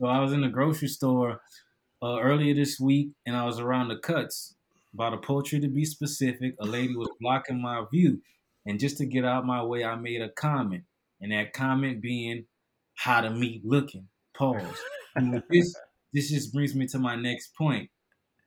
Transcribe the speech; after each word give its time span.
So 0.00 0.06
I 0.06 0.18
was 0.20 0.32
in 0.32 0.40
the 0.40 0.48
grocery 0.48 0.88
store 0.88 1.42
uh, 2.02 2.18
earlier 2.20 2.54
this 2.54 2.80
week, 2.80 3.10
and 3.26 3.36
I 3.36 3.44
was 3.44 3.60
around 3.60 3.88
the 3.88 3.98
cuts. 3.98 4.54
By 4.94 5.10
the 5.10 5.18
poultry 5.18 5.60
to 5.60 5.68
be 5.68 5.84
specific, 5.84 6.54
a 6.58 6.64
lady 6.64 6.96
was 6.96 7.10
blocking 7.20 7.60
my 7.60 7.84
view, 7.92 8.22
and 8.64 8.80
just 8.80 8.96
to 8.96 9.04
get 9.04 9.26
out 9.26 9.44
my 9.44 9.62
way, 9.62 9.84
I 9.84 9.96
made 9.96 10.22
a 10.22 10.30
comment, 10.30 10.84
and 11.20 11.32
that 11.32 11.52
comment 11.52 12.00
being, 12.00 12.46
"How 12.94 13.20
the 13.20 13.30
meat 13.30 13.62
looking?" 13.62 14.08
Pause. 14.34 14.82
And 15.16 15.42
this 15.50 15.74
this 16.14 16.30
just 16.30 16.54
brings 16.54 16.74
me 16.74 16.86
to 16.86 16.98
my 16.98 17.14
next 17.14 17.54
point. 17.54 17.90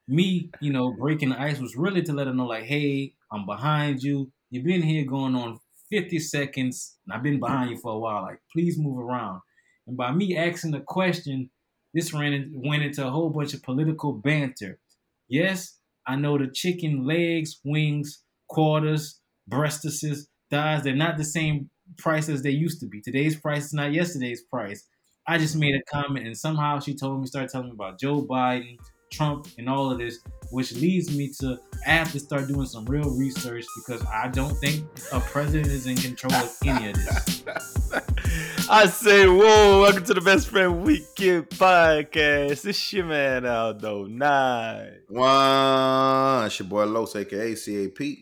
Me, 0.08 0.50
you 0.60 0.74
know, 0.74 0.92
breaking 0.92 1.30
the 1.30 1.40
ice 1.40 1.60
was 1.60 1.76
really 1.76 2.02
to 2.02 2.14
let 2.14 2.26
her 2.26 2.34
know, 2.34 2.48
like, 2.48 2.64
hey, 2.64 3.14
I'm 3.32 3.46
behind 3.46 4.02
you. 4.02 4.32
You've 4.50 4.66
been 4.66 4.82
here 4.82 5.06
going 5.06 5.36
on 5.36 5.60
50 5.92 6.18
seconds, 6.20 6.98
and 7.06 7.14
I've 7.14 7.22
been 7.22 7.40
behind 7.40 7.70
you 7.70 7.78
for 7.78 7.94
a 7.94 8.00
while. 8.00 8.24
Like, 8.24 8.42
please 8.52 8.80
move 8.80 8.98
around. 8.98 9.42
And 9.88 9.98
by 9.98 10.12
me 10.12 10.38
asking 10.38 10.72
the 10.72 10.80
question, 10.82 11.50
this 11.94 12.14
ran 12.14 12.34
in, 12.34 12.52
went 12.56 12.84
into 12.84 13.06
a 13.06 13.12
whole 13.12 13.30
bunch 13.30 13.54
of 13.54 13.64
political 13.64 14.14
banter. 14.14 14.80
Yes, 15.28 15.78
I 16.08 16.16
know 16.16 16.38
the 16.38 16.48
chicken 16.48 17.06
legs, 17.06 17.60
wings, 17.64 18.24
quarters, 18.48 19.20
breastises, 19.50 20.28
thighs, 20.50 20.84
they're 20.84 20.96
not 20.96 21.18
the 21.18 21.24
same 21.24 21.70
price 21.98 22.30
as 22.30 22.44
they 22.44 22.52
used 22.52 22.80
to 22.80 22.88
be. 22.88 23.02
Today's 23.02 23.36
price 23.36 23.66
is 23.66 23.74
not 23.74 23.94
yesterday's 23.94 24.42
price. 24.44 24.88
I 25.28 25.38
just 25.38 25.56
made 25.56 25.76
a 25.76 25.84
comment 25.92 26.26
and 26.26 26.38
somehow 26.38 26.80
she 26.80 26.96
told 26.96 27.22
me, 27.22 27.28
started 27.28 27.50
telling 27.50 27.68
me 27.68 27.74
about 27.74 28.00
Joe 28.00 28.22
Biden, 28.22 28.78
Trump, 29.14 29.48
and 29.58 29.70
all 29.70 29.92
of 29.92 30.00
this, 30.00 30.20
which 30.50 30.74
leads 30.74 31.16
me 31.16 31.32
to 31.40 31.60
I 31.86 31.92
have 31.92 32.12
to 32.14 32.20
start 32.20 32.48
doing 32.48 32.66
some 32.66 32.86
real 32.86 33.10
research 33.12 33.66
because 33.76 34.04
I 34.06 34.28
don't 34.30 34.56
think 34.56 34.86
a 35.12 35.20
president 35.20 35.68
is 35.68 35.86
in 35.86 35.96
control 35.98 36.34
of 36.34 36.58
any 36.66 36.90
of 36.90 36.96
this. 36.96 37.44
I 38.70 38.88
say, 38.88 39.28
whoa, 39.28 39.82
welcome 39.82 40.04
to 40.06 40.14
the 40.14 40.22
Best 40.22 40.48
Friend 40.48 40.84
Weekend 40.84 41.50
Podcast. 41.50 42.64
This 42.64 42.94
your 42.94 43.06
man 43.06 43.46
Aldo 43.46 44.06
Nine. 44.06 45.00
One, 45.10 46.46
it's 46.46 46.58
your 46.60 46.68
boy 46.68 46.86
Los, 46.86 47.16
aka 47.16 47.56
CAP. 47.56 48.18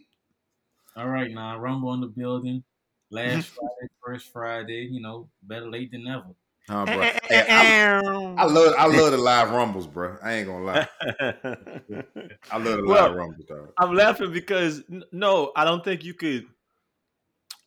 All 0.98 1.08
right, 1.08 1.32
now 1.32 1.58
Rumble 1.58 1.94
in 1.94 2.02
the 2.02 2.08
building. 2.08 2.64
Last 3.12 3.32
mm-hmm. 3.32 3.40
Friday, 3.42 3.92
first 4.04 4.32
Friday. 4.34 4.88
You 4.92 5.02
know, 5.02 5.30
better 5.44 5.70
late 5.70 5.92
than 5.92 6.04
never. 6.04 6.36
Huh, 6.72 6.86
bro. 6.86 7.02
Hey, 7.02 7.46
I, 7.50 8.34
I 8.38 8.46
love, 8.46 8.74
I 8.78 8.88
love 8.88 9.12
the 9.12 9.18
live 9.18 9.52
rumbles, 9.52 9.88
bro. 9.88 10.16
I 10.24 10.36
ain't 10.36 10.48
gonna 10.48 10.64
lie. 10.64 10.88
I 12.50 12.58
love 12.58 12.78
the 12.78 12.84
Well, 12.86 13.08
live 13.08 13.16
rumbles, 13.16 13.46
though. 13.50 13.68
I'm 13.78 13.94
laughing 13.94 14.32
because 14.32 14.82
no, 15.12 15.52
I 15.54 15.66
don't 15.66 15.84
think 15.84 16.06
you 16.06 16.14
could. 16.14 16.46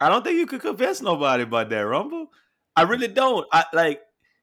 I 0.00 0.08
don't 0.08 0.24
think 0.24 0.38
you 0.38 0.46
could 0.46 0.62
convince 0.62 1.02
nobody 1.02 1.42
about 1.42 1.68
that 1.68 1.80
Rumble. 1.80 2.28
I 2.74 2.82
really 2.82 3.08
don't. 3.08 3.46
I 3.52 3.66
like 3.74 4.00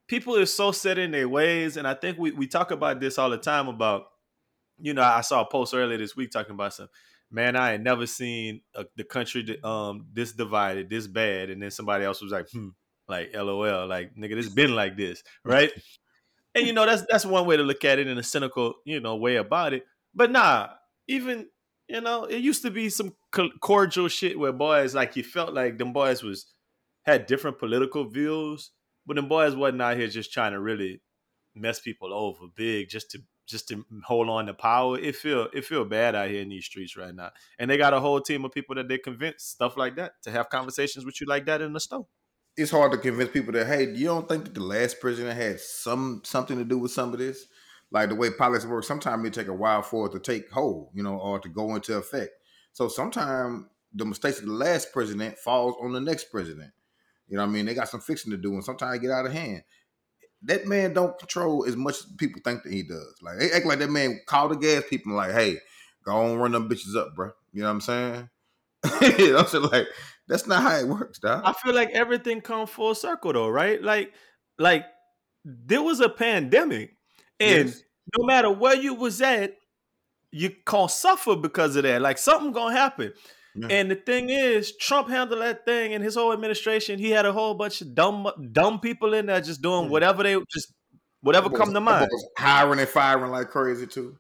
people 0.08 0.38
are 0.38 0.46
so 0.46 0.72
set 0.72 1.00
in 1.00 1.10
their 1.10 1.28
ways, 1.28 1.76
and 1.76 1.88
I 1.88 1.96
think 1.96 2.20
we 2.20 2.32
we 2.32 2.46
talk 2.46 2.70
about 2.70 3.00
this 3.00 3.18
all 3.18 3.32
the 3.32 3.40
time. 3.40 3.68
About 3.68 4.06
you 4.80 4.94
know, 4.94 5.02
I 5.02 5.22
saw 5.22 5.42
a 5.42 5.46
post 5.46 5.74
earlier 5.74 5.98
this 5.98 6.16
week 6.16 6.30
talking 6.30 6.54
about 6.54 6.76
some 6.76 6.90
man. 7.32 7.56
I 7.56 7.72
had 7.72 7.84
never 7.84 8.06
seen 8.06 8.62
uh 8.76 8.84
the 8.96 9.04
country 9.04 9.60
um 9.64 10.06
this 10.14 10.34
divided, 10.34 10.88
this 10.88 11.08
bad, 11.08 11.50
and 11.50 11.64
then 11.64 11.72
somebody 11.72 12.06
else 12.06 12.22
was 12.22 12.32
like, 12.32 12.48
hmm, 12.52 12.70
like 13.12 13.36
LOL, 13.36 13.88
like 13.88 14.16
nigga, 14.16 14.36
this 14.36 14.50
been 14.50 14.74
like 14.74 14.98
this, 14.98 15.22
right? 15.46 15.72
and 16.56 16.68
you 16.68 16.74
know 16.74 16.86
that's 16.86 17.04
that's 17.10 17.26
one 17.26 17.46
way 17.46 17.58
to 17.58 17.64
look 17.64 17.86
at 17.86 18.00
it 18.00 18.08
in 18.08 18.18
a 18.18 18.24
cynical 18.24 18.76
you 18.86 19.00
know 19.00 19.16
way 19.16 19.36
about 19.36 19.74
it. 19.74 19.84
But 20.14 20.32
nah 20.32 20.70
even 21.08 21.48
you 21.88 22.02
know 22.02 22.26
it 22.26 22.40
used 22.40 22.62
to 22.64 22.72
be 22.72 22.90
some 22.90 23.16
cordial 23.60 24.08
shit 24.08 24.38
where 24.38 24.52
boys 24.52 24.96
like 24.96 25.16
you 25.16 25.24
felt 25.24 25.54
like 25.54 25.78
them 25.78 25.94
boys 25.94 26.24
was 26.24 26.48
had 27.04 27.26
different 27.26 27.58
political 27.58 28.08
views 28.08 28.72
but 29.06 29.16
them 29.16 29.28
boys 29.28 29.56
wasn't 29.56 29.82
out 29.82 29.98
here 29.98 30.08
just 30.08 30.32
trying 30.32 30.52
to 30.52 30.60
really 30.60 31.02
mess 31.56 31.80
people 31.80 32.14
over 32.14 32.46
big 32.56 32.90
just 32.90 33.10
to 33.12 33.20
just 33.48 33.68
to 33.68 33.84
hold 34.06 34.30
on 34.30 34.46
to 34.46 34.54
power. 34.54 34.98
It 34.98 35.16
feel 35.16 35.48
it 35.54 35.66
feel 35.66 35.84
bad 35.84 36.16
out 36.16 36.30
here 36.30 36.42
in 36.42 36.50
these 36.50 36.66
streets 36.66 36.96
right 36.96 37.14
now. 37.14 37.32
And 37.60 37.70
they 37.70 37.76
got 37.76 37.94
a 37.94 38.00
whole 38.00 38.22
team 38.22 38.46
of 38.46 38.54
people 38.54 38.76
that 38.76 38.88
they 38.88 38.98
convince 38.98 39.44
stuff 39.44 39.76
like 39.76 39.98
that 39.98 40.14
to 40.24 40.32
have 40.32 40.50
conversations 40.50 41.04
with 41.04 41.20
you 41.20 41.28
like 41.28 41.46
that 41.48 41.62
in 41.62 41.74
the 41.74 41.80
store 41.80 42.08
It's 42.58 42.72
hard 42.72 42.92
to 42.92 42.98
convince 42.98 43.32
people 43.32 43.54
that 43.54 43.68
hey, 43.68 43.92
you 43.94 44.06
don't 44.06 44.28
think 44.28 44.44
that 44.44 44.54
the 44.54 44.64
last 44.64 45.00
president 45.00 45.38
had 45.38 45.60
some 45.60 46.22
something 46.26 46.58
to 46.58 46.66
do 46.66 46.78
with 46.78 46.92
some 46.92 47.14
of 47.14 47.20
this? 47.20 47.46
Like 47.92 48.10
the 48.10 48.16
way 48.16 48.30
politics 48.32 48.66
works, 48.66 48.88
sometimes 48.88 49.26
it 49.26 49.34
take 49.34 49.48
a 49.48 49.54
while 49.54 49.82
for 49.82 50.08
it 50.08 50.14
to 50.14 50.20
take 50.20 50.50
hold, 50.50 50.90
you 50.94 51.04
know, 51.04 51.18
or 51.18 51.40
to 51.40 51.50
go 51.50 51.76
into 51.76 51.98
effect. 51.98 52.32
So 52.72 52.88
sometimes 52.88 53.66
the 53.94 54.06
mistakes 54.06 54.40
of 54.40 54.46
the 54.46 54.54
last 54.54 54.94
president 54.94 55.38
falls 55.38 55.76
on 55.82 55.92
the 55.92 56.00
next 56.00 56.32
president. 56.32 56.72
You 57.28 57.38
know 57.38 57.44
what 57.44 57.50
I 57.50 57.54
mean? 57.54 57.66
They 57.66 57.74
got 57.74 57.90
some 57.90 58.02
fixing 58.02 58.32
to 58.32 58.38
do, 58.38 58.54
and 58.54 58.64
sometimes 58.64 59.00
get 59.00 59.12
out 59.12 59.26
of 59.26 59.34
hand. 59.34 59.64
That 60.44 60.68
man 60.68 60.94
don't 60.94 61.18
control 61.20 61.66
as 61.66 61.76
much 61.76 61.96
as 61.96 62.06
people 62.18 62.42
think 62.44 62.64
that 62.64 62.74
he 62.74 62.84
does. 62.84 63.16
Like 63.22 63.38
they 63.40 63.52
act 63.52 63.66
like 63.66 63.80
that 63.80 63.90
man 63.90 64.20
call 64.26 64.50
the 64.50 64.56
gas 64.56 64.84
people 64.90 65.14
like, 65.14 65.32
hey, 65.32 65.58
go 66.04 66.14
on 66.14 66.38
run 66.38 66.52
them 66.52 66.70
bitches 66.70 66.96
up, 66.96 67.16
bro. 67.16 67.32
You 67.54 67.62
know 67.62 67.68
what 67.68 67.74
I'm 67.74 67.82
saying? 67.82 68.30
I'm 68.84 69.46
saying? 69.46 69.64
like 69.72 69.88
that's 70.28 70.48
not 70.48 70.62
how 70.64 70.76
it 70.78 70.88
works, 70.88 71.20
dog. 71.20 71.42
I 71.46 71.54
feel 71.54 71.74
like 71.74 71.90
everything 71.92 72.42
come 72.42 72.68
full 72.68 72.96
circle 72.96 73.34
though, 73.34 73.50
right? 73.50 73.82
Like, 73.82 74.14
like 74.58 74.86
there 75.46 75.82
was 75.82 76.00
a 76.00 76.10
pandemic, 76.10 76.96
and 77.40 77.68
Yes. 77.70 77.84
no 78.18 78.26
matter 78.26 78.50
where 78.52 78.76
you 78.76 78.94
was 78.94 79.22
at, 79.22 79.56
you 80.32 80.52
gonna 80.66 80.88
suffer 80.90 81.36
because 81.36 81.76
of 81.76 81.84
that. 81.84 82.02
Like 82.02 82.18
something 82.18 82.52
gonna 82.52 82.76
happen. 82.78 83.14
Yeah. 83.56 83.68
And 83.70 83.92
the 83.92 83.96
thing 83.96 84.30
is, 84.30 84.78
Trump 84.78 85.10
handled 85.10 85.42
that 85.42 85.66
thing 85.66 85.94
and 85.94 86.02
his 86.02 86.16
whole 86.16 86.32
administration. 86.32 86.98
He 87.00 87.10
had 87.10 87.26
a 87.26 87.34
whole 87.34 87.54
bunch 87.54 87.82
of 87.82 87.94
dumb, 87.94 88.30
dumb 88.54 88.80
people 88.80 89.14
in 89.14 89.26
there 89.26 89.42
just 89.42 89.62
doing 89.62 89.86
Yeah. 89.86 89.90
whatever 89.90 90.24
they 90.24 90.38
just 90.54 90.74
whatever 91.22 91.50
come 91.50 91.74
to 91.74 91.82
mind. 91.82 92.10
hiring 92.38 92.80
and 92.80 92.88
firing 92.88 93.30
like 93.32 93.50
crazy 93.50 93.86
too. 93.88 94.18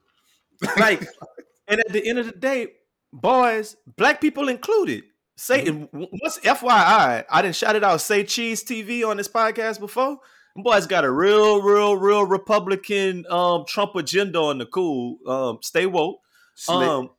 Like, 0.77 1.07
and 1.67 1.79
at 1.79 1.93
the 1.93 2.05
end 2.07 2.19
of 2.19 2.25
the 2.25 2.33
day, 2.33 2.67
boys, 3.13 3.77
black 3.95 4.19
people 4.19 4.49
included. 4.49 5.03
Say 5.41 5.65
Mm-hmm. 5.65 6.03
what's 6.19 6.37
FYI, 6.39 7.25
I 7.27 7.41
didn't 7.41 7.55
shout 7.55 7.75
it 7.75 7.83
out. 7.83 7.99
Say 7.99 8.23
Cheese 8.23 8.63
TV 8.63 9.03
on 9.07 9.17
this 9.17 9.27
podcast 9.27 9.79
before. 9.79 10.19
Boy's 10.55 10.85
got 10.85 11.03
a 11.03 11.09
real, 11.11 11.63
real, 11.63 11.95
real 11.95 12.25
Republican 12.25 13.25
um 13.27 13.65
Trump 13.67 13.95
agenda 13.95 14.37
on 14.39 14.59
the 14.59 14.67
cool. 14.67 15.17
Um, 15.27 15.57
stay 15.61 15.87
woke. 15.87 16.19
Slick. 16.53 16.87
Um, 16.87 17.09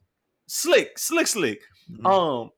slick, 0.46 0.98
slick, 1.00 1.26
slick. 1.26 1.60
Mhm. 1.90 2.06
Um, 2.06 2.50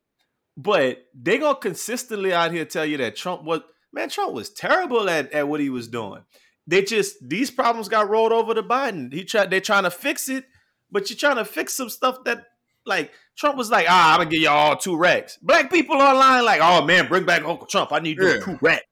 but 0.57 0.99
they 1.15 1.39
gonna 1.39 1.57
consistently 1.57 2.35
out 2.35 2.53
here 2.53 2.67
tell 2.67 2.85
you 2.85 2.99
that 2.99 3.17
Trump 3.17 3.43
was 3.45 3.61
man, 3.91 4.11
Trump 4.11 4.35
was 4.35 4.51
terrible 4.51 5.09
at, 5.09 5.33
at 5.33 5.49
what 5.49 5.61
he 5.61 5.71
was 5.71 5.89
doing. 5.89 6.25
They 6.67 6.83
just 6.83 7.17
these 7.27 7.51
problems 7.51 7.89
got 7.89 8.11
rolled 8.11 8.33
over 8.33 8.53
to 8.53 8.63
Biden. 8.63 9.11
He 9.15 9.25
tried 9.25 9.49
they're 9.51 9.61
trying 9.63 9.85
to 9.85 9.91
fix 9.91 10.29
it, 10.29 10.45
but 10.91 11.09
you're 11.09 11.17
trying 11.17 11.37
to 11.37 11.45
fix 11.47 11.73
some 11.73 11.89
stuff 11.89 12.23
that 12.25 12.45
like 12.87 13.13
Trump 13.37 13.57
was 13.57 13.71
like, 13.71 13.87
ah, 13.89 14.13
I'm 14.15 14.19
gonna 14.21 14.31
give 14.31 14.41
you 14.43 14.49
all 14.49 14.77
two 14.77 14.97
racks. 14.97 15.39
Black 15.43 15.71
people 15.71 15.97
online 15.97 16.45
like, 16.45 16.61
oh 16.63 16.85
man, 16.85 17.09
bring 17.09 17.25
back 17.25 17.45
Uncle 17.45 17.67
Trump. 17.67 17.93
I 17.93 17.99
need 18.01 18.19
Yeah. 18.21 18.39
two 18.41 18.59
racks. 18.61 18.85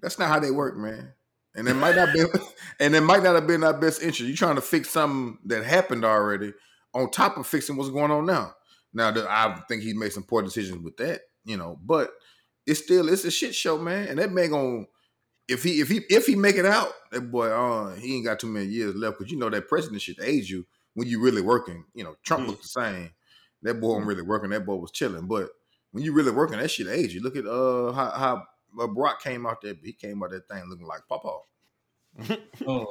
That's 0.00 0.18
not 0.18 0.28
how 0.28 0.38
they 0.38 0.50
work, 0.50 0.76
man. 0.76 1.12
And 1.56 1.68
it 1.68 1.74
might 1.74 1.96
not 1.96 2.12
be, 2.12 2.24
and 2.80 2.94
it 2.94 3.00
might 3.00 3.22
not 3.22 3.34
have 3.34 3.46
been 3.46 3.64
our 3.64 3.72
best 3.72 4.02
interest. 4.02 4.22
You're 4.22 4.36
trying 4.36 4.56
to 4.56 4.60
fix 4.60 4.90
something 4.90 5.38
that 5.46 5.64
happened 5.64 6.04
already, 6.04 6.52
on 6.92 7.10
top 7.10 7.36
of 7.36 7.46
fixing 7.46 7.76
what's 7.76 7.90
going 7.90 8.10
on 8.10 8.26
now. 8.26 8.54
Now, 8.92 9.12
I 9.28 9.60
think 9.68 9.82
he 9.82 9.94
made 9.94 10.12
some 10.12 10.24
poor 10.24 10.42
decisions 10.42 10.82
with 10.82 10.96
that, 10.98 11.22
you 11.44 11.56
know. 11.56 11.78
But 11.84 12.10
it's 12.66 12.80
still 12.82 13.08
it's 13.08 13.24
a 13.24 13.30
shit 13.30 13.54
show, 13.54 13.78
man. 13.78 14.08
And 14.08 14.18
that 14.18 14.32
man 14.32 14.50
going 14.50 14.86
if 15.48 15.62
he 15.62 15.80
if 15.80 15.88
he 15.88 16.02
if 16.08 16.26
he 16.26 16.36
make 16.36 16.56
it 16.56 16.66
out, 16.66 16.92
that 17.10 17.22
boy, 17.22 17.48
uh, 17.48 17.94
he 17.96 18.16
ain't 18.16 18.24
got 18.24 18.38
too 18.40 18.46
many 18.46 18.66
years 18.66 18.94
left. 18.94 19.18
Because 19.18 19.32
you 19.32 19.38
know 19.38 19.50
that 19.50 19.68
president 19.68 20.02
should 20.02 20.20
age 20.20 20.50
you 20.50 20.66
when 20.94 21.08
you 21.08 21.20
really 21.20 21.42
working. 21.42 21.84
You 21.94 22.04
know, 22.04 22.16
Trump 22.22 22.44
Mm. 22.44 22.48
looks 22.48 22.62
the 22.72 22.80
same. 22.80 23.10
That 23.62 23.80
boy 23.80 23.88
wasn't 23.88 24.06
really 24.08 24.22
working. 24.22 24.50
That 24.50 24.66
boy 24.66 24.76
was 24.76 24.90
chilling. 24.90 25.26
But 25.26 25.50
when 25.92 26.02
you 26.04 26.12
really 26.12 26.32
working, 26.32 26.58
that 26.58 26.70
shit 26.70 26.86
age 26.88 27.14
you. 27.14 27.20
Look 27.22 27.36
at 27.36 27.46
uh 27.46 27.92
how 27.92 28.10
how 28.10 28.42
uh, 28.80 28.86
Brock 28.88 29.22
came 29.22 29.46
out 29.46 29.60
there. 29.62 29.74
He 29.82 29.92
came 29.92 30.22
out 30.22 30.30
that 30.30 30.48
thing 30.48 30.64
looking 30.68 30.86
like 30.86 31.02
Papa. 31.08 31.38
Oh, 32.66 32.86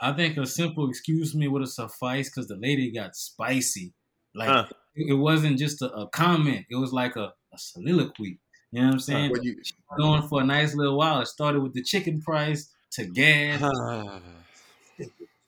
I 0.00 0.12
think 0.12 0.36
a 0.36 0.46
simple 0.46 0.88
excuse 0.88 1.34
me 1.34 1.48
would 1.48 1.62
have 1.62 1.70
sufficed 1.70 2.32
because 2.34 2.48
the 2.48 2.56
lady 2.56 2.90
got 2.92 3.16
spicy. 3.16 3.94
Like 4.34 4.48
Huh. 4.48 4.66
it, 4.94 5.10
it 5.10 5.14
wasn't 5.14 5.58
just 5.58 5.80
a, 5.82 5.90
a 5.92 6.08
comment; 6.08 6.66
it 6.70 6.76
was 6.76 6.92
like 6.92 7.16
a, 7.16 7.32
a 7.52 7.58
soliloquy. 7.58 8.38
You 8.72 8.80
know 8.80 8.86
what 8.88 8.94
I'm 8.94 9.00
saying? 9.00 9.30
When 9.30 9.42
you 9.42 9.62
Going 9.96 10.26
for 10.28 10.42
a 10.42 10.44
nice 10.44 10.74
little 10.74 10.98
while. 10.98 11.20
It 11.20 11.26
started 11.28 11.62
with 11.62 11.72
the 11.72 11.82
chicken 11.82 12.20
price 12.20 12.70
to 12.92 13.06
gas. 13.06 13.62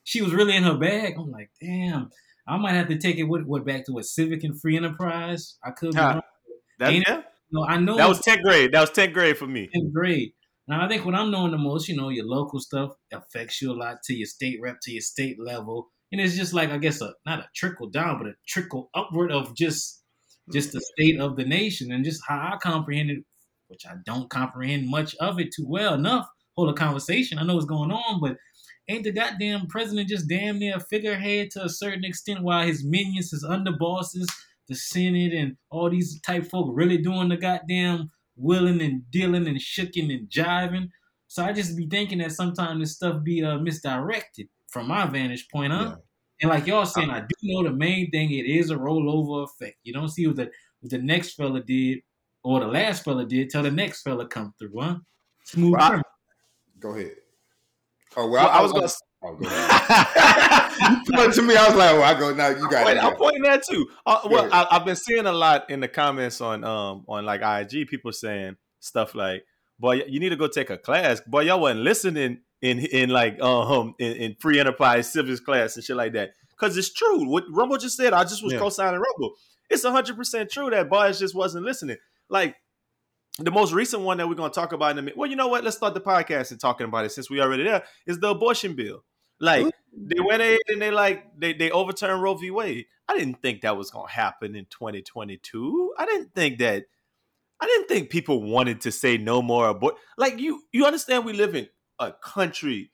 she 0.09 0.23
was 0.23 0.33
really 0.33 0.55
in 0.55 0.63
her 0.63 0.75
bag. 0.75 1.13
I'm 1.19 1.29
like, 1.29 1.51
damn, 1.61 2.09
I 2.47 2.57
might 2.57 2.73
have 2.73 2.87
to 2.87 2.97
take 2.97 3.17
it 3.17 3.25
what, 3.25 3.45
what 3.45 3.63
back 3.63 3.85
to 3.85 3.99
a 3.99 4.03
civic 4.03 4.43
and 4.43 4.59
free 4.59 4.75
enterprise. 4.75 5.59
I 5.63 5.69
could 5.69 5.91
be 5.91 5.99
Huh. 5.99 6.13
wrong. 6.13 6.21
That, 6.79 6.93
Ain't 6.93 7.05
yeah, 7.07 7.21
No, 7.51 7.63
I 7.63 7.77
know 7.77 7.95
that 7.97 8.09
was 8.09 8.19
10th 8.21 8.41
grade. 8.41 8.71
That 8.71 8.81
was 8.81 8.89
10th 8.89 9.13
grade 9.13 9.37
for 9.37 9.45
me. 9.45 9.69
10th 9.75 9.93
grade. 9.93 10.31
Now 10.67 10.83
I 10.83 10.87
think 10.87 11.05
what 11.05 11.13
I'm 11.13 11.29
knowing 11.29 11.51
the 11.51 11.59
most, 11.59 11.87
you 11.87 11.95
know, 11.95 12.09
your 12.09 12.25
local 12.25 12.59
stuff 12.59 12.93
affects 13.13 13.61
you 13.61 13.71
a 13.71 13.73
lot 13.77 13.97
to 14.05 14.15
your 14.15 14.25
state 14.25 14.57
rep, 14.63 14.77
to 14.83 14.91
your 14.91 15.01
state 15.01 15.37
level, 15.39 15.89
and 16.11 16.19
it's 16.19 16.35
just 16.35 16.53
like 16.53 16.71
I 16.71 16.79
guess 16.79 17.01
a 17.01 17.13
not 17.27 17.39
a 17.39 17.47
trickle 17.55 17.89
down, 17.89 18.17
but 18.17 18.29
a 18.29 18.33
trickle 18.47 18.89
upward 18.95 19.31
of 19.31 19.55
just 19.55 20.03
just 20.51 20.71
the 20.71 20.81
state 20.81 21.19
of 21.19 21.35
the 21.35 21.45
nation 21.45 21.91
and 21.91 22.03
just 22.03 22.23
how 22.27 22.53
I 22.53 22.57
comprehend 22.57 23.11
it, 23.11 23.19
which 23.67 23.85
I 23.85 23.93
don't 24.07 24.27
comprehend 24.31 24.89
much 24.89 25.13
of 25.19 25.39
it 25.39 25.49
too 25.55 25.67
well 25.67 25.93
enough. 25.93 26.27
Hold 26.57 26.69
a 26.69 26.73
conversation. 26.73 27.37
I 27.37 27.43
know 27.43 27.53
what's 27.53 27.67
going 27.67 27.91
on, 27.91 28.19
but 28.19 28.37
ain't 28.89 29.03
the 29.05 29.11
goddamn 29.11 29.67
president 29.67 30.09
just 30.09 30.27
damn 30.27 30.59
near 30.59 30.75
a 30.75 30.79
figurehead 30.79 31.51
to 31.51 31.63
a 31.63 31.69
certain 31.69 32.03
extent 32.03 32.41
while 32.41 32.65
his 32.65 32.83
minions, 32.83 33.31
his 33.31 33.45
underbosses, 33.45 34.25
the 34.67 34.75
Senate 34.75 35.33
and 35.33 35.55
all 35.69 35.89
these 35.89 36.19
type 36.21 36.45
folk 36.49 36.69
really 36.73 36.97
doing 36.97 37.29
the 37.29 37.37
goddamn 37.37 38.11
willing 38.35 38.81
and 38.81 39.09
dealing 39.11 39.47
and 39.47 39.57
shooking 39.57 40.13
and 40.13 40.29
jiving. 40.29 40.89
So 41.27 41.43
I 41.43 41.53
just 41.53 41.77
be 41.77 41.87
thinking 41.87 42.17
that 42.19 42.31
sometimes 42.31 42.79
this 42.79 42.95
stuff 42.95 43.23
be 43.23 43.43
uh, 43.43 43.57
misdirected 43.59 44.47
from 44.67 44.87
my 44.87 45.05
vantage 45.05 45.47
point, 45.49 45.71
huh? 45.73 45.89
Yeah. 45.89 45.95
And 46.41 46.49
like 46.49 46.67
y'all 46.67 46.85
saying, 46.85 47.09
I 47.09 47.19
do 47.21 47.35
know 47.43 47.63
the 47.63 47.75
main 47.75 48.09
thing 48.11 48.31
it 48.31 48.45
is 48.45 48.71
a 48.71 48.75
rollover 48.75 49.43
effect. 49.43 49.77
You 49.83 49.93
don't 49.93 50.07
see 50.09 50.25
what 50.27 50.37
the 50.37 50.49
what 50.79 50.91
the 50.91 50.97
next 50.99 51.33
fella 51.33 51.61
did 51.61 51.99
or 52.43 52.61
the 52.61 52.67
last 52.67 53.03
fella 53.03 53.25
did 53.25 53.49
till 53.49 53.63
the 53.63 53.71
next 53.71 54.03
fella 54.03 54.25
come 54.25 54.53
through, 54.57 54.79
huh? 54.79 54.95
Smooth. 55.43 55.73
Well, 55.73 55.81
I- 55.81 56.01
Go 56.79 56.95
ahead. 56.95 57.15
Oh 58.17 58.27
well, 58.27 58.45
Well, 58.45 58.49
I 58.49 58.61
was 58.61 58.71
gonna. 58.73 58.87
Oh, 59.21 59.35
go 59.35 59.43
you 60.89 61.15
pointed 61.15 61.33
to 61.35 61.41
me. 61.41 61.55
I 61.55 61.65
was 61.67 61.75
like, 61.75 61.93
"Well, 61.93 62.03
I 62.03 62.17
go 62.17 62.33
now. 62.33 62.47
You 62.49 62.69
got 62.69 62.85
Wait, 62.85 62.97
it." 62.97 63.03
I'm 63.03 63.15
pointing 63.15 63.43
that 63.43 63.63
too. 63.69 63.87
Uh, 64.05 64.21
well, 64.29 64.47
Yeah. 64.47 64.61
I, 64.71 64.77
I've 64.77 64.85
been 64.85 64.95
seeing 64.95 65.25
a 65.25 65.31
lot 65.31 65.69
in 65.69 65.79
the 65.81 65.87
comments 65.87 66.39
on 66.41 66.63
um 66.63 67.03
on 67.07 67.25
like 67.25 67.41
IG, 67.41 67.87
people 67.87 68.11
saying 68.13 68.55
stuff 68.79 69.13
like, 69.15 69.43
"Boy, 69.77 70.03
you 70.07 70.19
need 70.19 70.29
to 70.29 70.35
go 70.37 70.47
take 70.47 70.69
a 70.69 70.77
class." 70.77 71.21
Boy, 71.27 71.41
y'all 71.41 71.59
wasn't 71.59 71.81
listening 71.81 72.39
in 72.61 72.79
in 72.79 73.09
like 73.09 73.39
um 73.41 73.93
in, 73.99 74.13
in 74.13 74.35
free 74.39 74.59
enterprise 74.59 75.11
civics 75.11 75.39
class 75.41 75.75
and 75.75 75.83
shit 75.83 75.95
like 75.97 76.13
that. 76.13 76.31
Because 76.51 76.77
it's 76.77 76.91
true. 76.93 77.29
What 77.29 77.43
Rumble 77.51 77.77
just 77.77 77.95
said, 77.97 78.13
I 78.13 78.23
just 78.23 78.43
was 78.43 78.53
Yeah. 78.53 78.59
co-signing 78.59 78.99
Rumble. 79.01 79.33
It's 79.69 79.85
hundred 79.85 80.15
percent 80.17 80.49
true 80.49 80.69
that 80.71 80.89
boys 80.89 81.19
just 81.19 81.35
wasn't 81.35 81.65
listening. 81.65 81.97
Like 82.29 82.55
the 83.37 83.51
most 83.51 83.71
recent 83.73 84.03
one 84.03 84.17
that 84.17 84.27
we're 84.27 84.35
gonna 84.35 84.51
talk 84.51 84.73
about 84.73 84.91
in 84.91 84.99
a 84.99 85.01
minute. 85.01 85.17
Well, 85.17 85.29
you 85.29 85.35
know 85.35 85.47
what? 85.47 85.63
Let's 85.63 85.77
start 85.77 85.93
the 85.93 86.01
podcast 86.01 86.51
and 86.51 86.59
talking 86.59 86.85
about 86.87 87.05
it 87.05 87.11
since 87.11 87.29
we 87.29 87.41
already 87.41 87.63
there. 87.63 87.83
Is 88.05 88.19
the 88.19 88.29
abortion 88.29 88.75
bill? 88.75 89.03
Like 89.39 89.73
they 89.93 90.19
went 90.19 90.41
ahead 90.41 90.59
and 90.67 90.81
they 90.81 90.91
like 90.91 91.25
they 91.37 91.53
they 91.53 91.71
overturned 91.71 92.21
Roe 92.21 92.35
v. 92.35 92.51
Wade. 92.51 92.85
I 93.07 93.17
didn't 93.17 93.41
think 93.41 93.61
that 93.61 93.77
was 93.77 93.91
gonna 93.91 94.09
happen 94.09 94.55
in 94.55 94.65
2022. 94.65 95.93
I 95.97 96.05
didn't 96.05 96.33
think 96.35 96.59
that. 96.59 96.85
I 97.61 97.65
didn't 97.65 97.87
think 97.89 98.09
people 98.09 98.41
wanted 98.41 98.81
to 98.81 98.91
say 98.91 99.17
no 99.17 99.41
more 99.41 99.67
abort. 99.67 99.95
Like 100.17 100.39
you, 100.39 100.61
you 100.71 100.85
understand? 100.85 101.25
We 101.25 101.33
live 101.33 101.55
in 101.55 101.67
a 101.99 102.13
country, 102.13 102.93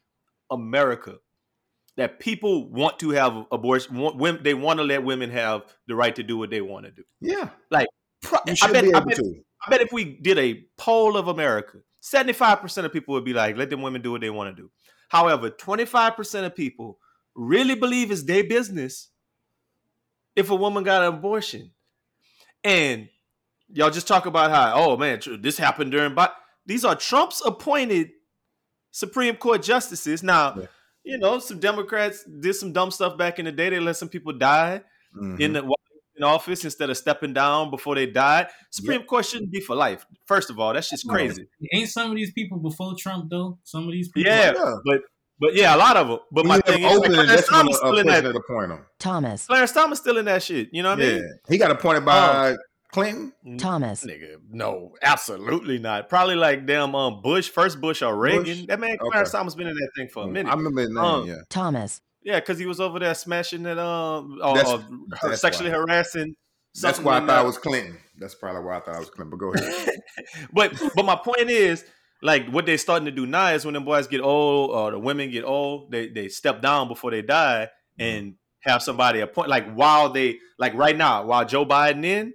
America, 0.49 1.17
that 1.97 2.19
people 2.19 2.67
want 2.71 2.97
to 2.99 3.11
have 3.11 3.45
abortion. 3.51 3.95
Want, 3.95 4.17
women, 4.17 4.41
they 4.41 4.55
want 4.55 4.79
to 4.79 4.83
let 4.83 5.03
women 5.03 5.29
have 5.29 5.63
the 5.87 5.95
right 5.95 6.15
to 6.15 6.23
do 6.23 6.37
what 6.37 6.49
they 6.49 6.61
want 6.61 6.85
to 6.85 6.91
do. 6.91 7.03
Yeah, 7.21 7.49
Pro- 8.25 8.39
you 8.47 8.53
I 8.53 8.55
should 8.55 8.73
bet, 8.73 8.83
be 8.83 8.93
I 8.93 8.97
able 8.97 9.07
bet 9.07 9.17
to. 9.17 9.35
I 9.65 9.69
bet 9.69 9.81
if 9.81 9.91
we 9.91 10.17
did 10.21 10.37
a 10.37 10.63
poll 10.77 11.17
of 11.17 11.27
America, 11.27 11.79
75% 12.01 12.85
of 12.85 12.93
people 12.93 13.13
would 13.15 13.25
be 13.25 13.33
like, 13.33 13.57
let 13.57 13.69
them 13.69 13.81
women 13.81 14.01
do 14.01 14.11
what 14.11 14.21
they 14.21 14.29
want 14.29 14.55
to 14.55 14.61
do. 14.61 14.69
However, 15.09 15.49
25% 15.49 16.45
of 16.45 16.55
people 16.55 16.99
really 17.35 17.75
believe 17.75 18.11
it's 18.11 18.23
their 18.23 18.43
business 18.43 19.09
if 20.35 20.49
a 20.49 20.55
woman 20.55 20.83
got 20.83 21.01
an 21.03 21.13
abortion. 21.13 21.71
And 22.63 23.09
y'all 23.69 23.89
just 23.89 24.07
talk 24.07 24.25
about 24.25 24.51
how, 24.51 24.73
oh 24.75 24.97
man, 24.97 25.19
this 25.39 25.57
happened 25.57 25.91
during, 25.91 26.13
but 26.13 26.35
these 26.65 26.83
are 26.85 26.95
Trump's 26.95 27.41
appointed 27.45 28.09
Supreme 28.91 29.35
Court 29.35 29.61
justices. 29.61 30.23
Now, 30.23 30.55
Yeah. 30.55 30.67
you 31.03 31.17
know, 31.17 31.39
some 31.39 31.59
Democrats 31.59 32.23
did 32.23 32.53
some 32.55 32.73
dumb 32.73 32.91
stuff 32.91 33.17
back 33.17 33.39
in 33.39 33.45
the 33.45 33.51
day. 33.51 33.69
They 33.69 33.79
let 33.79 33.97
some 33.97 34.09
people 34.09 34.33
die 34.33 34.83
Mhm. 35.15 35.39
in 35.39 35.53
the 35.53 35.61
in 36.17 36.23
office 36.23 36.63
instead 36.63 36.89
of 36.89 36.97
stepping 36.97 37.33
down 37.33 37.69
before 37.69 37.95
they 37.95 38.05
died. 38.05 38.47
Supreme 38.71 39.03
Court 39.03 39.25
shouldn't 39.25 39.51
be 39.51 39.59
for 39.59 39.75
life. 39.75 40.05
First 40.25 40.49
of 40.49 40.59
all, 40.59 40.73
that's 40.73 40.89
just 40.89 41.07
crazy. 41.07 41.47
Ain't 41.73 41.89
some 41.89 42.09
of 42.11 42.15
these 42.15 42.31
people 42.31 42.57
before 42.59 42.93
Trump 42.97 43.29
though? 43.29 43.57
Some 43.63 43.85
of 43.85 43.91
these 43.91 44.09
people. 44.09 44.31
Yeah, 44.31 44.53
Yeah. 44.55 44.75
but 44.85 45.01
but 45.39 45.53
yeah, 45.55 45.75
a 45.75 45.77
lot 45.77 45.97
of 45.97 46.07
them. 46.07 46.19
But 46.31 46.45
my 46.45 46.55
You 46.55 46.61
thing 46.61 46.81
have 46.83 46.91
is, 46.93 46.99
like, 46.99 47.25
Clarence 47.25 47.47
Thomas 47.47 47.77
still 47.77 47.97
in 47.97 48.07
that. 48.07 48.11
president 48.21 48.35
appoint 48.37 48.71
him. 48.71 48.85
Thomas, 48.99 49.45
Clarence 49.47 49.71
Thomas 49.73 49.99
still 49.99 50.17
in 50.17 50.25
that 50.25 50.41
shit. 50.43 50.69
You 50.71 50.81
know 50.83 50.91
what 50.91 50.99
I 51.01 51.03
Yeah, 51.05 51.11
mean? 51.13 51.39
he 51.49 51.57
got 51.57 51.71
appointed 51.71 52.05
by 52.05 52.55
Clinton. 52.93 53.33
Thomas, 53.57 54.05
Nigga, 54.05 54.37
no, 54.49 54.93
absolutely 55.01 55.77
not. 55.79 56.07
Probably 56.07 56.35
like 56.35 56.65
damn 56.65 56.95
um 56.95 57.21
Bush, 57.21 57.49
first 57.49 57.81
Bush 57.81 58.01
or 58.01 58.15
Reagan. 58.15 58.43
Bush? 58.43 58.65
That 58.67 58.79
man 58.79 58.91
Okay. 58.91 58.99
Clarence 59.11 59.31
Thomas 59.31 59.55
been 59.55 59.67
in 59.67 59.73
that 59.75 59.89
thing 59.97 60.07
for 60.07 60.23
a 60.23 60.27
minute. 60.27 60.49
I 60.49 60.55
remember 60.55 60.79
his 60.81 60.89
name. 60.91 60.97
Um, 61.03 61.27
yeah, 61.27 61.35
Thomas, 61.49 61.99
yeah, 62.25 62.39
because 62.41 62.59
he 62.59 62.65
was 62.65 62.79
over 62.81 62.99
there 62.99 63.15
smashing 63.15 63.63
that 63.63 63.77
um 63.79 64.39
or, 64.43 64.55
That's- 64.55 64.79
that's 65.21 65.41
sexually 65.41 65.69
why. 65.69 65.77
harassing. 65.77 66.35
that's 66.81 66.99
why 66.99 67.17
I 67.17 67.19
thought 67.19 67.27
that- 67.27 67.43
it 67.43 67.45
was 67.45 67.57
Clinton. 67.57 67.97
That's 68.17 68.35
probably 68.35 68.61
why 68.63 68.77
I 68.77 68.79
thought 68.81 68.95
it 68.95 68.99
was 68.99 69.09
Clinton. 69.09 69.29
But 69.31 69.37
go 69.39 69.53
ahead. 69.53 69.99
but 70.53 70.73
but 70.95 71.05
my 71.05 71.15
point 71.15 71.49
is, 71.49 71.85
like 72.21 72.47
what 72.49 72.65
they're 72.65 72.77
starting 72.77 73.05
to 73.05 73.11
do 73.11 73.25
now 73.25 73.47
is 73.49 73.63
when 73.65 73.73
them 73.73 73.85
boys 73.85 74.07
get 74.07 74.21
old 74.21 74.71
or 74.71 74.91
the 74.91 74.99
women 74.99 75.29
get 75.31 75.43
old, 75.43 75.91
they 75.91 76.07
they 76.09 76.27
step 76.29 76.61
down 76.61 76.87
before 76.87 77.11
they 77.11 77.21
die 77.21 77.69
and 77.99 78.35
have 78.61 78.81
somebody 78.81 79.19
appoint 79.19 79.49
like 79.49 79.71
while 79.73 80.09
they 80.09 80.39
like 80.57 80.73
right 80.73 80.97
now 80.97 81.25
while 81.25 81.45
Joe 81.45 81.65
Biden 81.65 82.03
in. 82.05 82.33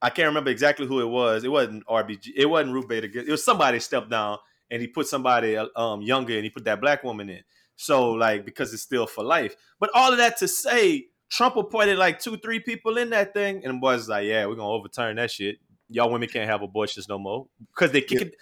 I 0.00 0.10
can't 0.10 0.26
remember 0.28 0.50
exactly 0.50 0.86
who 0.86 1.00
it 1.00 1.06
was. 1.08 1.44
It 1.44 1.48
wasn't 1.50 1.86
RBG. 1.86 2.28
It 2.36 2.46
wasn't 2.46 2.74
Ruth 2.74 2.88
Bader. 2.88 3.08
It 3.20 3.28
was 3.28 3.42
somebody 3.44 3.80
stepped 3.80 4.10
down 4.10 4.38
and 4.70 4.80
he 4.80 4.86
put 4.88 5.06
somebody 5.06 5.56
um 5.56 6.02
younger 6.02 6.34
and 6.34 6.44
he 6.44 6.50
put 6.50 6.64
that 6.64 6.80
black 6.80 7.02
woman 7.04 7.28
in. 7.30 7.42
So 7.76 8.10
like 8.12 8.44
because 8.44 8.72
it's 8.72 8.82
still 8.82 9.06
for 9.06 9.24
life. 9.24 9.56
But 9.80 9.90
all 9.94 10.12
of 10.12 10.18
that 10.18 10.36
to 10.38 10.48
say, 10.48 11.06
Trump 11.30 11.56
appointed 11.56 11.98
like 11.98 12.20
two, 12.20 12.36
three 12.36 12.60
people 12.60 12.96
in 12.98 13.10
that 13.10 13.34
thing, 13.34 13.64
and 13.64 13.74
the 13.74 13.78
boys 13.80 14.08
like, 14.08 14.26
yeah, 14.26 14.46
we're 14.46 14.54
gonna 14.54 14.70
overturn 14.70 15.16
that 15.16 15.30
shit. 15.30 15.56
Y'all 15.88 16.10
women 16.10 16.28
can't 16.28 16.48
have 16.48 16.62
abortions 16.62 17.08
no 17.08 17.18
more 17.18 17.46
because 17.74 17.90
they 17.92 18.00
kick 18.00 18.20
Yeah. 18.20 18.26
it, 18.26 18.34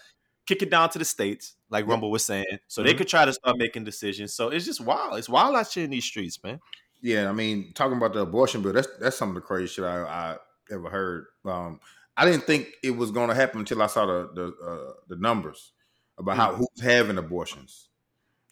kick 0.46 0.62
it 0.62 0.70
down 0.70 0.90
to 0.90 0.98
the 0.98 1.04
states, 1.04 1.56
like. 1.70 1.86
Rumble 1.86 2.10
was 2.10 2.24
saying, 2.24 2.44
so 2.68 2.82
they 2.82 2.92
Mhm. 2.94 2.98
could 2.98 3.08
try 3.08 3.24
to 3.24 3.32
start 3.32 3.56
making 3.56 3.84
decisions. 3.84 4.34
So 4.34 4.48
it's 4.48 4.64
just 4.66 4.80
wild. 4.80 5.18
It's 5.18 5.28
wild 5.28 5.56
out 5.56 5.72
here 5.72 5.84
in 5.84 5.90
these 5.90 6.04
streets, 6.04 6.42
man. 6.42 6.60
Yeah, 7.00 7.28
I 7.28 7.32
mean, 7.32 7.72
talking 7.74 7.96
about 7.96 8.12
the 8.12 8.20
abortion 8.20 8.62
bill, 8.62 8.72
that's 8.72 8.88
that's 9.00 9.16
some 9.16 9.30
of 9.30 9.34
the 9.34 9.40
crazy 9.40 9.66
shit 9.68 9.84
I, 9.84 10.02
I 10.02 10.36
ever 10.70 10.88
heard. 10.90 11.26
Um, 11.44 11.80
I 12.16 12.24
didn't 12.26 12.44
think 12.44 12.68
it 12.82 12.90
was 12.90 13.10
going 13.10 13.28
to 13.28 13.34
happen 13.34 13.60
until 13.60 13.82
I 13.82 13.86
saw 13.86 14.06
the 14.06 14.30
the, 14.34 14.46
uh, 14.64 14.92
the 15.08 15.16
numbers 15.16 15.72
about 16.18 16.36
how 16.36 16.54
who's 16.54 16.80
having 16.82 17.18
abortions. 17.18 17.88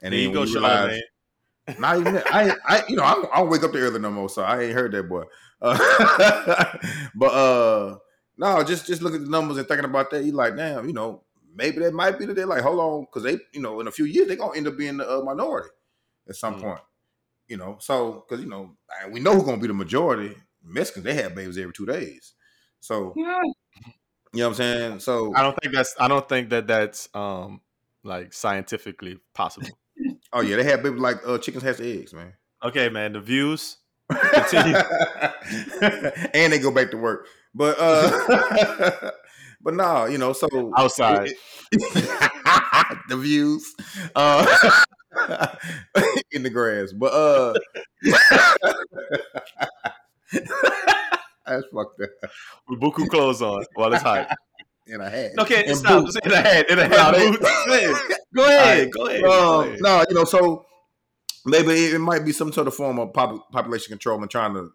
And 0.02 0.12
there 0.12 0.20
you 0.20 0.26
then 0.26 0.34
go, 0.34 0.40
when 0.40 0.48
Charlamagne. 0.48 0.88
realize- 0.88 1.78
Not 1.78 1.98
even. 1.98 2.16
I, 2.26 2.56
I, 2.66 2.82
you 2.88 2.96
know, 2.96 3.02
I, 3.04 3.12
I 3.32 3.38
don't 3.40 3.50
wake 3.50 3.62
up 3.62 3.72
too 3.72 3.78
early 3.78 4.00
no 4.00 4.10
more, 4.10 4.28
so 4.28 4.42
I 4.42 4.62
ain't 4.62 4.74
heard 4.74 4.92
that 4.92 5.08
boy. 5.08 5.24
Uh, 5.62 6.64
but 7.14 7.26
uh, 7.32 7.98
no, 8.38 8.64
just 8.64 8.86
just 8.86 9.02
look 9.02 9.14
at 9.14 9.20
the 9.20 9.28
numbers 9.28 9.56
and 9.58 9.68
thinking 9.68 9.84
about 9.84 10.10
that. 10.10 10.24
You 10.24 10.32
like, 10.32 10.56
damn, 10.56 10.86
you 10.88 10.94
know, 10.94 11.22
maybe 11.54 11.78
that 11.80 11.92
might 11.94 12.18
be 12.18 12.26
that 12.26 12.34
they're 12.34 12.46
like, 12.46 12.62
hold 12.62 12.80
on, 12.80 13.02
because 13.02 13.22
they, 13.24 13.38
you 13.52 13.60
know, 13.60 13.78
in 13.80 13.86
a 13.86 13.90
few 13.92 14.04
years 14.06 14.26
they're 14.26 14.36
gonna 14.36 14.56
end 14.56 14.66
up 14.68 14.76
being 14.76 14.96
the 14.96 15.08
uh, 15.18 15.22
minority 15.22 15.68
at 16.28 16.34
some 16.36 16.56
Mm. 16.56 16.62
point. 16.62 16.80
You 17.48 17.56
know, 17.56 17.76
so 17.80 18.24
because 18.28 18.42
you 18.42 18.48
know 18.50 18.76
I- 19.02 19.08
we 19.08 19.20
know 19.20 19.34
who's 19.34 19.42
gonna 19.44 19.58
be 19.60 19.66
the 19.66 19.74
majority. 19.74 20.36
Mexicans 20.64 21.04
they 21.04 21.14
have 21.14 21.34
babies 21.34 21.58
every 21.58 21.72
two 21.72 21.86
days, 21.86 22.34
so 22.80 23.12
Yeah. 23.16 23.38
you 24.32 24.40
know 24.40 24.44
what 24.44 24.46
I'm 24.48 24.54
saying. 24.54 25.00
So 25.00 25.32
I 25.34 25.42
don't 25.42 25.56
think 25.60 25.74
that's. 25.74 25.94
I 25.98 26.06
don't 26.08 26.28
think 26.28 26.50
that 26.50 26.66
that's 26.68 27.08
um 27.14 27.60
like 28.04 28.32
scientifically 28.32 29.18
possible. 29.34 29.68
Oh 30.32 30.40
yeah, 30.40 30.56
they 30.56 30.64
have 30.64 30.82
babies 30.82 31.00
like 31.00 31.16
uh, 31.26 31.38
chickens 31.38 31.62
has 31.64 31.80
eggs, 31.80 32.12
man. 32.12 32.34
Okay, 32.62 32.88
man. 32.88 33.12
The 33.14 33.20
views. 33.20 33.78
Continue. 34.10 34.76
and 36.34 36.52
they 36.52 36.58
go 36.58 36.70
back 36.70 36.90
to 36.90 36.96
work. 36.96 37.26
But 37.54 37.76
uh 37.78 39.10
but 39.62 39.74
no, 39.74 40.06
you 40.06 40.18
know, 40.18 40.32
so 40.32 40.48
Outside. 40.76 41.30
the 41.72 43.16
views 43.16 43.74
uh 44.16 44.44
in 46.32 46.42
the 46.42 46.50
grass. 46.50 46.92
But 46.92 47.12
uh 47.12 47.54
that's 51.46 51.66
fucked 51.72 52.00
up. 52.00 52.30
With 52.68 52.80
buku 52.80 53.08
clothes 53.08 53.42
on 53.42 53.64
while 53.74 53.92
it's 53.92 54.02
hot. 54.02 54.36
And 54.86 55.02
I 55.02 55.08
had 55.08 55.38
Okay, 55.38 55.64
And 55.66 55.76
stop. 55.76 56.04
boots. 56.04 56.16
In 56.24 56.30
the 56.30 56.36
head. 56.40 56.66
In 56.68 56.76
the 56.78 56.88
No, 56.88 56.96
head. 56.96 57.14
they- 57.14 57.30
boots. 57.30 57.40
Go 57.40 57.74
ahead. 57.74 57.96
Go 58.34 58.44
ahead. 58.46 58.90
Go 58.92 59.06
ahead. 59.06 59.22
Go 59.22 59.58
Um, 59.60 59.68
ahead. 59.68 59.78
no, 59.82 60.04
you 60.08 60.14
know, 60.16 60.24
so 60.24 60.66
maybe 61.44 61.70
it, 61.86 61.94
it 61.94 61.98
might 61.98 62.24
be 62.24 62.32
some 62.32 62.52
sort 62.52 62.66
of 62.66 62.74
form 62.74 62.98
of 62.98 63.12
pop, 63.12 63.50
population 63.52 63.90
control 63.90 64.20
and 64.20 64.30
trying 64.30 64.54
to 64.54 64.72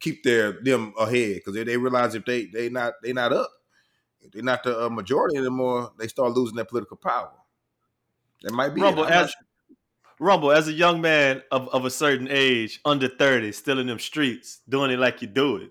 keep 0.00 0.22
their 0.24 0.52
them 0.62 0.92
ahead 0.98 1.36
because 1.36 1.54
they, 1.54 1.62
they 1.64 1.76
realize 1.76 2.14
if 2.14 2.24
they 2.24 2.46
they 2.46 2.68
not 2.68 2.94
they 3.02 3.12
not 3.12 3.32
up, 3.32 3.50
if 4.20 4.32
they're 4.32 4.42
not 4.42 4.64
the 4.64 4.86
uh, 4.86 4.88
majority 4.88 5.36
anymore, 5.36 5.92
they 5.98 6.08
start 6.08 6.32
losing 6.32 6.56
their 6.56 6.64
political 6.64 6.96
power. 6.96 7.30
That 8.42 8.52
might 8.52 8.70
be. 8.74 8.80
Rumble, 8.80 9.04
I'm 9.04 9.12
as 9.12 9.30
sure. 9.30 9.76
Rumble, 10.18 10.52
as 10.52 10.68
a 10.68 10.72
young 10.72 11.00
man 11.00 11.42
of, 11.50 11.68
of 11.70 11.84
a 11.84 11.90
certain 11.90 12.28
age, 12.30 12.80
under 12.84 13.08
30, 13.08 13.50
still 13.52 13.78
in 13.80 13.86
them 13.88 13.98
streets, 13.98 14.60
doing 14.68 14.90
it 14.92 14.98
like 14.98 15.20
you 15.22 15.26
do 15.28 15.56
it. 15.56 15.70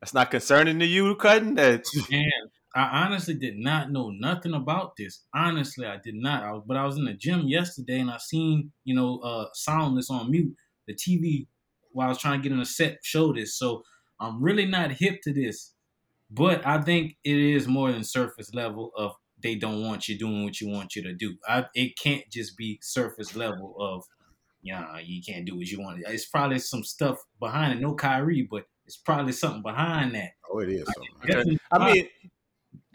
That's 0.00 0.14
not 0.14 0.30
concerning 0.30 0.78
to 0.78 0.86
you, 0.86 1.14
Cutting? 1.16 1.54
That 1.56 1.84
Man, 2.10 2.30
I 2.74 3.04
honestly 3.04 3.34
did 3.34 3.56
not 3.56 3.90
know 3.90 4.10
nothing 4.10 4.52
about 4.54 4.92
this. 4.96 5.24
Honestly, 5.34 5.86
I 5.86 5.96
did 6.02 6.14
not. 6.14 6.42
I 6.42 6.52
was, 6.52 6.64
but 6.66 6.76
I 6.76 6.84
was 6.84 6.96
in 6.96 7.04
the 7.06 7.14
gym 7.14 7.48
yesterday 7.48 8.00
and 8.00 8.10
I 8.10 8.18
seen, 8.18 8.72
you 8.84 8.94
know, 8.94 9.18
uh 9.20 9.46
soundless 9.54 10.10
on 10.10 10.30
mute. 10.30 10.54
The 10.86 10.94
TV 10.94 11.46
while 11.92 12.06
I 12.06 12.10
was 12.10 12.18
trying 12.18 12.40
to 12.40 12.48
get 12.48 12.54
in 12.54 12.60
a 12.60 12.66
set 12.66 12.98
show 13.02 13.32
this. 13.32 13.58
So 13.58 13.82
I'm 14.20 14.42
really 14.42 14.66
not 14.66 14.92
hip 14.92 15.20
to 15.24 15.32
this. 15.32 15.74
But 16.30 16.66
I 16.66 16.82
think 16.82 17.16
it 17.24 17.38
is 17.38 17.66
more 17.66 17.90
than 17.90 18.04
surface 18.04 18.52
level 18.54 18.92
of 18.96 19.12
they 19.42 19.54
don't 19.54 19.82
want 19.82 20.08
you 20.08 20.18
doing 20.18 20.44
what 20.44 20.60
you 20.60 20.68
want 20.68 20.94
you 20.94 21.02
to 21.04 21.14
do. 21.14 21.36
I, 21.48 21.64
it 21.74 21.96
can't 21.96 22.24
just 22.30 22.56
be 22.56 22.78
surface 22.82 23.34
level 23.34 23.74
of, 23.78 24.04
yeah, 24.62 24.98
you 24.98 25.22
can't 25.26 25.46
do 25.46 25.56
what 25.56 25.68
you 25.68 25.80
want. 25.80 26.02
It's 26.06 26.26
probably 26.26 26.58
some 26.58 26.84
stuff 26.84 27.18
behind 27.40 27.72
it. 27.78 27.80
No 27.80 27.94
Kyrie, 27.94 28.46
but 28.50 28.64
it's 28.84 28.96
probably 28.96 29.32
something 29.32 29.62
behind 29.62 30.14
that. 30.16 30.30
Oh, 30.52 30.58
it 30.58 30.68
is. 30.70 30.84
So. 30.86 31.02
Definitely- 31.26 31.58
I 31.72 31.92
mean, 31.92 32.08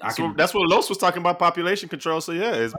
I 0.02 0.12
so 0.12 0.24
can 0.24 0.36
that's 0.36 0.54
what 0.54 0.68
Los 0.68 0.90
was 0.90 0.98
talking 0.98 1.22
about 1.22 1.40
population 1.40 1.90
control. 1.90 2.22
So 2.22 2.32
yeah, 2.32 2.54
it's. 2.54 2.74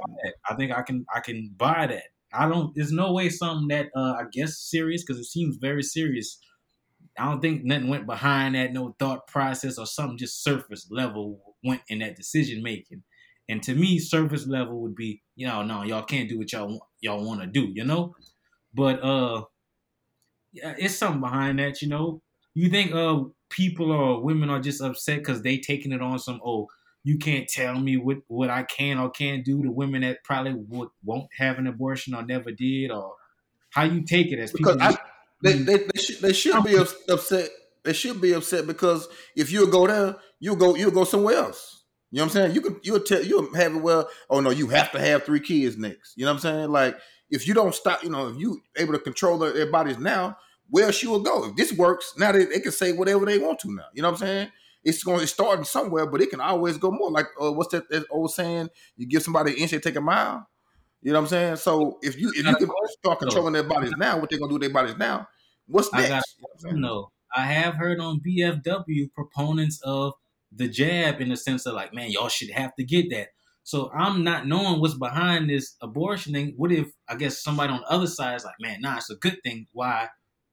I 0.48 0.54
think 0.54 0.72
I 0.72 0.82
can 0.82 1.04
I 1.14 1.20
can 1.20 1.52
buy 1.56 1.86
that. 1.86 2.04
I 2.32 2.48
don't. 2.48 2.74
There's 2.74 2.92
no 2.92 3.12
way 3.12 3.28
something 3.28 3.68
that 3.68 3.88
uh, 3.96 4.14
I 4.18 4.24
guess 4.32 4.58
serious 4.58 5.04
because 5.04 5.20
it 5.20 5.26
seems 5.26 5.56
very 5.56 5.82
serious. 5.82 6.38
I 7.18 7.26
don't 7.26 7.40
think 7.40 7.64
nothing 7.64 7.88
went 7.88 8.06
behind 8.06 8.56
that, 8.56 8.72
no 8.72 8.96
thought 8.98 9.28
process 9.28 9.78
or 9.78 9.86
something 9.86 10.18
just 10.18 10.42
surface 10.42 10.88
level 10.90 11.54
went 11.62 11.82
in 11.88 12.00
that 12.00 12.16
decision 12.16 12.62
making. 12.62 13.04
And 13.48 13.62
to 13.64 13.74
me, 13.74 13.98
surface 13.98 14.48
level 14.48 14.80
would 14.82 14.96
be, 14.96 15.22
you 15.36 15.46
know, 15.46 15.62
no, 15.62 15.84
y'all 15.84 16.02
can't 16.02 16.28
do 16.28 16.38
what 16.38 16.52
y'all 16.52 16.66
want, 16.66 16.82
y'all 17.00 17.24
want 17.24 17.40
to 17.40 17.46
do, 17.46 17.70
you 17.72 17.84
know. 17.84 18.14
But 18.72 19.02
uh, 19.04 19.44
yeah, 20.52 20.74
it's 20.76 20.96
something 20.96 21.20
behind 21.20 21.58
that, 21.60 21.82
you 21.82 21.88
know. 21.88 22.20
You 22.54 22.70
think 22.70 22.92
uh 22.92 23.20
people 23.50 23.92
or 23.92 24.22
women 24.22 24.50
are 24.50 24.60
just 24.60 24.80
upset 24.80 25.18
because 25.18 25.42
they 25.42 25.58
taking 25.58 25.92
it 25.92 26.02
on 26.02 26.18
some 26.18 26.40
oh 26.44 26.68
you 27.04 27.18
can't 27.18 27.46
tell 27.46 27.78
me 27.78 27.96
what 27.98 28.18
what 28.28 28.50
I 28.50 28.64
can 28.64 28.98
or 28.98 29.10
can't 29.10 29.44
do 29.44 29.62
to 29.62 29.70
women 29.70 30.00
that 30.00 30.24
probably 30.24 30.54
would 30.54 30.88
won't 31.04 31.28
have 31.38 31.58
an 31.58 31.66
abortion 31.66 32.14
or 32.14 32.24
never 32.24 32.50
did 32.50 32.90
or 32.90 33.14
how 33.70 33.84
you 33.84 34.02
take 34.02 34.32
it 34.32 34.38
as 34.38 34.52
people. 34.52 34.80
I, 34.80 34.96
they, 35.42 35.52
they, 35.52 35.76
they, 35.76 36.00
should, 36.00 36.20
they 36.20 36.32
should 36.32 36.64
be 36.64 36.76
upset. 36.76 37.50
They 37.84 37.92
should 37.92 38.20
be 38.20 38.32
upset 38.32 38.66
because 38.66 39.06
if 39.36 39.52
you 39.52 39.66
go 39.70 39.86
there, 39.86 40.16
you 40.40 40.56
go 40.56 40.74
you 40.74 40.90
go 40.90 41.04
somewhere 41.04 41.36
else. 41.36 41.82
You 42.10 42.18
know 42.18 42.24
what 42.24 42.36
I'm 42.36 42.42
saying? 42.42 42.54
You 42.54 42.60
could 42.62 42.80
you'll 42.82 43.00
tell 43.00 43.22
you'll 43.22 43.54
have 43.54 43.74
it 43.74 43.82
well. 43.82 44.08
Oh 44.30 44.40
no, 44.40 44.50
you 44.50 44.68
have 44.68 44.90
to 44.92 45.00
have 45.00 45.24
three 45.24 45.40
kids 45.40 45.76
next. 45.76 46.14
You 46.16 46.24
know 46.24 46.30
what 46.30 46.36
I'm 46.36 46.40
saying? 46.40 46.70
Like 46.70 46.96
if 47.28 47.46
you 47.46 47.52
don't 47.52 47.74
stop, 47.74 48.02
you 48.02 48.08
know, 48.10 48.28
if 48.28 48.38
you 48.38 48.62
able 48.76 48.94
to 48.94 48.98
control 48.98 49.36
their, 49.36 49.52
their 49.52 49.70
bodies 49.70 49.98
now, 49.98 50.38
where 50.70 50.92
she 50.92 51.06
will 51.06 51.20
go. 51.20 51.44
If 51.44 51.56
this 51.56 51.72
works, 51.72 52.14
now 52.16 52.32
they, 52.32 52.46
they 52.46 52.60
can 52.60 52.72
say 52.72 52.92
whatever 52.92 53.26
they 53.26 53.38
want 53.38 53.58
to 53.60 53.74
now. 53.74 53.84
You 53.92 54.02
know 54.02 54.10
what 54.10 54.22
I'm 54.22 54.26
saying? 54.26 54.48
It's 54.84 55.02
going 55.02 55.20
to 55.20 55.26
start 55.26 55.66
somewhere, 55.66 56.06
but 56.06 56.20
it 56.20 56.30
can 56.30 56.40
always 56.40 56.76
go 56.76 56.90
more. 56.90 57.10
Like 57.10 57.26
uh, 57.40 57.52
what's 57.52 57.72
that, 57.72 57.88
that 57.90 58.04
old 58.10 58.32
saying? 58.32 58.68
You 58.96 59.08
give 59.08 59.22
somebody 59.22 59.52
an 59.52 59.58
inch, 59.58 59.70
they 59.70 59.78
take 59.78 59.96
a 59.96 60.00
mile. 60.00 60.46
You 61.02 61.12
know 61.12 61.18
what 61.18 61.24
I'm 61.24 61.28
saying? 61.28 61.56
So 61.56 61.98
if 62.02 62.18
you 62.18 62.30
if 62.34 62.46
you 62.46 62.56
can 62.56 62.68
start 62.98 63.18
controlling 63.18 63.52
their 63.52 63.62
bodies 63.62 63.92
now, 63.98 64.18
what 64.18 64.30
they're 64.30 64.38
gonna 64.38 64.48
do 64.48 64.54
with 64.54 64.62
their 64.62 64.72
bodies 64.72 64.96
now? 64.96 65.28
What's 65.66 65.92
I 65.92 65.98
next? 65.98 66.08
got 66.08 66.24
You 66.38 66.42
know 66.42 66.48
what 66.62 66.72
I'm 66.72 66.80
no. 66.80 67.08
I 67.36 67.46
have 67.46 67.74
heard 67.74 68.00
on 68.00 68.20
BFW 68.26 69.12
proponents 69.12 69.80
of 69.82 70.14
the 70.50 70.68
jab 70.68 71.20
in 71.20 71.28
the 71.28 71.36
sense 71.36 71.66
of 71.66 71.74
like, 71.74 71.92
man, 71.92 72.10
y'all 72.10 72.28
should 72.28 72.50
have 72.50 72.74
to 72.76 72.84
get 72.84 73.10
that. 73.10 73.28
So 73.64 73.90
I'm 73.92 74.24
not 74.24 74.46
knowing 74.46 74.80
what's 74.80 74.94
behind 74.94 75.50
this 75.50 75.74
abortion 75.82 76.32
thing. 76.32 76.54
What 76.56 76.70
if 76.70 76.88
I 77.08 77.16
guess 77.16 77.42
somebody 77.42 77.72
on 77.72 77.80
the 77.80 77.90
other 77.90 78.06
side 78.06 78.36
is 78.36 78.44
like, 78.44 78.54
man, 78.60 78.80
nah, 78.80 78.96
it's 78.96 79.10
a 79.10 79.16
good 79.16 79.38
thing. 79.42 79.66
Why 79.72 80.08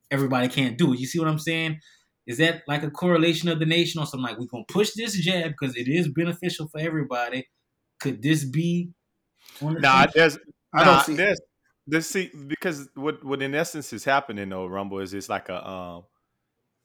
everybody 0.10 0.48
can't 0.48 0.78
do 0.78 0.94
it? 0.94 1.00
You 1.00 1.06
see 1.06 1.20
what 1.20 1.28
I'm 1.28 1.40
saying? 1.40 1.80
Is 2.28 2.38
that 2.38 2.62
like 2.68 2.84
a 2.84 2.92
correlation 2.92 3.50
of 3.50 3.60
the 3.60 3.66
nation 3.66 4.02
or 4.02 4.06
something 4.06 4.24
like 4.24 4.40
we're 4.40 4.46
gonna 4.46 4.64
push 4.68 4.92
this 4.96 5.14
jab 5.18 5.52
because 5.52 5.76
it 5.76 5.88
is 5.88 6.08
beneficial 6.08 6.68
for 6.68 6.80
everybody? 6.80 7.48
Could 8.00 8.22
this 8.22 8.44
be 8.44 8.90
one 9.60 9.80
Nah, 9.82 10.08
there's 10.14 10.38
I 10.74 10.84
nah, 10.84 10.86
don't 10.86 11.06
see- 11.06 11.16
there's 11.16 11.40
this 11.88 12.10
see 12.10 12.32
because 12.48 12.90
what 12.96 13.24
what 13.24 13.42
in 13.42 13.56
essence 13.56 13.92
is 13.92 14.04
happening 14.04 14.50
though, 14.50 14.68
Rumble 14.68 15.00
is 15.00 15.14
it's 15.14 15.30
like 15.30 15.50
a 15.50 15.68
um 15.68 16.04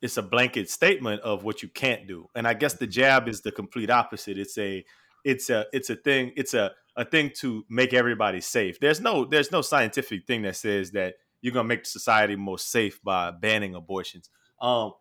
it's 0.02 0.16
a 0.16 0.22
blanket 0.22 0.70
statement 0.70 1.20
of 1.22 1.44
what 1.44 1.62
you 1.62 1.68
can't 1.68 2.06
do. 2.06 2.28
And 2.34 2.46
I 2.46 2.54
guess 2.54 2.74
the 2.74 2.86
jab 2.86 3.28
is 3.28 3.42
the 3.42 3.52
complete 3.52 3.90
opposite. 3.90 4.38
It's 4.38 4.56
a 4.58 4.84
it's 5.24 5.50
a 5.50 5.66
it's 5.72 5.90
a 5.90 5.96
thing, 5.96 6.32
it's 6.36 6.54
a 6.54 6.72
a 6.96 7.04
thing 7.04 7.30
to 7.40 7.64
make 7.68 7.92
everybody 7.92 8.40
safe. 8.40 8.80
There's 8.80 9.00
no 9.00 9.24
there's 9.24 9.52
no 9.52 9.60
scientific 9.60 10.26
thing 10.26 10.42
that 10.42 10.56
says 10.56 10.92
that 10.92 11.14
you're 11.42 11.52
gonna 11.52 11.68
make 11.68 11.84
society 11.86 12.36
more 12.36 12.58
safe 12.58 13.02
by 13.02 13.30
banning 13.30 13.74
abortions. 13.74 14.30
Um 14.60 14.92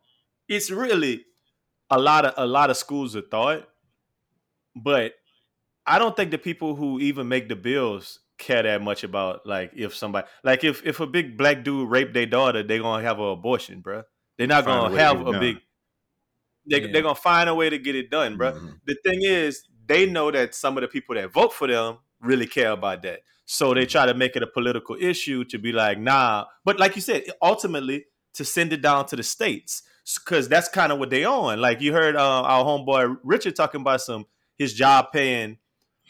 it's 0.47 0.71
really 0.71 1.25
a 1.89 1.99
lot 1.99 2.25
of 2.25 2.33
a 2.37 2.45
lot 2.47 2.69
of 2.69 2.77
schools 2.77 3.15
of 3.15 3.25
thought, 3.29 3.67
but 4.75 5.13
I 5.85 5.99
don't 5.99 6.15
think 6.15 6.31
the 6.31 6.37
people 6.37 6.75
who 6.75 6.99
even 6.99 7.27
make 7.27 7.49
the 7.49 7.55
bills 7.55 8.19
care 8.37 8.63
that 8.63 8.81
much 8.81 9.03
about 9.03 9.45
like 9.45 9.71
if 9.75 9.95
somebody 9.95 10.27
like 10.43 10.63
if 10.63 10.85
if 10.85 10.99
a 10.99 11.07
big 11.07 11.37
black 11.37 11.63
dude 11.63 11.89
raped 11.89 12.13
their 12.13 12.25
daughter, 12.25 12.63
they're 12.63 12.79
gonna 12.81 13.03
have 13.03 13.19
an 13.19 13.25
abortion, 13.29 13.81
bruh. 13.81 14.03
They're 14.37 14.47
not 14.47 14.65
Find 14.65 14.81
gonna 14.81 14.93
way 14.93 15.03
to 15.03 15.03
have 15.03 15.21
a 15.27 15.31
done. 15.31 15.39
big. 15.39 15.57
They 16.69 16.81
Yeah. 16.81 16.87
they're 16.91 17.01
gonna 17.03 17.15
find 17.15 17.49
a 17.49 17.55
way 17.55 17.69
to 17.69 17.77
get 17.77 17.95
it 17.95 18.09
done, 18.09 18.37
bruh. 18.37 18.53
Mhm. 18.53 18.79
The 18.85 18.95
thing 19.03 19.19
is, 19.23 19.67
they 19.85 20.05
know 20.09 20.31
that 20.31 20.55
some 20.55 20.77
of 20.77 20.81
the 20.81 20.87
people 20.87 21.15
that 21.15 21.31
vote 21.31 21.53
for 21.53 21.67
them 21.67 21.99
really 22.19 22.47
care 22.47 22.71
about 22.71 23.03
that, 23.03 23.21
so 23.45 23.73
they 23.73 23.85
try 23.85 24.05
to 24.07 24.13
make 24.15 24.35
it 24.35 24.43
a 24.43 24.47
political 24.47 24.95
issue 24.99 25.43
to 25.45 25.57
be 25.59 25.71
like, 25.71 25.99
nah. 25.99 26.45
But 26.63 26.79
like 26.79 26.95
you 26.95 27.01
said, 27.01 27.23
ultimately 27.41 28.05
to 28.35 28.45
send 28.45 28.73
it 28.73 28.81
down 28.81 29.05
to 29.07 29.15
the 29.15 29.23
states 29.23 29.83
because 30.23 30.47
that's 30.47 30.69
kind 30.69 30.91
of 30.91 30.99
what 30.99 31.09
they 31.09 31.25
on. 31.25 31.59
Like 31.59 31.81
you 31.81 31.93
heard 31.93 32.15
uh, 32.15 32.41
our 32.41 32.63
homeboy 32.63 33.17
Richard 33.23 33.55
talking 33.55 33.81
about 33.81 34.01
some 34.01 34.25
his 34.57 34.73
job 34.73 35.07
paying 35.11 35.57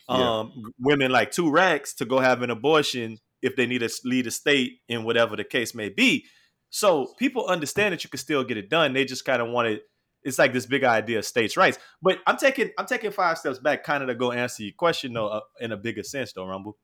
Yeah. 0.09 0.39
um, 0.41 0.73
women 0.79 1.11
like 1.11 1.31
two 1.31 1.49
racks 1.49 1.93
to 1.95 2.05
go 2.05 2.19
have 2.19 2.41
an 2.43 2.49
abortion 2.51 3.17
if 3.41 3.55
they 3.55 3.65
need 3.65 3.79
to 3.79 3.89
lead 4.03 4.27
a 4.27 4.31
state 4.31 4.79
in 4.87 5.03
whatever 5.03 5.35
the 5.35 5.43
case 5.43 5.73
may 5.73 5.89
be. 5.89 6.25
So 6.69 7.13
people 7.17 7.47
understand 7.47 7.93
that 7.93 8.03
you 8.03 8.09
can 8.09 8.19
still 8.19 8.43
get 8.43 8.57
it 8.57 8.69
done. 8.69 8.93
They 8.93 9.05
just 9.05 9.25
kind 9.25 9.41
of 9.41 9.49
want 9.49 9.67
it. 9.69 9.83
It's 10.23 10.39
like 10.39 10.53
this 10.53 10.65
big 10.65 10.83
idea 10.83 11.19
of 11.19 11.25
states' 11.25 11.55
rights. 11.55 11.77
But 12.01 12.19
I'm 12.27 12.37
taking 12.37 12.71
I'm 12.77 12.85
taking 12.87 13.11
five 13.11 13.37
steps 13.37 13.59
back, 13.59 13.83
kind 13.83 14.03
of 14.03 14.09
to 14.09 14.15
go 14.15 14.31
answer 14.31 14.63
your 14.63 14.73
question 14.77 15.13
though, 15.13 15.27
uh, 15.27 15.41
in 15.59 15.71
a 15.71 15.77
bigger 15.77 16.03
sense 16.03 16.33
though, 16.33 16.45
Rumble. 16.47 16.77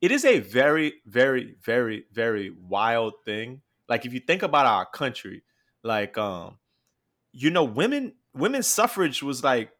It 0.00 0.10
is 0.10 0.24
a 0.24 0.40
very, 0.40 0.94
very, 1.06 1.54
very, 1.62 2.06
very 2.12 2.50
wild 2.50 3.14
thing. 3.24 3.62
Like 3.92 4.06
if 4.06 4.14
you 4.14 4.20
think 4.20 4.42
about 4.42 4.64
our 4.64 4.86
country, 4.86 5.42
like 5.84 6.16
um, 6.16 6.56
you 7.32 7.50
know, 7.50 7.64
women 7.64 8.14
women's 8.34 8.66
suffrage 8.66 9.22
was 9.22 9.44
like 9.44 9.70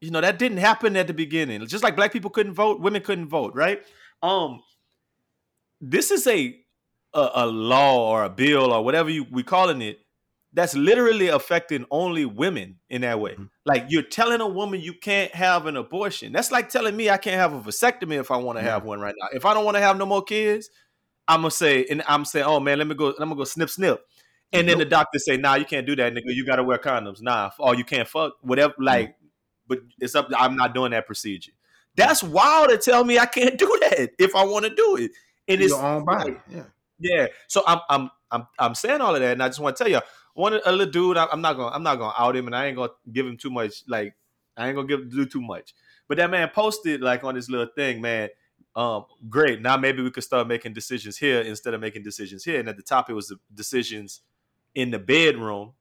you 0.00 0.12
know 0.12 0.20
that 0.20 0.38
didn't 0.38 0.58
happen 0.58 0.94
at 0.96 1.08
the 1.08 1.12
beginning. 1.14 1.66
Just 1.66 1.82
like 1.82 1.96
black 1.96 2.12
people 2.12 2.30
couldn't 2.30 2.54
vote 2.54 2.80
women 2.80 3.02
couldn't 3.02 3.26
vote 3.28 3.52
right? 3.56 3.82
Um 4.22 4.60
this 5.80 6.12
is 6.12 6.28
a 6.28 6.60
a, 7.12 7.30
a 7.34 7.46
law 7.46 8.08
or 8.12 8.22
a 8.22 8.30
bill 8.30 8.72
or 8.72 8.84
whatever 8.84 9.10
you 9.10 9.26
we 9.32 9.42
calling 9.42 9.82
it 9.82 9.98
that's 10.52 10.76
literally 10.76 11.26
affecting 11.28 11.84
only 11.90 12.24
women 12.24 12.76
in 12.88 13.02
that 13.02 13.18
way. 13.18 13.34
Mhm. 13.34 13.48
like 13.66 13.86
you're 13.88 14.02
telling 14.02 14.40
a 14.40 14.48
woman 14.48 14.80
you 14.80 14.94
can't 14.94 15.34
have 15.34 15.66
an 15.66 15.76
abortion. 15.76 16.32
That's 16.32 16.52
like 16.52 16.68
telling 16.68 16.96
me 16.96 17.10
i 17.10 17.16
can't 17.16 17.36
have 17.40 17.52
a 17.52 17.60
vasectomy 17.60 18.20
if 18.20 18.30
i 18.30 18.36
want 18.36 18.58
to 18.58 18.62
have 18.62 18.84
one 18.84 19.00
right 19.00 19.14
now. 19.20 19.28
If 19.32 19.44
i 19.44 19.54
don't 19.54 19.64
want 19.64 19.76
to 19.76 19.80
have 19.82 19.96
no 19.98 20.06
more 20.06 20.22
kids 20.22 20.70
i'm 21.30 21.40
gonna 21.40 21.50
say 21.50 21.86
and 21.90 22.02
i'm 22.06 22.24
saying 22.24 22.44
oh 22.46 22.60
man 22.60 22.78
let 22.78 22.86
me 22.86 22.94
go 22.94 23.08
i'm 23.08 23.28
gonna 23.28 23.34
go 23.34 23.44
snip 23.44 23.70
snip 23.70 24.04
and 24.52 24.68
then 24.68 24.78
the 24.78 24.84
doctor 24.84 25.18
say 25.18 25.36
nah 25.36 25.54
you 25.54 25.64
can't 25.64 25.86
do 25.86 25.94
that 25.94 26.12
nigga 26.12 26.34
you 26.34 26.44
gotta 26.44 26.62
wear 26.62 26.78
condoms 26.78 27.22
nah 27.22 27.50
or 27.58 27.70
oh, 27.70 27.72
you 27.72 27.84
can't 27.84 28.08
fuck 28.08 28.34
whatever 28.42 28.74
mm. 28.74 28.84
like 28.84 29.16
but 29.70 29.78
it's 30.00 30.14
up. 30.14 30.28
I'm 30.36 30.56
not 30.56 30.74
doing 30.74 30.90
that 30.90 31.06
procedure. 31.06 31.52
That's 31.94 32.22
wild 32.22 32.70
to 32.70 32.76
tell 32.76 33.04
me 33.04 33.18
I 33.18 33.26
can't 33.26 33.56
do 33.58 33.78
that 33.80 34.10
if 34.18 34.34
I 34.34 34.44
want 34.44 34.66
to 34.66 34.74
do 34.74 34.96
it. 34.96 35.12
And 35.48 35.62
it's 35.62 35.70
Your 35.70 35.82
own 35.82 36.04
body. 36.04 36.36
Yeah. 36.50 36.64
yeah. 36.98 37.26
So 37.46 37.62
I'm 37.66 37.78
I'm 37.88 38.10
I'm 38.30 38.46
I'm 38.58 38.74
saying 38.74 39.00
all 39.00 39.14
of 39.14 39.22
that, 39.22 39.32
and 39.32 39.42
I 39.42 39.48
just 39.48 39.60
want 39.60 39.76
to 39.76 39.84
tell 39.84 39.90
you, 39.90 40.00
one 40.34 40.60
a 40.64 40.72
little 40.72 40.92
dude. 40.92 41.16
I- 41.16 41.28
I'm 41.32 41.40
not 41.40 41.56
gonna 41.56 41.74
I'm 41.74 41.82
not 41.82 41.96
gonna 41.96 42.12
out 42.18 42.36
him, 42.36 42.46
and 42.46 42.54
I 42.54 42.66
ain't 42.66 42.76
gonna 42.76 42.92
give 43.10 43.26
him 43.26 43.36
too 43.36 43.50
much. 43.50 43.84
Like 43.88 44.14
I 44.56 44.66
ain't 44.66 44.76
gonna 44.76 44.88
give 44.88 45.08
do 45.10 45.24
too 45.24 45.40
much. 45.40 45.72
But 46.08 46.18
that 46.18 46.30
man 46.30 46.50
posted 46.52 47.00
like 47.00 47.22
on 47.24 47.36
this 47.36 47.48
little 47.48 47.68
thing, 47.74 48.00
man. 48.00 48.28
Um, 48.76 49.04
great. 49.28 49.60
Now 49.60 49.76
maybe 49.76 50.02
we 50.02 50.10
could 50.10 50.24
start 50.24 50.46
making 50.46 50.74
decisions 50.74 51.16
here 51.16 51.40
instead 51.40 51.74
of 51.74 51.80
making 51.80 52.02
decisions 52.02 52.44
here. 52.44 52.60
And 52.60 52.68
at 52.68 52.76
the 52.76 52.82
top, 52.82 53.10
it 53.10 53.14
was 53.14 53.28
the 53.28 53.38
decisions 53.52 54.20
in 54.74 54.90
the 54.90 54.98
bedroom, 54.98 55.72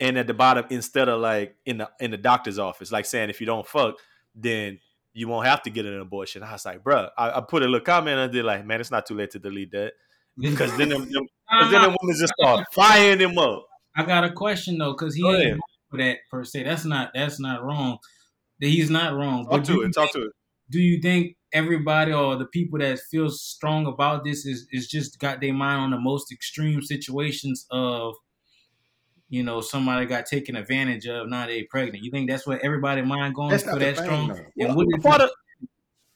and 0.00 0.18
at 0.18 0.26
the 0.26 0.34
bottom, 0.34 0.64
instead 0.70 1.08
of 1.08 1.20
like 1.20 1.56
in 1.66 1.78
the 1.78 1.90
in 2.00 2.10
the 2.10 2.16
doctor's 2.16 2.58
office, 2.58 2.90
like 2.90 3.04
saying 3.06 3.30
if 3.30 3.40
you 3.40 3.46
don't 3.46 3.66
fuck, 3.66 3.96
then 4.34 4.78
you 5.12 5.28
won't 5.28 5.46
have 5.46 5.62
to 5.62 5.70
get 5.70 5.86
an 5.86 6.00
abortion. 6.00 6.42
I 6.42 6.52
was 6.52 6.64
like, 6.64 6.82
bruh, 6.82 7.10
I, 7.16 7.38
I 7.38 7.40
put 7.40 7.62
a 7.62 7.66
little 7.66 7.80
comment 7.80 8.18
and 8.18 8.32
did 8.32 8.44
like, 8.44 8.66
man, 8.66 8.80
it's 8.80 8.90
not 8.90 9.06
too 9.06 9.14
late 9.14 9.30
to 9.32 9.38
delete 9.38 9.70
that 9.72 9.92
because 10.38 10.76
then 10.76 10.88
them, 10.88 11.08
them, 11.10 11.26
cause 11.50 11.70
then 11.70 11.82
the 11.82 11.96
women 12.00 12.16
just 12.18 12.32
start 12.40 12.66
firing 12.72 13.20
him 13.20 13.38
up. 13.38 13.66
I 13.96 14.04
got 14.04 14.24
a 14.24 14.32
question 14.32 14.78
though, 14.78 14.92
because 14.92 15.14
he 15.14 15.22
Go 15.22 15.36
ain't 15.36 15.60
for 15.90 15.98
that 15.98 16.18
per 16.30 16.44
se. 16.44 16.64
That's 16.64 16.84
not 16.84 17.10
that's 17.14 17.38
not 17.38 17.62
wrong. 17.62 17.98
That 18.60 18.68
He's 18.68 18.90
not 18.90 19.14
wrong. 19.14 19.44
Talk 19.44 19.50
But 19.50 19.64
to 19.66 19.82
it. 19.82 19.92
Talk 19.94 20.12
to 20.12 20.22
it. 20.22 20.32
do 20.70 20.80
you 20.80 21.00
think 21.00 21.36
everybody 21.54 22.12
or 22.12 22.36
the 22.36 22.46
people 22.46 22.78
that 22.80 22.98
feel 23.10 23.30
strong 23.30 23.86
about 23.86 24.24
this 24.24 24.44
is 24.44 24.66
is 24.72 24.88
just 24.88 25.18
got 25.18 25.40
their 25.40 25.54
mind 25.54 25.80
on 25.80 25.90
the 25.92 25.98
most 26.00 26.30
extreme 26.32 26.82
situations 26.82 27.66
of 27.70 28.14
you 29.28 29.42
know 29.42 29.60
somebody 29.60 30.04
got 30.06 30.26
taken 30.26 30.56
advantage 30.56 31.06
of 31.06 31.28
now 31.28 31.46
they 31.46 31.62
pregnant 31.62 32.04
you 32.04 32.10
think 32.10 32.28
that's 32.28 32.46
what 32.46 32.60
everybody 32.62 33.00
mind 33.02 33.34
going 33.34 33.50
That's 33.50 33.62
for 33.62 33.78
that 33.78 33.96
thing, 33.96 34.04
strong 34.04 34.28
though. 34.28 34.66
and 34.66 34.76
what 34.76 34.86
is, 34.88 35.02
the, 35.02 35.30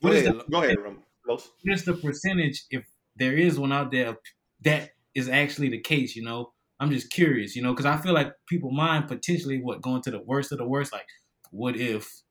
Go 0.03 0.09
what 0.09 0.13
is 0.15 0.23
ahead, 0.27 0.39
the 0.41 0.45
go 0.51 0.63
ahead, 0.63 0.77
Rum. 0.79 1.03
Los. 1.27 1.51
what 1.63 1.75
is 1.75 1.85
the 1.85 1.95
percentage 1.95 2.65
if 2.71 2.85
there 3.17 3.35
is 3.37 3.59
one 3.59 3.73
out 3.73 3.91
there 3.91 4.17
that 4.63 4.91
is 5.15 5.29
actually 5.29 5.69
the 5.71 5.81
case 5.81 6.15
you 6.15 6.23
know 6.23 6.53
i'm 6.81 6.91
just 6.91 7.11
curious 7.11 7.57
you 7.57 7.63
know 7.63 7.73
because 7.73 7.87
i 7.87 7.97
feel 7.97 8.13
like 8.13 8.33
people 8.49 8.71
mind 8.71 9.09
potentially 9.09 9.61
what 9.61 9.81
going 9.83 10.03
to 10.03 10.11
the 10.11 10.21
worst 10.23 10.53
of 10.53 10.59
the 10.59 10.67
worst 10.67 10.93
like 10.93 11.07
what 11.51 11.77
if 11.77 12.23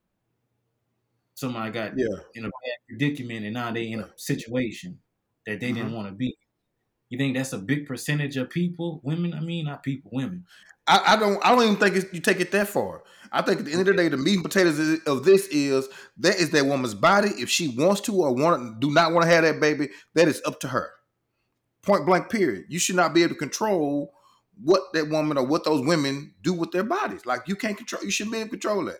somebody 1.37 1.71
got 1.71 1.93
Yeah. 1.95 2.07
in 2.33 2.45
a 2.45 2.47
bad 2.47 2.77
predicament 2.89 3.45
and 3.45 3.53
now 3.53 3.71
they 3.71 3.91
in 3.91 3.99
a 3.99 4.09
situation 4.15 4.99
that 5.45 5.59
they 5.59 5.71
didn't 5.71 5.87
mm-hmm. 5.87 5.95
want 5.95 6.07
to 6.09 6.13
be 6.15 6.35
you 7.09 7.17
think 7.17 7.35
that's 7.35 7.53
a 7.53 7.57
big 7.59 7.85
percentage 7.85 8.37
of 8.37 8.49
people 8.49 8.99
women 9.03 9.33
i 9.33 9.39
mean 9.39 9.65
not 9.65 9.83
people 9.83 10.09
women 10.11 10.45
I, 10.87 11.01
I 11.05 11.15
don't. 11.17 11.45
I 11.45 11.51
don't 11.51 11.63
even 11.63 11.75
think 11.75 11.95
it's, 11.95 12.13
you 12.13 12.21
take 12.21 12.39
it 12.39 12.51
that 12.51 12.67
far. 12.67 13.03
I 13.31 13.41
think 13.41 13.59
at 13.59 13.65
the 13.65 13.71
end 13.71 13.81
of 13.81 13.87
the 13.87 13.93
day, 13.93 14.07
the 14.07 14.17
meat 14.17 14.35
and 14.35 14.43
potatoes 14.43 15.01
of 15.05 15.25
this 15.25 15.47
is 15.47 15.87
that 16.19 16.37
is 16.37 16.51
that 16.51 16.65
woman's 16.65 16.93
body. 16.93 17.29
If 17.29 17.49
she 17.49 17.67
wants 17.67 18.01
to 18.01 18.15
or 18.15 18.33
want 18.33 18.79
do 18.79 18.91
not 18.91 19.11
want 19.11 19.25
to 19.25 19.29
have 19.29 19.43
that 19.43 19.59
baby, 19.59 19.89
that 20.13 20.29
is 20.29 20.41
up 20.45 20.61
to 20.61 20.69
her. 20.69 20.89
Point 21.83 22.05
blank. 22.05 22.29
Period. 22.29 22.65
You 22.69 22.79
should 22.79 22.95
not 22.95 23.13
be 23.13 23.23
able 23.23 23.33
to 23.33 23.39
control 23.39 24.13
what 24.63 24.81
that 24.93 25.09
woman 25.09 25.37
or 25.37 25.45
what 25.45 25.65
those 25.65 25.85
women 25.85 26.33
do 26.41 26.53
with 26.53 26.71
their 26.71 26.83
bodies. 26.83 27.25
Like 27.25 27.41
you 27.47 27.57
can't 27.57 27.77
control. 27.77 28.03
You 28.03 28.11
shouldn't 28.11 28.33
be 28.33 28.39
able 28.39 28.51
to 28.51 28.57
control 28.57 28.85
that. 28.85 28.99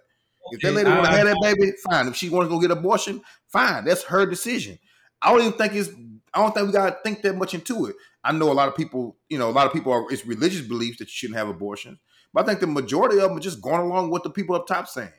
If 0.51 0.61
that 0.61 0.73
lady 0.73 0.89
want 0.89 1.05
to 1.05 1.11
have 1.11 1.27
that 1.27 1.37
baby, 1.41 1.71
fine. 1.89 2.07
If 2.07 2.15
she 2.15 2.29
wants 2.29 2.49
to 2.49 2.55
go 2.55 2.59
get 2.59 2.71
abortion, 2.71 3.21
fine. 3.47 3.85
That's 3.85 4.03
her 4.03 4.25
decision. 4.25 4.79
I 5.21 5.31
don't 5.31 5.41
even 5.41 5.53
think 5.53 5.73
it's. 5.73 5.89
I 6.33 6.41
don't 6.41 6.53
think 6.53 6.67
we 6.67 6.73
gotta 6.73 6.97
think 7.03 7.21
that 7.23 7.35
much 7.35 7.53
into 7.53 7.87
it. 7.87 7.95
I 8.23 8.31
know 8.31 8.51
a 8.51 8.53
lot 8.53 8.67
of 8.67 8.75
people. 8.75 9.17
You 9.29 9.37
know, 9.37 9.49
a 9.49 9.51
lot 9.51 9.65
of 9.65 9.73
people 9.73 9.91
are. 9.91 10.11
It's 10.11 10.25
religious 10.25 10.61
beliefs 10.61 10.99
that 10.99 11.05
you 11.05 11.11
shouldn't 11.11 11.37
have 11.37 11.49
abortions, 11.49 11.99
but 12.33 12.43
I 12.43 12.47
think 12.47 12.59
the 12.59 12.67
majority 12.67 13.17
of 13.17 13.29
them 13.29 13.37
are 13.37 13.41
just 13.41 13.61
going 13.61 13.81
along 13.81 14.11
with 14.11 14.23
the 14.23 14.29
people 14.29 14.55
up 14.55 14.67
top 14.67 14.87
saying. 14.87 15.09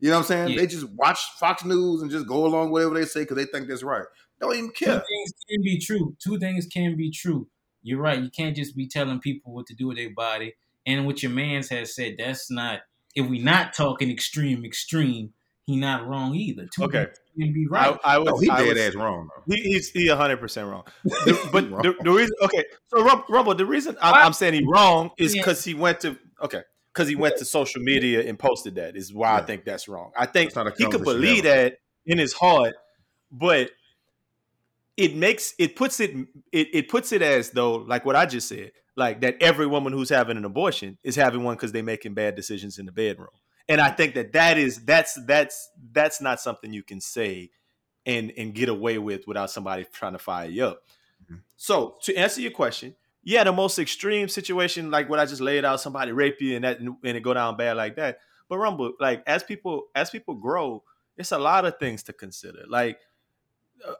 You 0.00 0.10
know 0.10 0.16
what 0.16 0.22
I'm 0.22 0.26
saying? 0.26 0.48
Yeah. 0.50 0.56
They 0.56 0.66
just 0.66 0.86
watch 0.90 1.18
Fox 1.38 1.64
News 1.64 2.02
and 2.02 2.10
just 2.10 2.26
go 2.26 2.46
along 2.46 2.70
with 2.70 2.84
whatever 2.84 3.00
they 3.00 3.06
say 3.06 3.20
because 3.20 3.36
they 3.36 3.46
think 3.46 3.68
that's 3.68 3.82
right. 3.82 4.04
Don't 4.40 4.54
even 4.54 4.70
care. 4.70 5.00
two 5.00 5.06
things 5.06 5.32
can 5.48 5.62
be 5.62 5.78
true. 5.78 6.16
Two 6.22 6.38
things 6.38 6.66
can 6.66 6.96
be 6.96 7.10
true. 7.10 7.48
You're 7.82 8.00
right. 8.00 8.20
You 8.20 8.30
can't 8.30 8.56
just 8.56 8.76
be 8.76 8.88
telling 8.88 9.20
people 9.20 9.52
what 9.54 9.66
to 9.66 9.74
do 9.74 9.86
with 9.86 9.96
their 9.96 10.12
body. 10.12 10.54
And 10.86 11.06
what 11.06 11.22
your 11.22 11.32
man's 11.32 11.68
has 11.70 11.94
said, 11.94 12.16
that's 12.18 12.50
not. 12.50 12.80
If 13.14 13.28
we 13.28 13.38
not 13.38 13.74
talking 13.74 14.10
extreme, 14.10 14.64
extreme, 14.64 15.32
he 15.66 15.76
not 15.76 16.06
wrong 16.06 16.34
either. 16.34 16.66
Two 16.74 16.84
Okay. 16.84 17.04
things 17.04 17.16
can 17.38 17.52
be 17.52 17.66
right. 17.66 17.96
I, 18.04 18.14
I 18.16 18.18
was, 18.18 18.28
Oh, 18.34 18.38
he 18.38 18.50
I 18.50 18.58
dead 18.64 18.74
was- 18.74 18.78
ass 18.82 18.94
wrong 18.94 19.28
though. 19.46 19.54
He, 19.54 19.62
he's 19.62 19.90
he 19.90 20.08
hundred 20.08 20.38
percent 20.38 20.68
wrong. 20.68 20.84
The- 21.04 21.48
but 21.52 21.70
Wrong. 21.70 21.82
the, 21.82 21.94
the 22.02 22.10
reason, 22.10 22.34
okay, 22.42 22.64
so 22.88 23.02
Rum- 23.04 23.24
Rumble, 23.28 23.54
the 23.54 23.66
reason 23.66 23.96
I'm, 24.02 24.14
I'm 24.14 24.32
saying 24.32 24.54
he's 24.54 24.66
wrong 24.66 25.10
is 25.18 25.34
Yeah. 25.34 25.40
because 25.42 25.64
he 25.64 25.74
went 25.74 26.00
to 26.00 26.16
okay, 26.42 26.62
because 26.92 27.08
he 27.08 27.16
went 27.16 27.36
to 27.38 27.44
social 27.44 27.82
media 27.82 28.22
and 28.28 28.38
posted 28.38 28.74
that 28.76 28.96
is 28.96 29.12
why 29.12 29.34
I 29.36 29.42
think 29.42 29.64
that's 29.64 29.88
wrong. 29.88 30.12
I 30.16 30.26
think 30.26 30.50
That's 30.52 30.56
not 30.56 30.66
a 30.68 30.74
he 30.76 30.86
could 30.90 31.02
believe 31.04 31.44
ever. 31.46 31.70
that 31.70 31.78
in 32.06 32.18
his 32.18 32.32
heart, 32.34 32.74
but 33.32 33.70
it 34.96 35.16
makes 35.16 35.54
it 35.58 35.76
puts 35.76 36.00
it 36.00 36.10
it, 36.52 36.68
it 36.72 36.88
puts 36.88 37.12
it 37.12 37.22
as 37.22 37.50
though 37.50 37.74
like 37.74 38.04
what 38.04 38.16
I 38.16 38.26
just 38.26 38.48
said, 38.48 38.72
like 38.96 39.20
that 39.22 39.36
every 39.40 39.66
woman 39.66 39.92
who's 39.92 40.08
having 40.10 40.36
an 40.36 40.44
abortion 40.44 40.98
is 41.02 41.16
having 41.16 41.42
one 41.42 41.56
because 41.56 41.72
they're 41.72 41.82
making 41.82 42.14
bad 42.14 42.34
decisions 42.34 42.78
in 42.78 42.86
the 42.86 42.92
bedroom. 42.92 43.28
And 43.68 43.80
I 43.80 43.90
think 43.90 44.14
that 44.14 44.32
that 44.32 44.58
is 44.58 44.84
that's 44.84 45.18
that's 45.26 45.70
that's 45.92 46.20
not 46.20 46.40
something 46.40 46.72
you 46.72 46.82
can 46.82 47.00
say 47.00 47.50
and 48.06 48.32
and 48.36 48.54
get 48.54 48.68
away 48.68 48.98
with 48.98 49.26
without 49.26 49.50
somebody 49.50 49.86
trying 49.92 50.12
to 50.12 50.18
fire 50.18 50.48
you 50.48 50.66
up. 50.66 50.82
Mhm. 51.30 51.40
So 51.56 51.96
to 52.02 52.14
answer 52.14 52.40
your 52.40 52.50
question, 52.52 52.94
yeah, 53.22 53.42
the 53.42 53.52
most 53.52 53.78
extreme 53.78 54.28
situation 54.28 54.90
like 54.90 55.08
what 55.08 55.18
I 55.18 55.26
just 55.26 55.40
laid 55.40 55.64
out, 55.64 55.80
somebody 55.80 56.12
rape 56.12 56.40
you 56.40 56.56
and 56.56 56.64
that 56.64 56.78
and 56.78 56.96
it 57.02 57.22
go 57.22 57.34
down 57.34 57.56
bad 57.56 57.76
like 57.76 57.96
that. 57.96 58.18
But 58.48 58.58
Rumble, 58.58 58.92
like 59.00 59.22
as 59.26 59.42
people 59.42 59.86
as 59.94 60.10
people 60.10 60.34
grow, 60.34 60.84
it's 61.16 61.32
a 61.32 61.38
lot 61.38 61.64
of 61.64 61.78
things 61.78 62.02
to 62.04 62.12
consider. 62.12 62.64
Like 62.68 62.98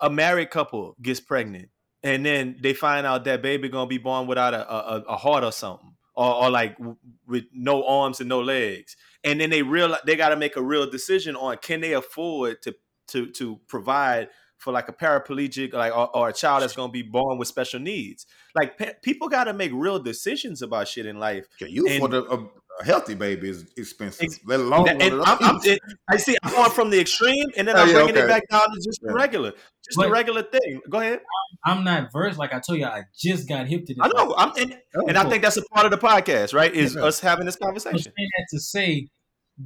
a 0.01 0.11
married 0.11 0.51
couple 0.51 0.95
gets 1.01 1.21
pregnant 1.21 1.69
and 2.03 2.25
then 2.25 2.57
they 2.61 2.75
find 2.75 3.07
out 3.07 3.25
that 3.25 3.43
baby 3.43 3.69
gonna 3.69 3.87
be 3.87 3.99
born 3.99 4.27
without 4.27 4.55
a, 4.55 4.71
a, 4.71 5.01
a 5.09 5.17
heart 5.17 5.43
or 5.45 5.53
something 5.53 5.95
or, 6.15 6.35
or 6.35 6.51
like 6.51 6.77
w- 6.79 6.97
with 7.27 7.45
no 7.53 7.87
arms 7.87 8.21
and 8.21 8.29
no 8.29 8.41
legs. 8.41 8.97
And 9.25 9.41
then 9.41 9.51
they 9.51 9.63
realize 9.63 10.01
they 10.07 10.17
got 10.17 10.29
to 10.29 10.37
make 10.37 10.57
a 10.57 10.63
real 10.63 10.89
decision 10.89 11.35
on 11.37 11.57
can 11.59 11.81
they 11.81 11.93
afford 11.95 12.63
to 12.63 12.75
to 13.09 13.31
to 13.33 13.59
provide 13.69 14.29
for 14.59 14.73
like 14.73 14.89
a 14.89 14.93
paraplegic 14.93 15.73
like 15.73 15.95
or, 15.97 16.15
or 16.17 16.29
a 16.29 16.33
child 16.33 16.63
that's 16.63 16.75
gonna 16.75 16.93
be 16.93 17.03
born 17.03 17.39
with 17.39 17.49
special 17.49 17.81
needs? 17.81 18.27
Like 18.55 18.79
pe- 18.79 18.95
people 19.03 19.29
got 19.29 19.45
to 19.45 19.53
make 19.53 19.73
real 19.75 19.99
decisions 19.99 20.63
about 20.63 20.89
shit 20.89 21.07
in 21.07 21.19
life. 21.19 21.47
Okay, 21.61 21.71
you 21.71 21.87
And- 21.89 22.01
for 22.01 22.09
the 22.09 22.23
a, 22.25 22.47
a 22.81 22.85
healthy 22.85 23.15
baby 23.15 23.49
is 23.51 23.67
expensive. 23.77 24.25
Ex- 24.25 24.41
let 24.45 24.61
alone 24.61 24.89
and 24.89 25.01
one 25.01 25.13
of 25.21 25.29
I'm, 25.29 25.39
I'm, 25.57 25.61
it, 25.65 25.79
I 26.11 26.17
see. 26.17 26.37
I'm 26.43 26.53
going 26.53 26.71
from 26.71 26.91
the 26.91 27.01
extreme, 27.01 27.47
and 27.57 27.69
then 27.69 27.77
Oh, 27.77 27.81
I'm 27.81 27.89
yeah, 27.89 27.95
bringing 27.95 28.15
okay. 28.17 28.25
it 28.25 28.29
back 28.29 28.43
down 28.51 28.69
to 28.75 28.81
just 28.81 29.01
the 29.01 29.09
Yeah. 29.11 29.15
regular, 29.15 29.51
just 29.51 29.97
the 29.97 30.03
But- 30.05 30.11
regular 30.11 30.43
thing. 30.43 30.81
Go 30.91 30.99
ahead. 31.01 31.21
I'm 31.65 31.85
not 31.85 32.11
versed. 32.13 32.39
Like 32.39 32.53
I 32.53 32.61
told 32.61 32.79
you, 32.81 32.87
I 32.87 33.05
just 33.17 33.49
got 33.49 33.67
hip 33.69 33.87
to 33.87 33.95
this. 33.95 34.03
I 34.03 34.09
know. 34.09 34.35
I'm, 34.37 34.53
and, 34.59 34.77
and 35.09 35.17
I 35.17 35.29
think 35.29 35.43
that's 35.43 35.57
a 35.57 35.63
part 35.73 35.87
of 35.87 35.93
the 35.93 35.99
podcast, 35.99 36.53
right? 36.53 36.75
Is 36.75 36.95
Yeah. 36.97 37.05
us 37.05 37.21
having 37.21 37.47
this 37.47 37.57
conversation. 37.57 37.99
saying 38.17 38.31
that 38.39 38.47
to 38.51 38.61
say, 38.61 39.09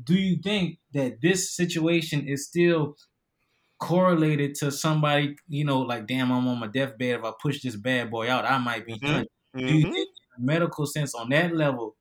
do 0.05 0.15
you 0.15 0.37
think 0.43 0.79
that 0.93 1.21
this 1.23 1.57
situation 1.57 2.29
is 2.29 2.47
still 2.47 2.95
correlated 3.81 4.55
to 4.57 4.71
somebody, 4.71 5.37
you 5.49 5.65
know, 5.65 5.81
like, 5.81 6.07
damn, 6.07 6.33
I'm 6.33 6.47
on 6.49 6.59
my 6.61 6.67
deathbed. 6.67 7.21
If 7.21 7.25
I 7.25 7.33
push 7.41 7.63
this 7.63 7.77
bad 7.77 8.11
boy 8.11 8.29
out, 8.31 8.45
I 8.45 8.59
might 8.59 8.85
be 8.87 8.95
Mhm. 8.95 9.01
done. 9.01 9.27
Do 9.57 9.65
you 9.65 9.87
Mhm. 9.87 9.93
think, 9.93 10.09
in 10.39 10.43
a 10.43 10.47
medical 10.47 10.85
sense, 10.87 11.15
on 11.15 11.29
that 11.31 11.55
level, 11.55 11.97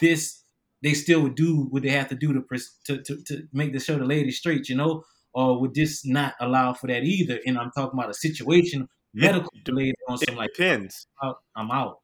this 0.00 0.42
they 0.82 0.94
still 0.94 1.20
would 1.22 1.36
do 1.36 1.66
what 1.70 1.82
they 1.84 1.90
have 1.90 2.08
to 2.08 2.14
do 2.16 2.32
to 2.32 2.42
to 2.86 3.02
to, 3.02 3.22
to 3.24 3.42
make 3.52 3.72
the 3.72 3.80
show 3.80 3.98
the 3.98 4.04
lady 4.04 4.30
straight, 4.32 4.68
you 4.68 4.74
know, 4.76 5.04
or 5.32 5.60
would 5.60 5.74
this 5.74 6.04
not 6.04 6.34
allow 6.40 6.72
for 6.74 6.88
that 6.88 7.04
either? 7.04 7.38
And 7.46 7.56
I'm 7.58 7.70
talking 7.70 7.98
about 7.98 8.10
a 8.10 8.14
situation 8.14 8.88
medical 9.14 9.48
related 9.68 9.94
on 10.08 10.14
It 10.20 10.26
some 10.28 10.36
like, 10.36 10.50
depends. 10.54 11.06
I'm 11.56 11.70
out. 11.70 11.98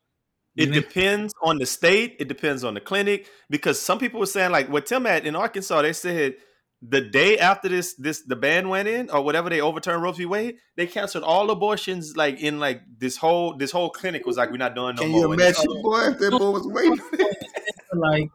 You 0.54 0.64
It 0.66 0.70
think- 0.72 0.86
depends 0.88 1.34
on 1.42 1.58
the 1.58 1.66
state. 1.66 2.16
It 2.20 2.28
depends 2.28 2.62
on 2.64 2.74
the 2.74 2.80
clinic 2.80 3.26
because 3.50 3.80
some 3.80 3.98
people 3.98 4.20
were 4.20 4.26
saying 4.26 4.52
like 4.52 4.68
what 4.70 4.86
Tim 4.86 5.04
had 5.04 5.26
in 5.26 5.34
Arkansas. 5.34 5.82
They 5.82 5.92
said 5.92 6.34
the 6.80 7.00
day 7.00 7.38
after 7.38 7.68
this 7.68 7.94
this 7.94 8.22
the 8.22 8.36
ban 8.36 8.68
went 8.68 8.86
in 8.86 9.10
or 9.10 9.22
whatever 9.22 9.50
they 9.50 9.60
overturned 9.60 10.02
Roe 10.02 10.12
v. 10.12 10.26
Wade, 10.26 10.56
they 10.76 10.86
canceled 10.86 11.24
all 11.24 11.50
abortions 11.50 12.16
like 12.16 12.40
in 12.40 12.60
like 12.60 12.82
this 12.98 13.16
whole 13.16 13.56
this 13.56 13.72
whole 13.72 13.90
clinic 13.90 14.24
was 14.26 14.36
like 14.36 14.50
we're 14.52 14.58
not 14.58 14.76
doing 14.76 14.94
no 14.94 15.02
Can 15.02 15.10
more. 15.10 15.20
you 15.26 15.32
imagine, 15.32 15.64
boy, 15.82 16.00
if 16.10 16.18
that 16.18 16.30
boy 16.30 16.50
was 16.50 16.66
waiting? 16.68 17.00
like, 17.94 18.30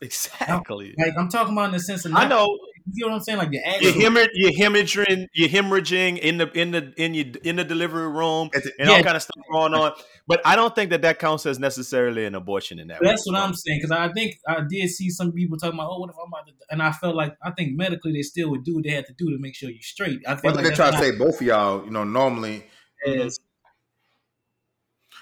Exactly. 0.00 0.94
like 0.96 1.14
I'm 1.18 1.28
talking 1.28 1.52
about 1.54 1.66
in 1.66 1.72
the 1.72 1.80
sense 1.80 2.04
of 2.04 2.14
I 2.14 2.28
know 2.28 2.46
You 2.94 3.04
know 3.04 3.08
what 3.08 3.16
I'm 3.16 3.20
saying? 3.22 3.38
Like 3.38 3.50
the 3.50 3.56
you're 3.80 3.90
actual 3.90 4.00
hemorrhaging, 4.00 4.28
you're 4.34 4.52
hemorrhaging, 4.52 5.26
you're 5.34 5.48
hemorrhaging 5.48 6.18
in 6.20 6.38
the 6.38 6.50
in 6.52 6.70
the 6.70 6.92
in 6.96 7.14
your 7.14 7.26
in 7.42 7.56
the 7.56 7.64
delivery 7.64 8.08
room 8.08 8.48
At 8.54 8.62
the- 8.62 8.72
and 8.78 8.88
all 8.88 9.02
kind 9.02 9.16
of 9.16 9.22
stuff 9.22 9.42
going 9.52 9.74
on. 9.74 9.92
But 10.28 10.40
I 10.44 10.54
don't 10.56 10.72
think 10.74 10.90
that 10.90 11.02
that 11.02 11.18
counts 11.18 11.46
as 11.46 11.58
necessarily 11.58 12.24
an 12.26 12.34
abortion 12.36 12.78
in 12.78 12.86
that. 12.88 13.00
That's 13.02 13.26
way. 13.26 13.32
what 13.34 13.42
I'm 13.42 13.54
saying 13.54 13.80
because 13.82 13.90
I 13.90 14.12
think 14.12 14.36
I 14.48 14.60
did 14.68 14.88
see 14.90 15.10
some 15.10 15.32
people 15.32 15.58
talking 15.58 15.78
about, 15.78 15.90
oh, 15.90 15.98
what 15.98 16.10
if 16.10 16.16
I'm 16.16 16.28
about 16.32 16.46
to? 16.46 16.52
And 16.70 16.80
I 16.80 16.92
felt 16.92 17.16
like 17.16 17.34
I 17.42 17.50
think 17.50 17.76
medically 17.76 18.12
they 18.12 18.22
still 18.22 18.50
would 18.50 18.62
do 18.64 18.76
what 18.76 18.84
they 18.84 18.90
had 18.90 19.06
to 19.06 19.12
do 19.18 19.26
to 19.30 19.38
make 19.40 19.56
sure 19.56 19.68
you're 19.68 19.82
straight. 19.82 20.20
I 20.28 20.36
feel 20.36 20.52
What 20.52 20.56
like 20.56 20.64
they 20.70 20.74
try 20.76 20.92
to 20.92 20.98
say, 20.98 21.10
both 21.10 21.40
of 21.40 21.46
y'all, 21.46 21.84
you 21.84 21.90
know, 21.90 22.04
normally, 22.04 22.64
as- 23.06 23.40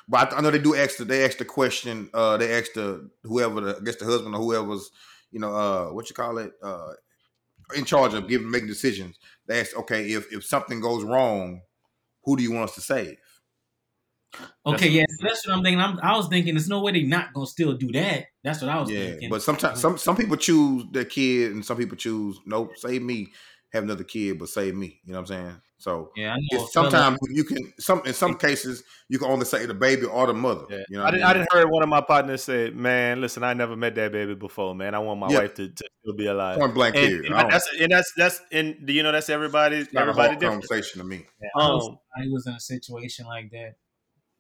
but 0.09 0.33
I, 0.33 0.37
I 0.37 0.41
know 0.41 0.51
they 0.51 0.59
do 0.59 0.75
ask 0.75 0.97
the 0.99 1.05
they 1.05 1.25
ask 1.25 1.39
the 1.39 1.45
question, 1.45 2.11
uh, 2.15 2.37
they 2.37 2.57
ask 2.57 2.73
the 2.75 3.11
whoever 3.25 3.61
the 3.61 3.77
I 3.77 3.81
guess 3.85 3.97
the 3.97 4.05
husband 4.05 4.35
or 4.35 4.41
whoever's, 4.41 4.91
you 5.31 5.41
know, 5.41 5.55
uh, 5.55 5.93
what 5.93 6.09
you 6.09 6.15
call 6.15 6.39
it, 6.39 6.53
uh, 6.63 6.93
in 7.77 7.85
charge 7.85 8.15
of 8.15 8.29
giving 8.29 8.51
making 8.51 8.69
decisions. 8.69 9.19
They 9.47 9.61
ask, 9.61 9.77
okay, 9.77 10.13
if 10.13 10.33
if 10.33 10.45
something 10.45 10.81
goes 10.81 11.05
wrong, 11.05 11.63
who 12.25 12.37
do 12.37 12.43
you 12.43 12.53
want 12.53 12.71
us 12.71 12.75
to 12.77 12.81
save? 12.81 13.17
Okay, 14.67 14.89
yeah, 14.89 15.05
that's 15.23 15.47
what 15.47 15.57
I'm 15.57 15.63
thinking. 15.63 15.81
I'm, 15.81 15.99
I 16.03 16.17
was 16.17 16.29
thinking 16.29 16.55
there's 16.55 16.69
no 16.69 16.83
way 16.83 16.93
they're 16.93 17.07
not 17.07 17.33
gonna 17.33 17.47
still 17.47 17.75
do 17.75 17.93
that. 17.93 18.27
That's 18.43 18.61
what 18.61 18.71
I 18.71 18.81
was 18.81 18.91
Yeah, 18.91 19.05
thinking. 19.05 19.31
but 19.31 19.43
sometimes 19.43 19.81
some 19.81 19.97
some 19.97 20.17
people 20.17 20.37
choose 20.37 20.85
their 20.91 21.05
kid, 21.05 21.53
and 21.53 21.65
some 21.65 21.77
people 21.77 21.97
choose 21.97 22.39
nope, 22.47 22.77
save 22.77 23.03
me, 23.03 23.33
have 23.73 23.85
another 23.85 24.05
kid, 24.05 24.39
but 24.39 24.49
save 24.49 24.75
me. 24.75 25.01
You 25.05 25.13
know 25.13 25.21
what 25.21 25.31
I'm 25.31 25.47
saying? 25.47 25.61
So 25.79 26.11
yeah, 26.17 26.37
it's, 26.39 26.73
sometimes 26.73 27.19
you 27.29 27.45
can 27.45 27.59
some 27.79 28.01
in 28.07 28.15
some 28.15 28.37
cases 28.37 28.83
you 29.11 29.19
can 29.19 29.29
only 29.31 29.45
say 29.45 29.67
the 29.67 29.75
baby 29.75 30.05
or 30.07 30.27
the 30.27 30.33
mother. 30.33 30.65
Yeah. 30.71 30.79
You 30.89 30.97
know, 30.97 31.05
I 31.05 31.11
didn't. 31.11 31.21
mean? 31.21 31.31
I 31.31 31.33
didn't 31.35 31.53
heard 31.53 31.71
one 31.71 31.83
of 31.83 31.89
my 31.91 32.01
partners 32.01 32.45
say, 32.45 32.71
"Man, 32.71 33.21
listen, 33.21 33.45
I 33.45 33.53
never 33.53 33.77
met 33.77 33.95
that 33.97 34.11
baby 34.11 34.35
before, 34.35 34.75
man. 34.75 34.95
I 34.95 35.01
want 35.01 35.21
my 35.21 35.29
Yeah. 35.31 35.41
wife 35.41 35.55
to, 35.55 35.69
to 35.69 35.85
still 36.01 36.15
be 36.17 36.27
alive." 36.27 36.59
point 36.59 36.73
blank 36.75 36.97
And, 36.97 37.07
period. 37.07 37.27
and 37.27 37.35
I 37.35 37.43
don't- 37.43 37.51
that's 37.51 37.69
and 37.79 37.93
that's 37.93 38.13
that's 38.17 38.41
and 38.53 38.87
do 38.87 38.93
you 38.95 39.03
know 39.03 39.13
that's 39.13 39.29
everybody. 39.29 39.77
it's 39.77 39.93
not 39.93 40.01
a 40.09 40.11
Everybody 40.11 40.37
different. 40.37 40.63
conversation 40.67 41.01
to 41.03 41.05
me. 41.07 41.27
Yeah, 41.43 41.49
I, 41.57 41.69
was, 41.69 41.89
Um, 41.89 41.99
I 42.17 42.23
was 42.31 42.47
in 42.47 42.55
a 42.55 42.61
situation 42.61 43.27
like 43.27 43.51
that, 43.51 43.75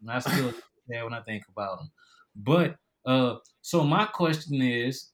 and 0.01 0.11
I 0.11 0.18
still 0.20 0.55
there 0.88 1.05
when 1.05 1.12
I 1.12 1.20
think 1.20 1.44
about 1.51 1.79
them. 1.81 1.90
But 2.35 2.77
uh, 3.05 3.37
so 3.61 3.85
my 3.85 4.07
question 4.07 4.62
is, 4.62 5.11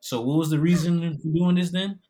so 0.00 0.20
what 0.22 0.38
was 0.38 0.50
the 0.50 0.58
reason 0.58 1.18
for 1.18 1.28
doing 1.28 1.54
this 1.54 1.70
then? 1.70 2.00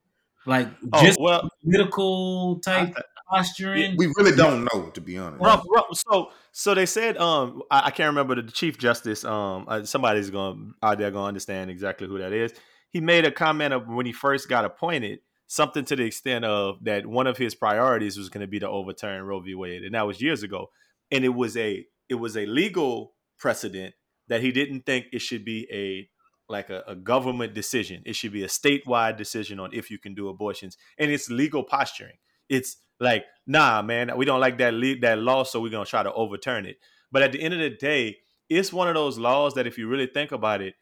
Like 0.47 0.69
Oh 0.93 1.03
just 1.05 1.21
well, 1.21 1.49
political 1.63 2.59
type 2.61 2.97
posturing. 3.33 3.97
We 3.97 4.13
really 4.17 4.37
don't 4.37 4.69
know, 4.73 4.91
to 4.91 5.01
be 5.01 5.19
honest. 5.19 5.43
Rump, 5.43 5.65
rump. 5.71 5.87
So, 5.95 6.31
so 6.53 6.75
they 6.75 6.87
said, 6.87 7.17
um, 7.17 7.63
I, 7.71 7.87
I 7.87 7.91
can't 7.91 8.09
remember 8.09 8.41
the 8.41 8.51
Chief 8.51 8.79
Justice. 8.79 9.25
Um, 9.25 9.65
uh, 9.69 9.85
somebody's 9.85 10.31
going 10.31 10.75
out 10.83 10.99
there 10.99 11.11
going 11.11 11.25
to 11.25 11.29
understand 11.29 11.71
exactly 11.71 12.07
who 12.07 12.19
that 12.19 12.33
is. 12.33 12.53
He 12.91 13.01
made 13.01 13.25
a 13.25 13.31
comment 13.31 13.73
of 13.73 13.89
when 13.89 14.07
he 14.07 14.13
first 14.13 14.49
got 14.49 14.65
appointed, 14.65 15.21
something 15.47 15.85
to 15.87 15.97
the 15.97 16.05
extent 16.05 16.45
of 16.45 16.85
that 16.85 17.07
one 17.07 17.27
of 17.27 17.39
his 17.39 17.55
priorities 17.55 18.19
was 18.19 18.29
going 18.29 18.43
to 18.43 18.47
be 18.47 18.61
to 18.61 18.69
overturn 18.69 19.23
Roe 19.23 19.41
v. 19.41 19.55
Wade, 19.55 19.83
and 19.83 19.95
that 19.95 20.07
was 20.07 20.21
years 20.21 20.43
ago. 20.43 20.71
And 21.11 21.25
it 21.25 21.35
was 21.35 21.57
a 21.57 21.87
it 22.09 22.17
was 22.17 22.37
a 22.37 22.47
legal 22.47 23.15
precedent 23.39 23.95
that 24.29 24.41
he 24.41 24.53
didn't 24.53 24.87
think 24.87 25.07
it 25.13 25.21
should 25.21 25.45
be 25.45 25.67
a 25.73 26.09
like 26.53 26.69
a, 26.69 26.83
a 26.87 26.95
government 26.95 27.55
decision. 27.55 28.03
It 28.05 28.15
should 28.15 28.33
be 28.33 28.45
a 28.45 28.49
statewide 28.49 29.17
decision 29.17 29.59
on 29.59 29.73
if 29.73 29.91
you 29.91 29.99
can 29.99 30.15
do 30.15 30.29
abortions, 30.29 30.77
and 30.99 31.11
it's 31.11 31.31
legal 31.31 31.65
posturing. 31.65 32.17
It's 32.53 32.77
like, 33.01 33.25
nah, 33.47 33.81
man, 33.81 34.15
we 34.17 34.27
don't 34.27 34.41
like 34.41 34.59
that 34.59 34.75
that 35.01 35.19
law, 35.19 35.43
so 35.45 35.61
we're 35.61 35.71
gonna 35.71 35.87
try 35.87 36.03
to 36.03 36.13
overturn 36.13 36.67
it. 36.67 36.77
But 37.11 37.23
at 37.23 37.33
the 37.33 37.41
end 37.41 37.55
of 37.55 37.61
the 37.61 37.71
day, 37.71 38.19
it's 38.51 38.73
one 38.73 38.89
of 38.89 38.95
those 38.95 39.19
laws 39.19 39.55
that, 39.55 39.67
if 39.67 39.79
you 39.79 39.89
really 39.89 40.07
think 40.07 40.33
about 40.33 40.61
it, 40.61 40.75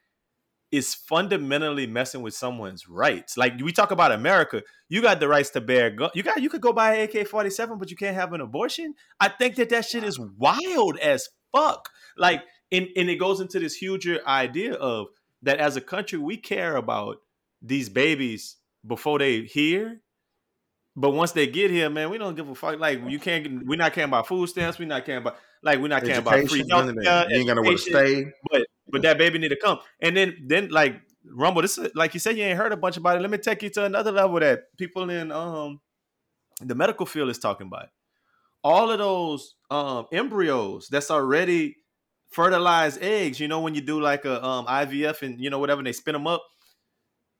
is 0.73 0.95
fundamentally 0.95 1.87
messing 1.87 2.23
with 2.23 2.35
someone's 2.35 2.89
rights. 2.89 3.37
Like 3.37 3.61
we 3.61 3.71
talk 3.71 3.93
about 3.93 4.11
America, 4.11 4.63
you 4.89 5.01
got 5.01 5.21
the 5.21 5.29
rights 5.29 5.51
to 5.51 5.61
bear 5.61 5.91
gun. 5.91 6.11
You 6.15 6.25
got 6.25 6.43
you 6.43 6.51
could 6.51 6.61
go 6.61 6.73
buy 6.73 6.97
an 6.97 7.09
AK 7.09 7.29
forty 7.29 7.51
seven, 7.51 7.79
but 7.79 7.91
you 7.91 7.97
can't 7.97 8.17
have 8.17 8.33
an 8.33 8.41
abortion. 8.41 8.95
I 9.21 9.29
think 9.29 9.55
that 9.57 9.69
that 9.71 9.85
shit 9.85 10.03
is 10.03 10.19
wild 10.19 10.99
as 10.99 11.29
fuck. 11.53 11.89
Like, 12.17 12.43
and 12.73 12.89
and 12.97 13.09
it 13.09 13.17
goes 13.17 13.41
into 13.41 13.61
this 13.61 13.77
huger 13.77 14.19
idea 14.27 14.75
of 14.75 15.07
that 15.43 15.59
as 15.59 15.77
a 15.77 15.81
country 15.81 16.19
we 16.19 16.37
care 16.37 16.75
about 16.77 17.19
these 17.63 17.89
babies 17.89 18.57
before 18.85 19.21
they 19.21 19.43
here. 19.43 20.01
But 20.97 21.11
once 21.11 21.33
they 21.33 21.47
get 21.47 21.71
here, 21.71 21.89
man, 21.89 22.11
we 22.11 22.19
don't 22.19 22.35
give 22.35 22.49
a 22.49 22.55
fuck. 22.55 22.79
Like 22.79 23.01
you 23.09 23.19
can't. 23.19 23.45
get- 23.45 23.67
We're 23.67 23.77
not 23.77 23.93
caring 23.93 24.11
about 24.11 24.27
food 24.27 24.49
stamps. 24.49 24.79
We're 24.79 24.89
not 24.89 25.05
caring 25.05 25.23
about 25.23 25.37
like 25.63 25.79
we're 25.79 25.89
not 25.89 26.03
caring 26.09 26.23
about 26.23 26.35
free 26.51 26.61
healthcare. 27.05 27.31
You 27.31 27.37
ain't 27.37 27.47
gonna 27.49 27.63
want 27.63 27.79
to 27.79 27.91
stay. 27.91 28.33
but 28.51 28.67
but 28.89 29.03
that 29.03 29.19
baby 29.19 29.39
need 29.39 29.51
to 29.51 29.57
come. 29.57 29.79
And 30.01 30.17
then 30.17 30.37
then 30.47 30.69
like 30.71 31.01
Rumble, 31.33 31.63
this 31.63 31.79
is 31.79 31.91
like 31.95 32.13
you 32.15 32.21
said, 32.21 32.37
you 32.37 32.43
ain't 32.45 32.59
heard 32.59 32.73
a 32.73 32.77
bunch 32.77 32.97
about 32.97 33.17
it. 33.17 33.21
Let 33.21 33.31
me 33.31 33.39
take 33.39 33.63
you 33.63 33.71
to 33.71 33.85
another 33.85 34.11
level 34.11 34.41
that 34.41 34.77
people 34.77 35.09
in 35.11 35.31
um 35.31 35.81
the 36.61 36.75
medical 36.75 37.07
field 37.07 37.31
is 37.31 37.39
talking 37.39 37.69
about. 37.69 37.89
All 38.65 38.91
of 38.91 38.99
those 38.99 39.55
um 39.71 40.07
embryos 40.13 40.89
that's 40.89 41.11
already 41.11 41.77
fertilized 42.31 43.03
eggs, 43.03 43.39
you 43.41 43.49
know, 43.49 43.61
when 43.61 43.75
you 43.75 43.81
do 43.81 44.01
like 44.01 44.25
a 44.25 44.45
um 44.45 44.67
IVF 44.67 45.23
and 45.23 45.41
you 45.41 45.51
know 45.51 45.59
whatever, 45.59 45.79
and 45.81 45.87
they 45.87 45.93
spin 45.93 46.15
them 46.15 46.27
up. 46.27 46.43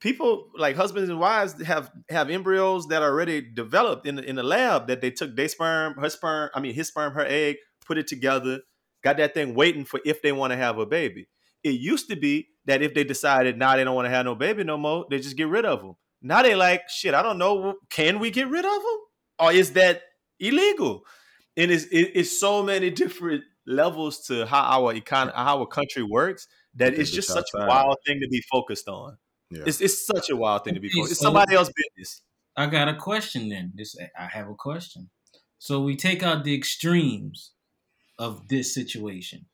People 0.01 0.51
like 0.57 0.77
husbands 0.77 1.11
and 1.11 1.21
wives 1.21 1.61
have 1.63 1.91
have 2.09 2.31
embryos 2.31 2.87
that 2.89 3.03
are 3.03 3.11
already 3.11 3.43
developed 3.43 4.07
in 4.07 4.17
the, 4.17 4.25
in 4.25 4.37
the 4.37 4.43
lab 4.43 4.87
that 4.89 5.01
they 5.03 5.11
took 5.11 5.37
their 5.37 5.49
sperm, 5.49 5.95
her 5.95 6.09
sperm, 6.09 6.51
I 6.55 6.61
mean 6.61 6.75
his 6.75 6.89
sperm, 6.89 7.13
her 7.13 7.27
egg, 7.27 7.57
put 7.85 7.99
it 7.99 8.07
together, 8.07 8.61
got 9.03 9.19
that 9.19 9.35
thing 9.35 9.55
waiting 9.55 9.85
for 9.85 10.01
if 10.05 10.23
they 10.23 10.33
want 10.33 10.53
to 10.53 10.57
have 10.57 10.79
a 10.79 10.87
baby. 10.87 11.29
It 11.63 11.81
used 11.81 12.09
to 12.09 12.17
be 12.17 12.49
that 12.65 12.83
if 12.83 12.95
they 12.95 13.05
decided 13.05 13.59
now 13.59 13.77
they 13.77 13.85
don't 13.85 13.95
want 13.95 14.07
to 14.07 14.11
have 14.11 14.25
no 14.25 14.35
baby 14.35 14.65
no 14.65 14.79
more, 14.79 15.07
they 15.11 15.19
just 15.19 15.37
get 15.37 15.49
rid 15.49 15.67
of 15.67 15.81
them. 15.81 15.97
Now 16.23 16.43
they 16.43 16.55
like 16.55 16.89
shit. 16.89 17.15
I 17.15 17.23
don't 17.23 17.39
know. 17.39 17.75
Can 17.91 18.19
we 18.19 18.31
get 18.31 18.49
rid 18.49 18.65
of 18.65 18.73
them, 18.73 18.99
or 19.39 19.53
is 19.53 19.73
that 19.73 20.03
illegal? 20.39 21.03
And 21.57 21.71
it's 21.71 21.87
it's 21.91 22.39
so 22.41 22.63
many 22.63 22.91
different 22.91 23.45
levels 23.67 24.27
to 24.27 24.47
how 24.47 24.63
our 24.63 24.95
econ 24.95 25.33
how 25.35 25.61
our 25.61 25.67
country 25.67 26.03
works 26.03 26.47
that 26.75 26.95
Yeah, 26.95 27.01
it's 27.01 27.11
just 27.11 27.29
such 27.29 27.49
a 27.55 27.67
wild 27.67 27.97
thing 28.07 28.21
to 28.21 28.29
be 28.29 28.43
focused 28.51 28.89
on. 28.89 29.19
Yeah. 29.51 29.65
It's 29.67 29.81
it's 29.81 30.07
such 30.07 30.31
a 30.31 30.37
wild 30.37 30.65
thing 30.65 30.75
to 30.75 30.81
be 30.81 30.89
Okay, 30.89 30.95
focused. 30.95 31.13
It's 31.13 31.21
so- 31.21 31.25
somebody 31.27 31.55
else's 31.55 31.75
business. 31.77 32.23
I 32.57 32.67
got 32.67 32.89
a 32.89 32.97
question 32.97 33.49
then. 33.49 33.73
This 33.75 33.97
I 34.19 34.27
have 34.27 34.49
a 34.49 34.55
question. 34.55 35.11
So 35.59 35.83
we 35.83 35.97
take 35.97 36.23
out 36.23 36.45
the 36.45 36.55
extremes 36.55 37.53
of 38.19 38.49
this 38.49 38.75
situation, 38.75 39.47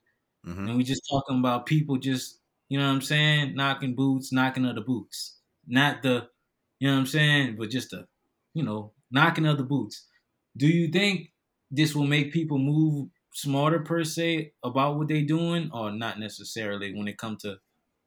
Mhm. 0.46 0.68
and 0.68 0.76
we 0.76 0.84
just 0.84 1.02
talking 1.10 1.38
about 1.38 1.66
people 1.66 1.98
just 1.98 2.40
you 2.68 2.78
know 2.78 2.86
what 2.86 2.94
I'm 2.94 3.02
saying, 3.02 3.54
knocking 3.54 3.94
boots, 3.94 4.32
knocking 4.32 4.64
other 4.66 4.80
boots, 4.80 5.38
not 5.66 6.02
the 6.02 6.28
you 6.80 6.88
know 6.88 6.94
what 6.94 7.00
I'm 7.00 7.06
saying, 7.06 7.56
but 7.56 7.70
just 7.70 7.90
the 7.90 8.06
you 8.54 8.62
know 8.62 8.92
knocking 9.10 9.46
other 9.46 9.62
boots. 9.64 10.06
Do 10.56 10.66
you 10.68 10.88
think 10.88 11.32
this 11.70 11.94
will 11.94 12.06
make 12.06 12.32
people 12.32 12.58
move 12.58 13.10
smarter 13.32 13.80
per 13.80 14.02
se 14.04 14.52
about 14.64 14.96
what 14.96 15.08
they're 15.08 15.22
doing, 15.24 15.70
or 15.72 15.90
not 15.92 16.18
necessarily 16.18 16.94
when 16.94 17.08
it 17.08 17.18
comes 17.18 17.42
to 17.42 17.58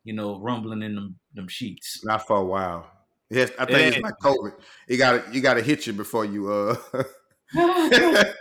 you 0.04 0.14
know 0.14 0.40
rumbling 0.40 0.82
in 0.82 0.96
them 0.96 1.20
them 1.34 1.48
sheets? 1.48 2.02
Not 2.04 2.26
for 2.26 2.38
a 2.38 2.46
while. 2.46 2.90
Yes, 3.30 3.52
I 3.60 3.66
think 3.66 3.96
it's 3.96 4.04
like 4.04 4.16
COVID. 4.24 4.54
You 4.88 4.98
got 4.98 5.26
to 5.26 5.34
you 5.34 5.42
got 5.42 5.56
to 5.56 5.62
hit 5.62 5.86
you 5.88 5.94
before 5.94 6.26
you. 6.26 6.52
uh 6.52 6.76
I 7.56 8.34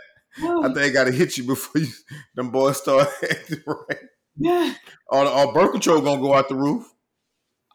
think 0.73 0.77
it 0.77 0.93
got 0.93 1.05
to 1.05 1.11
hit 1.11 1.37
you 1.37 1.43
before 1.43 1.81
you, 1.81 1.87
them 2.35 2.51
boys 2.51 2.77
start 2.77 3.07
acting 3.23 3.63
right. 3.65 3.97
yeah. 4.37 4.73
Or, 5.11 5.25
or 5.25 5.53
birth 5.53 5.71
control 5.71 6.01
gonna 6.01 6.21
go 6.21 6.35
out 6.35 6.49
the 6.49 6.55
roof. 6.55 6.85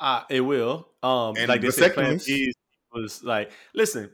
Uh, 0.01 0.23
it 0.31 0.41
will. 0.41 0.89
Um, 1.03 1.35
And 1.37 1.49
like 1.49 1.61
they 1.63 1.71
said, 1.71 1.95
Plan 1.95 2.17
vasectomies. 2.17 2.27
B 2.27 2.53
was 2.93 3.25
like, 3.25 3.51
listen, 3.75 4.11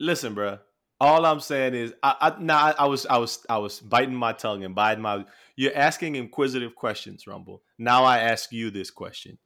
listen, 0.00 0.34
bro. 0.34 0.58
All 1.02 1.26
I'm 1.26 1.40
saying 1.40 1.74
is, 1.74 1.92
I, 2.02 2.14
I 2.20 2.40
now 2.40 2.74
I, 2.78 2.86
was 2.86 3.06
I 3.06 3.18
was 3.18 3.44
I 3.50 3.58
was 3.58 3.80
biting 3.80 4.14
my 4.14 4.32
tongue 4.32 4.62
and 4.62 4.72
biting 4.72 5.02
my. 5.02 5.24
You're 5.56 5.76
asking 5.76 6.14
inquisitive 6.14 6.76
questions, 6.76 7.26
Rumble. 7.26 7.62
Now 7.76 8.04
I 8.04 8.18
ask 8.18 8.52
you 8.52 8.70
this 8.70 8.90
question: 8.92 9.38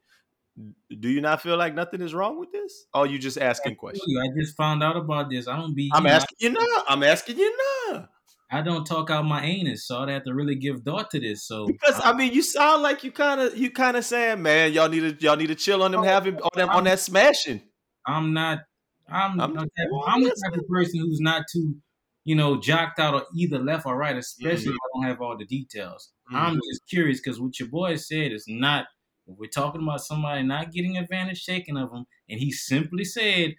Do 1.01 1.09
you 1.09 1.23
not 1.23 1.41
feel 1.41 1.57
like 1.57 1.75
nothing 1.75 2.03
is 2.03 2.13
wrong 2.13 2.39
with 2.39 2.53
this, 2.53 2.85
or 2.93 3.05
are 3.05 3.07
you 3.07 3.19
just 3.19 3.39
asking 3.39 3.77
questions? 3.77 4.05
I 4.23 4.39
just 4.39 4.55
found 4.55 4.83
out 4.83 4.99
about 4.99 5.31
this. 5.31 5.49
I 5.49 5.57
don't 5.57 5.75
be. 5.75 5.91
I'm 5.95 6.07
asking 6.07 6.37
you 6.41 6.51
now. 6.51 6.83
I'm 6.89 7.03
asking 7.03 7.39
you 7.39 7.57
now 7.91 8.09
I 8.51 8.63
don't 8.63 8.85
talk 8.85 9.11
out 9.11 9.25
my 9.25 9.43
anus, 9.43 9.87
so 9.87 9.99
I'd 9.99 10.09
have 10.09 10.25
to 10.25 10.35
really 10.35 10.55
give 10.55 10.83
thought 10.83 11.11
to 11.11 11.21
this. 11.21 11.47
So 11.47 11.67
because 11.67 12.01
I 12.05 12.13
mean, 12.13 12.33
you 12.33 12.43
sound 12.43 12.83
like 12.83 13.03
you 13.03 13.11
kind 13.11 13.41
of 13.41 13.57
you 13.57 13.71
kind 13.71 13.97
of 13.97 14.05
saying, 14.05 14.41
man, 14.43 14.73
y'all 14.73 14.89
need 14.89 15.19
to 15.19 15.25
y'all 15.25 15.37
need 15.37 15.49
to 15.49 15.55
chill 15.55 15.83
on 15.83 15.91
them 15.91 16.05
having 16.05 16.37
on 16.41 16.51
them 16.55 16.69
on 16.69 16.85
that 16.85 17.01
smashing. 17.01 17.63
I'm 18.07 18.33
not. 18.35 18.61
I'm. 19.09 19.41
I'm 19.41 19.41
I'm, 19.41 19.55
the 19.55 19.61
type, 19.61 19.89
I'm 20.07 20.23
the 20.23 20.37
type 20.45 20.59
of 20.59 20.69
person 20.69 21.01
who's 21.01 21.21
not 21.21 21.45
too, 21.53 21.77
you 22.25 22.35
know, 22.35 22.61
jocked 22.61 22.99
out 22.99 23.15
or 23.15 23.25
either 23.35 23.59
left 23.59 23.87
or 23.87 23.97
right, 23.97 24.17
especially 24.17 24.73
Mhm. 24.73 24.75
if 24.75 24.79
I 24.85 24.89
don't 24.95 25.05
have 25.05 25.21
all 25.21 25.37
the 25.39 25.47
details. 25.47 26.13
Mm-hmm. 26.29 26.37
I'm 26.37 26.55
just 26.71 26.87
curious 26.89 27.21
because 27.21 27.41
what 27.41 27.59
your 27.61 27.69
boy 27.69 27.97
said 27.97 28.33
is 28.33 28.47
not. 28.49 28.87
We're 29.27 29.51
talking 29.51 29.83
about 29.83 30.03
somebody 30.03 30.45
not 30.45 30.71
getting 30.73 30.97
advantage 30.99 31.45
taken 31.45 31.77
of 31.77 31.91
him, 31.93 32.07
and 32.29 32.39
he 32.39 32.53
simply 32.53 33.05
said, 33.05 33.55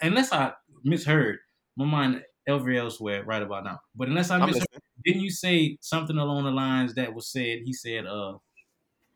unless 0.00 0.32
I 0.32 0.52
misheard, 0.82 1.38
my 1.76 1.84
mind 1.84 2.22
every 2.46 2.78
elsewhere 2.78 3.22
right 3.24 3.42
about 3.42 3.64
now. 3.64 3.80
But 3.94 4.08
unless 4.08 4.30
I 4.30 4.44
misheard, 4.44 4.66
didn't 5.04 5.20
you 5.22 5.30
say 5.30 5.76
something 5.82 6.16
along 6.16 6.44
the 6.44 6.50
lines 6.50 6.94
that 6.94 7.12
was 7.14 7.28
said? 7.30 7.60
He 7.64 7.74
said, 7.74 8.06
uh, 8.06 8.38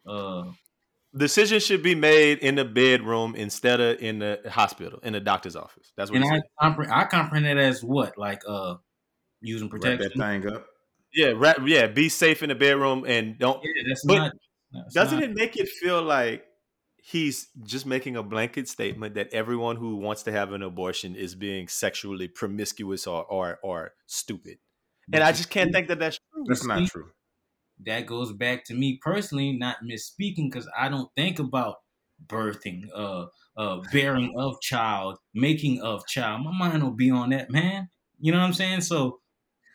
uh, 0.06 0.52
Decision 1.16 1.58
should 1.60 1.82
be 1.82 1.94
made 1.94 2.38
in 2.38 2.56
the 2.56 2.64
bedroom 2.64 3.34
instead 3.34 3.80
of 3.80 4.00
in 4.00 4.18
the 4.18 4.40
hospital, 4.48 5.00
in 5.02 5.14
the 5.14 5.20
doctor's 5.20 5.56
office. 5.56 5.92
That's 5.96 6.10
what 6.10 6.20
and 6.20 6.30
I 6.30 6.40
comprehend, 6.62 6.94
I 6.94 7.04
comprehend 7.04 7.46
it 7.46 7.56
as 7.56 7.82
what, 7.82 8.18
like, 8.18 8.42
uh, 8.46 8.76
using 9.40 9.70
Wrap 9.70 9.98
that 9.98 10.12
thing 10.14 10.46
up. 10.46 10.66
Yeah, 11.14 11.32
ra- 11.34 11.64
yeah. 11.64 11.86
Be 11.86 12.08
safe 12.08 12.42
in 12.42 12.50
the 12.50 12.54
bedroom 12.54 13.04
and 13.06 13.38
don't. 13.38 13.62
Yeah, 13.64 13.82
that's 13.88 14.04
But 14.04 14.16
not. 14.16 14.32
That's 14.72 14.94
Doesn't 14.94 15.20
not, 15.20 15.30
it 15.30 15.34
make 15.34 15.56
it 15.56 15.68
feel 15.68 16.02
like 16.02 16.44
he's 16.98 17.48
just 17.64 17.86
making 17.86 18.16
a 18.16 18.22
blanket 18.22 18.68
statement 18.68 19.14
that 19.14 19.32
everyone 19.32 19.76
who 19.76 19.96
wants 19.96 20.24
to 20.24 20.32
have 20.32 20.52
an 20.52 20.62
abortion 20.62 21.16
is 21.16 21.34
being 21.34 21.68
sexually 21.68 22.28
promiscuous 22.28 23.06
or 23.06 23.24
or, 23.24 23.58
or 23.62 23.92
stupid? 24.06 24.58
And 25.10 25.24
I 25.24 25.32
just 25.32 25.48
can't 25.48 25.72
think 25.72 25.88
that 25.88 25.98
that's 25.98 26.18
true. 26.18 26.44
That's 26.46 26.66
not 26.66 26.86
true. 26.88 27.08
That 27.86 28.06
goes 28.06 28.32
back 28.32 28.64
to 28.64 28.74
me 28.74 28.98
personally 29.02 29.52
not 29.52 29.78
misspeaking 29.84 30.50
because 30.50 30.68
I 30.76 30.88
don't 30.88 31.10
think 31.16 31.38
about 31.38 31.76
birthing, 32.26 32.82
uh, 32.94 33.26
uh, 33.56 33.80
bearing 33.92 34.34
of 34.36 34.60
child, 34.60 35.18
making 35.34 35.80
of 35.80 36.06
child. 36.06 36.44
My 36.44 36.52
mind 36.52 36.82
will 36.82 36.90
be 36.90 37.10
on 37.10 37.30
that, 37.30 37.50
man. 37.50 37.88
You 38.20 38.32
know 38.32 38.38
what 38.38 38.44
I'm 38.44 38.52
saying? 38.52 38.82
So 38.82 39.20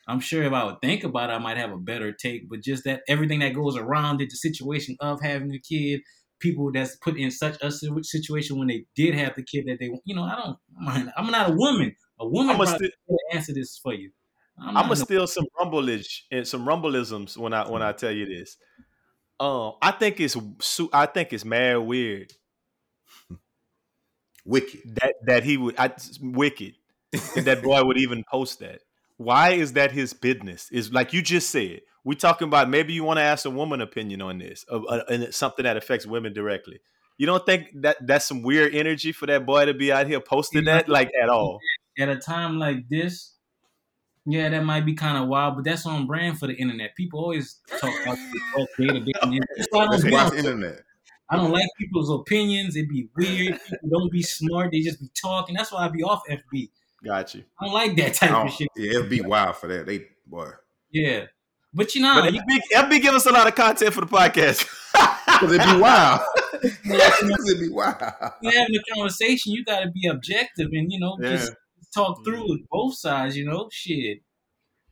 I'm 0.08 0.20
sure 0.20 0.44
if 0.44 0.54
I 0.54 0.66
would 0.66 0.82
think 0.82 1.04
about 1.04 1.30
it, 1.30 1.34
I 1.34 1.38
might 1.40 1.58
have 1.58 1.72
a 1.72 1.78
better 1.78 2.12
take. 2.14 2.50
But 2.50 2.62
just 2.62 2.84
that 2.84 3.04
everything 3.08 3.40
that 3.40 3.54
goes 3.54 3.78
around 3.78 4.22
it, 4.22 4.30
the 4.30 4.36
situation 4.36 4.98
of 5.00 5.22
having 5.22 5.54
a 5.54 5.60
kid, 5.60 6.02
people 6.40 6.72
that's 6.72 6.98
put 6.98 7.18
in 7.18 7.32
such 7.32 7.58
a 7.62 7.72
situation 7.72 8.58
when 8.58 8.68
they 8.68 8.86
did 8.96 9.16
have 9.16 9.36
the 9.36 9.44
kid 9.44 9.66
that 9.68 9.78
they, 9.80 9.90
you 10.04 10.16
know, 10.16 10.24
I 10.24 10.36
don't 10.36 10.58
mind. 10.70 11.12
I'm 11.16 11.32
not 11.32 11.52
a 11.52 11.54
woman. 11.54 11.96
A 12.20 12.28
woman 12.28 12.56
I'm 12.56 12.62
probably 12.62 12.88
sti- 12.88 13.38
answer 13.38 13.54
this 13.54 13.80
for 13.82 13.94
you. 13.94 14.12
I'm 14.64 14.70
I'm 14.70 14.74
not 14.74 14.82
gonna 14.84 15.00
no- 15.00 15.06
steal 15.06 15.28
some 15.28 15.46
rumbleage 15.60 16.22
and 16.32 16.48
some 16.48 16.66
rumbleisms 16.66 17.38
when 17.38 17.54
I 17.54 17.70
when 17.70 17.82
I 17.82 17.92
tell 17.92 18.12
you 18.12 18.26
this. 18.26 18.58
Um, 19.40 19.74
I 19.82 19.92
think 19.92 20.20
it's 20.20 20.38
I 20.94 21.06
think 21.06 21.34
it's 21.34 21.44
mad 21.46 21.78
weird 21.78 22.32
Wicked. 24.46 24.96
that 24.96 25.16
that 25.26 25.44
he 25.44 25.58
would 25.58 25.76
I, 25.78 25.92
wicked 26.22 26.76
that 27.12 27.46
that 27.46 27.64
boy 27.64 27.84
would 27.84 27.98
even 27.98 28.24
post 28.30 28.60
that. 28.60 28.80
Why 29.18 29.52
is 29.52 29.74
that 29.74 29.92
his 29.92 30.14
business? 30.14 30.70
Is 30.72 30.92
like 30.92 31.14
you 31.14 31.22
just 31.22 31.50
said. 31.50 31.82
We 32.06 32.16
talking 32.16 32.50
about 32.50 32.70
maybe 32.70 32.92
you 32.92 33.06
want 33.06 33.18
to 33.20 33.24
ask 33.24 33.46
a 33.46 33.50
woman 33.50 33.80
opinion 33.80 34.22
on 34.22 34.38
this, 34.38 34.66
uh, 34.70 34.82
uh, 34.84 35.04
and 35.10 35.34
something 35.34 35.64
that 35.64 35.78
affects 35.78 36.06
women 36.06 36.34
directly. 36.34 36.82
You 37.18 37.26
don't 37.26 37.46
think 37.46 37.70
that 37.76 37.96
that's 38.06 38.26
some 38.26 38.42
weird 38.42 38.76
energy 38.76 39.14
for 39.14 39.26
that 39.28 39.46
boy 39.46 39.66
to 39.66 39.74
be 39.74 39.90
out 39.90 40.08
here 40.08 40.20
posting 40.20 40.66
that 40.66 40.90
like 40.90 41.12
at 41.22 41.30
all? 41.30 41.60
at 41.98 42.10
a 42.10 42.18
time 42.18 42.58
like 42.60 42.90
this, 42.90 43.33
Yeah, 44.26 44.50
that 44.50 44.64
might 44.64 44.86
be 44.86 44.94
kind 44.94 45.18
of 45.18 45.28
wild, 45.28 45.56
but 45.56 45.66
that's 45.66 45.86
on 45.86 46.08
brand 46.08 46.40
for 46.40 46.48
the 46.48 46.54
internet. 46.56 46.96
People 46.96 47.20
always 47.20 47.60
talk 47.80 47.94
about 48.04 48.18
the 48.18 48.68
data. 48.78 49.00
data, 49.02 49.46
that's 49.58 49.68
why 49.72 49.84
I 49.84 49.88
That's 49.90 50.02
don't, 50.04 50.10
be 50.10 50.16
why 50.16 50.22
on 50.22 50.28
it's 50.28 50.36
internet. 50.46 50.82
I 51.30 51.36
don't 51.38 51.52
like 51.52 51.68
people's 51.78 52.10
opinions. 52.10 52.76
It'd 52.76 52.90
be 52.90 53.10
weird. 53.18 53.60
People 53.70 53.90
don't 53.90 54.12
be 54.12 54.22
smart. 54.22 54.72
They 54.72 54.82
just 54.82 55.00
be 55.02 55.10
talking. 55.20 55.56
That's 55.56 55.72
why 55.72 55.86
I 55.86 55.90
be 55.90 56.04
off 56.04 56.22
FB. 56.30 56.70
Got 57.04 57.36
you. 57.36 57.44
I 57.60 57.66
don't 57.66 57.74
like 57.74 57.96
that 57.98 58.14
type 58.14 58.32
of 58.32 58.52
shit. 58.54 58.70
yeah, 58.78 58.92
it'd 59.00 59.10
be 59.10 59.22
wild 59.22 59.58
for 59.58 59.68
that. 59.68 59.86
They 59.86 60.06
boy. 60.26 60.52
Yeah. 60.92 61.26
But 61.74 61.96
you 61.96 62.02
know, 62.02 62.22
But 62.22 62.34
you, 62.34 62.40
FB, 62.42 62.60
FB 62.76 63.02
give 63.02 63.14
us 63.16 63.26
a 63.26 63.32
lot 63.32 63.48
of 63.48 63.56
content 63.56 63.94
for 63.94 64.02
the 64.02 64.08
podcast. 64.08 64.68
Cause 65.40 65.52
it'd 65.54 65.66
be 65.76 65.82
wild. 65.82 66.22
Yeah. 66.86 67.10
Cause 67.10 67.50
it'd 67.50 67.60
be 67.60 67.70
wild. 67.70 67.96
you're 68.42 68.52
having 68.54 68.76
a 68.76 68.94
conversation, 68.94 69.52
you 69.54 69.66
got 69.66 69.80
to 69.82 69.90
be 69.92 70.08
objective 70.08 70.70
and, 70.72 70.92
you 70.92 71.00
know, 71.00 71.18
just 71.20 71.52
talk 71.94 72.24
through 72.24 72.44
mm-hmm. 72.44 72.54
it, 72.54 72.70
both 72.70 72.96
sides, 72.96 73.38
you 73.38 73.46
know, 73.46 73.70
shit. 73.72 74.20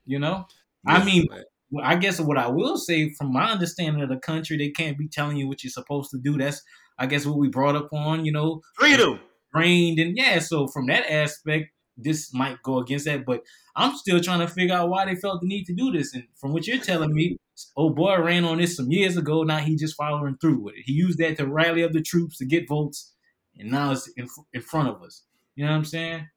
You 0.06 0.20
know? 0.20 0.46
I 0.86 1.04
mean, 1.04 1.28
well, 1.70 1.86
I 1.86 1.96
guess 1.96 2.20
what 2.20 2.38
I 2.38 2.48
will 2.48 2.78
say, 2.78 3.14
from 3.18 3.32
my 3.32 3.52
understanding 3.52 4.02
of 4.02 4.10
the 4.10 4.18
country, 4.18 4.58
they 4.58 4.70
can't 4.70 4.98
be 4.98 5.08
telling 5.08 5.38
you 5.38 5.48
what 5.48 5.64
you're 5.64 5.72
supposed 5.72 6.12
to 6.12 6.18
do. 6.18 6.38
That's, 6.38 6.62
I 6.98 7.06
guess, 7.06 7.26
what 7.26 7.38
we 7.38 7.50
brought 7.50 7.76
up 7.76 7.90
on, 7.94 8.26
you 8.26 8.32
know, 8.32 8.62
freedom. 8.76 9.20
trained 9.56 10.00
and 10.00 10.18
yeah. 10.18 10.40
So 10.40 10.68
from 10.68 10.88
that 10.88 11.10
aspect, 11.10 11.72
this 11.98 12.34
might 12.34 12.62
go 12.64 12.80
against 12.80 13.06
that, 13.06 13.26
but 13.26 13.42
I'm 13.76 13.96
still 13.96 14.20
trying 14.20 14.40
to 14.40 14.48
figure 14.48 14.76
out 14.76 14.90
why 14.90 15.06
they 15.06 15.16
felt 15.16 15.42
the 15.42 15.48
need 15.48 15.66
to 15.66 15.74
do 15.74 15.92
this. 15.92 16.14
And 16.14 16.24
from 16.36 16.52
what 16.52 16.66
you're 16.68 16.80
telling 16.80 17.14
me, 17.14 17.38
oh 17.78 17.90
boy 17.90 18.20
ran 18.20 18.46
on 18.46 18.58
this 18.58 18.76
some 18.76 18.92
years 18.92 19.18
ago. 19.18 19.44
Now 19.44 19.58
he 19.58 19.76
just 19.76 19.96
following 19.96 20.38
through 20.38 20.60
with 20.60 20.76
it. 20.76 20.84
He 20.86 20.94
used 20.94 21.20
that 21.20 21.38
to 21.38 21.46
rally 21.46 21.84
up 21.84 21.92
the 21.92 22.02
troops 22.02 22.38
to 22.38 22.46
get 22.46 22.68
votes, 22.68 23.14
and 23.58 23.72
now 23.72 23.92
it's 23.92 24.10
in, 24.18 24.28
in 24.54 24.62
front 24.62 24.90
of 24.90 25.02
us. 25.04 25.24
You 25.56 25.66
know 25.66 25.72
what 25.72 25.78
I'm 25.78 25.86
saying? 25.86 26.28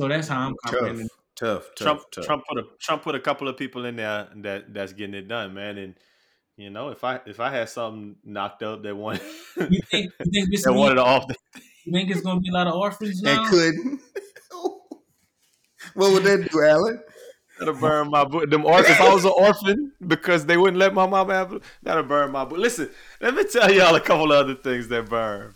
So 0.00 0.08
that's 0.08 0.28
how 0.28 0.40
I'm 0.40 0.54
Tough, 0.64 0.72
comprehending. 0.72 1.08
tough, 1.36 1.62
tough, 1.76 1.76
Trump 1.76 2.00
tough. 2.12 2.24
Trump 2.26 2.44
put 2.48 2.58
a 2.58 2.62
Trump 2.80 3.02
put 3.02 3.14
a 3.14 3.20
couple 3.20 3.48
of 3.48 3.56
people 3.56 3.84
in 3.84 3.96
there 3.96 4.28
that 4.36 4.72
that's 4.74 4.92
getting 4.92 5.14
it 5.14 5.28
done, 5.28 5.54
man. 5.54 5.78
And 5.78 5.94
you 6.56 6.70
know, 6.70 6.88
if 6.90 7.04
I 7.04 7.20
if 7.26 7.40
I 7.40 7.50
had 7.50 7.68
something 7.68 8.16
knocked 8.24 8.62
up 8.62 8.82
that 8.82 8.96
wanted 8.96 9.22
You 9.56 9.80
think 9.90 10.10
you 10.24 10.30
think 10.32 10.50
this 10.50 10.64
that 10.64 10.72
wanted 10.72 10.96
to 10.96 11.04
off 11.04 11.26
the 11.28 11.36
you 11.84 11.92
think 11.92 12.10
it's 12.10 12.22
gonna 12.22 12.40
be 12.40 12.48
a 12.48 12.52
lot 12.52 12.66
of 12.66 12.74
orphans 12.74 13.22
now? 13.22 13.40
and 13.40 13.46
couldn't. 13.50 14.00
what 15.94 16.12
would 16.12 16.24
that 16.24 16.48
do, 16.50 16.62
Alan? 16.62 17.00
That'll 17.58 17.74
burn 17.74 18.10
my 18.10 18.24
book. 18.24 18.50
Them 18.50 18.64
or- 18.64 18.80
if 18.80 19.00
I 19.00 19.14
was 19.14 19.24
an 19.24 19.32
orphan 19.36 19.92
because 20.04 20.44
they 20.44 20.56
wouldn't 20.56 20.78
let 20.78 20.92
my 20.92 21.06
mom 21.06 21.28
have 21.28 21.62
that'll 21.84 22.02
burn 22.02 22.32
my 22.32 22.44
book. 22.44 22.58
Listen, 22.58 22.90
let 23.20 23.34
me 23.34 23.44
tell 23.44 23.72
y'all 23.72 23.94
a 23.94 24.00
couple 24.00 24.32
of 24.32 24.38
other 24.38 24.56
things 24.56 24.88
that 24.88 25.08
burn 25.08 25.54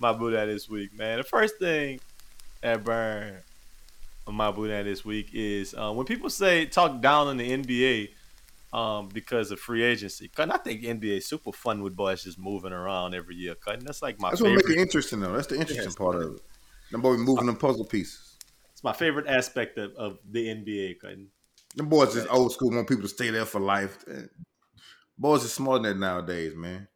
my 0.00 0.12
Buddha 0.12 0.44
this 0.46 0.68
week, 0.68 0.92
man. 0.96 1.18
The 1.18 1.24
first 1.24 1.58
thing 1.60 2.00
that 2.62 2.84
burn 2.84 3.38
my 4.30 4.50
Buddha 4.50 4.84
this 4.84 5.04
week 5.04 5.30
is 5.32 5.74
uh, 5.74 5.90
when 5.92 6.04
people 6.06 6.28
say 6.28 6.66
talk 6.66 7.00
down 7.00 7.28
on 7.28 7.36
the 7.38 7.50
NBA 7.50 8.10
um, 8.76 9.08
because 9.08 9.50
of 9.50 9.58
free 9.58 9.82
agency. 9.82 10.28
Cause 10.28 10.50
I 10.50 10.58
think 10.58 10.82
NBA 10.82 11.18
is 11.18 11.26
super 11.26 11.52
fun 11.52 11.82
with 11.82 11.96
boys 11.96 12.24
just 12.24 12.38
moving 12.38 12.72
around 12.72 13.14
every 13.14 13.36
year. 13.36 13.54
Cause 13.54 13.78
that's 13.82 14.02
like 14.02 14.20
my 14.20 14.30
That's 14.30 14.42
what 14.42 14.48
favorite. 14.48 14.68
make 14.68 14.76
it 14.76 14.82
interesting, 14.82 15.20
though. 15.20 15.32
That's 15.32 15.46
the 15.46 15.54
interesting 15.54 15.84
Yes. 15.84 15.94
part 15.94 16.16
of 16.16 16.34
it. 16.34 16.40
Them 16.90 17.00
boys 17.00 17.18
moving 17.18 17.46
them 17.46 17.56
puzzle 17.56 17.84
pieces. 17.86 18.36
It's 18.72 18.84
my 18.84 18.92
favorite 18.92 19.26
aspect 19.26 19.78
of, 19.78 19.92
of 19.96 20.18
the 20.30 20.46
NBA. 20.48 21.00
Cause 21.00 21.16
Them 21.74 21.88
boys 21.88 22.14
is 22.14 22.26
old 22.26 22.52
school. 22.52 22.70
Want 22.70 22.86
people 22.88 23.02
to 23.02 23.08
stay 23.08 23.30
there 23.30 23.46
for 23.46 23.60
life. 23.60 24.04
Boys 25.16 25.44
are 25.44 25.48
smarter 25.48 25.88
than 25.88 26.00
that 26.00 26.06
nowadays, 26.06 26.54
man. 26.54 26.86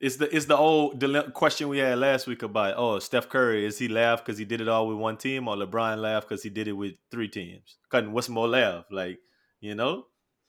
It's 0.00 0.16
the 0.16 0.34
it's 0.34 0.46
the 0.46 0.56
old 0.56 0.98
dile- 0.98 1.30
question 1.30 1.68
we 1.68 1.78
had 1.78 1.98
last 1.98 2.26
week 2.26 2.42
about 2.42 2.74
oh 2.78 2.98
Steph 3.00 3.28
Curry 3.28 3.66
is 3.66 3.78
he 3.78 3.86
laugh 3.88 4.24
because 4.24 4.38
he 4.38 4.46
did 4.46 4.60
it 4.62 4.68
all 4.68 4.88
with 4.88 4.96
one 4.96 5.18
team 5.18 5.46
or 5.46 5.56
LeBron 5.56 5.98
laugh 5.98 6.26
because 6.26 6.42
he 6.42 6.48
did 6.48 6.68
it 6.68 6.72
with 6.72 6.94
three 7.10 7.28
teams? 7.28 7.76
Cutting 7.90 8.12
what's 8.12 8.28
more 8.30 8.48
laugh 8.48 8.86
like 8.90 9.18
you 9.60 9.74
know 9.74 10.06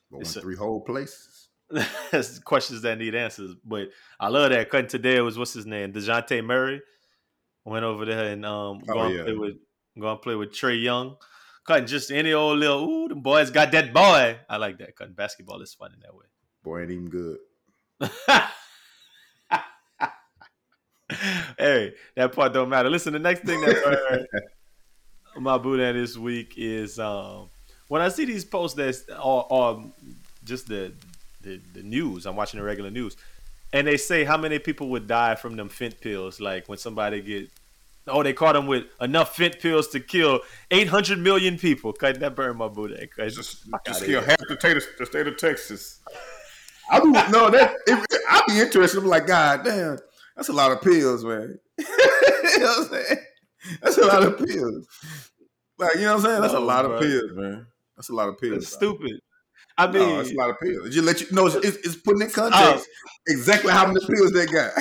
Going 0.10 0.22
It's 0.22 0.36
a- 0.38 0.42
three 0.42 0.56
whole 0.56 0.82
places. 0.82 1.50
that's 2.12 2.40
questions 2.40 2.82
that 2.84 2.98
need 2.98 3.14
answers. 3.16 3.54
But 3.66 3.90
I 4.20 4.28
love 4.30 4.50
that 4.52 4.70
cutting 4.70 4.88
today 4.88 5.20
was 5.22 5.38
what's 5.38 5.54
his 5.54 5.66
name 5.66 5.92
Dejounte 5.92 6.44
Murray 6.46 6.82
went 7.66 7.84
over 7.86 8.06
there 8.06 8.32
and 8.32 8.46
um 8.46 8.82
Oh, 8.90 8.94
going 8.94 9.16
yeah. 9.16 9.24
play 9.24 9.34
with 9.34 9.56
going 10.00 10.16
to 10.18 10.22
play 10.22 10.36
with 10.36 10.52
Trae 10.52 10.82
Young. 10.82 11.18
Cutting 11.68 11.88
just 11.88 12.10
any 12.10 12.32
old 12.32 12.58
little 12.60 12.84
ooh 12.90 13.08
the 13.10 13.16
boys 13.16 13.50
got 13.52 13.72
that 13.74 13.94
boy. 13.94 14.40
I 14.50 14.56
like 14.58 14.78
that 14.80 14.96
cutting 14.96 15.14
basketball 15.14 15.62
is 15.62 15.74
fun 15.74 15.92
in 15.94 16.00
that 16.00 16.16
way. 16.16 16.26
Boy, 16.64 16.84
ain't 16.84 16.92
even 16.92 17.10
good. 17.10 17.38
hey, 21.58 21.94
that 22.16 22.34
part 22.34 22.54
don't 22.54 22.70
matter. 22.70 22.90
Listen, 22.90 23.14
the 23.14 23.20
next 23.20 23.42
thing 23.42 23.62
that 23.62 23.84
burned 23.84 24.28
my 25.40 25.58
Buddha 25.58 25.94
this 25.94 26.18
week 26.18 26.54
is 26.58 27.00
um, 27.00 27.50
when 27.88 28.02
I 28.02 28.10
see 28.10 28.26
these 28.26 28.46
posts 28.46 28.76
that 28.78 28.96
are, 29.18 29.84
just 30.44 30.68
the, 30.68 30.92
the 31.42 31.62
the 31.74 31.84
news. 31.84 32.26
I'm 32.26 32.36
watching 32.36 32.60
the 32.60 32.66
regular 32.66 32.90
news, 32.90 33.16
and 33.74 33.86
they 33.86 33.98
say 33.98 34.24
how 34.24 34.38
many 34.38 34.60
people 34.60 34.90
would 34.90 35.08
die 35.08 35.36
from 35.36 35.56
them 35.56 35.70
fent 35.70 36.02
pills. 36.02 36.40
Like 36.40 36.68
when 36.68 36.78
somebody 36.78 37.22
get 37.22 37.50
oh 38.08 38.24
they 38.24 38.34
caught 38.34 38.54
them 38.54 38.68
with 38.68 38.86
enough 39.00 39.36
fent 39.36 39.60
pills 39.60 39.88
to 39.90 40.00
kill 40.00 40.40
800 40.72 41.20
million 41.20 41.58
people. 41.58 41.94
Cause 41.94 42.18
that 42.18 42.36
burned 42.36 42.58
my 42.58 42.68
Buddha. 42.68 43.08
Just, 43.18 43.70
just 43.86 44.06
kill 44.06 44.22
half 44.22 44.38
the 44.48 44.58
state, 44.60 44.78
of, 44.78 44.84
the 44.98 45.06
state 45.06 45.28
of 45.28 45.38
Texas. 45.38 46.00
I 46.90 47.00
be 47.00 47.12
no 47.12 47.50
that 47.50 47.76
it, 47.88 48.22
I'd 48.30 48.44
be 48.48 48.60
interested. 48.60 49.00
I'm 49.00 49.06
like, 49.06 49.28
God 49.28 49.64
damn, 49.64 49.98
that's 50.36 50.50
a 50.50 50.54
lot 50.54 50.72
of 50.72 50.82
pills, 50.82 51.24
man. 51.24 51.60
you 51.78 51.86
know 52.60 52.66
what 52.66 52.78
I'm 52.80 52.86
saying? 52.86 53.18
That's 53.82 53.98
a 53.98 54.06
lot 54.06 54.24
of 54.24 54.38
pills. 54.38 54.88
Like, 55.78 55.96
you 55.96 56.02
know 56.02 56.16
what 56.16 56.18
I'm 56.18 56.22
saying? 56.22 56.42
That's 56.42 56.54
a 56.54 56.60
lot 56.60 56.86
bro. 56.86 56.96
of 56.96 57.02
pills, 57.02 57.32
man. 57.34 57.68
That's 57.96 58.10
a 58.10 58.14
lot 58.14 58.30
of 58.30 58.38
pills. 58.40 58.56
That's 58.56 58.74
stupid. 58.74 59.20
I 59.78 59.88
mean, 59.88 60.02
No, 60.02 60.18
that's 60.18 60.32
a 60.32 60.36
lot 60.36 60.50
of 60.50 60.60
pills. 60.60 60.94
Just 60.94 61.06
let 61.06 61.22
you 61.22 61.28
know 61.32 61.48
it's, 61.48 61.56
it's, 61.56 61.78
it's 61.78 61.96
putting 61.96 62.22
in 62.22 62.28
oh. 62.28 62.32
context 62.32 62.88
exactly 63.28 63.72
how 63.72 63.88
many 63.88 64.00
pills 64.06 64.32
they 64.32 64.46
got. 64.46 64.72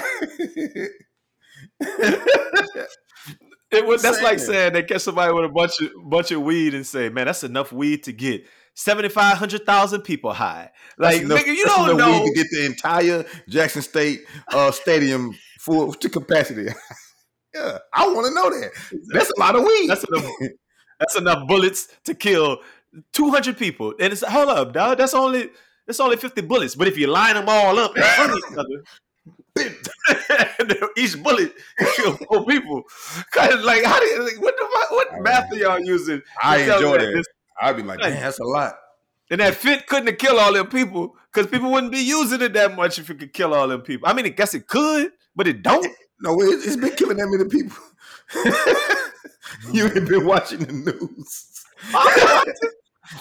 It 3.71 3.87
was 3.87 4.03
that's 4.03 4.21
like 4.21 4.41
Saying. 4.41 4.51
saying 4.51 4.73
they 4.73 4.83
catch 4.83 5.03
somebody 5.03 5.33
with 5.33 5.45
a 5.45 5.49
bunch 5.49 5.81
of 5.81 5.91
bunch 6.05 6.33
of 6.33 6.43
weed 6.43 6.75
and 6.75 6.85
say, 6.85 7.09
"Man, 7.09 7.27
that's 7.27 7.45
enough 7.45 7.71
weed 7.73 8.03
to 8.03 8.13
get 8.13 8.45
seventy 8.75 9.09
five 9.09 9.37
hundred 9.39 9.65
thousand 9.67 10.03
people 10.03 10.33
high." 10.33 10.71
Like, 10.99 11.23
enough- 11.23 11.41
nigga, 11.41 11.55
you 11.55 11.65
don't 11.65 11.97
know. 11.97 12.25
to 12.27 12.33
get 12.35 12.47
the 12.51 12.67
entire 12.67 13.25
Jackson 13.49 13.83
State 13.83 14.23
uh, 14.53 14.71
stadium 14.71 15.35
full 15.61 15.93
to 15.95 16.09
capacity. 16.09 16.67
yeah, 17.55 17.79
I 17.95 18.07
want 18.09 18.27
to 18.27 18.35
know 18.35 18.51
that. 18.51 18.71
That's 19.13 19.31
a 19.31 19.41
lot 19.41 19.57
of 19.57 19.63
weed. 19.65 19.89
That's 19.89 20.05
enough. 20.05 20.31
That's 20.99 21.17
enough 21.17 21.49
bullets 21.49 21.89
to 22.05 22.15
kill 22.15 22.59
two 23.13 23.31
hundred 23.31 23.57
people. 23.59 23.95
And 23.99 24.13
it's 24.13 24.23
hold 24.23 24.49
up, 24.49 24.73
dog. 24.73 24.99
That's 24.99 25.15
only 25.15 25.51
that's 25.87 26.01
only 26.01 26.17
fifty 26.17 26.43
bullets. 26.43 26.75
But 26.75 26.89
if 26.89 26.99
you 26.99 27.07
line 27.07 27.35
them 27.35 27.47
all 27.49 27.79
up 27.79 27.97
in 27.97 28.03
front 28.03 28.33
of 28.33 28.39
each 28.39 28.59
other. 28.59 28.83
Each 30.97 31.21
bullet 31.23 31.53
kill 31.97 32.17
four 32.17 32.45
people. 32.47 32.83
Like, 33.37 33.85
how 33.85 33.99
do 34.01 34.07
you, 34.07 34.23
like, 34.25 34.41
what 34.41 34.55
the 34.57 34.69
fuck- 34.73 34.91
what 34.93 35.13
I 35.15 35.21
math 35.21 35.53
are 35.53 35.57
y'all 35.57 35.79
using? 35.81 36.23
I 36.43 36.59
enjoy 36.59 36.99
that. 36.99 37.13
this- 37.15 37.27
I'd 37.61 37.77
be 37.77 37.83
like, 37.83 38.01
man, 38.01 38.21
that's 38.21 38.39
a 38.39 38.45
lot. 38.45 38.75
And 39.31 39.41
that 39.41 39.55
fit 39.55 39.87
couldn't 39.87 40.09
have 40.09 40.19
killed 40.19 40.39
all 40.39 40.53
them 40.53 40.67
people 40.67 41.15
because 41.33 41.51
people 41.51 41.71
wouldn't 41.71 41.93
be 41.93 42.01
using 42.01 42.43
it 42.43 42.53
that 42.55 42.75
much 42.75 42.99
if 42.99 43.09
it 43.11 43.19
could 43.19 43.33
kill 43.33 43.55
all 43.55 43.69
them 43.69 43.83
people. 43.83 44.09
I 44.09 44.13
mean, 44.13 44.27
I 44.27 44.31
guess 44.31 44.55
it 44.55 44.67
could, 44.67 45.13
but 45.37 45.47
it 45.47 45.63
don't. 45.63 45.87
No, 46.21 46.41
it, 46.41 46.61
it's 46.65 46.77
been 46.77 46.95
killing 46.97 47.17
that 47.19 47.29
many 47.29 47.49
people. 47.49 47.77
you 49.73 49.85
ain't 49.87 50.09
been 50.09 50.27
watching 50.27 50.59
the 50.61 50.73
news. 50.73 51.65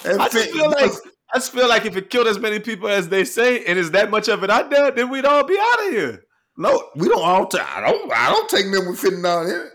That 0.04 0.20
I 0.20 0.30
just 0.30 0.52
feel 0.52 0.70
like 0.70 0.92
I 1.34 1.38
just 1.38 1.52
feel 1.52 1.70
like 1.70 1.86
if 1.86 1.96
it 1.96 2.10
killed 2.10 2.28
as 2.28 2.40
many 2.40 2.60
people 2.60 2.90
as 2.90 3.10
they 3.10 3.24
say, 3.24 3.64
and 3.66 3.78
is 3.78 3.92
that 3.92 4.10
much 4.10 4.28
of 4.28 4.44
it 4.44 4.50
out 4.50 4.70
there, 4.70 4.92
then 4.92 5.10
we'd 5.10 5.26
all 5.26 5.44
be 5.44 5.58
out 5.60 5.88
of 5.88 5.92
here. 5.92 6.24
no, 6.58 6.90
we 6.96 7.08
don't 7.08 7.24
all. 7.24 7.46
T- 7.48 7.60
I 7.60 7.82
don't. 7.82 8.12
I 8.12 8.30
don't 8.30 8.50
take 8.50 8.72
them 8.72 8.88
with 8.88 9.00
fitting 9.00 9.22
down 9.22 9.46
here. 9.46 9.72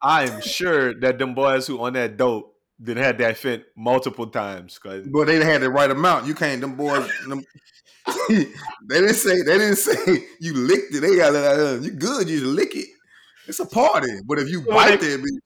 I 0.00 0.24
am 0.28 0.40
sure 0.40 0.98
that 1.00 1.18
them 1.18 1.34
boys 1.34 1.66
who 1.66 1.80
on 1.80 1.94
that 1.94 2.16
dope 2.16 2.54
then 2.78 2.96
had 2.96 3.18
that 3.18 3.36
fit 3.36 3.66
multiple 3.76 4.26
times. 4.28 4.78
'cause- 4.78 5.06
But 5.06 5.26
they 5.26 5.42
had 5.44 5.60
the 5.62 5.70
right 5.70 5.90
amount. 5.90 6.26
You 6.26 6.34
can't. 6.34 6.60
Them 6.60 6.76
boys. 6.76 7.10
Them, 7.28 7.42
they 8.28 8.44
didn't 8.88 9.14
say. 9.14 9.42
They 9.42 9.58
didn't 9.58 9.76
say 9.76 10.24
you 10.40 10.54
licked 10.54 10.94
it. 10.94 11.00
They 11.00 11.16
got 11.16 11.34
it. 11.34 11.82
You 11.82 11.90
good? 11.92 12.28
You 12.28 12.40
just 12.40 12.50
lick 12.52 12.74
it. 12.76 12.86
It's 13.46 13.60
a 13.60 13.66
party. 13.66 14.08
But 14.26 14.38
if 14.38 14.48
you 14.50 14.60
Well, 14.66 14.76
bite 14.76 15.00
they- 15.00 15.16
that, 15.16 15.20
bitch, 15.20 15.38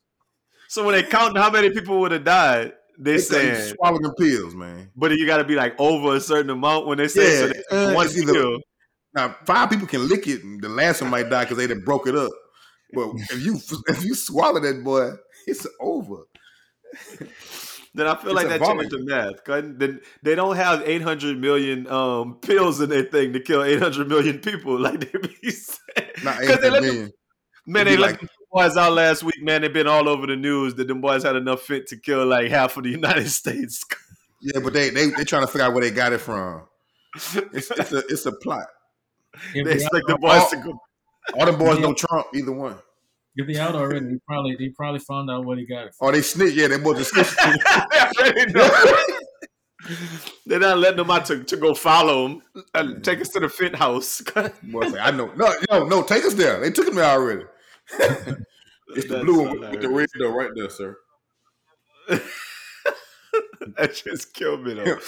So 0.67 0.83
when 0.85 0.95
they 0.95 1.03
count 1.03 1.37
how 1.37 1.49
many 1.49 1.69
people 1.71 1.99
would 2.01 2.11
have 2.11 2.23
died, 2.23 2.73
they 2.99 3.13
they 3.13 3.17
say 3.17 3.47
you 3.49 3.55
saying, 3.55 3.75
swallow 3.75 3.99
them 3.99 4.13
pills, 4.19 4.53
man. 4.55 4.91
but 4.95 5.11
you 5.11 5.25
got 5.25 5.37
to 5.37 5.43
be 5.43 5.55
like 5.55 5.73
over 5.79 6.15
a 6.15 6.19
certain 6.19 6.51
amount 6.51 6.85
when 6.87 6.97
they 6.99 7.07
say 7.07 7.37
so 7.39 7.45
Yeah, 7.47 7.53
they 7.71 7.77
uh, 7.91 7.93
one 7.95 8.07
either- 8.07 8.33
kill. 8.33 8.59
Now 9.15 9.35
five 9.45 9.69
people 9.69 9.87
can 9.87 10.07
lick 10.07 10.27
it, 10.27 10.43
and 10.43 10.61
the 10.61 10.69
last 10.69 11.01
one 11.01 11.11
might 11.11 11.29
die 11.29 11.43
because 11.43 11.57
they 11.57 11.67
done 11.67 11.81
broke 11.83 12.07
it 12.07 12.15
up. 12.15 12.31
But 12.93 13.09
if 13.31 13.43
you 13.45 13.59
if 13.87 14.03
you 14.03 14.13
swallow 14.15 14.59
that 14.59 14.83
boy, 14.83 15.11
it's 15.47 15.65
over. 15.79 16.23
Then 17.95 18.07
I 18.07 18.15
feel 18.15 18.31
It's 18.31 18.35
like 18.35 18.45
a 18.47 18.49
that 18.49 18.59
vomit. 18.59 18.89
changed 18.91 19.07
the 19.07 19.11
math. 19.45 19.77
Then 19.77 20.01
they 20.23 20.33
don't 20.33 20.55
have 20.55 20.81
800 20.81 21.37
million 21.39 21.85
um, 21.87 22.35
pills 22.41 22.81
in 22.81 22.89
their 22.89 23.03
thing 23.03 23.33
to 23.33 23.39
kill 23.39 23.63
800 23.63 24.07
million 24.07 24.39
people 24.39 24.79
like 24.79 24.99
they 25.11 25.19
be 25.19 25.51
saying. 25.51 26.09
Not 26.23 26.37
'Cause 26.41 26.59
they 26.59 26.67
eight 26.67 26.71
let 26.71 26.81
them, 26.81 26.83
million. 26.83 27.11
man, 27.67 27.87
It'd 27.87 27.93
they 27.93 27.95
be 27.97 28.01
let 28.01 28.21
like- 28.21 28.29
boys 28.51 28.77
out 28.77 28.93
last 28.93 29.21
week, 29.23 29.43
man. 29.43 29.61
They've 29.61 29.71
been 29.73 29.87
all 29.87 30.09
over 30.09 30.25
the 30.25 30.35
news 30.35 30.73
that 30.75 30.87
them 30.87 31.01
boys 31.01 31.21
had 31.23 31.35
enough 31.35 31.61
fit 31.61 31.85
to 31.87 31.97
kill 31.97 32.25
like 32.25 32.49
half 32.49 32.77
of 32.77 32.83
the 32.83 32.89
United 33.01 33.29
States. 33.29 33.83
Yeah, 34.41 34.59
but 34.63 34.73
they 34.73 34.89
they 34.89 35.09
they 35.11 35.23
trying 35.23 35.43
to 35.45 35.47
figure 35.47 35.65
out 35.67 35.73
where 35.73 35.83
they 35.83 35.91
got 35.91 36.13
it 36.13 36.17
from. 36.19 36.63
It's, 37.15 37.35
it's 37.71 37.91
a 37.91 37.97
it's 38.09 38.25
a 38.25 38.31
plot. 38.31 38.65
If 39.53 39.53
they 39.53 39.63
they, 39.63 39.73
expect 39.73 40.07
the 40.07 40.13
out, 40.13 40.21
boys 40.21 40.49
to 40.49 40.57
go. 40.57 40.79
All 41.39 41.45
them 41.45 41.57
boys 41.59 41.79
know 41.79 41.93
Trump, 41.93 42.27
either 42.33 42.51
one. 42.51 42.77
If 43.35 43.47
they 43.47 43.59
out 43.59 43.75
already, 43.75 44.05
they 44.05 44.19
probably 44.27 44.55
they 44.55 44.69
probably 44.69 44.99
found 44.99 45.29
out 45.29 45.45
what 45.45 45.57
he 45.57 45.65
got 45.65 45.87
it. 45.87 45.95
From. 45.95 46.09
Or 46.09 46.11
they 46.11 46.21
snitch. 46.21 46.53
Yeah, 46.53 46.67
they 46.67 46.77
both 46.77 46.97
just 46.97 47.11
snitch. 47.11 47.35
They 47.35 47.99
already 48.21 48.53
know. 48.53 48.69
They're 50.45 50.59
not 50.59 50.77
letting 50.77 50.97
them 50.97 51.11
out 51.11 51.25
to, 51.25 51.43
to 51.43 51.57
go 51.57 51.73
follow 51.73 52.27
them 52.27 52.41
uh, 52.55 52.61
and 52.75 53.03
take 53.03 53.19
us 53.19 53.29
to 53.29 53.39
the 53.39 53.49
fit 53.49 53.75
house. 53.75 54.21
Boy, 54.63 54.83
I 54.99 55.11
know. 55.11 55.31
No, 55.35 55.53
no, 55.69 55.85
no. 55.85 56.03
Take 56.03 56.23
us 56.25 56.35
there. 56.35 56.59
They 56.59 56.71
took 56.71 56.87
him 56.87 56.95
there 56.95 57.05
already. 57.05 57.43
it's 57.99 58.23
the 58.25 58.43
That's 58.95 59.25
blue 59.25 59.47
one 59.47 59.59
with 59.59 59.81
the 59.81 59.89
red 59.89 60.07
though, 60.17 60.31
right 60.33 60.51
there, 60.55 60.69
sir. 60.69 60.95
that 63.77 63.93
just 64.05 64.33
killed 64.33 64.63
me 64.63 64.73
though. 64.75 64.99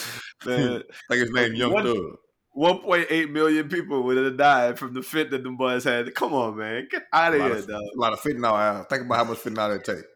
Man, 0.45 0.83
I 1.09 1.13
think 1.13 1.21
his 1.21 1.31
name 1.31 1.53
Young 1.53 1.71
What- 1.71 1.85
Thug. 1.85 2.17
1.8 2.57 3.31
million 3.31 3.67
people 3.69 4.03
would 4.03 4.17
have 4.17 4.37
died 4.37 4.79
from 4.79 4.93
the 4.93 5.01
fit 5.01 5.29
that 5.31 5.43
the 5.43 5.49
boys 5.49 5.83
had. 5.83 6.13
Come 6.15 6.33
on, 6.33 6.57
man. 6.57 6.87
Get 6.89 7.03
out 7.11 7.33
A 7.33 7.37
of 7.37 7.41
here, 7.43 7.55
of, 7.55 7.67
dog. 7.67 7.81
a 7.81 7.99
lot 7.99 8.13
of 8.13 8.21
fentanyl 8.21 8.53
out. 8.57 8.89
Think 8.89 9.03
about 9.05 9.17
how 9.17 9.23
much 9.25 9.39
fentanyl 9.39 9.77
they 9.83 9.93
take. 9.93 10.03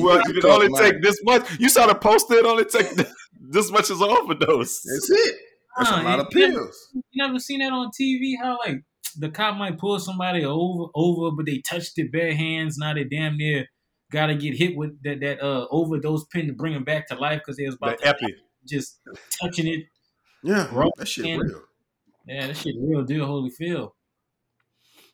Well, 0.00 0.20
if 0.24 0.36
it 0.36 0.40
Talk 0.40 0.50
only 0.50 0.66
about 0.66 0.78
take 0.80 1.00
this 1.00 1.16
much, 1.22 1.60
you 1.60 1.68
saw 1.68 1.86
the 1.86 1.94
poster, 1.94 2.34
it 2.34 2.44
only 2.44 2.64
take 2.64 2.88
this 3.40 3.70
much 3.70 3.88
as 3.90 4.00
an 4.00 4.08
overdose. 4.10 4.82
That's 4.82 5.10
it. 5.10 5.36
That's 5.78 5.90
a 5.92 6.02
lot 6.02 6.18
of 6.18 6.26
you- 6.32 6.52
pills. 6.52 6.88
You 6.92 7.02
never 7.26 7.38
seen 7.38 7.60
that 7.60 7.72
on 7.72 7.90
TV? 8.00 8.32
How 8.42 8.58
like 8.66 8.78
the 9.16 9.30
cop 9.30 9.56
might 9.56 9.78
pull 9.78 10.00
somebody 10.00 10.44
over, 10.44 10.90
over, 10.96 11.30
but 11.36 11.46
they 11.46 11.58
touched 11.68 11.92
it 11.98 12.10
bare 12.10 12.34
hands. 12.34 12.78
Now 12.78 12.94
they 12.94 13.04
damn 13.04 13.36
near 13.36 13.66
got 14.10 14.26
to 14.26 14.34
get 14.34 14.56
hit 14.56 14.76
with 14.76 15.00
that 15.04 15.20
that 15.20 15.40
uh 15.40 15.68
overdose 15.70 16.24
pin 16.32 16.48
to 16.48 16.52
bring 16.52 16.72
them 16.74 16.82
back 16.82 17.06
to 17.08 17.14
life 17.14 17.38
because 17.44 17.56
they 17.56 17.66
was 17.66 17.76
The 17.78 17.86
about 17.86 17.98
to 18.00 18.08
epi. 18.08 18.34
just 18.68 18.98
touching 19.40 19.68
it. 19.68 19.84
Yeah, 20.42 20.68
Bro, 20.70 20.90
that 20.96 21.08
shit 21.08 21.24
man. 21.24 21.38
real. 21.40 21.62
Yeah, 22.26 22.46
that 22.46 22.56
shit 22.56 22.74
real 22.78 23.02
deal, 23.02 23.26
Holyfield. 23.26 23.92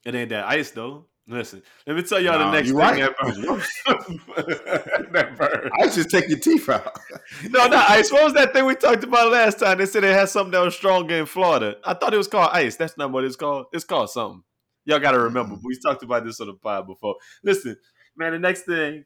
It 0.04 0.14
ain't 0.14 0.28
that 0.30 0.44
ice 0.46 0.70
though. 0.70 1.06
Listen, 1.28 1.60
let 1.88 1.96
me 1.96 2.02
tell 2.02 2.20
y'all 2.20 2.38
Nah, 2.38 2.52
the 2.52 2.56
next 2.56 2.68
you 2.68 2.74
thing 2.74 2.80
right. 2.84 3.12
that, 3.18 5.08
that 5.12 5.36
burn. 5.36 5.70
I 5.80 5.88
just 5.88 6.08
take 6.08 6.28
your 6.28 6.38
teeth 6.38 6.68
out. 6.68 6.96
No, 7.50 7.66
not 7.66 7.90
ice. 7.90 8.12
What 8.12 8.22
was 8.22 8.32
that 8.34 8.52
thing 8.52 8.64
we 8.64 8.76
talked 8.76 9.02
about 9.02 9.32
last 9.32 9.58
time? 9.58 9.78
They 9.78 9.86
said 9.86 10.04
it 10.04 10.14
had 10.14 10.28
something 10.28 10.52
that 10.52 10.60
was 10.60 10.76
stronger 10.76 11.16
in 11.16 11.26
Florida. 11.26 11.76
I 11.84 11.94
thought 11.94 12.14
it 12.14 12.16
was 12.18 12.28
called 12.28 12.50
ice. 12.52 12.76
That's 12.76 12.96
not 12.96 13.10
what 13.10 13.24
it's 13.24 13.34
called. 13.34 13.66
It's 13.72 13.84
called 13.84 14.10
something. 14.10 14.44
Y'all 14.84 15.00
got 15.00 15.12
to 15.12 15.18
remember. 15.18 15.56
We 15.64 15.76
talked 15.84 16.04
about 16.04 16.24
this 16.24 16.40
on 16.40 16.46
the 16.46 16.54
pod 16.54 16.86
before. 16.86 17.16
Listen, 17.42 17.76
man. 18.16 18.32
The 18.32 18.38
next 18.38 18.62
thing 18.62 19.04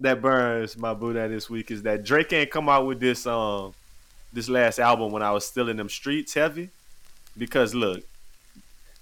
that 0.00 0.22
burns 0.22 0.78
my 0.78 0.94
boot 0.94 1.16
at 1.16 1.28
this 1.30 1.50
week 1.50 1.70
is 1.70 1.82
that 1.82 2.04
Drake 2.06 2.32
ain't 2.32 2.50
come 2.50 2.70
out 2.70 2.86
with 2.86 3.00
this 3.00 3.26
um 3.26 3.74
this 4.34 4.48
last 4.48 4.78
album 4.78 5.12
when 5.12 5.22
I 5.22 5.30
was 5.30 5.46
still 5.46 5.68
in 5.68 5.76
them 5.76 5.88
streets 5.88 6.34
heavy. 6.34 6.70
Because 7.36 7.74
look, 7.74 8.04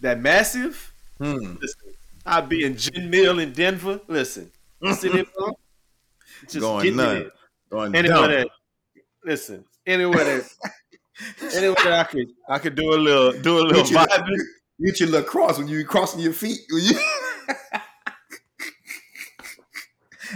that 0.00 0.20
massive. 0.20 0.92
Hmm. 1.18 1.54
Listen, 1.60 1.94
I'd 2.24 2.48
be 2.48 2.64
in 2.64 2.76
Gin 2.76 3.10
Mill 3.10 3.38
in 3.38 3.52
Denver. 3.52 4.00
Listen, 4.08 4.50
sitting 4.94 5.16
there, 5.16 5.52
just 6.42 6.60
Going 6.60 6.96
nuts. 6.96 7.30
Going 7.70 7.94
Anywhere 7.94 8.28
that, 8.28 8.48
listen, 9.24 9.64
anywhere 9.86 10.24
that, 10.24 10.50
anywhere 11.54 11.76
that 11.84 11.92
I 11.92 12.04
could, 12.04 12.28
I 12.48 12.58
could 12.58 12.74
do 12.74 12.94
a 12.94 12.96
little, 12.96 13.32
do 13.40 13.58
a 13.58 13.62
little 13.62 13.84
Get 13.84 14.08
vibing. 14.08 14.38
get 14.84 15.00
your 15.00 15.08
little 15.08 15.28
cross 15.28 15.58
when 15.58 15.68
you 15.68 15.84
crossing 15.84 16.20
your 16.20 16.32
feet. 16.32 16.60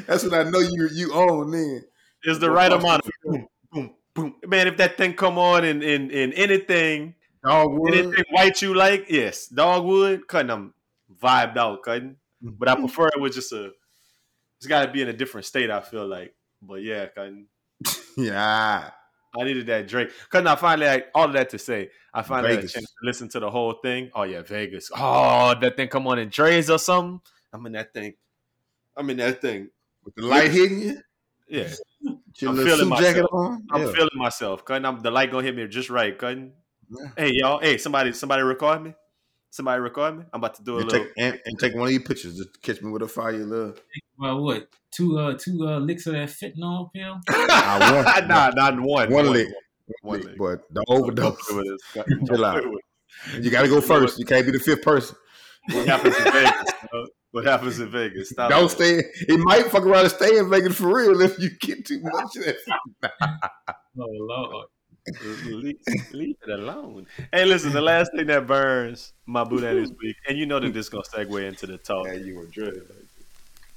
That's 0.07 0.25
what 0.25 0.35
I 0.35 0.43
know 0.49 0.61
you 0.61 0.89
you 0.93 1.13
own 1.15 1.51
then. 1.51 1.85
Is 2.25 2.39
the 2.39 2.51
right 2.51 2.73
amount 2.73 3.05
of 3.07 3.13
boom. 4.17 4.35
Man, 4.45 4.67
if 4.67 4.77
that 4.79 4.97
thing 4.97 5.15
come 5.15 5.39
on 5.39 5.65
in 5.65 5.83
in, 5.83 6.11
in 6.11 6.33
anything, 6.33 7.15
Dogwood. 7.45 7.95
anything 7.95 8.25
white 8.31 8.61
you 8.61 8.75
like, 8.75 9.07
yes, 9.09 9.47
dogwood, 9.47 10.27
cutting 10.27 10.49
them 10.49 10.75
vibed 11.23 11.57
out, 11.57 11.83
cutting. 11.83 12.17
Mm-hmm. 12.43 12.57
But 12.59 12.69
I 12.69 12.75
prefer 12.75 13.09
it 13.09 13.21
with 13.21 13.35
just 13.35 13.53
a. 13.53 13.71
It's 14.59 14.67
got 14.67 14.87
to 14.87 14.93
be 14.93 15.03
in 15.03 15.09
a 15.09 15.13
different 15.13 15.45
state. 15.45 15.71
I 15.71 15.81
feel 15.81 16.07
like, 16.07 16.35
but 16.61 16.83
yeah, 16.83 17.07
cutting. 17.07 17.47
Yeah. 18.17 18.91
I 19.39 19.45
needed 19.45 19.67
that 19.67 19.87
Drake. 19.87 20.11
Cause 20.31 20.47
I 20.47 20.57
finally 20.57 20.87
like 20.87 21.09
all 21.15 21.27
of 21.27 21.35
that 21.35 21.51
to 21.51 21.59
say, 21.59 21.91
I 22.15 22.23
finally 22.23 22.55
had 22.55 22.65
a 22.65 22.69
chance 22.69 22.87
to 22.87 22.97
listen 23.03 23.29
to 23.31 23.41
the 23.41 23.51
whole 23.51 23.75
thing. 23.75 24.11
Oh 24.15 24.23
yeah, 24.23 24.41
Vegas. 24.41 24.91
Oh, 24.97 25.55
that 25.61 25.77
thing 25.77 25.89
come 25.89 26.07
on 26.07 26.19
in 26.19 26.31
Dre's 26.31 26.71
or 26.71 26.79
something. 26.79 27.21
I'm 27.53 27.67
in 27.67 27.73
that 27.73 27.93
thing. 27.93 28.15
I'm 28.97 29.11
in 29.11 29.19
that 29.19 29.43
thing. 29.43 29.69
With 30.05 30.15
the 30.15 30.23
light 30.23 30.51
hitting 30.51 30.81
you. 30.81 31.01
Yeah, 31.49 31.69
I'm 32.42 32.57
feeling 32.57 32.77
suit 32.90 32.99
jacket 32.99 33.22
myself. 33.22 33.31
on. 33.33 33.66
I'm 33.70 33.83
yeah. 33.87 33.92
feeling 33.92 34.11
myself. 34.14 34.64
Cause 34.64 34.83
I'm 34.85 35.01
the 35.01 35.11
light 35.11 35.31
gonna 35.31 35.44
hit 35.44 35.57
me 35.57 35.66
just 35.68 35.90
right. 35.90 36.16
Cutting. 36.18 36.53
Yeah. 36.90 37.09
hey 37.16 37.31
y'all, 37.33 37.61
hey 37.61 37.79
somebody, 37.79 38.12
somebody 38.12 38.42
record 38.42 38.83
me. 38.83 38.94
Somebody 39.51 39.81
record 39.81 40.18
me. 40.18 40.25
I'm 40.33 40.40
about 40.40 40.55
to 40.57 40.62
do 40.62 40.75
a 40.77 40.81
And 40.81 40.87
little. 40.92 41.05
take, 41.07 41.12
and, 41.16 41.40
and 41.46 41.59
take 41.59 41.75
one 41.75 41.87
of 41.87 41.92
your 41.92 42.03
pictures. 42.03 42.37
Just 42.37 42.61
catch 42.62 42.83
me 42.83 42.90
with 42.90 43.03
a 43.03 43.09
fire, 43.09 43.33
little. 43.33 43.75
Well, 44.18 44.42
what 44.44 44.68
two 44.90 45.18
uh 45.18 45.37
two 45.38 45.66
uh 45.66 45.79
licks 45.79 46.07
of 46.07 46.12
that 46.12 46.29
fentanyl 46.29 46.92
pill? 46.92 47.20
I 47.29 48.03
want- 48.05 48.29
nah, 48.29 48.51
not 48.55 48.79
one. 48.81 49.11
One 49.11 49.33
lick. 49.33 49.49
One 50.03 50.20
lick. 50.20 50.37
But 50.38 50.62
the 50.70 50.85
Don't 50.88 51.01
overdose. 51.03 51.49
play 51.49 51.57
with 51.57 51.66
this. 51.66 52.29
Chill 52.29 52.44
out. 52.44 52.62
Don't 52.62 52.72
play 52.72 52.81
with 53.35 53.44
You 53.44 53.51
got 53.51 53.62
to 53.62 53.68
go 53.68 53.81
first. 53.81 54.18
You 54.18 54.27
can't 54.27 54.44
be 54.44 54.53
the 54.53 54.59
fifth 54.59 54.83
person. 54.83 55.16
What 55.70 55.87
happens 55.88 56.16
in 56.16 56.25
Vegas? 56.25 56.72
What 57.37 57.44
happens 57.44 57.79
in 57.81 57.90
Vegas? 57.90 58.31
Stop 58.31 58.49
Don't 58.49 58.64
it. 58.64 58.70
stay. 58.70 59.03
It 59.29 59.38
might 59.40 59.66
fuck 59.66 59.85
around 59.85 60.05
and 60.05 60.11
stay 60.11 60.38
in 60.38 60.49
Vegas 60.49 60.75
for 60.75 60.87
real 60.87 61.20
if 61.20 61.38
you 61.38 61.51
get 61.61 61.85
too 61.85 62.01
much 62.03 62.35
of 62.35 62.44
that. 62.46 63.77
Oh 63.99 64.07
lord. 64.09 64.66
leave, 65.44 65.77
leave 66.14 66.37
it 66.42 66.49
alone. 66.51 67.07
Hey, 67.31 67.44
listen, 67.44 67.75
the 67.75 67.83
last 67.83 68.11
thing 68.16 68.27
that 68.29 68.46
burns 68.46 69.12
my 69.27 69.44
boot 69.44 69.64
at 69.64 69.75
this 69.75 69.90
week, 70.03 70.16
and 70.27 70.38
you 70.38 70.46
know 70.46 70.59
that 70.59 70.72
this 70.72 70.88
gonna 70.88 71.05
segue 71.05 71.46
into 71.46 71.66
the 71.66 71.77
talk. 71.77 72.07
Man, 72.07 72.25
you 72.25 72.37
were 72.37 72.46
dreading. 72.46 72.81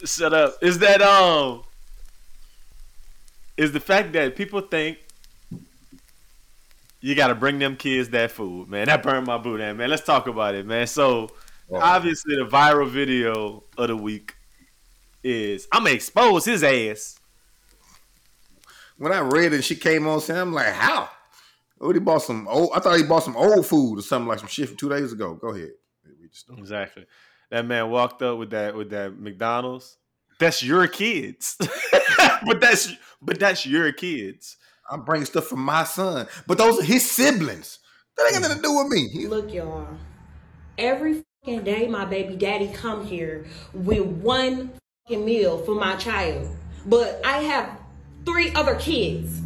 Shut 0.05 0.33
up. 0.33 0.55
Is 0.61 0.79
that 0.79 1.01
um 1.01 1.63
is 3.57 3.73
the 3.73 3.81
fact 3.81 4.13
that 4.13 4.37
people 4.37 4.61
think 4.61 4.99
you 7.01 7.13
gotta 7.13 7.35
bring 7.35 7.59
them 7.59 7.75
kids 7.75 8.07
that 8.11 8.31
food, 8.31 8.69
man. 8.69 8.85
That 8.85 9.03
burned 9.03 9.27
my 9.27 9.37
boot 9.37 9.59
at, 9.59 9.75
man. 9.75 9.89
Let's 9.89 10.05
talk 10.05 10.27
about 10.27 10.55
it, 10.55 10.65
man. 10.65 10.87
So 10.87 11.31
Oh. 11.71 11.77
obviously 11.77 12.35
the 12.35 12.45
viral 12.45 12.89
video 12.89 13.63
of 13.77 13.87
the 13.89 13.95
week 13.95 14.33
is 15.23 15.67
I'm 15.71 15.83
gonna 15.83 15.95
expose 15.95 16.45
his 16.45 16.63
ass. 16.63 17.19
When 18.97 19.11
I 19.11 19.19
read 19.19 19.53
it, 19.53 19.63
she 19.63 19.75
came 19.75 20.07
on 20.07 20.19
saying, 20.19 20.39
I'm 20.39 20.53
like, 20.53 20.73
how? 20.73 21.09
Oh, 21.79 21.93
he 21.93 21.99
bought 21.99 22.23
some 22.23 22.47
old. 22.47 22.71
I 22.75 22.79
thought 22.79 22.97
he 22.97 23.03
bought 23.03 23.23
some 23.23 23.37
old 23.37 23.65
food 23.65 23.99
or 23.99 24.01
something 24.01 24.27
like 24.27 24.39
some 24.39 24.49
shit 24.49 24.67
from 24.67 24.77
two 24.77 24.89
days 24.89 25.13
ago. 25.13 25.35
Go 25.35 25.49
ahead. 25.49 25.71
Read 26.05 26.31
the 26.31 26.35
story. 26.35 26.59
Exactly. 26.59 27.05
That 27.51 27.65
man 27.65 27.89
walked 27.89 28.21
up 28.21 28.37
with 28.37 28.49
that 28.51 28.75
with 28.75 28.89
that 28.89 29.17
McDonald's. 29.17 29.97
That's 30.39 30.61
your 30.61 30.87
kids. 30.87 31.55
but 32.45 32.59
that's 32.59 32.93
but 33.21 33.39
that's 33.39 33.65
your 33.65 33.91
kids. 33.93 34.57
I'm 34.89 35.03
bringing 35.05 35.25
stuff 35.25 35.45
for 35.45 35.55
my 35.55 35.83
son, 35.83 36.27
but 36.47 36.57
those 36.57 36.79
are 36.79 36.83
his 36.83 37.09
siblings. 37.09 37.79
That 38.17 38.25
ain't 38.25 38.33
got 38.33 38.41
nothing 38.41 38.57
to 38.57 38.63
do 38.63 38.77
with 38.77 38.87
me. 38.87 39.27
Look, 39.27 39.53
y'all. 39.53 39.87
Every 40.77 41.13
fucking 41.13 41.28
day, 41.57 41.87
my 41.87 42.05
baby 42.05 42.35
daddy 42.35 42.67
come 42.67 43.05
here 43.05 43.45
with 43.73 44.05
one 44.05 44.71
meal 45.09 45.57
for 45.65 45.73
my 45.73 45.95
child, 45.95 46.47
but 46.85 47.19
I 47.25 47.39
have 47.39 47.77
three 48.25 48.51
other 48.53 48.75
kids. 48.75 49.41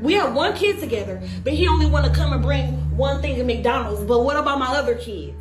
We 0.00 0.14
have 0.14 0.34
one 0.34 0.54
kid 0.54 0.80
together, 0.80 1.22
but 1.44 1.52
he 1.52 1.68
only 1.68 1.86
want 1.86 2.06
to 2.06 2.12
come 2.12 2.32
and 2.32 2.42
bring 2.42 2.96
one 2.96 3.20
thing 3.20 3.36
to 3.36 3.44
McDonald's. 3.44 4.02
But 4.04 4.24
what 4.24 4.36
about 4.36 4.58
my 4.58 4.68
other 4.68 4.94
kids? 4.94 5.36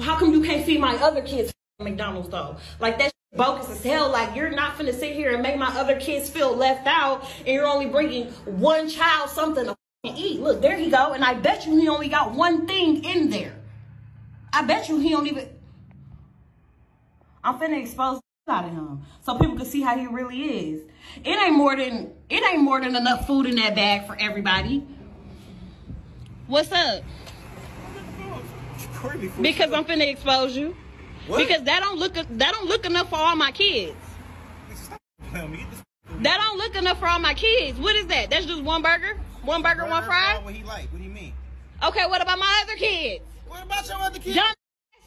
How 0.00 0.18
come 0.18 0.32
you 0.32 0.42
can't 0.42 0.64
feed 0.64 0.80
my 0.80 0.94
other 0.96 1.22
kids 1.22 1.52
McDonald's 1.80 2.28
though? 2.28 2.56
Like 2.80 2.98
that's 2.98 3.12
bogus 3.34 3.70
as 3.70 3.82
hell. 3.82 4.10
Like 4.10 4.36
you're 4.36 4.50
not 4.50 4.76
finna 4.76 4.94
sit 4.94 5.14
here 5.14 5.32
and 5.32 5.42
make 5.42 5.56
my 5.56 5.68
other 5.78 5.98
kids 5.98 6.28
feel 6.28 6.54
left 6.54 6.86
out, 6.86 7.24
and 7.38 7.48
you're 7.48 7.66
only 7.66 7.86
bringing 7.86 8.26
one 8.44 8.88
child 8.88 9.30
something 9.30 9.66
to 9.66 9.76
eat. 10.04 10.40
Look, 10.40 10.60
there 10.60 10.76
he 10.76 10.90
go, 10.90 11.12
and 11.12 11.24
I 11.24 11.34
bet 11.34 11.66
you 11.66 11.76
he 11.76 11.88
only 11.88 12.08
got 12.08 12.32
one 12.32 12.66
thing 12.66 13.04
in 13.04 13.30
there. 13.30 13.57
I 14.52 14.62
bet 14.62 14.88
you 14.88 14.98
he 14.98 15.10
don't 15.10 15.26
even. 15.26 15.48
I'm 17.44 17.58
finna 17.58 17.80
expose 17.80 18.20
out 18.48 18.64
of 18.64 18.70
him 18.70 19.02
so 19.20 19.38
people 19.38 19.56
can 19.56 19.66
see 19.66 19.82
how 19.82 19.96
he 19.96 20.06
really 20.06 20.40
is. 20.42 20.82
It 21.24 21.38
ain't 21.38 21.54
more 21.54 21.76
than 21.76 22.12
it 22.30 22.42
ain't 22.42 22.62
more 22.62 22.80
than 22.80 22.96
enough 22.96 23.26
food 23.26 23.46
in 23.46 23.56
that 23.56 23.74
bag 23.74 24.06
for 24.06 24.16
everybody. 24.18 24.86
What's 26.46 26.72
up? 26.72 27.02
Because 29.40 29.72
I'm 29.72 29.84
finna 29.84 30.10
expose 30.10 30.56
you. 30.56 30.76
Because 31.26 31.62
that 31.64 31.80
don't 31.80 31.98
look 31.98 32.14
that 32.14 32.26
don't 32.52 32.66
look 32.66 32.86
enough 32.86 33.10
for 33.10 33.16
all 33.16 33.36
my 33.36 33.52
kids. 33.52 33.96
That 35.30 36.38
don't 36.38 36.58
look 36.58 36.74
enough 36.74 36.98
for 36.98 37.06
all 37.06 37.18
my 37.18 37.34
kids. 37.34 37.78
What 37.78 37.94
is 37.96 38.06
that? 38.06 38.30
That's 38.30 38.46
just 38.46 38.62
one 38.62 38.82
burger, 38.82 39.18
one 39.42 39.62
burger, 39.62 39.86
one 39.86 40.02
fry. 40.04 40.40
What 40.42 40.54
he 40.54 40.64
like? 40.64 40.90
What 40.90 40.98
do 40.98 41.04
you 41.04 41.10
mean? 41.10 41.34
Okay, 41.84 42.06
what 42.06 42.22
about 42.22 42.38
my 42.38 42.62
other 42.64 42.76
kids? 42.76 43.22
What 43.48 43.64
about 43.64 43.88
your 43.88 43.98
other 43.98 44.18
kids? 44.18 44.36
John, 44.36 44.52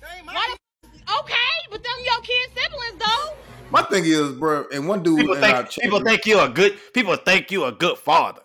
They 0.02 0.18
ain't 0.18 0.26
why 0.26 0.56
the, 0.84 0.88
Okay, 1.20 1.36
but 1.70 1.84
them 1.84 1.92
your 2.04 2.22
kid 2.22 2.50
siblings 2.56 3.00
though. 3.04 3.34
My 3.70 3.84
thing 3.84 4.04
is, 4.06 4.32
bro, 4.34 4.66
and 4.74 4.88
one 4.88 5.04
dude 5.04 5.20
People 5.20 5.36
in 5.36 5.44
our 5.44 5.50
think 5.58 5.70
chat 5.70 5.84
people 5.84 6.00
group- 6.00 6.10
think 6.10 6.26
you 6.26 6.40
a 6.40 6.50
good 6.50 6.78
people 6.94 7.16
think 7.16 7.52
you 7.52 7.66
a 7.66 7.72
good 7.72 7.98
father. 7.98 8.42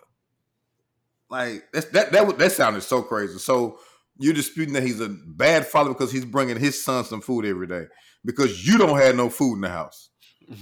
like 1.28 1.64
that's, 1.72 1.86
that 1.86 2.12
that 2.12 2.26
was- 2.26 2.36
that 2.36 2.52
sounded 2.52 2.82
so 2.82 3.02
crazy. 3.02 3.38
So 3.38 3.78
you're 4.18 4.34
disputing 4.34 4.74
that 4.74 4.82
he's 4.82 5.00
a 5.00 5.08
bad 5.08 5.66
father 5.66 5.90
because 5.90 6.10
he's 6.12 6.24
bringing 6.24 6.58
his 6.58 6.82
son 6.82 7.04
some 7.04 7.20
food 7.20 7.44
every 7.44 7.66
day 7.66 7.84
because 8.24 8.66
you 8.66 8.78
don't 8.78 8.98
have 8.98 9.14
no 9.16 9.28
food 9.28 9.56
in 9.56 9.60
the 9.62 9.68
house. 9.68 10.10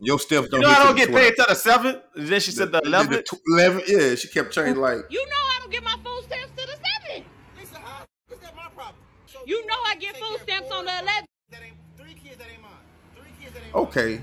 Your 0.00 0.18
steps 0.18 0.48
don't. 0.48 0.62
know 0.62 0.68
hit 0.70 0.78
I 0.78 0.84
don't 0.84 0.96
get 0.96 1.08
12. 1.10 1.22
paid 1.22 1.36
till 1.36 1.44
the 1.46 1.54
seventh. 1.54 1.98
Then 2.16 2.40
she 2.40 2.52
said 2.52 2.72
the 2.72 2.78
eleventh. 2.86 3.26
tw- 3.26 3.38
11, 3.48 3.82
yeah, 3.86 4.14
she 4.14 4.28
kept 4.28 4.50
changing 4.52 4.76
like 4.80 4.96
You 5.10 5.22
know 5.26 5.32
I 5.32 5.58
don't 5.60 5.70
get 5.70 5.82
my 5.84 5.96
food 6.02 6.22
stamps 6.24 6.52
to 6.56 6.66
the 6.66 6.72
seventh. 6.72 7.26
Lisa, 7.58 7.78
how 7.80 8.04
is 8.32 8.38
that 8.38 8.56
my 8.56 8.68
problem? 8.74 8.94
So 9.26 9.33
You 9.46 9.66
know 9.66 9.76
I 9.86 9.96
get 9.96 10.16
food 10.16 10.40
stamps 10.42 10.70
on 10.70 10.84
the 10.84 10.90
11th. 10.90 11.26
That 11.50 11.62
ain't 11.62 11.76
three 11.96 12.14
kids 12.14 12.36
that 12.38 12.46
ain't 12.50 12.62
mine. 12.62 12.72
Three 13.14 13.30
kids 13.40 13.54
that 13.54 13.62
ain't 13.64 13.74
mine. 13.74 13.84
okay. 13.84 14.20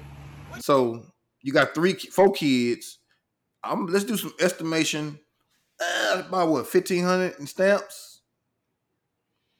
So 0.60 1.06
you 1.42 1.54
got 1.54 1.74
three, 1.74 1.94
four 1.94 2.32
kids. 2.32 3.00
I'm 3.64 3.88
let's 3.88 4.06
do 4.06 4.18
some 4.18 4.34
estimation. 4.40 5.20
Uh, 5.84 6.24
about 6.28 6.50
what 6.50 6.68
fifteen 6.68 7.04
hundred 7.04 7.40
in 7.40 7.48
stamps. 7.48 8.22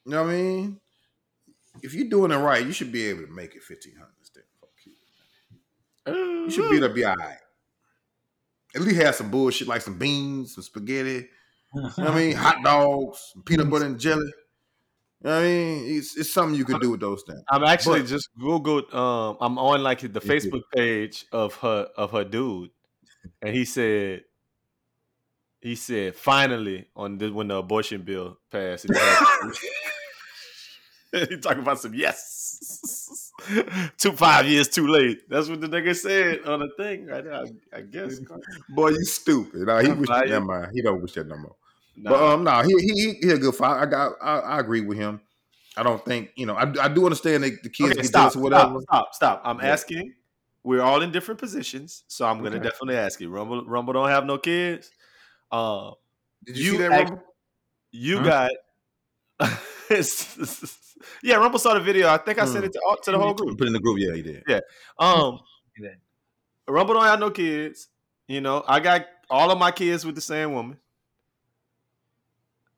You 0.04 0.12
know 0.12 0.22
what 0.22 0.30
I 0.30 0.34
mean? 0.34 0.80
If 1.82 1.94
you're 1.94 2.08
doing 2.08 2.30
it 2.30 2.36
right, 2.36 2.64
you 2.64 2.72
should 2.72 2.92
be 2.92 3.06
able 3.06 3.22
to 3.26 3.32
make 3.32 3.54
it 3.54 3.62
fifteen 3.62 3.94
hundred 3.96 4.14
stamps. 4.22 4.48
for 4.60 4.68
kids. 4.82 4.98
You 6.06 6.50
should 6.50 6.70
be 6.70 6.76
able 6.76 6.88
to 6.88 6.94
be 6.94 7.04
all 7.04 7.16
right. 7.16 7.38
At 8.74 8.82
least 8.82 8.96
have 9.02 9.14
some 9.14 9.30
bullshit 9.30 9.68
like 9.68 9.82
some 9.82 9.98
beans, 9.98 10.54
some 10.54 10.64
spaghetti. 10.64 11.28
You 11.74 11.82
know 11.82 11.88
what 11.94 12.08
I 12.08 12.14
mean? 12.16 12.36
Hot 12.36 12.62
dogs, 12.62 13.32
peanut 13.44 13.68
butter 13.70 13.86
and 13.86 13.98
jelly. 14.00 14.30
You 15.24 15.30
know 15.30 15.36
what 15.36 15.42
I 15.44 15.46
mean? 15.46 15.98
It's, 15.98 16.16
it's 16.16 16.32
something 16.32 16.58
you 16.58 16.64
can 16.64 16.80
do 16.80 16.90
with 16.90 17.00
those 17.00 17.22
things. 17.22 17.42
I'm 17.48 17.62
actually 17.62 18.00
But- 18.00 18.08
just 18.08 18.28
googled. 18.38 18.92
Um, 18.92 19.36
I'm 19.40 19.58
on 19.58 19.82
like 19.82 20.00
the. 20.00 20.20
Facebook 20.20 20.62
page 20.74 21.26
of 21.32 21.54
her 21.56 21.88
of 21.96 22.10
her 22.10 22.24
dude, 22.24 22.70
and 23.40 23.54
he 23.54 23.64
said, 23.64 24.22
he 25.60 25.74
said 25.76 26.16
finally 26.16 26.88
on 26.96 27.18
this 27.18 27.30
when 27.30 27.48
the 27.48 27.56
abortion 27.56 28.02
bill 28.02 28.38
passed. 28.50 28.86
He, 31.12 31.36
talking 31.36 31.60
about 31.60 31.78
some 31.78 31.92
yes, 31.92 33.32
two 33.98 34.12
five 34.12 34.46
years 34.46 34.68
too 34.68 34.86
late. 34.86 35.28
That's 35.28 35.46
what 35.46 35.60
the 35.60 35.66
nigga 35.66 35.94
said 35.94 36.40
on 36.46 36.60
the 36.60 36.70
thing 36.78 37.06
right 37.06 37.22
now. 37.22 37.44
I, 37.70 37.78
I 37.78 37.80
guess. 37.82 38.18
Boy, 38.70 38.90
you 38.90 39.04
stupid. 39.04 39.66
Nah, 39.66 39.82
he 39.82 39.92
wish 39.92 40.08
never 40.08 40.40
mind. 40.40 40.70
He 40.72 40.80
don't 40.80 41.02
wish 41.02 41.12
that 41.12 41.28
no 41.28 41.36
more. 41.36 41.56
Nah. 41.96 42.10
But 42.10 42.22
um, 42.22 42.44
no, 42.44 42.62
he 42.62 42.74
he 42.78 43.12
he 43.20 43.30
a 43.30 43.38
good 43.38 43.54
father. 43.54 43.80
I 43.80 43.86
got 43.86 44.12
I, 44.22 44.38
I 44.38 44.60
agree 44.60 44.80
with 44.80 44.96
him. 44.98 45.20
I 45.76 45.82
don't 45.82 46.04
think 46.04 46.30
you 46.36 46.46
know. 46.46 46.54
I, 46.54 46.70
I 46.80 46.88
do 46.88 47.04
understand 47.04 47.44
that 47.44 47.62
the 47.62 47.68
kids 47.70 47.90
okay, 47.92 48.02
get 48.02 48.06
stop, 48.06 48.34
whatever. 48.36 48.80
stop, 48.80 49.14
stop. 49.14 49.42
I'm 49.44 49.58
Yeah. 49.58 49.66
asking. 49.72 50.14
We're 50.64 50.80
all 50.82 51.02
in 51.02 51.10
different 51.10 51.40
positions, 51.40 52.04
so 52.06 52.24
I'm 52.24 52.38
gonna 52.38 52.56
Okay. 52.56 52.64
definitely 52.68 52.96
ask 52.96 53.20
you. 53.20 53.28
Rumble, 53.30 53.64
Rumble 53.64 53.92
don't 53.94 54.08
have 54.08 54.24
no 54.24 54.38
kids. 54.38 54.90
Uh, 55.50 55.90
Did 56.44 56.56
you, 56.56 56.64
you 56.64 56.70
see 56.72 56.76
that? 56.78 56.92
act- 56.92 57.10
Rumble? 57.10 57.24
you 57.90 58.18
Huh? 58.18 58.48
got. 59.40 59.50
yeah, 61.22 61.36
Rumble 61.36 61.58
saw 61.58 61.74
the 61.74 61.80
video. 61.80 62.08
I 62.08 62.16
think 62.18 62.38
I 62.38 62.44
sent 62.44 62.58
Hmm. 62.58 62.64
it 62.64 62.72
to, 62.74 62.80
all- 62.86 62.96
to 62.96 63.10
the 63.10 63.18
whole 63.18 63.34
group. 63.34 63.58
Put 63.58 63.66
in 63.66 63.72
the 63.72 63.80
group. 63.80 63.98
Yeah, 63.98 64.14
he 64.14 64.22
did. 64.22 64.44
Yeah. 64.46 64.60
Um, 64.98 65.40
Rumble 66.68 66.94
don't 66.94 67.04
have 67.04 67.18
no 67.20 67.30
kids. 67.30 67.88
You 68.28 68.40
know, 68.40 68.62
I 68.66 68.80
got 68.80 69.06
all 69.28 69.50
of 69.50 69.58
my 69.58 69.70
kids 69.72 70.04
with 70.06 70.14
the 70.14 70.20
same 70.20 70.52
woman, 70.54 70.78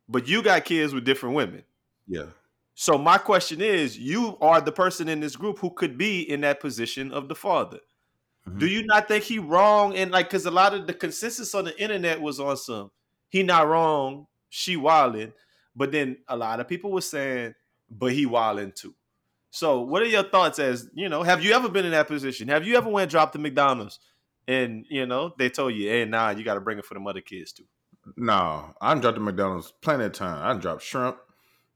but 0.09 0.29
you 0.29 0.43
got 0.43 0.65
kids 0.65 0.93
with 0.93 1.05
different 1.05 1.35
women. 1.35 1.63
Yeah. 2.07 2.27
So 2.75 2.99
my 2.99 3.19
question 3.19 3.61
is, 3.61 3.97
you 3.99 4.37
are 4.41 4.61
the 4.61 4.73
person 4.73 5.09
in 5.09 5.21
this 5.21 5.37
group 5.37 5.59
who 5.59 5.71
could 5.71 5.97
be 5.97 6.29
in 6.29 6.41
that 6.43 6.61
position 6.61 7.13
of 7.13 7.29
the 7.29 7.35
father. 7.35 7.81
Mhm. 8.49 8.59
Do 8.59 8.67
you 8.67 8.85
not 8.85 9.09
think 9.09 9.25
he 9.25 9.39
wrong? 9.39 9.97
And 9.97 10.11
like, 10.11 10.27
because 10.27 10.47
a 10.47 10.51
lot 10.51 10.75
of 10.75 10.87
the 10.87 10.95
consensus 10.95 11.55
on 11.55 11.65
the 11.65 11.81
internet 11.81 12.21
was 12.21 12.41
on 12.41 12.57
some, 12.57 12.91
he 13.29 13.43
not 13.43 13.69
wrong, 13.69 14.27
she 14.49 14.77
wilding, 14.77 15.33
but 15.75 15.93
then 15.93 16.19
a 16.29 16.37
lot 16.37 16.61
of 16.61 16.69
people 16.69 16.91
were 16.91 17.01
saying, 17.01 17.55
but 17.91 18.13
he 18.13 18.27
wilding 18.27 18.73
too. 18.73 18.95
So 19.51 19.83
what 19.83 20.03
are 20.03 20.07
your 20.07 20.25
thoughts? 20.25 20.59
As 20.59 20.89
you 20.95 21.09
know, 21.09 21.23
have 21.23 21.45
you 21.45 21.53
ever 21.53 21.69
been 21.69 21.85
in 21.85 21.93
that 21.93 22.09
position? 22.09 22.49
Have 22.49 22.67
you 22.67 22.77
ever 22.77 22.91
went 22.91 23.11
dropped 23.11 23.35
to 23.35 23.39
McDonald's 23.39 24.01
and 24.47 24.85
you 24.89 25.07
know 25.07 25.33
they 25.39 25.49
told 25.49 25.75
you, 25.75 25.89
hey, 25.89 26.05
nah, 26.05 26.31
you 26.31 26.45
got 26.45 26.55
to 26.55 26.61
bring 26.61 26.79
it 26.79 26.85
for 26.85 26.95
the 26.95 27.01
mother 27.01 27.21
kids 27.21 27.53
too. 27.53 27.65
No, 28.17 28.75
I 28.81 28.95
dropped 28.95 29.17
the 29.17 29.21
McDonald's 29.25 29.73
plenty 29.81 30.05
of 30.05 30.13
time. 30.13 30.57
I 30.57 30.61
dropped 30.61 30.83
shrimp, 30.83 31.17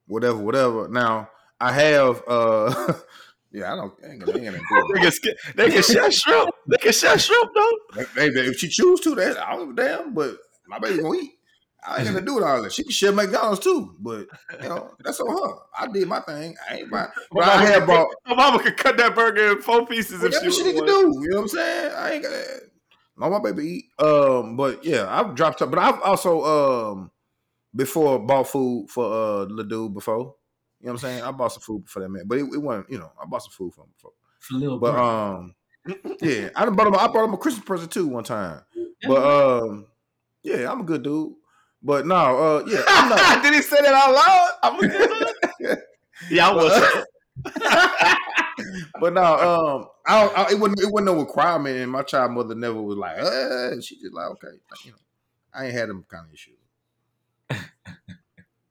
whatever, 0.06 0.38
whatever. 0.38 0.88
Now 0.88 1.30
I 1.60 1.72
have. 1.72 2.22
uh 2.26 2.94
Yeah, 3.50 3.72
I 3.72 3.76
don't. 3.76 3.94
I 4.04 4.10
ain't 4.10 4.20
gonna, 4.20 4.36
ain't 4.36 4.44
gonna 4.44 4.58
do 4.58 4.94
They 4.94 5.06
it. 5.06 5.22
can, 5.22 5.34
they 5.56 5.70
can 5.70 5.82
share 5.82 6.10
shrimp. 6.10 6.50
They 6.66 6.76
can 6.76 6.92
share 6.92 7.18
shrimp 7.18 7.50
though. 7.54 8.02
Hey, 8.14 8.28
if 8.28 8.58
she 8.58 8.68
choose 8.68 9.00
to, 9.00 9.14
that 9.14 9.38
I 9.38 9.56
don't 9.56 9.74
give 9.74 9.84
a 9.84 9.88
damn. 9.88 10.14
But 10.14 10.36
my 10.66 10.78
baby 10.78 11.02
gonna 11.02 11.18
eat. 11.18 11.32
I 11.86 11.98
ain't 11.98 12.06
gonna 12.06 12.20
do 12.20 12.38
it 12.38 12.44
all 12.44 12.62
that. 12.62 12.72
She 12.72 12.82
can 12.82 12.92
share 12.92 13.12
McDonald's 13.12 13.60
too, 13.60 13.96
but 14.00 14.26
you 14.62 14.68
know 14.68 14.90
that's 15.02 15.20
on 15.20 15.30
her. 15.30 15.54
I 15.78 15.86
did 15.86 16.08
my 16.08 16.20
thing. 16.20 16.56
I 16.68 16.76
ain't 16.78 16.90
my. 16.90 17.08
But 17.32 17.44
I 17.44 17.64
have 17.64 17.86
bought. 17.86 18.08
My 18.26 18.34
mama 18.34 18.62
could 18.62 18.76
cut 18.76 18.98
that 18.98 19.14
burger 19.14 19.52
in 19.52 19.62
four 19.62 19.86
pieces 19.86 20.22
if 20.22 20.32
Whatever 20.32 20.50
she 20.50 20.56
she 20.58 20.62
was 20.64 20.74
can 20.74 20.86
do. 20.86 21.20
You 21.22 21.28
know 21.30 21.36
what 21.36 21.42
I'm 21.42 21.48
saying? 21.48 21.92
I 21.96 22.10
ain't 22.12 22.22
gonna. 22.22 22.44
Let 23.18 23.30
my 23.30 23.40
baby 23.40 23.68
eat. 23.68 23.84
Um, 23.98 24.56
but 24.56 24.84
yeah, 24.84 25.06
I've 25.08 25.34
dropped 25.34 25.62
up. 25.62 25.70
But 25.70 25.80
I've 25.80 26.00
also 26.02 26.92
um 26.92 27.10
before 27.74 28.18
bought 28.18 28.48
food 28.48 28.88
for 28.90 29.04
uh 29.04 29.44
the 29.44 29.64
dude 29.64 29.94
before. 29.94 30.34
You 30.80 30.86
know 30.86 30.92
what 30.92 30.92
I'm 30.92 30.98
saying? 30.98 31.22
I 31.22 31.32
bought 31.32 31.52
some 31.52 31.62
food 31.62 31.88
for 31.88 32.00
that 32.00 32.08
man, 32.08 32.22
but 32.26 32.38
it, 32.38 32.44
it 32.54 32.58
wasn't. 32.58 32.90
You 32.90 32.98
know, 32.98 33.10
I 33.20 33.26
bought 33.26 33.42
some 33.42 33.52
food 33.52 33.74
for 33.74 33.82
him 33.82 33.90
before. 33.96 34.12
For 34.38 34.54
little 34.54 34.78
But 34.78 34.94
um, 34.94 35.54
yeah, 36.20 36.50
I 36.54 36.64
done 36.64 36.76
bought 36.76 36.86
him. 36.86 36.94
I 36.94 37.08
bought 37.08 37.24
him 37.24 37.34
a 37.34 37.38
Christmas 37.38 37.64
present 37.64 37.90
too 37.90 38.06
one 38.06 38.24
time. 38.24 38.62
But 39.02 39.24
um, 39.62 39.86
yeah, 40.42 40.70
I'm 40.70 40.80
a 40.80 40.84
good 40.84 41.02
dude. 41.02 41.34
But 41.82 42.06
no, 42.06 42.14
uh, 42.14 42.64
yeah, 42.66 42.82
I'm 42.88 43.08
not. 43.08 43.42
Did 43.42 43.54
he 43.54 43.62
say 43.62 43.80
that 43.80 43.94
out 43.94 44.14
loud? 44.14 44.50
I'm 44.62 44.78
a 44.84 44.88
good 44.88 45.78
Yeah, 46.30 46.48
I 46.50 46.54
was. 46.54 48.14
But 49.00 49.12
no, 49.12 49.22
um, 49.22 49.88
I, 50.06 50.26
I 50.26 50.50
it 50.52 50.58
wasn't 50.58 50.80
it 50.80 50.90
wasn't 50.90 51.06
no 51.06 51.20
requirement, 51.20 51.76
and 51.76 51.90
my 51.90 52.02
child 52.02 52.32
mother 52.32 52.54
never 52.54 52.80
was 52.80 52.96
like, 52.96 53.18
uh, 53.18 53.80
she 53.80 53.96
just 54.00 54.12
like, 54.14 54.30
okay, 54.32 54.48
like, 54.70 54.84
you 54.84 54.92
know, 54.92 54.98
I 55.52 55.66
ain't 55.66 55.74
had 55.74 55.88
them 55.88 56.04
kind 56.08 56.26
of 56.26 56.32
issues. 56.32 56.54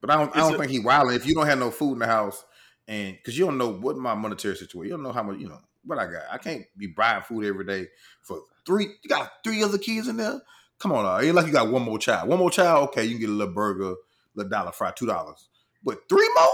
but 0.01 0.09
I 0.09 0.15
don't, 0.15 0.35
I 0.35 0.39
don't 0.39 0.55
a- 0.55 0.57
think 0.57 0.71
he 0.71 0.79
wilding 0.79 1.15
if 1.15 1.25
you 1.25 1.33
don't 1.33 1.47
have 1.47 1.59
no 1.59 1.71
food 1.71 1.93
in 1.93 1.99
the 1.99 2.07
house, 2.07 2.43
and 2.87 3.15
because 3.17 3.37
you 3.37 3.45
don't 3.45 3.57
know 3.57 3.69
what 3.69 3.97
my 3.97 4.15
monetary 4.15 4.55
situation, 4.55 4.89
you 4.89 4.95
don't 4.95 5.03
know 5.03 5.11
how 5.11 5.23
much, 5.23 5.39
you 5.39 5.49
know, 5.49 5.59
what 5.83 5.99
I 5.99 6.05
got. 6.05 6.23
I 6.31 6.37
can't 6.37 6.63
be 6.77 6.87
buying 6.87 7.23
food 7.23 7.45
every 7.45 7.65
day 7.65 7.87
for 8.21 8.41
three. 8.65 8.85
You 9.03 9.09
got 9.09 9.31
three 9.43 9.63
other 9.63 9.77
kids 9.77 10.07
in 10.07 10.17
there. 10.17 10.41
Come 10.79 10.91
on, 10.91 11.05
uh, 11.05 11.33
like 11.33 11.47
you 11.47 11.51
got 11.51 11.71
one 11.71 11.81
more 11.81 11.97
child. 11.97 12.29
One 12.29 12.39
more 12.39 12.51
child, 12.51 12.89
okay, 12.89 13.03
you 13.03 13.11
can 13.11 13.19
get 13.21 13.29
a 13.29 13.33
little 13.33 13.53
burger, 13.53 13.95
little 14.35 14.49
dollar 14.49 14.71
fry, 14.71 14.91
two 14.91 15.07
dollars. 15.07 15.49
But 15.83 16.07
three 16.07 16.29
more? 16.35 16.47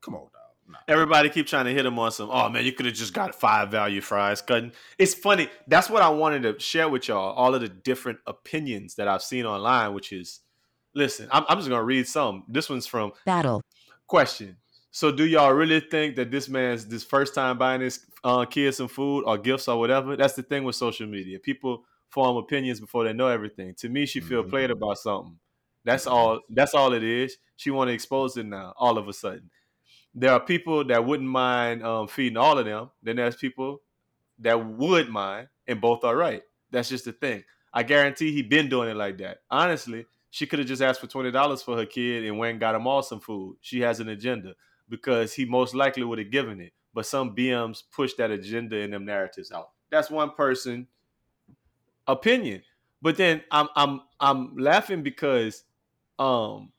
Come 0.00 0.14
on, 0.14 0.28
dog. 0.66 0.72
Nah. 0.88 0.92
Everybody 0.92 1.30
keep 1.30 1.46
trying 1.46 1.64
to 1.66 1.72
hit 1.72 1.86
him 1.86 1.98
on 1.98 2.10
some. 2.12 2.30
Oh 2.30 2.48
man, 2.48 2.64
you 2.64 2.72
could 2.72 2.86
have 2.86 2.94
just 2.94 3.12
got 3.14 3.34
five 3.34 3.70
value 3.70 4.00
fries. 4.00 4.40
Cutting. 4.42 4.72
It's 4.98 5.14
funny. 5.14 5.48
That's 5.66 5.88
what 5.90 6.02
I 6.02 6.08
wanted 6.08 6.42
to 6.42 6.58
share 6.60 6.88
with 6.88 7.08
y'all. 7.08 7.34
All 7.34 7.54
of 7.54 7.60
the 7.60 7.68
different 7.68 8.18
opinions 8.26 8.94
that 8.96 9.08
I've 9.08 9.22
seen 9.22 9.46
online. 9.46 9.94
Which 9.94 10.12
is, 10.12 10.40
listen, 10.94 11.28
I'm, 11.32 11.44
I'm 11.48 11.58
just 11.58 11.68
gonna 11.68 11.82
read 11.84 12.06
some. 12.06 12.44
This 12.48 12.68
one's 12.70 12.86
from 12.86 13.12
Battle. 13.24 13.62
question. 14.06 14.56
So, 14.90 15.12
do 15.12 15.24
y'all 15.26 15.52
really 15.52 15.80
think 15.80 16.16
that 16.16 16.30
this 16.30 16.48
man's 16.48 16.86
this 16.86 17.04
first 17.04 17.34
time 17.34 17.58
buying 17.58 17.82
his 17.82 18.06
uh, 18.24 18.46
kids 18.46 18.78
some 18.78 18.88
food 18.88 19.24
or 19.26 19.36
gifts 19.36 19.68
or 19.68 19.78
whatever? 19.78 20.16
That's 20.16 20.34
the 20.34 20.42
thing 20.42 20.64
with 20.64 20.74
social 20.76 21.06
media. 21.06 21.38
People 21.38 21.84
form 22.08 22.38
opinions 22.38 22.80
before 22.80 23.04
they 23.04 23.12
know 23.12 23.26
everything. 23.28 23.74
To 23.74 23.88
me, 23.90 24.06
she 24.06 24.20
feel 24.20 24.42
Mhm. 24.42 24.48
played 24.50 24.70
about 24.70 24.96
something. 24.98 25.38
That's 25.84 26.06
all. 26.06 26.40
That's 26.48 26.72
all 26.74 26.94
it 26.94 27.02
is. 27.04 27.36
She 27.56 27.70
want 27.70 27.88
to 27.88 27.92
expose 27.94 28.36
it 28.38 28.46
now. 28.46 28.72
All 28.78 28.96
of 28.96 29.06
a 29.06 29.12
sudden, 29.12 29.50
there 30.16 30.32
are 30.32 30.40
people 30.40 30.82
that 30.86 31.04
wouldn't 31.04 31.28
mind 31.28 31.84
um, 31.84 32.08
feeding 32.08 32.38
all 32.38 32.58
of 32.58 32.64
them. 32.64 32.90
Then 33.02 33.16
there's 33.16 33.36
people 33.36 33.82
that 34.38 34.54
would 34.66 35.10
mind, 35.10 35.48
and 35.68 35.80
both 35.80 36.04
are 36.04 36.16
right. 36.16 36.42
That's 36.70 36.88
just 36.88 37.04
the 37.04 37.12
thing. 37.12 37.44
I 37.72 37.82
guarantee 37.82 38.32
he 38.32 38.40
been 38.40 38.70
doing 38.70 38.88
it 38.88 38.96
like 38.96 39.18
that. 39.18 39.38
Honestly, 39.50 40.06
she 40.30 40.46
could 40.46 40.58
have 40.58 40.68
just 40.68 40.80
asked 40.80 41.00
for 41.00 41.06
twenty 41.06 41.30
dollars 41.30 41.62
for 41.62 41.76
her 41.76 41.84
kid 41.84 42.24
and 42.24 42.38
went 42.38 42.52
and 42.52 42.60
got 42.60 42.74
him 42.74 42.86
all 42.86 43.02
some 43.02 43.20
food. 43.20 43.58
She 43.60 43.80
has 43.80 44.00
an 44.00 44.08
agenda 44.08 44.54
because 44.88 45.34
he 45.34 45.44
most 45.44 45.74
likely 45.74 46.02
would 46.02 46.18
have 46.18 46.30
given 46.30 46.60
it. 46.60 46.72
But 46.94 47.04
some 47.04 47.36
BMs 47.36 47.82
push 47.94 48.14
that 48.14 48.30
agenda 48.30 48.78
and 48.78 48.94
them 48.94 49.04
narratives 49.04 49.52
out. 49.52 49.70
That's 49.90 50.10
one 50.10 50.30
person 50.30 50.86
opinion. 52.06 52.62
But 53.02 53.18
then 53.18 53.42
I'm 53.50 53.68
I'm 53.76 54.00
I'm 54.18 54.56
laughing 54.56 55.02
because 55.02 55.64
um 56.18 56.72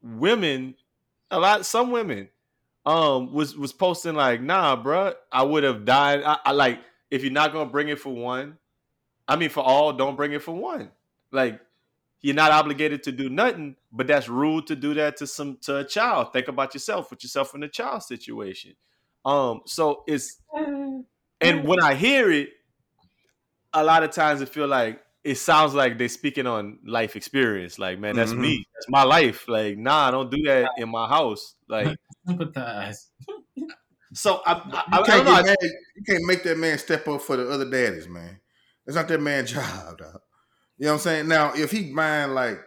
women 0.00 0.76
a 1.32 1.40
lot 1.40 1.66
some 1.66 1.90
women 1.90 2.28
um 2.88 3.32
was 3.34 3.54
was 3.54 3.72
posting 3.72 4.14
like 4.14 4.40
nah 4.40 4.82
bruh 4.82 5.14
I 5.30 5.42
would 5.42 5.62
have 5.62 5.84
died. 5.84 6.22
I, 6.24 6.38
I 6.46 6.52
like 6.52 6.80
if 7.10 7.22
you're 7.22 7.32
not 7.32 7.52
gonna 7.52 7.68
bring 7.68 7.88
it 7.88 8.00
for 8.00 8.14
one 8.14 8.56
I 9.26 9.36
mean 9.36 9.50
for 9.50 9.60
all 9.60 9.92
don't 9.92 10.16
bring 10.16 10.32
it 10.32 10.42
for 10.42 10.54
one. 10.54 10.90
Like 11.30 11.60
you're 12.22 12.34
not 12.34 12.50
obligated 12.50 13.02
to 13.02 13.12
do 13.12 13.28
nothing 13.28 13.76
but 13.92 14.06
that's 14.06 14.28
rude 14.28 14.66
to 14.68 14.76
do 14.76 14.94
that 14.94 15.18
to 15.18 15.26
some 15.26 15.58
to 15.62 15.78
a 15.78 15.84
child. 15.84 16.32
Think 16.32 16.48
about 16.48 16.72
yourself 16.72 17.10
put 17.10 17.22
yourself 17.22 17.54
in 17.54 17.62
a 17.62 17.68
child 17.68 18.04
situation. 18.04 18.74
Um, 19.22 19.60
so 19.66 20.04
it's 20.06 20.40
and 21.42 21.64
when 21.64 21.82
I 21.82 21.94
hear 21.94 22.30
it, 22.30 22.48
a 23.74 23.84
lot 23.84 24.02
of 24.02 24.12
times 24.12 24.40
it 24.40 24.48
feel 24.48 24.66
like 24.66 25.00
it 25.24 25.36
sounds 25.36 25.74
like 25.74 25.98
they're 25.98 26.08
speaking 26.08 26.46
on 26.46 26.78
life 26.86 27.16
experience. 27.16 27.78
Like, 27.78 27.98
man, 27.98 28.16
that's 28.16 28.34
Mhm. 28.34 28.38
me. 28.38 28.64
That's 28.74 28.88
my 28.88 29.02
life. 29.02 29.48
Like, 29.48 29.76
nah, 29.78 30.08
I 30.08 30.10
don't 30.10 30.30
do 30.30 30.42
that 30.44 30.70
in 30.76 30.88
my 30.88 31.08
house. 31.08 31.56
Like, 31.68 31.96
Sympathize. 32.26 33.10
so 34.12 34.40
I, 34.46 34.52
I, 34.52 34.84
You 34.92 34.98
I, 34.98 35.00
I 35.00 35.06
can't, 35.06 35.24
don't 35.24 35.24
know. 35.24 35.42
mad, 35.42 35.56
you 35.62 36.02
can't 36.06 36.24
make 36.24 36.42
that 36.44 36.58
man 36.58 36.78
step 36.78 37.06
up 37.08 37.20
for 37.22 37.36
the 37.36 37.48
other 37.50 37.68
daddies, 37.68 38.08
man. 38.08 38.40
That's 38.86 38.96
not 38.96 39.08
that 39.08 39.20
man's 39.20 39.52
job, 39.52 39.98
dog. 39.98 40.20
You 40.78 40.86
know 40.86 40.92
what 40.92 40.94
I'm 40.94 40.98
saying? 41.00 41.28
Now, 41.28 41.52
if 41.54 41.70
he 41.70 41.90
mind 41.92 42.34
like, 42.34 42.58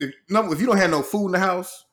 if 0.00 0.14
no, 0.28 0.52
if 0.52 0.60
you 0.60 0.66
don't 0.66 0.76
have 0.76 0.90
no 0.90 1.02
food 1.02 1.26
in 1.26 1.32
the 1.32 1.38
house, 1.38 1.84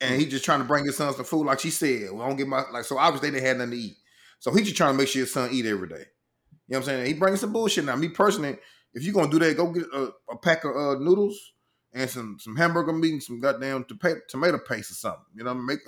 and 0.00 0.20
he 0.20 0.26
just 0.26 0.44
trying 0.44 0.60
to 0.60 0.64
bring 0.64 0.84
his 0.84 0.96
son 0.96 1.12
some 1.14 1.24
food, 1.24 1.44
like 1.46 1.60
she 1.60 1.70
said, 1.70 2.12
well, 2.12 2.22
I 2.22 2.28
don't 2.28 2.36
get 2.36 2.46
my 2.48 2.62
like. 2.72 2.84
So 2.84 2.98
obviously 2.98 3.30
they 3.30 3.36
didn't 3.36 3.48
have 3.48 3.56
nothing 3.58 3.70
to 3.72 3.76
eat. 3.78 3.96
So 4.38 4.52
he 4.52 4.62
just 4.62 4.76
trying 4.76 4.92
to 4.94 4.98
make 4.98 5.08
sure 5.08 5.20
his 5.20 5.32
son 5.32 5.50
eat 5.52 5.66
every 5.66 5.88
day. 5.88 6.04
You 6.68 6.74
know 6.74 6.80
what 6.80 6.88
I'm 6.88 6.96
saying? 6.96 7.06
He 7.06 7.14
bringing 7.14 7.38
some 7.38 7.52
bullshit 7.52 7.84
now. 7.84 7.96
Me 7.96 8.08
personally, 8.08 8.58
if 8.94 9.02
you're 9.02 9.14
gonna 9.14 9.30
do 9.30 9.38
that, 9.38 9.56
go 9.56 9.72
get 9.72 9.84
a, 9.92 10.12
a 10.30 10.36
pack 10.36 10.64
of 10.64 10.76
uh, 10.76 10.98
noodles 10.98 11.52
and 11.92 12.08
some 12.08 12.36
some 12.38 12.56
hamburger 12.56 12.92
meat 12.92 13.12
and 13.12 13.22
some 13.22 13.40
goddamn 13.40 13.84
tomato, 13.84 14.20
tomato 14.28 14.58
paste 14.58 14.90
or 14.90 14.94
something. 14.94 15.24
You 15.34 15.44
know, 15.44 15.54
make 15.54 15.80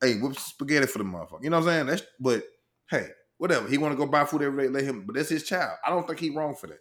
hey 0.00 0.14
whip 0.18 0.38
spaghetti 0.38 0.86
for 0.86 0.98
the 0.98 1.04
motherfucker. 1.04 1.42
You 1.42 1.50
know 1.50 1.58
what 1.58 1.68
I'm 1.68 1.74
saying? 1.74 1.86
That's 1.86 2.02
but 2.20 2.44
hey, 2.88 3.08
whatever. 3.38 3.68
He 3.68 3.78
want 3.78 3.92
to 3.92 3.98
go 3.98 4.06
buy 4.06 4.24
food 4.24 4.42
every 4.42 4.64
day. 4.64 4.68
Let 4.68 4.84
him. 4.84 5.04
But 5.06 5.16
that's 5.16 5.28
his 5.28 5.44
child. 5.44 5.72
I 5.84 5.90
don't 5.90 6.06
think 6.06 6.20
he 6.20 6.30
wrong 6.30 6.54
for 6.54 6.68
that. 6.68 6.78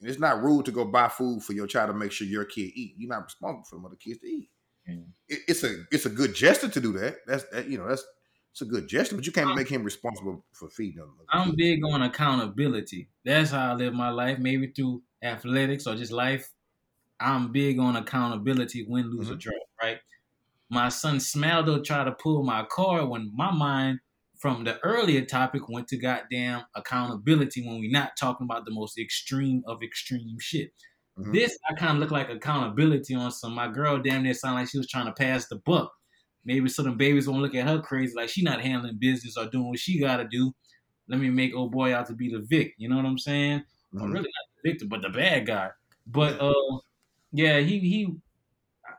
And 0.00 0.08
it's 0.08 0.20
not 0.20 0.42
rude 0.42 0.66
to 0.66 0.72
go 0.72 0.84
buy 0.84 1.08
food 1.08 1.42
for 1.42 1.54
your 1.54 1.66
child 1.66 1.88
to 1.88 1.94
make 1.94 2.12
sure 2.12 2.26
your 2.26 2.44
kid 2.44 2.70
eat. 2.74 2.94
You're 2.98 3.08
not 3.08 3.24
responsible 3.24 3.64
for 3.64 3.76
them 3.76 3.86
other 3.86 3.96
kids 3.96 4.20
to 4.20 4.26
eat. 4.26 4.50
Mm. 4.88 5.06
It, 5.28 5.40
it's 5.48 5.64
a 5.64 5.84
it's 5.90 6.06
a 6.06 6.10
good 6.10 6.34
gesture 6.34 6.68
to 6.68 6.80
do 6.80 6.92
that. 6.92 7.16
That's 7.26 7.44
that, 7.50 7.68
you 7.68 7.78
know 7.78 7.88
that's 7.88 8.04
it's 8.52 8.62
a 8.62 8.66
good 8.66 8.88
gesture, 8.88 9.16
but 9.16 9.26
you 9.26 9.32
can't 9.32 9.54
make 9.54 9.68
him 9.68 9.84
responsible 9.84 10.44
for 10.52 10.68
feeding 10.68 11.00
them. 11.00 11.16
I'm 11.30 11.54
big 11.56 11.84
on 11.84 12.02
accountability. 12.02 13.10
That's 13.24 13.50
how 13.50 13.72
I 13.72 13.74
live 13.74 13.94
my 13.94 14.10
life, 14.10 14.38
maybe 14.38 14.68
through 14.68 15.02
athletics 15.22 15.86
or 15.86 15.94
just 15.94 16.12
life. 16.12 16.50
I'm 17.20 17.52
big 17.52 17.78
on 17.78 17.96
accountability, 17.96 18.84
win, 18.88 19.10
lose, 19.10 19.30
or 19.30 19.34
Mhm. 19.34 19.40
draw, 19.40 19.54
right? 19.82 20.00
My 20.70 20.88
son 20.90 21.18
Smaldo 21.18 21.84
tried 21.84 22.04
to 22.04 22.12
pull 22.12 22.44
my 22.44 22.64
card 22.70 23.08
when 23.08 23.32
my 23.34 23.52
mind 23.52 24.00
from 24.38 24.64
the 24.64 24.78
earlier 24.80 25.24
topic 25.24 25.68
went 25.68 25.88
to 25.88 25.98
goddamn 25.98 26.64
accountability 26.76 27.66
when 27.66 27.80
we're 27.80 27.90
not 27.90 28.16
talking 28.18 28.44
about 28.46 28.64
the 28.66 28.72
most 28.72 28.98
extreme 28.98 29.62
of 29.66 29.82
extreme 29.82 30.38
shit. 30.40 30.72
Mhm. 31.16 31.32
This 31.32 31.58
I 31.68 31.74
kind 31.74 31.92
of 31.92 31.98
look 31.98 32.10
like 32.12 32.30
accountability 32.30 33.14
on 33.14 33.32
some. 33.32 33.54
My 33.54 33.68
girl 33.68 33.98
damn 34.02 34.22
near 34.24 34.34
sound 34.34 34.56
like 34.56 34.68
she 34.70 34.78
was 34.78 34.88
trying 34.88 35.06
to 35.06 35.12
pass 35.12 35.48
the 35.48 35.56
buck. 35.56 35.92
Maybe 36.48 36.70
so 36.70 36.82
them 36.84 36.98
babies 36.98 37.28
won't 37.28 37.42
look 37.42 37.54
at 37.56 37.68
her 37.68 37.82
crazy 37.82 38.14
like 38.16 38.30
she 38.30 38.42
not 38.42 38.62
handling 38.62 38.98
business 38.98 39.36
or 39.38 39.46
doing 39.50 39.68
what 39.68 39.80
she 39.80 40.00
gotta 40.00 40.26
do. 40.26 40.54
Let 41.08 41.20
me 41.20 41.30
make 41.30 41.54
old 41.54 41.72
boy 41.72 41.94
out 41.94 42.06
to 42.08 42.14
be 42.14 42.30
the 42.30 42.40
vic. 42.40 42.74
You 42.78 42.88
know 42.88 42.96
what 42.96 43.06
I'm 43.06 43.18
saying? 43.18 43.64
Or 43.98 44.08
Mhm. 44.08 44.12
really 44.12 44.30
not 44.30 44.62
the 44.64 44.70
victim, 44.70 44.88
but 44.88 45.02
the 45.02 45.10
bad 45.10 45.46
guy. 45.46 45.70
But 46.06 46.40
uh, 46.40 46.54
yeah, 47.32 47.60
he 47.60 47.80
he. 47.80 48.16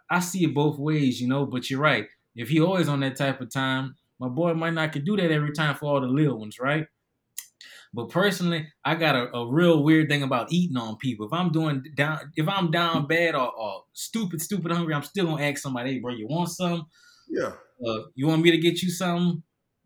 I 0.09 0.19
see 0.19 0.43
it 0.45 0.53
both 0.53 0.77
ways, 0.79 1.21
you 1.21 1.27
know. 1.27 1.45
But 1.45 1.69
you're 1.69 1.79
right. 1.81 2.07
If 2.35 2.49
he 2.49 2.61
always 2.61 2.87
on 2.89 2.99
that 3.01 3.15
type 3.17 3.41
of 3.41 3.51
time, 3.51 3.95
my 4.19 4.29
boy 4.29 4.53
might 4.53 4.73
not 4.73 4.93
could 4.93 5.05
do 5.05 5.17
that 5.17 5.31
every 5.31 5.53
time 5.53 5.75
for 5.75 5.85
all 5.87 6.01
the 6.01 6.07
little 6.07 6.39
ones, 6.39 6.59
right? 6.59 6.87
But 7.93 8.09
personally, 8.09 8.67
I 8.85 8.95
got 8.95 9.15
a, 9.15 9.33
a 9.35 9.51
real 9.51 9.83
weird 9.83 10.09
thing 10.09 10.23
about 10.23 10.51
eating 10.51 10.77
on 10.77 10.97
people. 10.97 11.25
If 11.25 11.33
I'm 11.33 11.51
doing 11.51 11.83
down, 11.95 12.31
if 12.35 12.47
I'm 12.47 12.71
down 12.71 13.07
bad 13.07 13.35
or, 13.35 13.51
or 13.51 13.83
stupid, 13.93 14.41
stupid 14.41 14.71
hungry, 14.71 14.93
I'm 14.93 15.03
still 15.03 15.25
gonna 15.25 15.43
ask 15.43 15.57
somebody, 15.61 15.93
"Hey, 15.93 15.99
bro, 15.99 16.13
you 16.13 16.27
want 16.27 16.49
some? 16.49 16.87
Yeah. 17.29 17.53
Uh, 17.85 18.03
you 18.15 18.27
want 18.27 18.41
me 18.41 18.51
to 18.51 18.57
get 18.57 18.81
you 18.81 18.89
some?" 18.89 19.43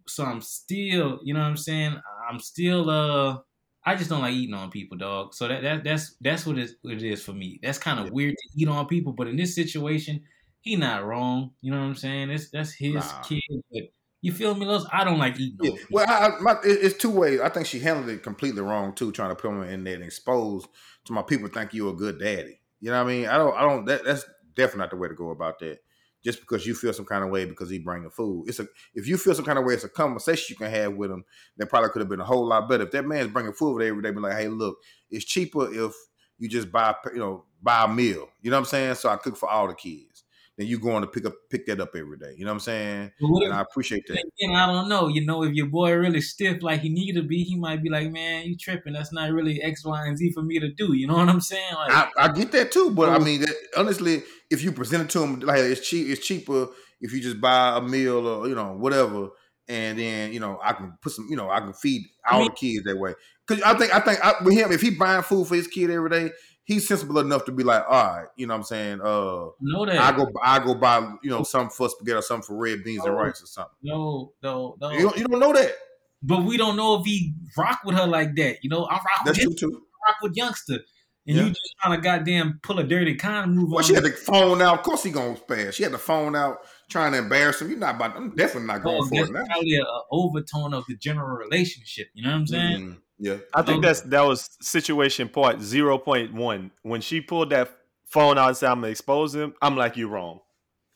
So 0.07 0.25
I'm 0.25 0.41
still, 0.41 1.19
you 1.23 1.33
know 1.33 1.39
what 1.41 1.47
I'm 1.47 1.57
saying? 1.57 1.99
I'm 2.29 2.39
still, 2.39 2.89
uh, 2.89 3.37
I 3.85 3.95
just 3.95 4.09
don't 4.09 4.21
like 4.21 4.33
eating 4.33 4.55
on 4.55 4.69
people, 4.71 4.97
dog. 4.97 5.33
So 5.33 5.47
that, 5.47 5.61
that 5.61 5.83
that's 5.83 6.15
that's 6.21 6.45
what 6.45 6.57
it, 6.57 6.71
what 6.81 6.93
it 6.95 7.03
is 7.03 7.23
for 7.23 7.33
me. 7.33 7.59
That's 7.61 7.77
kind 7.77 7.99
of 7.99 8.07
Yeah. 8.07 8.11
weird 8.11 8.35
to 8.35 8.61
eat 8.61 8.67
on 8.67 8.87
people, 8.87 9.13
but 9.13 9.27
in 9.27 9.35
this 9.37 9.55
situation, 9.55 10.23
he 10.61 10.75
not 10.75 11.05
wrong. 11.05 11.51
You 11.61 11.71
know 11.71 11.79
what 11.79 11.85
I'm 11.87 11.95
saying? 11.95 12.29
It's 12.31 12.49
that's 12.49 12.73
his 12.73 12.95
Nah. 12.95 13.21
kid, 13.23 13.41
but 13.71 13.83
you 14.21 14.31
feel 14.31 14.55
me, 14.55 14.65
Los? 14.65 14.85
I 14.91 15.03
don't 15.03 15.19
like 15.19 15.37
eating 15.39 15.57
Yeah. 15.61 15.77
Well, 15.91 16.05
I, 16.07 16.39
my, 16.39 16.55
it's 16.63 16.97
two 16.97 17.11
ways. 17.11 17.41
I 17.41 17.49
think 17.49 17.67
she 17.67 17.79
handled 17.79 18.09
it 18.09 18.23
completely 18.23 18.61
wrong 18.61 18.93
too, 18.93 19.11
trying 19.11 19.29
to 19.29 19.35
put 19.35 19.51
him 19.51 19.61
in 19.63 19.83
there 19.83 19.95
and 19.95 20.03
expose 20.03 20.65
to 21.05 21.13
my 21.13 21.21
people 21.21 21.49
think 21.49 21.73
you're 21.73 21.91
a 21.93 21.95
good 21.95 22.19
daddy. 22.19 22.61
You 22.79 22.91
know 22.91 23.03
what 23.03 23.09
I 23.09 23.13
mean? 23.13 23.27
I 23.27 23.37
don't. 23.37 23.55
I 23.55 23.61
don't. 23.61 23.85
That, 23.85 24.03
that's 24.05 24.25
definitely 24.55 24.79
not 24.79 24.89
the 24.91 24.97
way 24.97 25.07
to 25.09 25.13
go 25.15 25.29
about 25.31 25.59
that. 25.59 25.79
Just 26.23 26.39
because 26.39 26.65
you 26.65 26.73
feel 26.73 26.93
some 26.93 27.05
kind 27.05 27.23
of 27.23 27.29
way 27.29 27.45
because 27.45 27.69
he 27.69 27.79
bringing 27.79 28.09
food, 28.09 28.45
it's 28.47 28.59
a. 28.59 28.67
If 28.93 29.07
you 29.07 29.17
feel 29.17 29.35
some 29.35 29.45
kind 29.45 29.59
of 29.59 29.65
way, 29.65 29.73
it's 29.73 29.83
a 29.83 29.89
conversation 29.89 30.45
you 30.49 30.55
can 30.55 30.71
have 30.71 30.93
with 30.93 31.11
him 31.11 31.25
that 31.57 31.67
probably 31.67 31.89
could 31.89 32.01
have 32.01 32.09
been 32.09 32.21
a 32.21 32.25
whole 32.25 32.47
lot 32.47 32.69
better. 32.69 32.83
If 32.85 32.91
that 32.91 33.05
man's 33.05 33.31
bringing 33.31 33.53
food 33.53 33.81
every 33.81 34.01
day, 34.01 34.11
be 34.11 34.19
like, 34.19 34.37
hey, 34.37 34.47
look, 34.47 34.77
it's 35.09 35.25
cheaper 35.25 35.67
if 35.73 35.93
you 36.37 36.47
just 36.47 36.71
buy, 36.71 36.95
you 37.13 37.19
know, 37.19 37.45
buy 37.61 37.83
a 37.83 37.87
meal. 37.87 38.29
You 38.41 38.51
know 38.51 38.57
what 38.57 38.61
I'm 38.61 38.65
saying? 38.65 38.95
So 38.95 39.09
I 39.09 39.17
cook 39.17 39.35
for 39.35 39.49
all 39.49 39.67
the 39.67 39.73
kids. 39.73 40.23
Then 40.57 40.67
you 40.67 40.77
going 40.77 41.01
to 41.01 41.07
pick 41.07 41.25
up, 41.25 41.33
pick 41.49 41.65
that 41.65 41.79
up 41.79 41.95
every 41.95 42.17
day. 42.17 42.35
You 42.37 42.45
know 42.45 42.51
what 42.51 42.55
I'm 42.55 42.59
saying? 42.59 43.11
What 43.19 43.43
And 43.43 43.53
I 43.53 43.61
appreciate 43.61 44.05
that. 44.07 44.13
Again, 44.13 44.55
I 44.55 44.67
don't 44.67 44.87
know. 44.87 45.07
You 45.07 45.25
know, 45.25 45.43
if 45.43 45.53
your 45.53 45.65
boy 45.65 45.93
really 45.93 46.21
stiff 46.21 46.61
like 46.61 46.81
he 46.81 46.89
need 46.89 47.13
to 47.13 47.23
be, 47.23 47.43
he 47.43 47.57
might 47.57 47.81
be 47.81 47.89
like, 47.89 48.11
"Man, 48.11 48.45
you 48.45 48.55
tripping? 48.55 48.93
That's 48.93 49.11
not 49.11 49.31
really 49.31 49.63
X, 49.63 49.83
Y, 49.83 50.05
and 50.05 50.15
Z 50.15 50.31
for 50.33 50.43
me 50.43 50.59
to 50.59 50.71
do." 50.71 50.93
You 50.93 51.07
know 51.07 51.15
what 51.15 51.27
I'm 51.27 51.41
saying? 51.41 51.73
Like, 51.73 51.91
I, 51.91 52.09
I 52.17 52.31
get 52.31 52.51
that 52.51 52.71
too, 52.71 52.91
but 52.91 53.09
I 53.09 53.17
mean, 53.17 53.41
that, 53.41 53.55
honestly, 53.75 54.21
if 54.51 54.63
you 54.63 54.71
present 54.71 55.03
it 55.03 55.09
to 55.11 55.23
him 55.23 55.39
like 55.39 55.59
it's 55.59 55.87
cheap, 55.87 56.07
it's 56.07 56.25
cheaper 56.25 56.67
if 57.01 57.11
you 57.13 57.19
just 57.19 57.41
buy 57.41 57.77
a 57.77 57.81
meal 57.81 58.27
or 58.27 58.47
you 58.47 58.53
know 58.53 58.73
whatever, 58.73 59.29
and 59.67 59.97
then 59.97 60.33
you 60.33 60.39
know 60.39 60.59
I 60.63 60.73
can 60.73 60.93
put 61.01 61.13
some, 61.13 61.27
you 61.29 61.35
know, 61.35 61.49
I 61.49 61.61
can 61.61 61.73
feed 61.73 62.03
all 62.29 62.41
mean- 62.41 62.49
the 62.49 62.55
kids 62.55 62.83
that 62.85 62.97
way. 62.97 63.13
Because 63.45 63.61
I 63.63 63.77
think 63.77 63.93
I 63.93 63.99
think 63.99 64.25
I, 64.25 64.35
with 64.43 64.53
him, 64.53 64.71
if 64.71 64.81
he 64.81 64.91
buying 64.91 65.21
food 65.21 65.47
for 65.47 65.55
his 65.55 65.67
kid 65.67 65.89
every 65.89 66.09
day, 66.09 66.31
he's 66.65 66.87
sensible 66.87 67.19
enough 67.19 67.45
to 67.45 67.51
be 67.51 67.63
like, 67.63 67.83
all 67.87 67.91
right, 68.15 68.27
you 68.37 68.47
know 68.47 68.53
what 68.53 68.59
I'm 68.59 68.63
saying? 68.63 69.01
Uh, 69.01 69.45
that? 69.85 69.97
I 69.99 70.11
go 70.15 70.27
I 70.41 70.59
go 70.63 70.75
buy 70.75 70.99
you 71.23 71.29
know 71.29 71.43
something 71.43 71.69
for 71.75 71.89
spaghetti 71.89 72.17
or 72.19 72.21
something 72.21 72.45
for 72.47 72.57
red 72.57 72.83
beans 72.83 73.03
and 73.05 73.13
Oh. 73.13 73.17
rice 73.17 73.41
or 73.43 73.47
something. 73.47 73.73
no, 73.83 74.33
no, 74.41 74.75
no. 74.79 74.89
You 74.91 75.01
don't, 75.01 75.17
you 75.17 75.25
don't 75.25 75.39
know 75.39 75.53
that. 75.53 75.73
but 76.21 76.43
we 76.43 76.57
don't 76.57 76.75
know 76.77 76.95
if 76.99 77.05
he 77.05 77.33
rock 77.57 77.79
with 77.85 77.95
her 77.95 78.07
like 78.07 78.35
that. 78.35 78.57
You 78.63 78.69
know, 78.69 78.85
I 78.85 78.93
rock 78.95 79.03
with 79.25 79.35
That's 79.35 79.43
true 79.43 79.53
too. 79.55 79.81
rock 80.07 80.17
with 80.21 80.35
youngster, 80.35 80.79
and 81.27 81.37
Yeah. 81.37 81.43
you 81.43 81.49
just 81.49 81.75
trying 81.81 81.97
to 81.97 82.01
goddamn 82.01 82.59
pull 82.63 82.79
a 82.79 82.83
dirty 82.83 83.15
con 83.15 83.55
move 83.55 83.69
Well, 83.69 83.77
on. 83.79 83.83
she 83.83 83.93
had 83.93 84.03
the 84.03 84.11
phone 84.11 84.61
out. 84.61 84.79
Of 84.79 84.83
course, 84.83 85.03
he 85.03 85.11
gonna 85.11 85.35
spaz. 85.35 85.73
She 85.73 85.83
had 85.83 85.91
the 85.91 85.97
phone 85.97 86.35
out 86.35 86.59
trying 86.89 87.11
to 87.13 87.17
embarrass 87.19 87.61
him. 87.61 87.69
You're 87.71 87.79
not 87.79 87.95
about. 87.95 88.15
I'm 88.15 88.35
definitely 88.35 88.67
not 88.67 88.83
going 88.83 88.97
Oh, 89.01 89.05
for 89.07 89.15
that's 89.15 89.29
it 89.29 89.33
now. 89.33 89.45
probably 89.45 89.75
a, 89.75 89.83
a 89.83 90.01
overtone 90.11 90.73
of 90.73 90.85
the 90.87 90.95
general 90.95 91.35
relationship. 91.37 92.07
You 92.13 92.23
know 92.23 92.29
what 92.31 92.35
I'm 92.37 92.47
saying? 92.47 92.79
Mhm. 92.87 92.97
Yeah. 93.23 93.37
I 93.53 93.61
think 93.61 93.77
Okay. 93.79 93.87
that's 93.87 94.01
that 94.01 94.21
was 94.21 94.49
situation 94.61 95.29
part 95.29 95.61
zero 95.61 95.97
point 95.97 96.33
one. 96.33 96.71
When 96.81 96.99
she 97.01 97.21
pulled 97.21 97.51
that 97.51 97.71
phone 98.09 98.37
out 98.37 98.49
and 98.49 98.57
said, 98.57 98.69
"I'm 98.71 98.81
gonna 98.81 98.91
expose 98.91 99.33
him," 99.33 99.53
I'm 99.61 99.77
like, 99.77 99.95
"You're 99.95 100.09
wrong." 100.09 100.39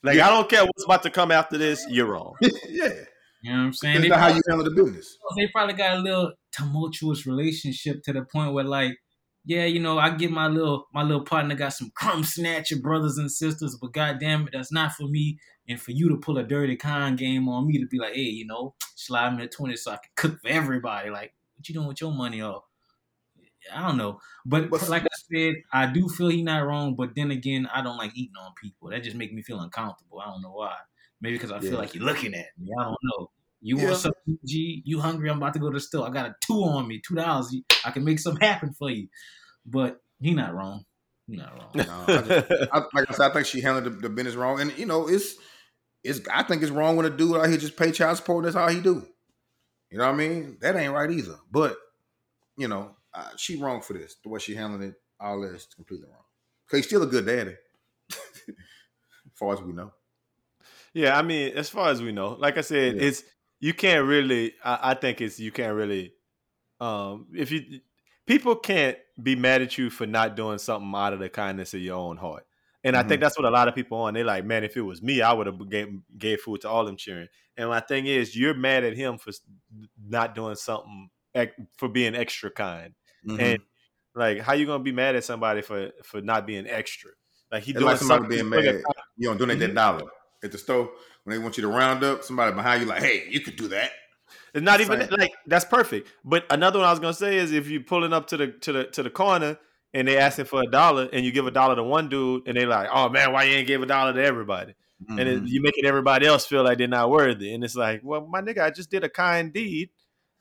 Like 0.02 0.16
Yeah. 0.16 0.26
I 0.26 0.30
don't 0.30 0.48
care 0.48 0.62
what's 0.64 0.84
about 0.84 1.02
to 1.04 1.10
come 1.10 1.30
after 1.32 1.56
this. 1.56 1.84
You're 1.88 2.06
wrong. 2.06 2.34
yeah. 2.68 2.88
You 3.42 3.52
know 3.52 3.58
what 3.58 3.64
I'm 3.64 3.72
saying? 3.72 4.02
That's 4.02 4.14
how 4.14 4.28
you 4.28 4.40
handle 4.48 4.64
the 4.64 4.70
business. 4.82 5.16
Oh, 5.24 5.34
they 5.36 5.48
probably 5.48 5.74
got 5.74 5.96
a 5.96 6.00
little 6.00 6.32
tumultuous 6.52 7.26
relationship 7.26 8.02
to 8.04 8.12
the 8.12 8.26
point 8.32 8.52
where 8.52 8.64
like, 8.64 8.92
yeah, 9.44 9.64
you 9.64 9.80
know, 9.80 9.98
I 9.98 10.10
get 10.10 10.30
my 10.30 10.48
little 10.48 10.84
my 10.92 11.02
little 11.02 11.24
partner 11.24 11.54
got 11.54 11.72
some 11.72 11.90
crumb 11.96 12.24
snatcher 12.24 12.76
brothers 12.80 13.16
and 13.16 13.30
sisters, 13.30 13.78
but 13.80 13.92
goddamn 13.94 14.42
it, 14.42 14.50
that's 14.52 14.70
not 14.72 14.92
for 14.92 15.08
me. 15.08 15.38
And 15.70 15.80
for 15.80 15.90
you 15.92 16.08
to 16.08 16.16
pull 16.16 16.38
a 16.38 16.42
dirty 16.44 16.76
con 16.76 17.14
game 17.16 17.48
on 17.48 17.66
me 17.66 17.78
to 17.78 17.86
be 17.86 17.98
like, 17.98 18.14
hey, 18.14 18.22
you 18.22 18.46
know, 18.46 18.74
slide 18.96 19.36
me 19.36 19.44
a 19.44 19.48
twenty 19.48 19.76
so 19.76 19.92
I 19.92 19.96
can 19.96 20.10
cook 20.16 20.40
for 20.40 20.48
everybody. 20.48 21.10
Like, 21.10 21.32
what 21.58 21.68
you 21.68 21.74
doing 21.74 21.88
with 21.88 22.00
your 22.00 22.12
money? 22.12 22.40
Or 22.42 22.62
I 23.74 23.86
don't 23.86 23.96
know. 23.96 24.20
But, 24.46 24.70
But- 24.70 24.88
like 24.88 25.02
I 25.02 25.08
said, 25.32 25.54
I 25.72 25.86
do 25.86 26.08
feel 26.08 26.28
he 26.28 26.42
not 26.42 26.60
wrong. 26.66 26.94
But 26.94 27.14
then 27.14 27.30
again, 27.30 27.68
I 27.72 27.82
don't 27.82 27.96
like 27.98 28.12
eating 28.16 28.36
on 28.40 28.52
people. 28.60 28.90
That 28.90 29.02
just 29.02 29.16
make 29.16 29.32
me 29.32 29.42
feel 29.42 29.60
uncomfortable. 29.60 30.20
I 30.20 30.26
don't 30.30 30.42
know 30.42 30.52
why. 30.52 30.74
Maybe 31.20 31.34
because 31.34 31.50
I 31.50 31.56
Yeah. 31.56 31.70
feel 31.70 31.78
like 31.78 31.94
you're 31.94 32.04
looking 32.04 32.34
at 32.34 32.46
me. 32.58 32.70
I 32.78 32.84
don't 32.84 32.96
know. 33.02 33.30
You 33.60 33.76
Yeah. 33.78 33.84
want 33.86 33.96
something, 33.96 34.38
G? 34.46 34.82
You 34.86 35.00
hungry? 35.00 35.28
I'm 35.30 35.38
about 35.38 35.52
to 35.54 35.58
go 35.58 35.68
to 35.68 35.74
the 35.74 35.80
store. 35.80 36.06
I 36.06 36.10
got 36.12 36.26
a 36.26 36.34
two 36.46 36.62
on 36.62 36.86
me, 36.86 37.00
two 37.04 37.16
dollars. 37.16 37.54
I 37.84 37.90
can 37.90 38.04
make 38.04 38.20
something 38.20 38.40
happen 38.40 38.72
for 38.72 38.88
you. 38.90 39.08
But 39.66 40.00
he 40.20 40.32
not 40.32 40.54
wrong. 40.54 40.84
He 41.26 41.36
not 41.36 41.52
wrong. 41.58 41.70
No, 41.74 42.04
I 42.06 42.22
just- 42.22 42.68
I, 42.72 42.78
like 42.94 43.10
I 43.10 43.14
said, 43.14 43.30
I 43.30 43.34
think 43.34 43.46
she 43.46 43.60
handled 43.60 43.84
the, 43.84 43.90
the 43.90 44.08
business 44.08 44.36
wrong, 44.36 44.60
and 44.60 44.76
you 44.78 44.86
know, 44.86 45.08
it's 45.08 45.34
it's. 46.04 46.20
I 46.32 46.44
think 46.44 46.62
it's 46.62 46.70
wrong 46.70 46.96
when 46.96 47.04
a 47.04 47.10
dude 47.10 47.36
out 47.36 47.48
here 47.48 47.58
just 47.58 47.76
pay 47.76 47.90
child 47.90 48.16
support. 48.16 48.44
and 48.46 48.54
That's 48.54 48.56
all 48.56 48.68
he 48.72 48.80
do. 48.80 49.04
You 49.90 49.98
know 49.98 50.06
what 50.06 50.14
I 50.14 50.16
mean? 50.16 50.58
That 50.60 50.76
ain't 50.76 50.92
right 50.92 51.10
either. 51.10 51.36
But 51.50 51.76
you 52.56 52.68
know, 52.68 52.96
uh, 53.14 53.30
she 53.36 53.56
wrong 53.56 53.80
for 53.80 53.92
this. 53.94 54.16
The 54.22 54.28
way 54.28 54.38
she 54.40 54.54
handled 54.54 54.82
it, 54.82 54.94
all 55.20 55.40
that 55.40 55.54
is 55.54 55.66
completely 55.74 56.06
wrong. 56.08 56.24
Cause 56.68 56.78
he's 56.78 56.86
still 56.86 57.02
a 57.02 57.06
good 57.06 57.24
daddy, 57.24 57.56
as 58.10 58.18
far 59.34 59.54
as 59.54 59.62
we 59.62 59.72
know. 59.72 59.92
Yeah, 60.92 61.16
I 61.18 61.22
mean, 61.22 61.56
as 61.56 61.68
far 61.70 61.90
as 61.90 62.02
we 62.02 62.12
know, 62.12 62.30
like 62.38 62.58
I 62.58 62.62
said, 62.62 62.96
Yeah. 62.96 63.02
it's 63.04 63.22
you 63.60 63.72
can't 63.74 64.06
really. 64.06 64.54
I, 64.64 64.90
I 64.90 64.94
think 64.94 65.20
it's 65.20 65.40
you 65.40 65.50
can't 65.52 65.74
really. 65.74 66.12
Um, 66.80 67.28
if 67.34 67.50
you 67.50 67.80
people 68.26 68.56
can't 68.56 68.98
be 69.20 69.34
mad 69.36 69.62
at 69.62 69.78
you 69.78 69.90
for 69.90 70.06
not 70.06 70.36
doing 70.36 70.58
something 70.58 70.92
out 70.94 71.12
of 71.12 71.18
the 71.20 71.28
kindness 71.28 71.72
of 71.74 71.80
your 71.80 71.96
own 71.96 72.16
heart, 72.18 72.44
And 72.88 72.96
I 72.96 73.02
Mhm. 73.02 73.08
think 73.08 73.20
that's 73.20 73.38
what 73.38 73.46
a 73.46 73.50
lot 73.50 73.68
of 73.68 73.74
people 73.74 73.98
on. 73.98 74.14
They 74.14 74.24
like, 74.24 74.44
man, 74.44 74.64
if 74.64 74.76
it 74.76 74.80
was 74.82 75.02
me, 75.02 75.20
I 75.22 75.32
would 75.32 75.46
have 75.46 75.68
gave, 75.68 75.88
gave 76.16 76.40
food 76.40 76.62
to 76.62 76.68
all 76.68 76.84
them 76.84 76.96
cheering. 76.96 77.28
And 77.56 77.68
my 77.68 77.80
thing 77.80 78.06
is, 78.06 78.34
you're 78.36 78.54
mad 78.54 78.82
at 78.84 78.96
him 78.96 79.18
for 79.18 79.30
not 80.02 80.34
doing 80.34 80.56
something 80.56 81.10
for 81.76 81.88
being 81.88 82.14
extra 82.14 82.50
kind. 82.50 82.94
Mhm. 83.26 83.40
And 83.40 83.62
like, 84.14 84.40
how 84.40 84.54
you 84.54 84.66
gonna 84.66 84.82
be 84.82 84.92
mad 84.92 85.14
at 85.16 85.24
somebody 85.24 85.62
for 85.62 85.92
for 86.02 86.20
not 86.20 86.46
being 86.46 86.66
extra? 86.66 87.10
Like 87.52 87.62
he 87.62 87.70
It's 87.72 87.78
doing 87.78 87.90
like 87.90 87.98
somebody 87.98 88.22
something. 88.22 88.50
being 88.50 88.64
mad. 88.64 88.82
You 89.16 89.28
don't 89.28 89.38
donate 89.38 89.58
that 89.60 89.74
dollar 89.74 90.10
at 90.42 90.52
the 90.52 90.58
store 90.58 90.90
when 91.24 91.36
they 91.36 91.42
want 91.42 91.56
you 91.56 91.62
to 91.62 91.68
round 91.68 92.02
up 92.04 92.24
somebody 92.24 92.54
behind 92.54 92.82
you. 92.82 92.88
Like, 92.88 93.02
hey, 93.02 93.26
you 93.28 93.40
could 93.40 93.56
do 93.56 93.68
that. 93.68 93.90
It's 94.54 94.64
not 94.64 94.80
even 94.80 95.06
like 95.10 95.32
that's 95.46 95.64
perfect. 95.64 96.08
But 96.24 96.44
another 96.50 96.78
one 96.78 96.88
I 96.88 96.90
was 96.90 97.00
gonna 97.00 97.12
say 97.14 97.36
is 97.36 97.52
if 97.52 97.68
you're 97.68 97.82
pulling 97.82 98.12
up 98.12 98.26
to 98.28 98.36
the 98.36 98.48
to 98.48 98.72
the 98.72 98.84
to 98.84 99.02
the 99.02 99.10
corner 99.10 99.58
and 99.94 100.06
they 100.06 100.18
asking 100.18 100.44
for 100.46 100.62
a 100.62 100.66
dollar 100.66 101.08
and 101.12 101.24
you 101.24 101.32
give 101.32 101.46
a 101.46 101.50
dollar 101.50 101.74
to 101.76 101.82
one 101.82 102.08
dude 102.08 102.46
and 102.46 102.56
they 102.56 102.66
like, 102.66 102.88
oh 102.92 103.08
man, 103.08 103.32
why 103.32 103.44
you 103.44 103.54
ain't 103.56 103.66
give 103.66 103.82
a 103.82 103.86
dollar 103.86 104.12
to 104.12 104.22
everybody? 104.22 104.74
And 105.08 105.20
it, 105.20 105.42
Mhm. 105.44 105.48
you 105.48 105.62
making 105.62 105.84
everybody 105.86 106.26
else 106.26 106.44
feel 106.46 106.64
like 106.64 106.78
they're 106.78 106.88
not 106.88 107.08
worthy. 107.08 107.54
And 107.54 107.62
it's 107.62 107.76
like, 107.76 108.00
well, 108.02 108.26
my 108.26 108.40
nigga, 108.42 108.58
I 108.62 108.70
just 108.70 108.90
did 108.90 109.04
a 109.04 109.08
kind 109.08 109.52
deed. 109.52 109.90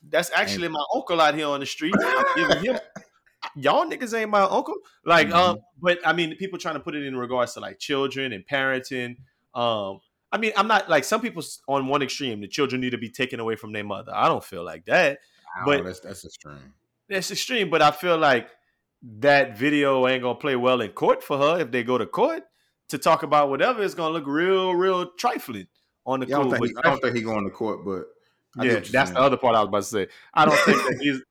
That's 0.09 0.31
actually 0.33 0.67
my 0.67 0.83
uncle 0.95 1.21
out 1.21 1.35
here 1.35 1.47
on 1.47 1.59
the 1.59 1.65
street. 1.67 1.93
Him. 2.35 2.79
Y'all 3.55 3.85
niggas 3.89 4.17
ain't 4.17 4.29
my 4.31 4.41
uncle. 4.41 4.75
Like, 5.05 5.31
um, 5.31 5.59
but 5.81 5.99
I 6.05 6.13
mean, 6.13 6.35
people 6.37 6.57
trying 6.59 6.73
to 6.75 6.79
put 6.79 6.95
it 6.95 7.03
in 7.03 7.15
regards 7.15 7.53
to 7.53 7.59
like 7.59 7.77
children 7.79 8.33
and 8.33 8.43
parenting. 8.47 9.17
Um, 9.53 9.99
I 10.31 10.37
mean, 10.37 10.51
I'm 10.57 10.67
not 10.67 10.89
like 10.89 11.03
some 11.03 11.21
people 11.21 11.43
on 11.67 11.87
one 11.87 12.01
extreme. 12.01 12.41
The 12.41 12.47
children 12.47 12.81
need 12.81 12.91
to 12.91 12.97
be 12.97 13.09
taken 13.09 13.39
away 13.39 13.55
from 13.55 13.71
their 13.73 13.83
mother. 13.83 14.11
I 14.13 14.27
don't 14.27 14.43
feel 14.43 14.63
like 14.63 14.85
that. 14.85 15.19
Oh, 15.61 15.65
but- 15.65 15.83
that's 15.85 15.99
that's 15.99 16.25
extreme. 16.25 16.73
That's 17.09 17.31
extreme, 17.31 17.69
but 17.69 17.81
I 17.81 17.91
feel 17.91 18.17
like 18.17 18.49
that 19.01 19.57
video 19.57 20.07
ain't 20.07 20.23
gonna 20.23 20.35
play 20.35 20.55
well 20.55 20.81
in 20.81 20.91
court 20.91 21.23
for 21.23 21.37
her 21.37 21.59
if 21.61 21.71
they 21.71 21.83
go 21.83 21.97
to 21.97 22.05
court 22.05 22.43
to 22.89 22.97
talk 22.97 23.23
about 23.23 23.49
whatever. 23.49 23.83
It's 23.83 23.93
gonna 23.93 24.13
look 24.13 24.27
real, 24.27 24.73
real 24.73 25.11
trifling 25.17 25.67
on 26.05 26.21
the 26.21 26.27
Yeah, 26.27 26.39
I 26.39 26.41
don't 26.43 26.51
think 26.51 26.65
he, 26.67 26.75
I 26.77 26.89
don't 26.89 27.01
think 27.01 27.15
he 27.15 27.21
going 27.21 27.43
to 27.43 27.51
court, 27.51 27.85
but 27.85 28.05
I 28.57 28.65
yeah, 28.65 28.73
that's 28.75 28.91
saying. 28.91 29.13
the 29.13 29.19
other 29.19 29.37
part 29.37 29.55
I 29.55 29.59
was 29.59 29.67
about 29.67 29.77
to 29.79 29.83
say. 29.83 30.07
I 30.33 30.45
don't 30.45 30.57
think 30.59 30.77
that 30.77 30.97
he's. 31.01 31.21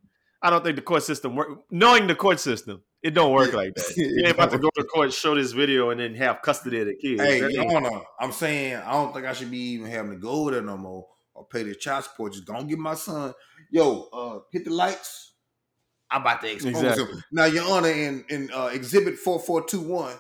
I 0.42 0.50
don't 0.50 0.62
think 0.62 0.76
the 0.76 0.82
court 0.82 1.02
system 1.02 1.34
work. 1.34 1.48
Knowing 1.70 2.06
the 2.06 2.14
court 2.14 2.38
system, 2.38 2.82
it 3.02 3.14
don't 3.14 3.32
work 3.32 3.52
like 3.52 3.74
that. 3.74 3.92
You 3.96 4.22
ain't 4.24 4.34
about 4.34 4.50
to 4.52 4.58
go 4.58 4.68
to 4.76 4.84
court, 4.84 5.12
show 5.12 5.34
this 5.34 5.52
video, 5.52 5.90
and 5.90 5.98
then 5.98 6.14
have 6.14 6.42
custody 6.42 6.80
of 6.80 6.86
the 6.86 6.94
kids. 6.94 7.20
Hey, 7.22 7.40
That 7.40 7.50
ain't- 7.52 7.72
Honor, 7.72 8.02
I'm 8.20 8.32
saying 8.32 8.76
I 8.76 8.92
don't 8.92 9.12
think 9.12 9.26
I 9.26 9.32
should 9.32 9.50
be 9.50 9.58
even 9.72 9.90
having 9.90 10.12
to 10.12 10.18
go 10.18 10.50
there 10.50 10.62
no 10.62 10.76
more 10.76 11.06
or 11.34 11.46
pay 11.46 11.62
the 11.64 11.74
child 11.74 12.04
support. 12.04 12.34
Just 12.34 12.44
gonna 12.44 12.64
give 12.64 12.78
my 12.78 12.94
son, 12.94 13.32
yo, 13.70 14.08
uh, 14.12 14.38
hit 14.52 14.64
the 14.64 14.70
lights. 14.70 15.25
I'm 16.10 16.20
about 16.22 16.40
to 16.42 16.52
expose 16.52 16.72
Exactly. 16.82 17.04
him. 17.04 17.22
Now, 17.32 17.44
Your 17.46 17.64
Honor, 17.70 17.88
in 17.90 18.24
in 18.28 18.50
uh, 18.54 18.66
Exhibit 18.72 19.16
four 19.18 19.38
four 19.40 19.64
two 19.66 19.80
one, 19.80 20.16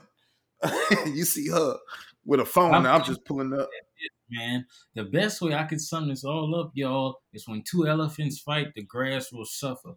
you 1.06 1.24
see 1.24 1.48
her 1.50 1.76
with 2.24 2.40
a 2.40 2.44
phone. 2.44 2.74
I'm- 2.74 2.82
now 2.84 2.94
I'm 2.96 3.04
just 3.04 3.24
pulling 3.24 3.52
up. 3.58 3.68
man. 4.30 4.66
The 4.94 5.04
best 5.04 5.40
way 5.40 5.54
I 5.54 5.64
can 5.64 5.78
sum 5.78 6.08
this 6.08 6.24
all 6.24 6.54
up, 6.58 6.72
y'all, 6.74 7.20
is 7.32 7.46
when 7.46 7.62
two 7.62 7.86
elephants 7.86 8.40
fight, 8.40 8.68
the 8.74 8.82
grass 8.82 9.30
will 9.32 9.44
suffer. 9.44 9.92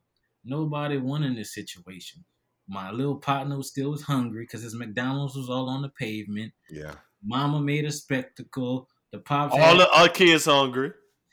Nobody 0.46 0.98
won 0.98 1.24
in 1.24 1.36
this 1.36 1.54
situation. 1.54 2.24
My 2.68 2.92
little 2.92 3.16
partner 3.18 3.62
still 3.64 3.90
was 3.90 4.04
hungry 4.04 4.44
because 4.44 4.62
his 4.62 4.76
McDonald's 4.76 5.36
was 5.36 5.50
all 5.50 5.68
on 5.70 5.82
the 5.82 5.90
pavement. 5.90 6.54
Yeah, 6.70 6.94
Mama 7.24 7.60
made 7.62 7.86
a 7.86 7.92
spectacle. 7.92 8.88
The 9.12 9.20
pops 9.20 9.54
all 9.54 9.60
had- 9.60 9.80
the 9.80 9.92
our 9.92 10.08
kids 10.10 10.46
hungry. 10.46 10.92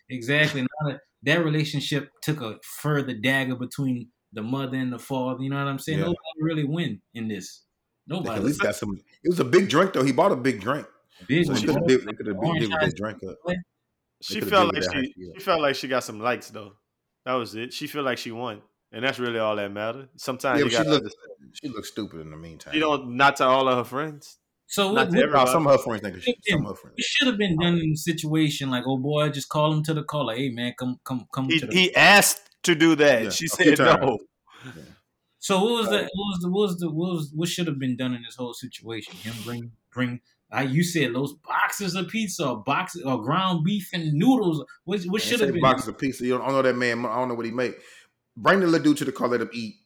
exactly. 0.09 0.63
Now 0.63 0.89
that, 0.91 1.01
that 1.25 1.45
relationship 1.45 2.11
took 2.23 2.41
a 2.41 2.57
further 2.63 3.13
dagger 3.13 3.55
between 3.57 4.09
the 4.33 4.43
mother 4.43 4.77
and 4.77 4.93
the 4.93 4.99
father. 4.99 5.43
You 5.43 5.51
know 5.51 5.57
what 5.57 5.69
I'm 5.69 5.79
saying? 5.79 5.99
Yeah. 5.99 6.05
Nobody 6.07 6.41
really 6.41 6.65
win 6.65 7.01
in 7.15 7.29
this. 7.29 7.63
They 8.09 8.15
Nobody. 8.15 8.39
at 8.39 8.45
least 8.45 8.61
got 8.61 8.75
some. 8.77 8.97
It 9.25 9.29
was 9.29 9.41
a 9.41 9.45
big 9.45 9.69
drink 9.69 9.93
though. 9.93 10.05
He 10.05 10.13
bought 10.13 10.33
a 10.33 10.37
big 10.37 10.61
drink. 10.61 10.87
Big 11.27 11.47
So 11.47 11.53
one. 11.53 11.61
they 11.61 11.67
could 11.67 11.75
have 11.77 11.87
did, 11.87 12.05
they 12.07 12.13
could 12.13 12.27
have 12.27 12.37
Orange 12.39 12.61
did 12.61 12.71
with 12.71 12.81
that 12.81 12.97
drink 12.97 13.19
up. 13.29 13.37
She 14.23 14.41
felt 14.41 14.75
like 14.75 14.83
she, 14.83 15.13
she 15.35 15.41
felt 15.41 15.61
like 15.61 15.75
she 15.75 15.89
got 15.89 16.05
some 16.05 16.21
likes 16.21 16.51
though. 16.51 16.73
That 17.25 17.35
was 17.35 17.55
it. 17.55 17.73
She 17.73 17.87
felt 17.87 18.05
like 18.05 18.19
she 18.19 18.31
won, 18.31 18.63
and 18.93 19.05
that's 19.05 19.19
really 19.19 19.39
all 19.39 19.57
that 19.57 19.73
mattered. 19.73 20.09
Sometimes 20.17 20.59
Yeah, 20.61 20.65
you 20.65 20.71
she 20.71 20.77
got 20.77 20.87
looked 20.87 21.15
she 21.53 21.69
looked 21.69 21.87
stupid 21.87 22.21
in 22.21 22.31
the 22.31 22.37
meantime. 22.37 22.75
you 22.75 22.81
don't 22.81 23.17
not 23.17 23.37
to 23.37 23.45
all 23.45 23.69
of 23.69 23.77
her 23.79 23.85
friends. 23.85 24.39
So 24.69 24.93
Not 24.93 25.11
what, 25.11 25.33
what, 25.33 25.49
some 25.49 25.67
of 25.67 25.73
her 25.73 25.79
friends 25.79 26.03
think 26.03 26.15
that 26.17 26.23
she, 26.25 26.37
some 26.49 26.67
of 26.67 26.71
her 26.71 26.75
friends. 26.75 26.95
It 26.99 27.05
should 27.05 27.29
have 27.29 27.39
been 27.39 27.57
done 27.57 27.79
in 27.79 27.93
a 27.93 27.97
situation 27.97 28.69
like, 28.69 28.83
oh 28.87 28.99
boy, 28.99 29.29
just 29.29 29.49
call 29.49 29.73
him 29.73 29.83
to 29.85 29.95
the 29.95 30.03
caller. 30.03 30.35
Hey 30.35 30.51
man, 30.51 30.75
come 30.79 30.99
come 31.05 31.27
come 31.33 31.49
He, 31.49 31.61
to 31.61 31.67
the 31.67 31.75
he 31.75 31.95
asked 31.95 32.46
to 32.67 32.75
do 32.75 32.95
that. 32.97 33.25
Yeah, 33.25 33.31
she 33.31 33.49
said 33.49 33.77
times. 33.77 34.01
no. 34.03 34.19
So 35.39 35.63
what 35.63 35.81
was 35.81 35.89
the 35.89 35.99
what 35.99 36.11
was 36.15 36.39
the 36.41 36.51
what 36.51 36.61
was 36.63 36.79
the 36.79 36.91
what 36.91 37.13
was 37.13 37.33
what 37.35 37.49
should 37.49 37.67
have 37.67 37.79
been 37.79 37.97
done 37.97 38.15
in 38.15 38.23
this 38.23 38.37
whole 38.37 38.55
situation? 38.55 39.15
Him 39.17 39.35
bring 39.45 39.73
bring 39.93 40.21
like 40.53 40.71
you 40.71 40.83
said 40.85 41.15
those 41.15 41.35
boxes 41.35 41.95
of 41.95 42.09
pizza 42.09 42.49
or 42.49 42.63
boxes 42.63 43.03
or 43.05 43.23
ground 43.23 43.65
beef 43.65 43.91
and 43.93 44.13
noodles. 44.13 44.65
What 44.85 45.03
what 45.05 45.23
should 45.23 45.41
have 45.41 45.53
been 45.53 45.61
boxes 45.61 45.89
of 45.89 45.99
pizza. 45.99 46.25
You 46.25 46.33
don't, 46.33 46.43
I 46.43 46.47
don't 46.47 46.55
know 46.55 46.63
that 46.63 46.77
man. 46.77 47.07
I 47.07 47.17
don't 47.17 47.29
know 47.29 47.35
what 47.35 47.47
he 47.47 47.53
make. 47.53 47.77
Bring 48.37 48.61
the 48.61 48.67
little 48.67 48.85
dude 48.85 48.99
to 48.99 49.05
the 49.05 49.13
car. 49.13 49.29
Let 49.29 49.41
him 49.41 49.51
eat. 49.53 49.77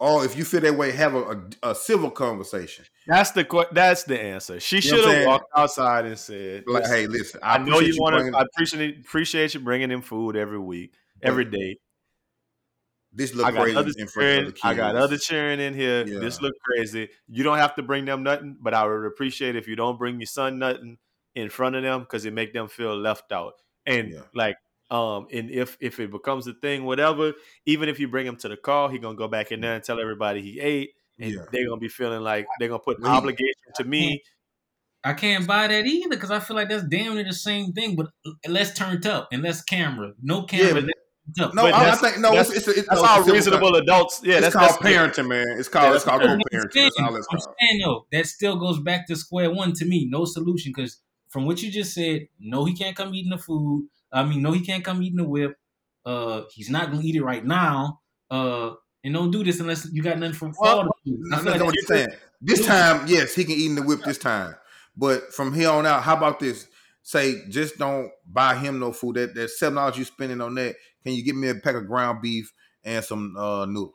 Or 0.00 0.24
if 0.24 0.36
you 0.36 0.44
feel 0.44 0.60
that 0.60 0.74
way, 0.76 0.90
have 0.90 1.14
a, 1.14 1.22
a, 1.62 1.70
a 1.70 1.74
civil 1.74 2.10
conversation. 2.10 2.84
That's 3.06 3.30
the 3.30 3.68
that's 3.72 4.02
the 4.04 4.20
answer. 4.20 4.58
She 4.58 4.76
You 4.76 4.82
should 4.82 4.98
have 5.04 5.04
saying? 5.04 5.28
walked 5.28 5.50
outside 5.56 6.04
and 6.04 6.18
said, 6.18 6.64
Like, 6.66 6.86
hey, 6.86 7.06
listen, 7.06 7.40
I, 7.42 7.58
know 7.58 7.80
you 7.80 7.94
want 7.98 8.16
to. 8.16 8.36
I 8.36 8.42
appreciate 8.42 8.98
appreciate 9.00 9.54
you 9.54 9.60
bringing 9.60 9.90
in 9.92 10.02
food 10.02 10.36
every 10.36 10.58
week, 10.58 10.94
every 11.22 11.44
day. 11.44 11.76
This 13.14 13.32
I 13.32 13.36
look 13.36 13.54
got 13.54 13.62
crazy 13.62 13.76
others 13.78 13.96
in 13.96 14.08
front 14.08 14.28
of 14.28 14.34
cheering. 14.34 14.46
kids. 14.52 14.60
I 14.64 14.74
got 14.74 14.96
other 14.96 15.16
cheering 15.18 15.60
in 15.60 15.74
here. 15.74 16.04
Yeah. 16.06 16.18
This 16.18 16.40
look 16.40 16.54
crazy. 16.64 17.08
You 17.28 17.44
don't 17.44 17.58
have 17.58 17.74
to 17.76 17.82
bring 17.82 18.04
them 18.04 18.22
nothing, 18.22 18.56
but 18.60 18.74
I 18.74 18.84
would 18.86 19.06
appreciate 19.06 19.54
if 19.56 19.68
you 19.68 19.76
don't 19.76 19.98
bring 19.98 20.18
your 20.20 20.26
son 20.26 20.58
nothing 20.58 20.98
in 21.34 21.48
front 21.48 21.76
of 21.76 21.82
them 21.82 22.00
because 22.00 22.24
it 22.24 22.32
make 22.32 22.52
them 22.52 22.68
feel 22.68 22.96
left 22.96 23.30
out. 23.32 23.54
And 23.86 24.10
Yeah. 24.10 24.20
like, 24.34 24.56
um, 24.90 25.28
and 25.32 25.50
if 25.50 25.76
if 25.80 25.98
it 26.00 26.10
becomes 26.10 26.46
a 26.46 26.54
thing, 26.54 26.84
whatever, 26.84 27.32
even 27.66 27.88
if 27.88 27.98
you 28.00 28.08
bring 28.08 28.26
him 28.26 28.36
to 28.36 28.48
the 28.48 28.56
car, 28.56 28.90
he 28.90 28.98
gonna 28.98 29.16
go 29.16 29.28
back 29.28 29.52
in 29.52 29.60
there 29.60 29.74
and 29.74 29.82
tell 29.84 30.00
everybody 30.00 30.42
he 30.42 30.60
ate, 30.60 30.90
and 31.18 31.32
Yeah. 31.32 31.44
they're 31.52 31.66
gonna 31.68 31.80
be 31.80 31.88
feeling 31.88 32.20
like 32.22 32.46
they're 32.58 32.68
gonna 32.68 32.80
put 32.80 33.00
Well, 33.00 33.12
obligation 33.16 33.72
to 33.76 33.84
me. 33.84 34.22
I 35.06 35.12
can't 35.12 35.46
buy 35.46 35.66
that 35.68 35.84
either 35.86 36.08
because 36.08 36.30
I 36.30 36.40
feel 36.40 36.56
like 36.56 36.68
that's 36.70 36.84
damn 36.84 37.14
near 37.14 37.24
the 37.24 37.32
same 37.34 37.72
thing, 37.72 37.94
but 37.94 38.06
less 38.48 38.72
turned 38.74 39.06
up 39.06 39.28
and 39.32 39.42
less 39.42 39.62
camera. 39.62 40.12
No 40.22 40.44
camera. 40.44 40.80
Yeah, 40.80 40.86
less. 41.38 41.54
No, 41.54 41.62
But 41.62 41.74
I, 41.74 41.78
I 41.78 41.84
that's- 41.84 42.00
think 42.00 42.18
no. 42.18 42.30
that's- 42.30 42.50
It's, 42.50 42.68
it's, 42.68 42.78
it's, 42.78 42.88
That's 42.88 43.00
no, 43.00 43.06
how 43.06 43.16
it's 43.18 43.24
civil 43.26 43.34
reasonable 43.36 43.72
con- 43.72 43.82
adults. 43.82 44.20
Yeah, 44.24 44.40
that's 44.40 44.54
called 44.54 44.70
that's 44.70 44.82
parenting, 44.82 45.28
man. 45.28 45.46
It's 45.58 45.68
called 45.68 45.86
Yeah, 45.90 45.94
it's 45.94 46.04
called 46.04 46.20
that's 46.22 46.32
co-parenting. 46.32 46.72
saying, 46.72 46.84
That's 46.84 47.00
all 47.00 47.16
it's 47.16 47.26
I'm 47.30 47.38
called. 47.38 47.54
saying 47.60 47.80
though, 47.84 48.06
that 48.12 48.26
still 48.26 48.56
goes 48.56 48.78
back 48.80 49.06
to 49.08 49.16
square 49.16 49.50
one 49.50 49.72
to 49.74 49.84
me. 49.84 50.06
No 50.10 50.24
solution 50.24 50.72
because 50.74 50.98
from 51.28 51.46
what 51.46 51.62
you 51.62 51.70
just 51.70 51.94
said, 51.94 52.28
no, 52.38 52.64
he 52.64 52.74
can't 52.74 52.94
come 52.96 53.14
eating 53.14 53.30
the 53.30 53.38
food. 53.38 53.88
I 54.12 54.22
mean, 54.24 54.42
no, 54.42 54.52
he 54.52 54.60
can't 54.60 54.84
come 54.84 55.02
eating 55.02 55.16
the 55.16 55.24
whip. 55.28 55.56
Uh, 56.06 56.42
he's 56.52 56.70
not 56.70 56.90
gonna 56.90 57.02
eat 57.02 57.16
it 57.16 57.22
right 57.24 57.44
now. 57.44 58.00
Uh, 58.30 58.72
and 59.02 59.12
don't 59.14 59.30
do 59.30 59.42
this 59.44 59.60
unless 59.60 59.88
you 59.92 60.02
got 60.02 60.18
nothing 60.18 60.34
from 60.34 60.54
Well, 60.58 60.76
fall. 60.82 60.84
to. 61.06 61.18
I 61.32 61.36
No, 61.42 61.50
like 61.50 61.58
not 61.58 61.66
what 61.66 61.74
you're 61.74 61.84
saying. 61.98 62.08
This 62.40 62.64
time, 62.66 63.06
yes, 63.08 63.34
he 63.34 63.44
can 63.44 63.54
eat 63.54 63.66
in 63.66 63.74
the 63.74 63.82
whip 63.82 64.02
this 64.04 64.18
time. 64.18 64.54
But 64.96 65.32
from 65.32 65.52
here 65.54 65.70
on 65.70 65.86
out, 65.86 66.02
how 66.02 66.16
about 66.16 66.38
this? 66.40 66.66
Say, 67.02 67.42
just 67.48 67.76
don't 67.78 68.10
buy 68.30 68.54
him 68.54 68.78
no 68.78 68.92
food. 68.92 69.16
That 69.16 69.34
that 69.34 69.50
seven 69.50 69.76
dollars 69.76 69.98
you 69.98 70.04
spending 70.04 70.40
on 70.40 70.54
that. 70.54 70.76
Can 71.04 71.14
you 71.14 71.24
get 71.24 71.36
me 71.36 71.48
a 71.48 71.54
pack 71.54 71.74
of 71.74 71.86
ground 71.86 72.20
beef 72.22 72.52
and 72.82 73.04
some 73.04 73.36
uh, 73.36 73.66
noodles? 73.66 73.94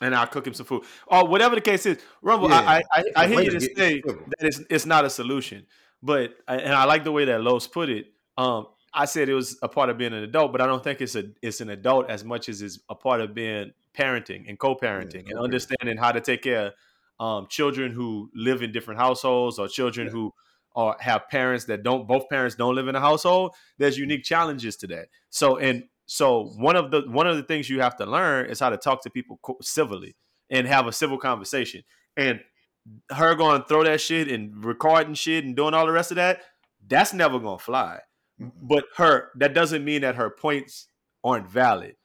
and 0.00 0.14
I'll 0.14 0.26
cook 0.26 0.46
him 0.46 0.54
some 0.54 0.66
food. 0.66 0.84
Or 1.06 1.26
whatever 1.26 1.54
the 1.54 1.60
case 1.60 1.86
is. 1.86 1.98
Rumble, 2.20 2.50
Yeah. 2.50 2.60
I, 2.60 2.76
I, 2.76 2.82
I, 2.92 3.04
I 3.16 3.28
hear 3.28 3.40
you 3.40 3.50
to 3.52 3.60
say 3.60 4.02
that 4.02 4.34
it's, 4.40 4.60
it's 4.68 4.86
not 4.86 5.04
a 5.04 5.10
solution. 5.10 5.66
But 6.02 6.34
and 6.46 6.74
I 6.74 6.84
like 6.84 7.04
the 7.04 7.12
way 7.12 7.24
that 7.24 7.40
Los 7.40 7.66
put 7.66 7.88
it. 7.88 8.06
Um, 8.36 8.66
I 8.92 9.06
said 9.06 9.28
it 9.28 9.34
was 9.34 9.58
a 9.62 9.68
part 9.68 9.88
of 9.88 9.98
being 9.98 10.12
an 10.12 10.22
adult, 10.22 10.52
but 10.52 10.60
I 10.60 10.66
don't 10.66 10.84
think 10.84 11.00
it's 11.00 11.16
a 11.16 11.24
it's 11.42 11.60
an 11.60 11.70
adult 11.70 12.10
as 12.10 12.24
much 12.24 12.48
as 12.48 12.60
it's 12.60 12.78
a 12.88 12.94
part 12.94 13.20
of 13.22 13.34
being 13.34 13.72
parenting 13.96 14.44
and 14.48 14.58
co-parenting 14.58 15.24
Yeah, 15.26 15.36
and 15.36 15.38
understanding 15.40 15.96
how 15.96 16.12
to 16.12 16.20
take 16.20 16.42
care 16.42 16.72
of 17.18 17.26
um, 17.26 17.46
children 17.48 17.92
who 17.92 18.30
live 18.34 18.62
in 18.62 18.72
different 18.72 19.00
households 19.00 19.58
or 19.58 19.68
children 19.68 20.08
Yeah. 20.08 20.12
who 20.12 20.32
are 20.76 20.96
have 21.00 21.28
parents 21.28 21.64
that 21.64 21.82
don't 21.82 22.06
both 22.06 22.28
parents 22.28 22.54
don't 22.54 22.74
live 22.74 22.86
in 22.86 22.94
a 22.94 23.00
household. 23.00 23.54
There's 23.78 23.98
unique 23.98 24.22
challenges 24.22 24.76
to 24.76 24.86
that. 24.88 25.08
So 25.30 25.56
and 25.56 25.84
so 26.06 26.52
one 26.56 26.76
of 26.76 26.90
the 26.90 27.02
one 27.08 27.26
of 27.26 27.36
the 27.36 27.42
things 27.42 27.68
you 27.68 27.80
have 27.80 27.96
to 27.96 28.06
learn 28.06 28.46
is 28.46 28.60
how 28.60 28.70
to 28.70 28.76
talk 28.76 29.02
to 29.02 29.10
people 29.10 29.40
civilly 29.62 30.14
and 30.50 30.66
have 30.66 30.86
a 30.86 30.92
civil 30.92 31.18
conversation. 31.18 31.82
And 32.16 32.40
her 33.10 33.34
going 33.34 33.60
to 33.60 33.66
throw 33.66 33.82
that 33.82 34.00
shit 34.00 34.30
and 34.30 34.64
recording 34.64 35.14
shit 35.14 35.44
and 35.44 35.56
doing 35.56 35.74
all 35.74 35.86
the 35.86 35.92
rest 35.92 36.12
of 36.12 36.16
that, 36.16 36.42
that's 36.86 37.12
never 37.12 37.40
going 37.40 37.58
to 37.58 37.64
fly. 37.64 38.00
Mm-hmm. 38.40 38.66
But 38.66 38.84
her 38.96 39.30
that 39.36 39.54
doesn't 39.54 39.84
mean 39.84 40.02
that 40.02 40.16
her 40.16 40.30
points 40.30 40.88
aren't 41.24 41.48
valid. 41.48 41.96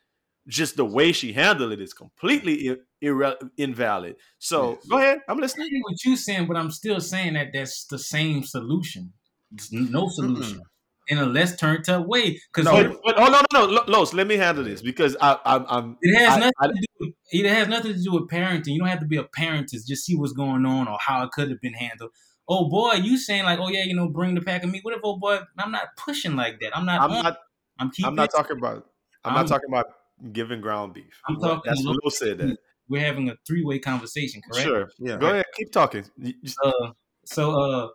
Just 0.47 0.75
the 0.75 0.85
way 0.85 1.11
she 1.11 1.33
handled 1.33 1.71
it 1.71 1.81
is 1.81 1.93
completely 1.93 2.77
irre- 3.03 3.37
invalid. 3.57 4.15
So 4.39 4.71
Yes. 4.73 4.87
go 4.87 4.97
ahead, 4.97 5.19
I'm 5.27 5.39
listening. 5.39 5.67
hear 5.69 5.81
what 5.83 6.03
you're 6.05 6.15
saying, 6.17 6.47
but 6.47 6.57
I'm 6.57 6.71
still 6.71 6.99
saying 6.99 7.33
that 7.33 7.47
that's 7.53 7.85
the 7.85 7.99
same 7.99 8.43
solution. 8.43 9.13
It's 9.53 9.71
no 9.71 10.07
solution. 10.09 10.61
in 11.07 11.17
a 11.17 11.25
less 11.25 11.57
turned 11.57 11.89
up 11.89 12.05
way. 12.07 12.39
Because 12.53 12.65
No. 12.65 12.83
But, 12.89 13.01
but- 13.03 13.19
oh 13.19 13.25
no, 13.25 13.41
no, 13.51 13.65
no, 13.65 13.71
Lo- 13.73 13.83
Los, 13.87 14.13
let 14.13 14.27
me 14.27 14.37
handle 14.37 14.63
this 14.63 14.81
because 14.81 15.17
I, 15.19 15.37
I'm, 15.43 15.65
I'm 15.67 15.97
it 16.01 16.15
has 16.17 16.37
I- 16.37 16.39
nothing 16.39 16.53
I- 16.61 16.67
to 16.67 16.73
do. 16.73 16.85
With, 16.99 17.13
it 17.31 17.45
has 17.47 17.67
nothing 17.67 17.93
to 17.93 18.01
do 18.01 18.11
with 18.13 18.29
parenting. 18.29 18.67
You 18.67 18.79
don't 18.79 18.87
have 18.87 18.99
to 18.99 19.05
be 19.07 19.17
a 19.17 19.23
parent 19.23 19.67
to 19.69 19.77
just 19.85 20.05
see 20.05 20.15
what's 20.15 20.31
going 20.31 20.65
on 20.65 20.87
or 20.87 20.97
how 21.05 21.23
it 21.23 21.31
could 21.31 21.49
have 21.49 21.59
been 21.59 21.73
handled. 21.73 22.11
Oh 22.47 22.69
boy, 22.69 22.93
you 22.93 23.17
saying 23.17 23.43
like, 23.43 23.59
oh 23.59 23.67
yeah, 23.69 23.83
you 23.83 23.95
know, 23.95 24.07
bring 24.09 24.35
the 24.35 24.41
pack 24.41 24.63
of 24.63 24.69
meat. 24.69 24.83
What 24.85 24.93
if, 24.93 25.01
oh 25.03 25.17
boy, 25.17 25.39
I'm 25.57 25.71
not 25.71 25.87
pushing 25.97 26.35
like 26.35 26.59
that. 26.61 26.77
I'm 26.77 26.85
not. 26.85 27.01
I'm 27.01 27.11
on- 27.11 27.23
not, 27.23 27.37
I'm 27.79 27.89
keeping. 27.91 28.07
I'm 28.09 28.15
not 28.15 28.31
talking 28.31 28.57
about, 28.57 28.85
I'm, 29.25 29.33
I'm- 29.33 29.35
not 29.35 29.47
talking 29.47 29.69
about 29.69 29.87
giving 30.31 30.61
ground 30.61 30.93
beef. 30.93 31.19
I'm 31.27 31.35
talking 31.39 31.61
That's 31.65 31.81
Lo 31.83 31.97
said 32.09 32.37
that. 32.37 32.57
We're 32.91 33.05
having 33.05 33.29
a 33.29 33.35
three 33.47 33.63
way 33.63 33.79
conversation, 33.79 34.41
correct? 34.41 34.67
Sure, 34.67 34.89
Yeah. 34.99 35.17
go 35.17 35.27
ahead, 35.27 35.45
keep 35.57 35.71
talking. 35.71 36.05
You- 36.17 36.33
you- 36.41 36.53
uh, 36.63 36.91
so 37.25 37.43
uh, 37.61 37.87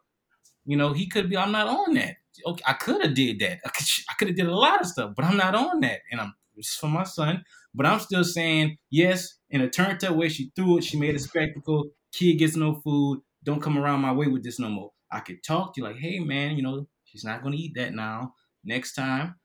you 0.64 0.76
know, 0.76 0.92
he 0.92 1.06
could 1.08 1.28
be. 1.30 1.36
I'm 1.36 1.52
not 1.52 1.68
on 1.68 1.94
that. 1.94 2.16
Okay, 2.46 2.62
I 2.66 2.72
could 2.74 3.02
have 3.04 3.14
did 3.14 3.38
that. 3.40 3.60
I 3.64 3.68
could, 3.68 3.86
I 4.10 4.14
have 4.26 4.36
did 4.36 4.46
a 4.46 4.54
lot 4.56 4.80
of 4.80 4.86
stuff, 4.86 5.12
but 5.16 5.24
I'm 5.24 5.36
not 5.36 5.54
on 5.54 5.80
that, 5.80 6.00
and 6.10 6.20
I'm 6.20 6.34
it's 6.56 6.74
for 6.74 6.88
my 6.88 7.04
son. 7.04 7.44
But 7.74 7.86
I'm 7.86 8.00
still 8.00 8.24
saying 8.24 8.78
yes. 8.90 9.34
In 9.50 9.60
a 9.60 9.70
turned 9.70 10.02
up 10.04 10.16
way, 10.16 10.28
she 10.28 10.50
threw 10.56 10.78
it. 10.78 10.84
She 10.84 10.98
made 10.98 11.14
a 11.14 11.18
spectacle. 11.20 11.90
Kid 12.12 12.38
gets 12.38 12.56
no 12.56 12.74
food. 12.82 13.20
Don't 13.44 13.62
come 13.62 13.78
around 13.78 14.00
my 14.00 14.12
way 14.12 14.26
with 14.26 14.42
this 14.42 14.58
no 14.58 14.68
more. 14.68 14.90
I 15.12 15.20
could 15.20 15.42
talk 15.44 15.74
to 15.74 15.80
you 15.80 15.86
like, 15.86 15.96
hey 15.98 16.18
man, 16.18 16.56
you 16.56 16.62
know, 16.62 16.88
she's 17.04 17.24
not 17.24 17.42
gonna 17.42 17.56
eat 17.56 17.74
that 17.76 17.94
now. 17.94 18.34
Next 18.64 18.94
time, 18.94 19.36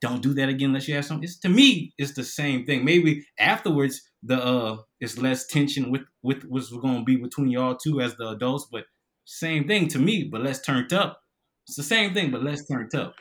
don't 0.00 0.22
do 0.22 0.34
that 0.34 0.48
again 0.48 0.70
unless 0.70 0.88
you 0.88 0.94
have 0.96 1.04
something. 1.04 1.24
It's 1.24 1.38
to 1.40 1.48
me, 1.48 1.92
it's 1.98 2.12
the 2.14 2.24
same 2.24 2.64
thing. 2.66 2.84
Maybe 2.84 3.24
afterwards, 3.38 4.02
the 4.22 4.42
uh, 4.42 4.76
it's 5.00 5.18
less 5.18 5.46
tension 5.46 5.90
with 5.90 6.02
with 6.22 6.44
what's 6.44 6.70
going 6.70 6.98
to 6.98 7.04
be 7.04 7.16
between 7.16 7.50
y'all 7.50 7.76
two 7.76 8.00
as 8.00 8.16
the 8.16 8.28
adults, 8.28 8.68
but 8.70 8.84
same 9.24 9.68
thing 9.68 9.88
to 9.88 9.98
me, 9.98 10.28
but 10.30 10.42
less 10.42 10.60
turned 10.62 10.92
up. 10.92 11.20
It's 11.66 11.76
the 11.76 11.82
same 11.82 12.14
thing, 12.14 12.30
but 12.30 12.42
less 12.42 12.66
turned 12.66 12.94
up. 12.94 13.14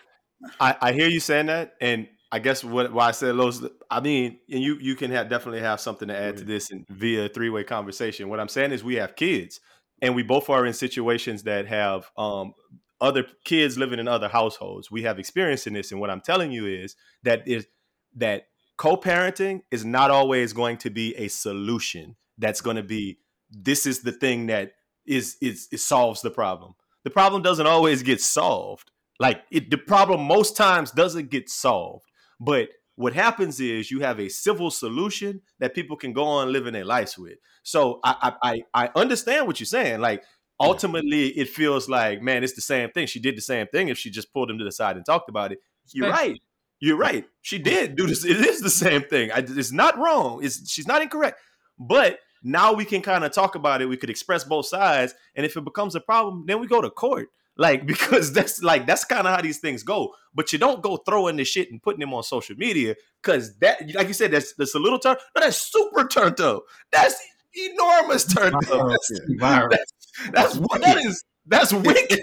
I, 0.60 0.76
I 0.82 0.93
hear 0.93 1.08
you 1.08 1.20
saying 1.20 1.48
that, 1.48 1.74
and 1.82 2.08
I 2.32 2.39
guess 2.39 2.64
what 2.64 2.91
why 2.93 3.08
I 3.08 3.12
said 3.12 3.36
Los. 3.36 3.64
I 3.89 4.00
mean, 4.00 4.39
and 4.50 4.62
you 4.62 4.78
you 4.80 4.95
can 4.95 5.12
have 5.12 5.30
definitely 5.30 5.62
have 5.62 5.80
something 5.80 6.08
to 6.08 6.18
add 6.18 6.38
to 6.38 6.43
this 6.43 6.72
and 6.72 6.86
via 6.89 7.30
three 7.30 7.50
way 7.50 7.64
conversation. 7.64 8.30
What 8.30 8.39
I'm 8.39 8.48
saying 8.48 8.72
is 8.72 8.84
we 8.84 8.95
have 8.95 9.16
kids, 9.16 9.60
and 10.02 10.16
we 10.16 10.24
both 10.24 10.50
are 10.50 10.66
in 10.66 10.74
situations 10.74 11.43
that 11.43 11.68
have 11.68 12.10
um, 12.18 12.54
other 13.00 13.26
kids 13.45 13.78
living 13.78 14.00
in 14.00 14.08
other 14.08 14.28
households. 14.28 14.91
We 14.91 15.04
have 15.04 15.20
experience 15.20 15.68
in 15.68 15.74
this, 15.74 15.91
and 15.91 16.02
what 16.02 16.10
I'm 16.10 16.22
telling 16.22 16.52
you 16.52 16.66
is 16.66 16.95
that 17.24 17.48
is 17.48 17.68
that 18.16 18.48
co-parenting 18.78 19.61
is 19.71 19.84
not 19.84 20.11
always 20.11 20.53
going 20.53 20.78
to 20.78 20.89
be 20.89 21.15
a 21.15 21.28
solution. 21.28 22.15
That's 22.38 22.61
going 22.61 22.78
to 22.78 22.84
be 22.84 23.19
this 23.49 23.86
is 23.86 24.01
the 24.01 24.11
thing 24.11 24.47
that 24.47 24.73
is 25.05 25.38
is 25.41 25.67
it 25.71 25.80
solves 25.80 26.21
the 26.21 26.30
problem. 26.30 26.75
The 27.03 27.09
problem 27.09 27.41
doesn't 27.41 27.67
always 27.67 28.03
get 28.03 28.21
solved. 28.21 28.91
Like 29.19 29.41
it, 29.49 29.71
the 29.71 29.78
problem 29.78 30.21
most 30.21 30.55
times 30.55 30.91
doesn't 30.91 31.30
get 31.30 31.49
solved. 31.49 32.05
But 32.39 32.69
what 32.95 33.13
happens 33.13 33.59
is 33.59 33.89
you 33.89 34.01
have 34.01 34.19
a 34.19 34.30
civil 34.30 34.69
solution 34.69 35.41
that 35.59 35.73
people 35.73 35.95
can 35.95 36.13
go 36.13 36.23
on 36.23 36.51
living 36.51 36.73
their 36.73 36.86
lives 36.86 37.17
with. 37.17 37.38
So 37.63 37.99
I 38.03 38.34
I 38.43 38.61
I 38.73 38.86
I 38.86 38.89
understand 38.95 39.47
what 39.47 39.59
you're 39.59 39.65
saying. 39.65 40.01
Like 40.01 40.23
ultimately, 40.59 41.28
it 41.30 41.49
feels 41.49 41.89
like 41.89 42.21
man, 42.21 42.43
it's 42.43 42.53
the 42.53 42.61
same 42.61 42.91
thing. 42.91 43.07
She 43.07 43.19
did 43.19 43.38
the 43.38 43.41
same 43.41 43.67
thing 43.67 43.88
if 43.88 43.97
she 43.97 44.11
just 44.11 44.34
pulled 44.34 44.51
him 44.51 44.59
to 44.59 44.65
the 44.65 44.71
side 44.71 44.97
and 44.97 45.05
talked 45.05 45.30
about 45.30 45.51
it. 45.51 45.59
You're 45.93 46.09
right. 46.09 46.38
You're 46.80 46.97
right. 46.97 47.25
She 47.41 47.57
did 47.57 47.95
do 47.95 48.07
this. 48.07 48.23
It 48.25 48.38
is 48.38 48.61
the 48.61 48.69
same 48.69 49.01
thing. 49.03 49.32
I, 49.32 49.39
it's 49.39 49.71
not 49.71 49.97
wrong. 49.97 50.43
It's 50.43 50.69
she's 50.69 50.88
not 50.88 51.01
incorrect. 51.01 51.39
But 51.80 52.19
now 52.43 52.73
we 52.73 52.86
can 52.86 53.01
kind 53.01 53.23
of 53.23 53.32
talk 53.32 53.55
about 53.55 53.82
it. 53.82 53.88
We 53.88 53.97
could 53.97 54.09
express 54.09 54.43
both 54.43 54.67
sides, 54.67 55.13
and 55.36 55.45
if 55.45 55.57
it 55.57 55.63
becomes 55.63 55.95
a 55.95 55.99
problem, 55.99 56.45
then 56.47 56.59
we 56.59 56.67
go 56.67 56.82
to 56.82 56.89
court. 56.89 57.30
Like 57.59 57.88
because 57.88 58.32
that's 58.34 58.61
like 58.61 58.86
that's 58.86 59.03
kind 59.03 59.25
of 59.25 59.34
how 59.34 59.41
these 59.41 59.57
things 59.57 59.82
go. 59.82 60.13
But 60.32 60.53
you 60.53 60.59
don't 60.59 60.84
go 60.84 60.97
throwing 60.97 61.38
this 61.38 61.47
shit 61.47 61.71
and 61.71 61.82
putting 61.82 61.99
them 61.99 62.13
on 62.13 62.21
social 62.21 62.55
media 62.55 62.93
because 63.19 63.57
that, 63.61 63.82
like 63.95 64.07
you 64.07 64.13
said, 64.13 64.30
that's 64.30 64.53
that's 64.53 64.75
a 64.75 64.80
little 64.80 64.99
turn. 64.99 65.17
No, 65.36 65.41
that's 65.41 65.57
super 65.57 66.07
turned 66.07 66.39
up. 66.39 66.65
That's 66.91 67.19
enormous 67.55 68.32
turned 68.32 68.53
up. 68.53 68.89
That's, 68.89 69.21
Viral. 69.39 69.75
that's 70.34 70.55
what 70.57 70.82
that 70.82 70.97
is. 71.03 71.23
That's 71.48 71.74
wicked. 71.88 72.20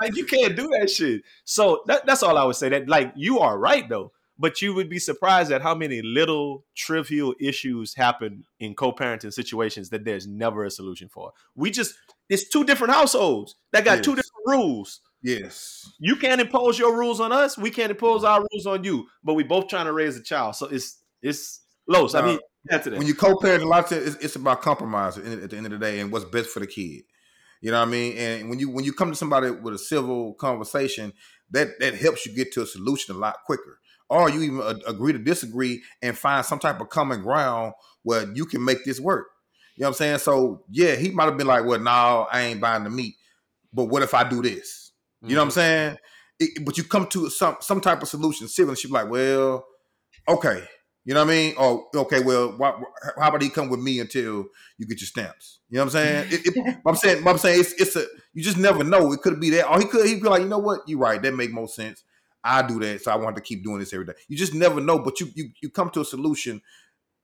like 0.00 0.16
you 0.16 0.24
can't 0.26 0.56
do 0.56 0.68
that 0.78 0.90
shit. 0.90 1.22
So 1.44 1.82
that, 1.86 2.06
that's 2.06 2.22
all 2.22 2.36
I 2.36 2.44
would 2.44 2.56
say. 2.56 2.68
That 2.68 2.88
like 2.88 3.12
you 3.16 3.38
are 3.38 3.58
right 3.58 3.88
though, 3.88 4.12
but 4.38 4.60
you 4.60 4.74
would 4.74 4.88
be 4.88 4.98
surprised 4.98 5.52
at 5.52 5.62
how 5.62 5.74
many 5.74 6.02
little 6.02 6.64
trivial 6.74 7.34
issues 7.40 7.94
happen 7.94 8.44
in 8.60 8.74
co-parenting 8.74 9.32
situations 9.32 9.90
that 9.90 10.04
there's 10.04 10.26
never 10.26 10.64
a 10.64 10.70
solution 10.70 11.08
for. 11.08 11.32
We 11.54 11.70
just 11.70 11.94
it's 12.28 12.48
two 12.48 12.64
different 12.64 12.92
households 12.94 13.54
that 13.72 13.84
got 13.84 14.02
two 14.02 14.14
different 14.16 14.32
rules. 14.46 15.00
yes. 15.22 15.90
You 15.98 16.16
can't 16.16 16.40
impose 16.40 16.78
your 16.78 16.96
rules 16.98 17.20
on 17.20 17.30
us. 17.32 17.56
We 17.56 17.70
can't 17.70 17.90
impose 17.90 18.24
our 18.24 18.40
rules 18.40 18.66
on 18.66 18.82
you. 18.84 19.06
But 19.22 19.34
we 19.34 19.44
both 19.44 19.68
trying 19.68 19.86
to 19.86 19.92
raise 19.92 20.16
a 20.16 20.22
child. 20.22 20.56
So 20.56 20.66
it's 20.66 20.98
it's 21.22 21.60
Los. 21.88 22.14
I 22.16 22.20
Uh, 22.20 22.26
mean, 22.26 22.38
that's 22.64 22.86
it. 22.88 22.94
when 22.94 23.06
you 23.06 23.14
co-parent, 23.14 23.62
a 23.62 23.66
lot 23.68 23.90
of 23.92 24.06
it's, 24.06 24.16
it's 24.16 24.34
about 24.36 24.60
compromise 24.62 25.16
at 25.16 25.24
the 25.24 25.30
end- 25.30 25.42
at 25.44 25.50
the 25.50 25.56
end 25.56 25.66
of 25.66 25.72
the 25.72 25.78
day 25.78 26.00
and 26.00 26.10
what's 26.10 26.24
best 26.24 26.48
for 26.50 26.58
the 26.60 26.66
kid. 26.66 27.02
You 27.66 27.72
know 27.72 27.80
what 27.80 27.88
I 27.88 27.90
mean? 27.90 28.16
And 28.16 28.48
when 28.48 28.60
you 28.60 28.70
when 28.70 28.84
you 28.84 28.92
come 28.92 29.10
to 29.10 29.16
somebody 29.16 29.50
with 29.50 29.74
a 29.74 29.78
civil 29.78 30.34
conversation, 30.34 31.12
that 31.50 31.80
that 31.80 31.96
helps 31.96 32.24
you 32.24 32.32
get 32.32 32.52
to 32.52 32.62
a 32.62 32.66
solution 32.66 33.16
a 33.16 33.18
lot 33.18 33.38
quicker. 33.44 33.80
Or 34.08 34.30
you 34.30 34.42
even 34.42 34.60
a- 34.60 34.88
agree 34.88 35.12
to 35.12 35.18
disagree 35.18 35.82
and 36.00 36.16
find 36.16 36.46
some 36.46 36.60
type 36.60 36.80
of 36.80 36.90
common 36.90 37.22
ground 37.22 37.72
where 38.04 38.32
you 38.34 38.46
can 38.46 38.64
make 38.64 38.84
this 38.84 39.00
work. 39.00 39.26
You 39.74 39.82
know 39.82 39.88
what 39.88 39.94
I'm 39.94 39.94
saying? 39.94 40.18
So 40.18 40.62
yeah, 40.70 40.94
he 40.94 41.10
might 41.10 41.24
have 41.24 41.36
been 41.36 41.48
like, 41.48 41.64
"Well, 41.64 41.80
no, 41.80 42.28
I 42.30 42.42
ain't 42.42 42.60
buying 42.60 42.84
the 42.84 42.90
meat." 42.90 43.16
But 43.72 43.86
what 43.86 44.04
if 44.04 44.14
I 44.14 44.22
do 44.28 44.42
this? 44.42 44.92
You 45.22 45.34
know 45.34 45.40
what 45.40 45.46
I'm 45.46 45.48
mm-hmm. 45.48 45.54
saying? 45.54 45.96
It, 46.38 46.64
but 46.64 46.78
you 46.78 46.84
come 46.84 47.08
to 47.08 47.28
some 47.30 47.56
some 47.58 47.80
type 47.80 48.00
of 48.00 48.06
solution. 48.06 48.46
Civil, 48.46 48.76
she 48.76 48.86
be 48.86 48.94
like, 48.94 49.10
"Well, 49.10 49.66
okay." 50.28 50.62
You 51.06 51.14
know 51.14 51.24
what 51.24 51.30
I 51.30 51.36
mean? 51.36 51.54
Or 51.56 51.86
okay, 51.94 52.20
well, 52.20 52.52
why, 52.56 52.72
how 53.16 53.28
about 53.28 53.40
he 53.40 53.48
come 53.48 53.70
with 53.70 53.80
me 53.80 54.00
until 54.00 54.46
you 54.76 54.86
get 54.86 55.00
your 55.00 55.06
stamps? 55.06 55.60
You 55.70 55.76
know 55.76 55.84
what 55.84 55.94
I'm 55.94 56.26
saying? 56.26 56.26
It, 56.32 56.46
it, 56.56 56.76
I'm 56.86 56.96
saying, 56.96 57.26
I'm 57.26 57.38
saying 57.38 57.60
it's 57.60 57.72
it's 57.74 57.96
a 57.96 58.04
you 58.34 58.42
just 58.42 58.58
never 58.58 58.82
know. 58.84 59.12
It 59.12 59.22
could 59.22 59.40
be 59.40 59.50
that, 59.50 59.70
or 59.70 59.78
he 59.78 59.86
could 59.86 60.04
he 60.06 60.16
be 60.16 60.28
like, 60.28 60.42
you 60.42 60.48
know 60.48 60.58
what? 60.58 60.80
You're 60.88 60.98
right. 60.98 61.22
That 61.22 61.32
make 61.34 61.52
more 61.52 61.68
sense. 61.68 62.02
I 62.42 62.66
do 62.66 62.80
that, 62.80 63.02
so 63.02 63.12
I 63.12 63.16
want 63.16 63.36
to 63.36 63.42
keep 63.42 63.64
doing 63.64 63.78
this 63.78 63.92
every 63.92 64.04
day. 64.06 64.14
You 64.28 64.36
just 64.36 64.52
never 64.54 64.80
know, 64.80 64.98
but 64.98 65.20
you 65.20 65.28
you 65.34 65.50
you 65.62 65.70
come 65.70 65.90
to 65.90 66.00
a 66.00 66.04
solution 66.04 66.60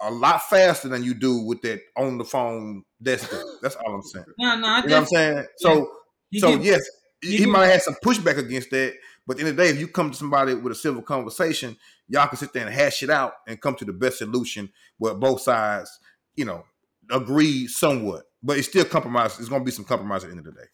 a 0.00 0.10
lot 0.10 0.42
faster 0.42 0.88
than 0.88 1.02
you 1.04 1.14
do 1.14 1.44
with 1.44 1.62
that 1.62 1.80
on 1.96 2.18
the 2.18 2.24
phone 2.24 2.84
desktop. 3.02 3.44
That's 3.62 3.76
all 3.76 3.94
I'm 3.94 4.02
saying. 4.02 4.26
No, 4.38 4.56
no, 4.58 4.66
I 4.66 4.82
You 4.82 4.88
know 4.88 4.94
what 4.94 5.00
I'm 5.00 5.06
saying? 5.06 5.44
So 5.58 5.90
so 6.38 6.56
get- 6.56 6.62
yes, 6.62 6.80
he 7.20 7.46
might 7.46 7.66
have 7.66 7.82
some 7.82 7.94
pushback 8.04 8.38
against 8.38 8.70
that, 8.70 8.94
but 9.26 9.34
at 9.34 9.36
the 9.38 9.40
end 9.42 9.50
of 9.50 9.56
the 9.56 9.62
day, 9.64 9.68
if 9.70 9.78
you 9.78 9.88
come 9.88 10.10
to 10.10 10.16
somebody 10.16 10.54
with 10.54 10.72
a 10.72 10.76
civil 10.76 11.02
conversation, 11.02 11.76
y'all 12.08 12.26
can 12.28 12.38
sit 12.38 12.52
there 12.52 12.66
and 12.66 12.74
hash 12.74 13.02
it 13.02 13.10
out 13.10 13.34
and 13.46 13.60
come 13.60 13.74
to 13.76 13.84
the 13.84 13.92
best 13.92 14.18
solution 14.18 14.70
where 14.98 15.14
both 15.14 15.40
sides, 15.40 15.98
you 16.36 16.44
know, 16.44 16.64
agree 17.10 17.66
somewhat. 17.68 18.24
But 18.42 18.58
it's 18.58 18.68
still 18.68 18.84
compromise. 18.84 19.38
It's 19.38 19.48
gonna 19.48 19.64
be 19.64 19.70
some 19.70 19.84
compromise 19.84 20.24
at 20.24 20.28
the 20.30 20.36
end 20.36 20.46
of 20.46 20.54
the 20.54 20.60
day. 20.60 20.66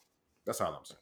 That's 0.47 0.61
all 0.61 0.73
I'm 0.75 0.85
saying. 0.85 0.99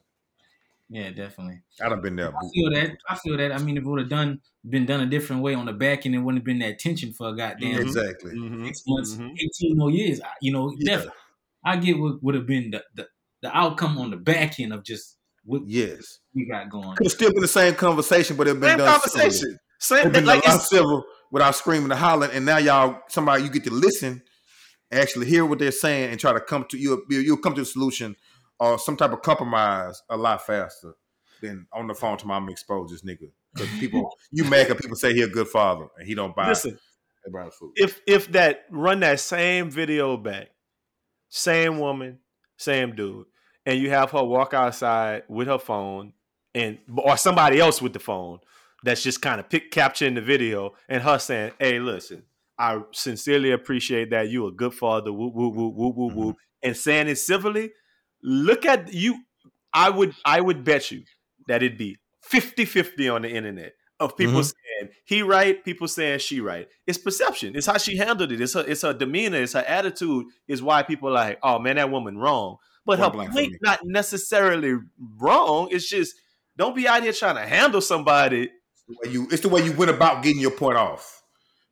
yeah, 0.89 1.09
definitely. 1.11 1.61
I 1.81 1.89
done 1.89 2.01
been 2.01 2.15
there. 2.15 2.29
I 2.29 2.39
feel 2.53 2.71
that. 2.71 2.97
I 3.09 3.15
feel 3.15 3.37
that. 3.37 3.51
I 3.51 3.57
mean, 3.59 3.77
if 3.77 3.83
it 3.83 3.87
would 3.87 3.99
have 3.99 4.09
done 4.09 4.41
been 4.69 4.85
done 4.85 5.01
a 5.01 5.05
different 5.05 5.41
way 5.41 5.53
on 5.53 5.65
the 5.65 5.73
back 5.73 6.05
end, 6.05 6.15
it 6.15 6.19
wouldn't 6.19 6.39
have 6.41 6.45
been 6.45 6.59
that 6.59 6.79
tension 6.79 7.13
for 7.13 7.29
a 7.29 7.35
goddamn 7.35 7.75
Mhm. 7.75 7.81
Exactly. 7.81 8.31
Mhm. 8.33 8.65
six 8.67 8.83
months, 8.87 9.15
Mhm. 9.15 9.31
eighteen 9.39 9.77
more 9.77 9.91
years. 9.91 10.19
You 10.41 10.51
know, 10.53 10.73
Yeah. 10.77 10.95
definitely. 10.97 11.19
I 11.65 11.77
get 11.77 11.99
what 11.99 12.23
would 12.23 12.35
have 12.35 12.45
been 12.45 12.71
the, 12.71 12.83
the 12.95 13.07
the 13.41 13.55
outcome 13.55 13.97
on 13.97 14.11
the 14.11 14.17
back 14.17 14.59
end 14.59 14.73
of 14.73 14.83
just 14.83 15.16
what 15.47 15.63
Yes. 15.65 16.19
we 16.35 16.45
got 16.45 16.69
going. 16.69 16.95
Could 16.95 17.09
still 17.09 17.31
been 17.31 17.41
the 17.41 17.47
same 17.47 17.73
conversation, 17.73 18.35
but 18.35 18.47
it 18.47 18.59
been 18.59 18.69
Same 18.69 18.77
done 18.79 18.91
conversation. 18.91 19.57
Same 19.79 20.11
been 20.11 20.25
like 20.25 20.45
a 20.45 20.55
it's, 20.55 20.69
civil 20.69 21.03
without 21.31 21.55
screaming 21.55 21.89
and 21.91 21.99
hollering, 21.99 22.31
and 22.31 22.45
now 22.45 22.57
y'all 22.57 22.99
somebody 23.09 23.43
you 23.43 23.49
get 23.49 23.63
to 23.63 23.71
listen, 23.71 24.21
actually 24.91 25.27
hear 25.27 25.45
what 25.45 25.59
they're 25.59 25.71
saying, 25.71 26.11
and 26.11 26.19
try 26.19 26.33
to 26.33 26.39
come 26.41 26.65
to 26.69 26.77
you. 26.77 27.03
You'll 27.09 27.37
come 27.37 27.55
to 27.55 27.61
a 27.61 27.65
solution 27.65 28.15
or 28.59 28.77
some 28.77 28.97
type 28.97 29.11
of 29.13 29.21
compromise 29.21 30.01
a 30.09 30.17
lot 30.17 30.45
faster 30.45 30.93
than 31.41 31.67
on 31.73 31.87
the 31.87 31.93
phone 31.93 32.17
to 32.17 32.25
mom 32.27 32.49
expose 32.49 32.89
this 32.91 33.03
nigga 33.03 33.29
because 33.53 33.69
people 33.79 34.09
you 34.31 34.43
mad 34.45 34.67
because 34.67 34.81
people 34.81 34.97
say 34.97 35.13
he 35.13 35.21
a 35.21 35.27
good 35.27 35.47
father 35.47 35.85
and 35.97 36.07
he 36.07 36.15
don't 36.15 36.35
buy 36.35 36.49
listen. 36.49 36.77
food. 37.59 37.71
if 37.75 38.01
if 38.07 38.31
that 38.31 38.65
run 38.71 39.01
that 39.01 39.19
same 39.19 39.69
video 39.69 40.17
back, 40.17 40.49
same 41.29 41.79
woman, 41.79 42.19
same 42.57 42.95
dude, 42.95 43.25
and 43.67 43.79
you 43.79 43.89
have 43.91 44.09
her 44.11 44.23
walk 44.23 44.53
outside 44.55 45.23
with 45.27 45.47
her 45.47 45.59
phone 45.59 46.13
and 46.55 46.79
or 46.97 47.17
somebody 47.17 47.59
else 47.59 47.81
with 47.81 47.93
the 47.93 47.99
phone 47.99 48.39
that's 48.83 49.03
just 49.03 49.21
kind 49.21 49.39
of 49.39 49.49
pick 49.49 49.69
capturing 49.69 50.15
the 50.15 50.21
video 50.21 50.73
and 50.89 51.03
her 51.03 51.19
saying, 51.19 51.51
"Hey, 51.59 51.77
listen, 51.79 52.23
I 52.57 52.81
sincerely 52.93 53.51
appreciate 53.51 54.09
that 54.11 54.29
you 54.29 54.47
a 54.47 54.51
good 54.51 54.73
father." 54.73 55.11
Woo 55.13 55.27
woo 55.27 55.49
woo 55.49 55.67
woo 55.69 55.89
woo 55.95 56.13
woo, 56.15 56.35
and 56.63 56.75
saying 56.75 57.07
it 57.09 57.17
civilly. 57.17 57.71
Look 58.23 58.65
at 58.65 58.91
you. 58.93 59.19
I 59.73 59.89
would 59.89 60.15
I 60.25 60.41
would 60.41 60.63
bet 60.63 60.89
you 60.89 61.03
that 61.47 61.61
it'd 61.61 61.77
be 61.77 61.97
50-50 62.25 63.09
on 63.13 63.21
the 63.23 63.29
internet 63.29 63.73
of 63.99 64.15
people 64.15 64.41
Mhm. 64.41 64.53
saying 64.53 64.91
he 65.05 65.21
right, 65.23 65.63
people 65.63 65.87
saying 65.87 66.19
she 66.19 66.39
right. 66.39 66.67
It's 66.85 66.97
perception. 66.97 67.55
It's 67.55 67.67
how 67.67 67.77
she 67.77 67.97
handled 67.97 68.31
it. 68.31 68.39
It's 68.41 68.53
her 68.53 68.63
it's 68.67 68.83
her 68.83 68.93
demeanor. 68.93 69.41
It's 69.41 69.53
her 69.53 69.65
attitude. 69.67 70.25
Is 70.47 70.61
why 70.63 70.83
people 70.83 71.09
are 71.09 71.13
like, 71.13 71.39
oh 71.43 71.59
man, 71.59 71.75
that 71.75 71.91
woman 71.91 72.17
wrong. 72.17 72.57
But 72.87 72.99
Point 72.99 73.15
her 73.15 73.31
point 73.31 73.55
not 73.61 73.79
necessarily 73.83 74.77
wrong. 75.19 75.67
It's 75.71 75.87
just 75.89 76.15
Don't 76.55 76.73
be 76.73 76.87
out 76.87 77.03
here 77.03 77.11
trying 77.11 77.35
to 77.35 77.45
handle 77.45 77.81
somebody. 77.81 78.49
the 78.87 78.95
way 79.03 79.11
you 79.11 79.27
it's 79.29 79.41
the 79.41 79.49
way 79.49 79.63
you 79.63 79.73
went 79.73 79.91
about 79.91 80.23
getting 80.23 80.41
your 80.41 80.51
point 80.51 80.77
off 80.77 81.21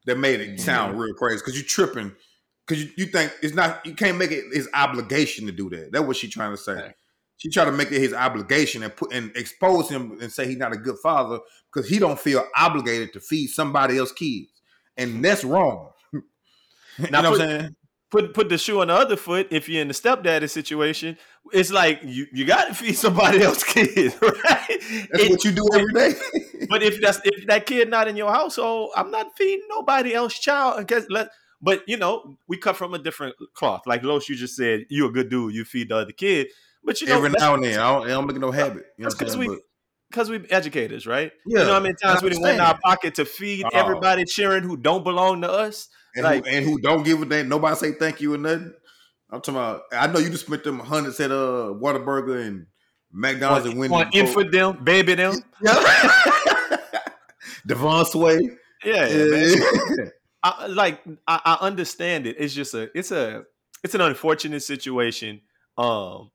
that 0.05 0.17
made 0.19 0.41
it 0.41 0.49
mm-hmm. 0.49 0.57
sound 0.57 0.99
real 0.99 1.13
crazy 1.13 1.37
because 1.37 1.55
you're 1.55 1.65
tripping 1.65 2.11
because 2.67 2.83
you, 2.83 2.91
you 2.97 3.05
think 3.05 3.33
it's 3.41 3.55
not 3.55 3.83
you 3.85 3.93
can't 3.93 4.17
make 4.17 4.31
it 4.31 4.43
his 4.51 4.67
obligation 4.73 5.45
to 5.45 5.53
do 5.53 5.69
that 5.69 5.93
that's 5.93 6.05
what 6.05 6.17
she 6.17 6.27
trying 6.27 6.51
to 6.51 6.57
say 6.57 6.73
Right. 6.73 6.93
she 7.37 7.49
tried 7.49 7.65
to 7.65 7.71
make 7.71 7.91
it 7.93 8.01
his 8.01 8.13
obligation 8.13 8.83
and 8.83 8.93
put 8.93 9.13
and 9.13 9.31
expose 9.37 9.89
him 9.89 10.17
and 10.21 10.29
say 10.29 10.45
he's 10.45 10.57
not 10.57 10.73
a 10.73 10.77
good 10.77 10.97
father 11.01 11.39
because 11.73 11.89
he 11.89 11.97
don't 11.97 12.19
feel 12.19 12.45
obligated 12.57 13.13
to 13.13 13.21
feed 13.21 13.47
somebody 13.47 13.97
else 13.97 14.11
kids 14.11 14.51
and 14.97 15.23
that's 15.23 15.45
wrong 15.45 15.91
you 16.13 16.21
Now 17.09 17.21
know 17.21 17.31
what 17.31 17.41
i'm 17.41 17.47
saying 17.47 17.75
Put 18.11 18.33
put 18.33 18.49
the 18.49 18.57
shoe 18.57 18.81
on 18.81 18.87
the 18.87 18.93
other 18.93 19.15
foot. 19.17 19.47
If 19.51 19.67
you're 19.67 19.81
in 19.81 19.87
the 19.87 19.93
stepdaddy 19.93 20.47
situation, 20.47 21.17
it's 21.51 21.71
like 21.71 22.01
you, 22.03 22.27
you 22.31 22.45
got 22.45 22.67
to 22.67 22.73
feed 22.73 22.93
somebody 22.93 23.41
else 23.43 23.63
kids, 23.63 24.15
right? 24.21 24.33
that's 24.43 25.23
It- 25.23 25.31
what 25.31 25.43
you 25.43 25.51
do 25.51 25.67
every 25.73 25.91
day 25.93 26.13
but 26.69 26.83
if 26.83 27.01
that's 27.01 27.19
if 27.25 27.47
that 27.47 27.65
kid 27.65 27.89
not 27.89 28.07
in 28.07 28.15
your 28.15 28.31
household, 28.31 28.91
I'm 28.95 29.09
not 29.11 29.35
feeding 29.37 29.65
nobody 29.69 30.13
else 30.13 30.37
child. 30.39 30.77
Because 30.79 31.07
let, 31.09 31.29
but 31.61 31.81
you 31.87 31.97
know, 31.97 32.37
we 32.47 32.57
cut 32.57 32.77
from 32.77 32.93
a 32.93 32.99
different 32.99 33.35
cloth. 33.55 33.81
Like 33.87 34.03
Los, 34.03 34.29
you 34.29 34.35
just 34.35 34.55
said, 34.55 34.85
you're 34.89 35.09
a 35.09 35.11
good 35.13 35.29
dude. 35.29 35.55
You 35.55 35.65
feed 35.65 35.89
the 35.89 35.97
other 35.97 36.11
kid, 36.11 36.47
but 36.83 37.01
you 37.01 37.07
know, 37.07 37.15
every 37.17 37.31
now 37.31 37.55
and 37.55 37.63
then 37.63 37.79
i 37.79 37.91
don't, 37.91 38.05
I 38.05 38.09
don't 38.09 38.27
make 38.27 38.37
no 38.37 38.51
habit 38.51 38.85
you 38.97 39.03
know 39.03 39.09
That's 39.09 39.15
what 39.15 39.21
i'm 39.21 39.27
'cause 39.27 39.33
saying 39.33 39.49
we- 39.49 39.61
because 40.11 40.29
we 40.29 40.47
educators, 40.51 41.07
right? 41.07 41.31
Yeah, 41.47 41.61
you 41.61 41.65
know 41.65 41.73
how 41.73 41.79
many 41.79 41.95
times 41.95 42.21
I 42.21 42.23
we 42.25 42.29
done 42.29 42.41
went 42.43 42.55
in 42.55 42.61
our 42.61 42.77
pocket 42.85 43.15
to 43.15 43.25
feed 43.25 43.65
Oh. 43.65 43.69
everybody 43.73 44.23
cheering 44.25 44.61
who 44.63 44.77
don't 44.77 45.03
belong 45.03 45.41
to 45.41 45.51
us. 45.51 45.89
And, 46.15 46.23
Like- 46.23 46.45
who, 46.45 46.51
and 46.51 46.65
who 46.65 46.79
don't 46.81 47.03
give 47.03 47.21
a 47.21 47.25
damn. 47.25 47.49
Nobody 47.49 47.75
say 47.75 47.91
thank 47.93 48.21
you 48.21 48.33
or 48.33 48.37
nothing. 48.37 48.73
I'm 49.29 49.41
talking 49.41 49.55
about. 49.55 49.81
I 49.91 50.07
know 50.07 50.19
you 50.19 50.29
just 50.29 50.45
spent 50.45 50.63
them 50.63 50.79
hundreds 50.79 51.19
at 51.19 51.31
uh 51.31 51.73
Whataburger 51.81 52.45
and 52.45 52.67
McDonald's 53.11 53.65
and 53.65 53.73
on, 53.73 53.79
Wendy's. 53.89 54.07
on 54.07 54.11
infant 54.13 54.51
them, 54.51 54.83
baby 54.83 55.15
them. 55.15 55.35
Yeah. 55.61 56.77
Devon 57.67 58.05
Sway. 58.05 58.39
Yeah, 58.83 59.07
man. 59.07 59.53
Yeah. 59.97 60.05
I, 60.43 60.67
like 60.67 61.01
I, 61.27 61.41
I 61.43 61.57
understand 61.65 62.27
it. 62.27 62.35
It's 62.37 62.53
just 62.53 62.73
a 62.75 62.89
it's 62.97 63.11
a 63.11 63.43
it's 63.83 63.95
an 63.95 64.01
unfortunate 64.01 64.61
situation. 64.61 65.41
Um, 65.77 66.29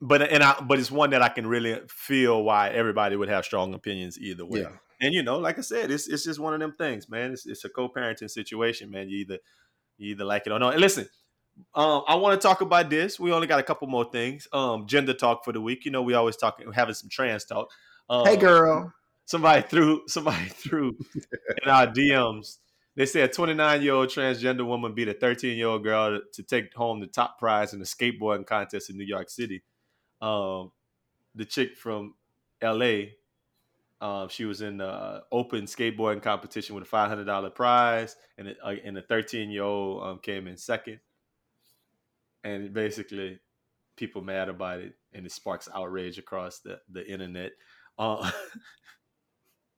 but 0.00 0.22
and 0.22 0.42
I 0.42 0.60
but 0.62 0.78
it's 0.78 0.90
one 0.90 1.10
that 1.10 1.20
I 1.22 1.28
can 1.28 1.46
really 1.46 1.78
feel 1.88 2.42
why 2.42 2.70
everybody 2.70 3.16
would 3.16 3.28
have 3.28 3.44
strong 3.44 3.74
opinions 3.74 4.18
either 4.18 4.46
way. 4.46 4.60
Yeah. 4.62 4.68
And 5.02 5.12
you 5.12 5.22
know, 5.22 5.38
like 5.38 5.58
I 5.58 5.62
said, 5.62 5.90
it's 5.90 6.08
it's 6.08 6.24
just 6.24 6.38
one 6.40 6.54
of 6.54 6.60
them 6.60 6.72
things, 6.78 7.08
man. 7.08 7.32
It's 7.32 7.44
it's 7.44 7.64
a 7.64 7.68
co-parenting 7.68 8.30
situation, 8.30 8.90
man. 8.90 9.08
You 9.08 9.18
either 9.18 9.38
you 9.98 10.12
either 10.12 10.24
like 10.24 10.46
it 10.46 10.52
or 10.52 10.58
not. 10.60 10.72
And 10.72 10.80
listen, 10.80 11.08
um, 11.74 12.02
I 12.06 12.14
want 12.14 12.40
to 12.40 12.46
talk 12.46 12.60
about 12.60 12.88
this. 12.88 13.18
We 13.18 13.32
only 13.32 13.46
got 13.48 13.58
a 13.60 13.64
couple 13.64 13.88
more 13.88 14.08
things. 14.10 14.46
Um, 14.52 14.86
gender 14.86 15.12
talk 15.12 15.44
for 15.44 15.52
the 15.52 15.60
week. 15.60 15.84
You 15.84 15.90
know, 15.90 16.02
we 16.02 16.14
always 16.14 16.36
talking 16.36 16.70
having 16.72 16.94
some 16.94 17.10
trans 17.10 17.44
talk. 17.44 17.68
Um, 18.08 18.24
Hey 18.26 18.36
girl. 18.36 18.92
somebody 19.24 19.62
threw 19.62 20.02
somebody 20.06 20.44
threw 20.48 20.96
in 21.62 21.68
our 21.68 21.86
DMs. 21.88 22.58
They 22.94 23.06
said 23.06 23.30
a 23.30 23.32
29 23.32 23.82
year 23.82 23.94
old 23.94 24.08
transgender 24.08 24.66
woman 24.66 24.94
beat 24.94 25.08
a 25.08 25.14
13 25.14 25.56
year 25.56 25.66
old 25.68 25.82
girl 25.82 26.20
to 26.34 26.42
take 26.42 26.74
home 26.74 27.00
the 27.00 27.06
top 27.06 27.38
prize 27.38 27.72
in 27.74 27.80
a 27.80 27.84
skateboarding 27.84 28.46
contest 28.46 28.90
in 28.90 28.96
New 28.98 29.04
York 29.04 29.30
City. 29.30 29.62
Um, 30.20 30.70
the 31.34 31.44
chick 31.46 31.76
from 31.76 32.14
LA, 32.62 33.04
um, 34.02 34.28
she 34.28 34.44
was 34.44 34.60
in 34.62 34.78
the 34.78 35.22
open 35.30 35.66
skateboarding 35.66 36.20
competition 36.20 36.74
with 36.74 36.82
a 36.84 36.88
$500 36.88 37.54
prize, 37.54 38.16
and 38.36 38.48
it, 38.48 38.58
uh, 38.62 38.74
and 38.84 39.00
13 39.08 39.48
year 39.48 39.62
old 39.62 40.02
um, 40.02 40.18
came 40.18 40.48
in 40.48 40.56
second. 40.56 40.98
And 42.42 42.74
basically, 42.74 43.38
people 43.96 44.20
mad 44.20 44.48
about 44.48 44.80
it, 44.80 44.94
and 45.12 45.24
it 45.24 45.30
sparks 45.30 45.68
outrage 45.72 46.18
across 46.18 46.58
the 46.58 46.80
the 46.90 47.06
internet. 47.08 47.52
Uh, 47.96 48.28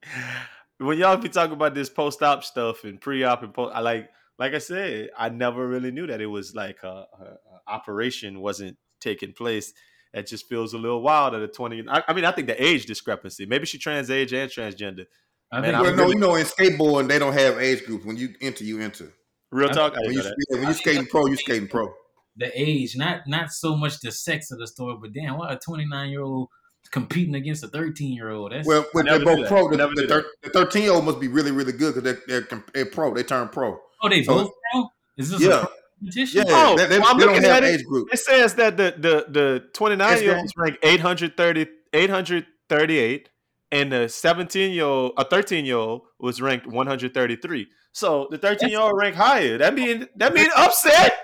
when 0.78 0.96
y'all 0.96 1.18
be 1.18 1.28
talking 1.28 1.52
about 1.52 1.74
this 1.74 1.90
post 1.90 2.22
op 2.22 2.42
stuff 2.44 2.84
and 2.84 2.98
pre 2.98 3.24
op 3.24 3.42
and 3.42 3.52
post, 3.52 3.76
I 3.76 3.80
like 3.80 4.08
like 4.38 4.54
I 4.54 4.58
said, 4.58 5.10
I 5.18 5.28
never 5.28 5.68
really 5.68 5.90
knew 5.90 6.06
that 6.06 6.22
it 6.22 6.26
was 6.26 6.54
like 6.54 6.82
a, 6.82 6.86
a, 7.20 7.24
a 7.24 7.60
operation 7.66 8.40
wasn't 8.40 8.78
taking 9.00 9.34
place. 9.34 9.74
It 10.14 10.26
just 10.28 10.48
feels 10.48 10.72
a 10.74 10.78
little 10.78 11.02
wild 11.02 11.34
at 11.34 11.42
a 11.42 11.48
twenty. 11.48 11.84
I, 11.88 12.02
I 12.08 12.12
mean, 12.12 12.24
I 12.24 12.30
think 12.32 12.46
the 12.46 12.62
age 12.64 12.86
discrepancy. 12.86 13.46
Maybe 13.46 13.66
she 13.66 13.78
trans 13.78 14.10
age 14.10 14.32
and 14.32 14.50
transgender. 14.50 15.06
I 15.52 15.60
Man, 15.60 15.64
think 15.72 15.74
I 15.76 15.82
Well, 15.82 15.90
no, 15.96 16.02
really- 16.04 16.14
you 16.14 16.20
know, 16.20 16.34
in 16.36 16.46
skateboarding 16.46 17.08
they 17.08 17.18
don't 17.18 17.32
have 17.34 17.58
age 17.58 17.84
groups. 17.84 18.04
When 18.06 18.16
you 18.16 18.30
enter, 18.40 18.64
you 18.64 18.80
enter. 18.80 19.12
Real 19.50 19.68
talk. 19.68 19.94
I 19.96 20.00
When 20.00 20.12
you, 20.12 20.18
know 20.18 20.22
that. 20.24 20.36
yeah, 20.50 20.58
when 20.58 20.68
you 20.68 20.74
skating 20.74 21.06
pro, 21.06 21.26
you 21.26 21.36
skating 21.36 21.68
pro. 21.68 21.92
the 22.36 22.50
age, 22.54 22.96
not 22.96 23.26
not 23.26 23.50
so 23.50 23.76
much 23.76 24.00
the 24.00 24.10
sex 24.12 24.50
of 24.50 24.58
the 24.58 24.66
story, 24.66 24.96
but 25.00 25.12
damn, 25.12 25.36
what 25.36 25.52
a 25.52 25.56
29 25.58 26.08
year 26.10 26.22
old 26.22 26.48
competing 26.90 27.34
against 27.34 27.62
a 27.64 27.68
13 27.68 28.12
year 28.14 28.30
old? 28.30 28.52
That's 28.52 28.66
Well, 28.66 28.84
when 28.92 29.06
they're 29.06 29.24
both 29.24 29.46
pro, 29.48 29.68
the, 29.70 29.76
Never 29.76 29.92
the, 29.94 30.06
thir- 30.08 30.26
the 30.42 30.50
13 30.50 30.82
year 30.82 30.92
old 30.92 31.04
must 31.04 31.20
be 31.20 31.28
really, 31.28 31.50
really 31.50 31.72
good 31.72 31.94
because 31.94 32.02
they're, 32.26 32.40
they're, 32.42 32.64
they're 32.72 32.86
pro. 32.86 33.14
They 33.14 33.22
turn 33.22 33.48
pro. 33.48 33.78
oh, 34.02 34.08
they 34.08 34.22
so- 34.24 34.34
both 34.34 34.50
pro. 34.72 34.88
Is 35.16 35.30
this 35.30 35.40
Yeah. 35.40 35.66
A 35.96 36.00
competition? 36.00 36.44
Yeah, 36.46 36.52
Oh, 36.56 36.76
they, 36.76 36.86
they, 36.86 36.98
well, 36.98 37.08
I'm 37.08 37.18
they 37.18 37.24
don't 37.24 37.34
looking 37.34 37.48
have 37.48 37.62
at 37.62 37.68
it. 37.68 37.80
age 37.80 37.84
groups. 37.86 38.12
It 38.14 38.20
says 38.20 38.54
that 38.56 38.76
the 38.76 38.94
the 38.98 39.26
the 39.30 39.64
29 39.74 40.22
year 40.22 40.30
Yes, 40.32 40.38
olds 40.40 40.52
ranked 40.56 40.78
830 40.82 41.66
838 41.92 43.28
and 43.72 43.92
the 43.92 44.08
17 44.08 44.72
year 44.72 44.84
old 44.84 45.12
a 45.16 45.24
13 45.24 45.64
year 45.64 45.76
old 45.76 46.02
was 46.20 46.40
ranked 46.40 46.66
133. 46.66 47.66
So 47.92 48.28
the 48.30 48.38
13 48.38 48.68
year 48.70 48.80
old 48.80 48.96
ranked 48.96 49.16
higher. 49.18 49.58
That 49.58 49.74
mean 49.74 50.08
that 50.16 50.34
mean 50.34 50.48
upset. 50.56 51.16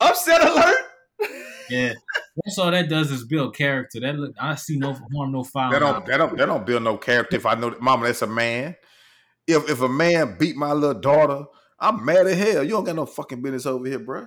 Upset 0.00 0.42
alert. 0.44 0.76
Yeah, 1.68 1.94
that's 2.36 2.58
all 2.60 2.70
that 2.70 2.88
does 2.88 3.10
is 3.10 3.24
build 3.26 3.56
character. 3.56 3.98
That 3.98 4.14
look, 4.14 4.36
I 4.40 4.54
see 4.54 4.78
no 4.78 4.92
harm, 4.92 5.32
no 5.32 5.42
foul. 5.42 5.72
That 5.72 5.80
don't 5.80 6.06
that 6.06 6.16
don't 6.18 6.36
that 6.38 6.46
don't 6.46 6.64
build 6.64 6.84
no 6.84 6.96
character. 6.96 7.34
If 7.34 7.44
I 7.44 7.56
know 7.56 7.70
that 7.70 7.80
mama, 7.82 8.06
that's 8.06 8.22
a 8.22 8.28
man. 8.28 8.76
If 9.48 9.68
if 9.68 9.80
a 9.80 9.88
man 9.88 10.36
beat 10.38 10.54
my 10.54 10.70
little 10.72 11.00
daughter, 11.00 11.44
I'm 11.78 12.04
mad 12.04 12.26
as 12.26 12.38
hell. 12.38 12.62
You 12.62 12.70
don't 12.70 12.84
got 12.84 12.96
no 12.96 13.06
fucking 13.06 13.42
business 13.42 13.66
over 13.66 13.86
here, 13.86 13.98
bro. 13.98 14.26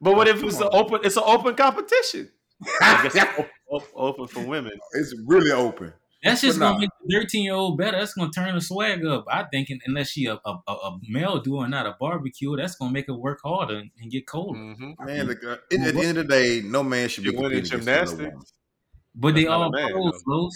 But 0.00 0.16
what 0.16 0.28
if 0.28 0.42
it's 0.42 0.60
an 0.60 0.68
open 0.72 1.00
it's 1.04 1.16
an 1.16 1.22
open 1.26 1.54
competition? 1.54 2.30
I 2.80 3.02
guess 3.02 3.14
it's 3.14 3.38
op- 3.38 3.48
op- 3.70 3.92
open 3.94 4.26
for 4.26 4.46
women. 4.46 4.72
it's 4.92 5.14
really 5.26 5.50
open. 5.50 5.92
That's 6.22 6.40
just 6.40 6.58
But 6.58 6.64
gonna 6.66 6.74
nah. 6.74 6.80
make 6.80 6.90
the 7.06 7.18
13 7.20 7.44
year 7.44 7.52
old 7.54 7.76
better. 7.76 7.98
That's 7.98 8.14
gonna 8.14 8.30
turn 8.30 8.54
the 8.54 8.60
swag 8.60 9.04
up. 9.04 9.26
I 9.30 9.44
think, 9.44 9.68
unless 9.86 10.08
she 10.10 10.24
a, 10.24 10.34
a, 10.44 10.54
a, 10.66 10.72
a 10.72 10.98
male 11.08 11.38
doing 11.40 11.70
not 11.70 11.84
a 11.86 11.96
barbecue, 12.00 12.56
that's 12.56 12.76
gonna 12.76 12.92
make 12.92 13.08
her 13.08 13.14
work 13.14 13.40
harder 13.44 13.76
and, 13.76 13.90
and 14.00 14.10
get 14.10 14.26
colder. 14.26 14.58
Mm-hmm. 14.58 15.04
Man, 15.04 15.26
the, 15.26 15.32
uh, 15.50 15.52
at, 15.52 15.86
at 15.88 15.94
the 15.94 16.00
end 16.00 16.18
of 16.18 16.26
the 16.26 16.32
day, 16.34 16.62
no 16.64 16.82
man 16.82 17.08
should 17.10 17.24
be 17.24 17.30
You 17.30 17.36
win 17.36 17.52
in 17.52 17.62
competing 17.62 17.80
against 17.80 17.88
another 17.88 18.06
gymnastics? 18.16 18.32
woman. 18.32 18.42
But 19.14 19.34
they 19.34 19.44
That's 19.44 19.50
not 19.50 19.60
all 19.60 19.70
man, 19.70 19.90
pros, 19.92 20.22
though. 20.26 20.50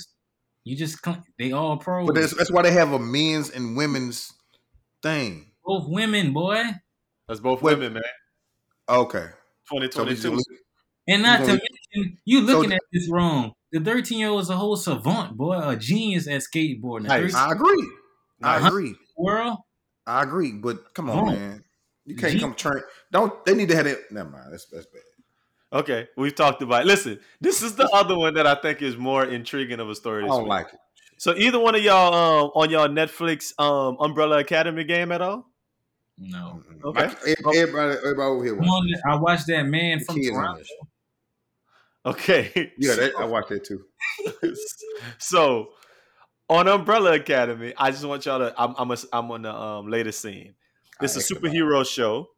You 0.65 0.77
just 0.77 0.99
they 1.39 1.53
all 1.53 1.77
pros. 1.77 2.07
But 2.07 2.15
that's, 2.15 2.35
that's 2.35 2.51
why 2.51 2.63
they 2.63 2.73
have 2.73 2.93
a 2.93 2.99
men's 2.99 3.51
and 3.51 3.77
women's 3.77 4.33
thing. 5.03 5.48
Both 5.69 5.87
women, 5.89 6.33
boy. 6.33 6.62
That's 7.29 7.41
both 7.41 7.61
Wait. 7.62 7.75
women, 7.77 7.93
man. 7.95 8.03
Okay, 8.89 9.27
2022. 9.71 10.31
just- 10.37 10.51
And 11.07 11.23
not 11.23 11.41
to 11.41 11.47
mention, 11.47 12.19
you 12.25 12.41
looking 12.41 12.71
So- 12.71 12.77
at 12.77 12.83
this 12.93 13.09
wrong. 13.11 13.53
The 13.71 13.81
13 13.81 14.19
year 14.19 14.31
old 14.31 14.41
is 14.43 14.49
a 14.51 14.57
whole 14.57 14.77
savant, 14.77 15.37
boy, 15.37 15.61
a 15.61 15.77
genius 15.77 16.27
at 16.27 16.41
skateboarding. 16.41 17.03
The 17.03 17.09
Nice. 17.09 17.33
13 17.33 17.37
I 17.37 17.53
agree. 17.53 17.91
I 18.43 18.57
Uh-huh. 18.57 18.66
agree. 18.69 18.95
world, 19.16 19.59
I 20.07 20.23
agree. 20.23 20.53
But 20.53 20.95
come 20.95 21.11
on, 21.11 21.19
Oh. 21.19 21.25
man, 21.33 21.64
you 22.07 22.16
can't 22.16 22.33
Gee. 22.33 22.41
come 22.41 22.55
train. 22.55 22.83
Don't 23.12 23.45
they 23.45 23.55
need 23.55 23.69
to 23.69 23.77
have 23.77 23.87
it? 23.87 24.11
Never 24.11 24.31
mind. 24.31 24.53
That's 24.53 24.64
that's 24.66 24.87
bad. 24.87 25.03
Okay, 25.81 26.09
we've 26.16 26.35
talked 26.35 26.62
about. 26.62 26.87
Listen, 26.87 27.21
this 27.43 27.62
is 27.62 27.75
the 27.77 27.87
other 27.91 28.16
one 28.16 28.33
that 28.35 28.47
I 28.47 28.55
think 28.55 28.81
is 28.81 28.97
more 28.97 29.25
intriguing 29.27 29.81
of 29.81 29.91
a 29.91 29.95
story. 29.95 30.25
I 30.25 30.29
don't 30.29 30.45
week. 30.45 30.49
like 30.49 30.66
it. 30.73 30.79
So 31.19 31.35
either 31.37 31.59
one 31.59 31.75
of 31.75 31.83
y'all 31.83 32.14
um, 32.14 32.51
on 32.55 32.71
y'all 32.71 32.89
Netflix 32.89 33.53
um, 33.61 33.97
Umbrella 34.01 34.39
Academy 34.39 34.85
game 34.85 35.12
at 35.12 35.21
all? 35.21 35.51
No. 36.19 36.62
Okay. 36.85 37.07
Like, 37.07 37.16
everybody, 37.27 37.99
everybody 37.99 38.21
over 38.21 38.45
here. 38.45 38.57
Come 38.57 38.66
Watch. 38.66 39.01
I 39.07 39.16
watched 39.16 39.47
that 39.49 39.62
man 39.64 39.99
The 39.99 40.05
from 40.05 40.23
Toronto. 40.23 40.62
Okay. 42.07 42.73
Yeah, 42.79 42.95
that, 42.95 43.12
I 43.19 43.25
watched 43.25 43.51
that 43.51 43.64
too. 43.64 43.85
so 45.19 45.71
on 46.49 46.69
Umbrella 46.69 47.14
Academy, 47.14 47.75
I 47.77 47.91
just 47.91 48.05
want 48.05 48.25
y'all 48.27 48.39
to. 48.39 48.55
I'm 48.57 48.75
I'm, 48.79 48.91
a, 48.91 48.97
I'm 49.12 49.31
on 49.31 49.43
the 49.43 49.55
um, 49.55 49.89
latest 49.89 50.21
scene. 50.21 50.55
This 51.01 51.16
is 51.16 51.31
a 51.31 51.35
superhero 51.35 51.89
show, 51.89 52.29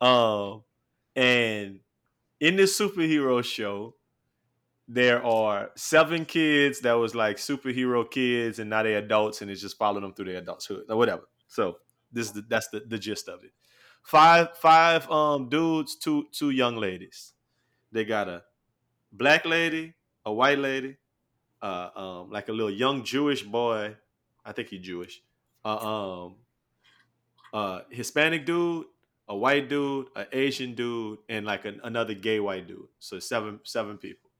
um, 0.00 0.64
and 1.14 1.80
in 2.40 2.56
this 2.56 2.78
superhero 2.78 3.44
show, 3.44 3.94
there 4.88 5.24
are 5.24 5.70
seven 5.76 6.24
kids 6.24 6.80
that 6.80 6.94
was 6.94 7.14
like 7.14 7.36
superhero 7.36 8.10
kids, 8.10 8.58
and 8.58 8.70
now 8.70 8.82
they're 8.82 8.98
adults, 8.98 9.42
and 9.42 9.50
it's 9.50 9.60
just 9.60 9.76
following 9.76 10.02
them 10.02 10.14
through 10.14 10.26
their 10.26 10.38
adulthood 10.38 10.84
or 10.88 10.96
whatever. 10.96 11.22
So 11.48 11.78
this 12.16 12.28
is 12.28 12.32
the, 12.32 12.42
that's 12.48 12.68
the, 12.68 12.80
the 12.80 12.98
gist 12.98 13.28
of 13.28 13.44
it. 13.44 13.52
Five 14.02 14.56
five 14.56 15.10
um 15.10 15.48
dudes, 15.48 15.96
two 15.96 16.26
two 16.32 16.50
young 16.50 16.76
ladies. 16.76 17.32
They 17.92 18.04
got 18.04 18.28
a 18.28 18.44
black 19.12 19.44
lady, 19.44 19.94
a 20.24 20.32
white 20.32 20.58
lady, 20.58 20.96
uh, 21.60 21.90
um, 21.94 22.30
like 22.30 22.48
a 22.48 22.52
little 22.52 22.70
young 22.70 23.04
Jewish 23.04 23.42
boy. 23.42 23.96
I 24.44 24.52
think 24.52 24.68
he's 24.68 24.80
Jewish. 24.80 25.22
Uh, 25.64 25.76
um, 25.76 26.36
uh, 27.52 27.80
Hispanic 27.90 28.46
dude, 28.46 28.86
a 29.28 29.36
white 29.36 29.68
dude, 29.68 30.06
an 30.14 30.26
Asian 30.32 30.74
dude, 30.74 31.18
and 31.28 31.44
like 31.44 31.64
an, 31.64 31.80
another 31.84 32.14
gay 32.14 32.40
white 32.40 32.66
dude. 32.66 32.88
So 32.98 33.18
seven 33.18 33.60
seven 33.64 33.98
people. 33.98 34.30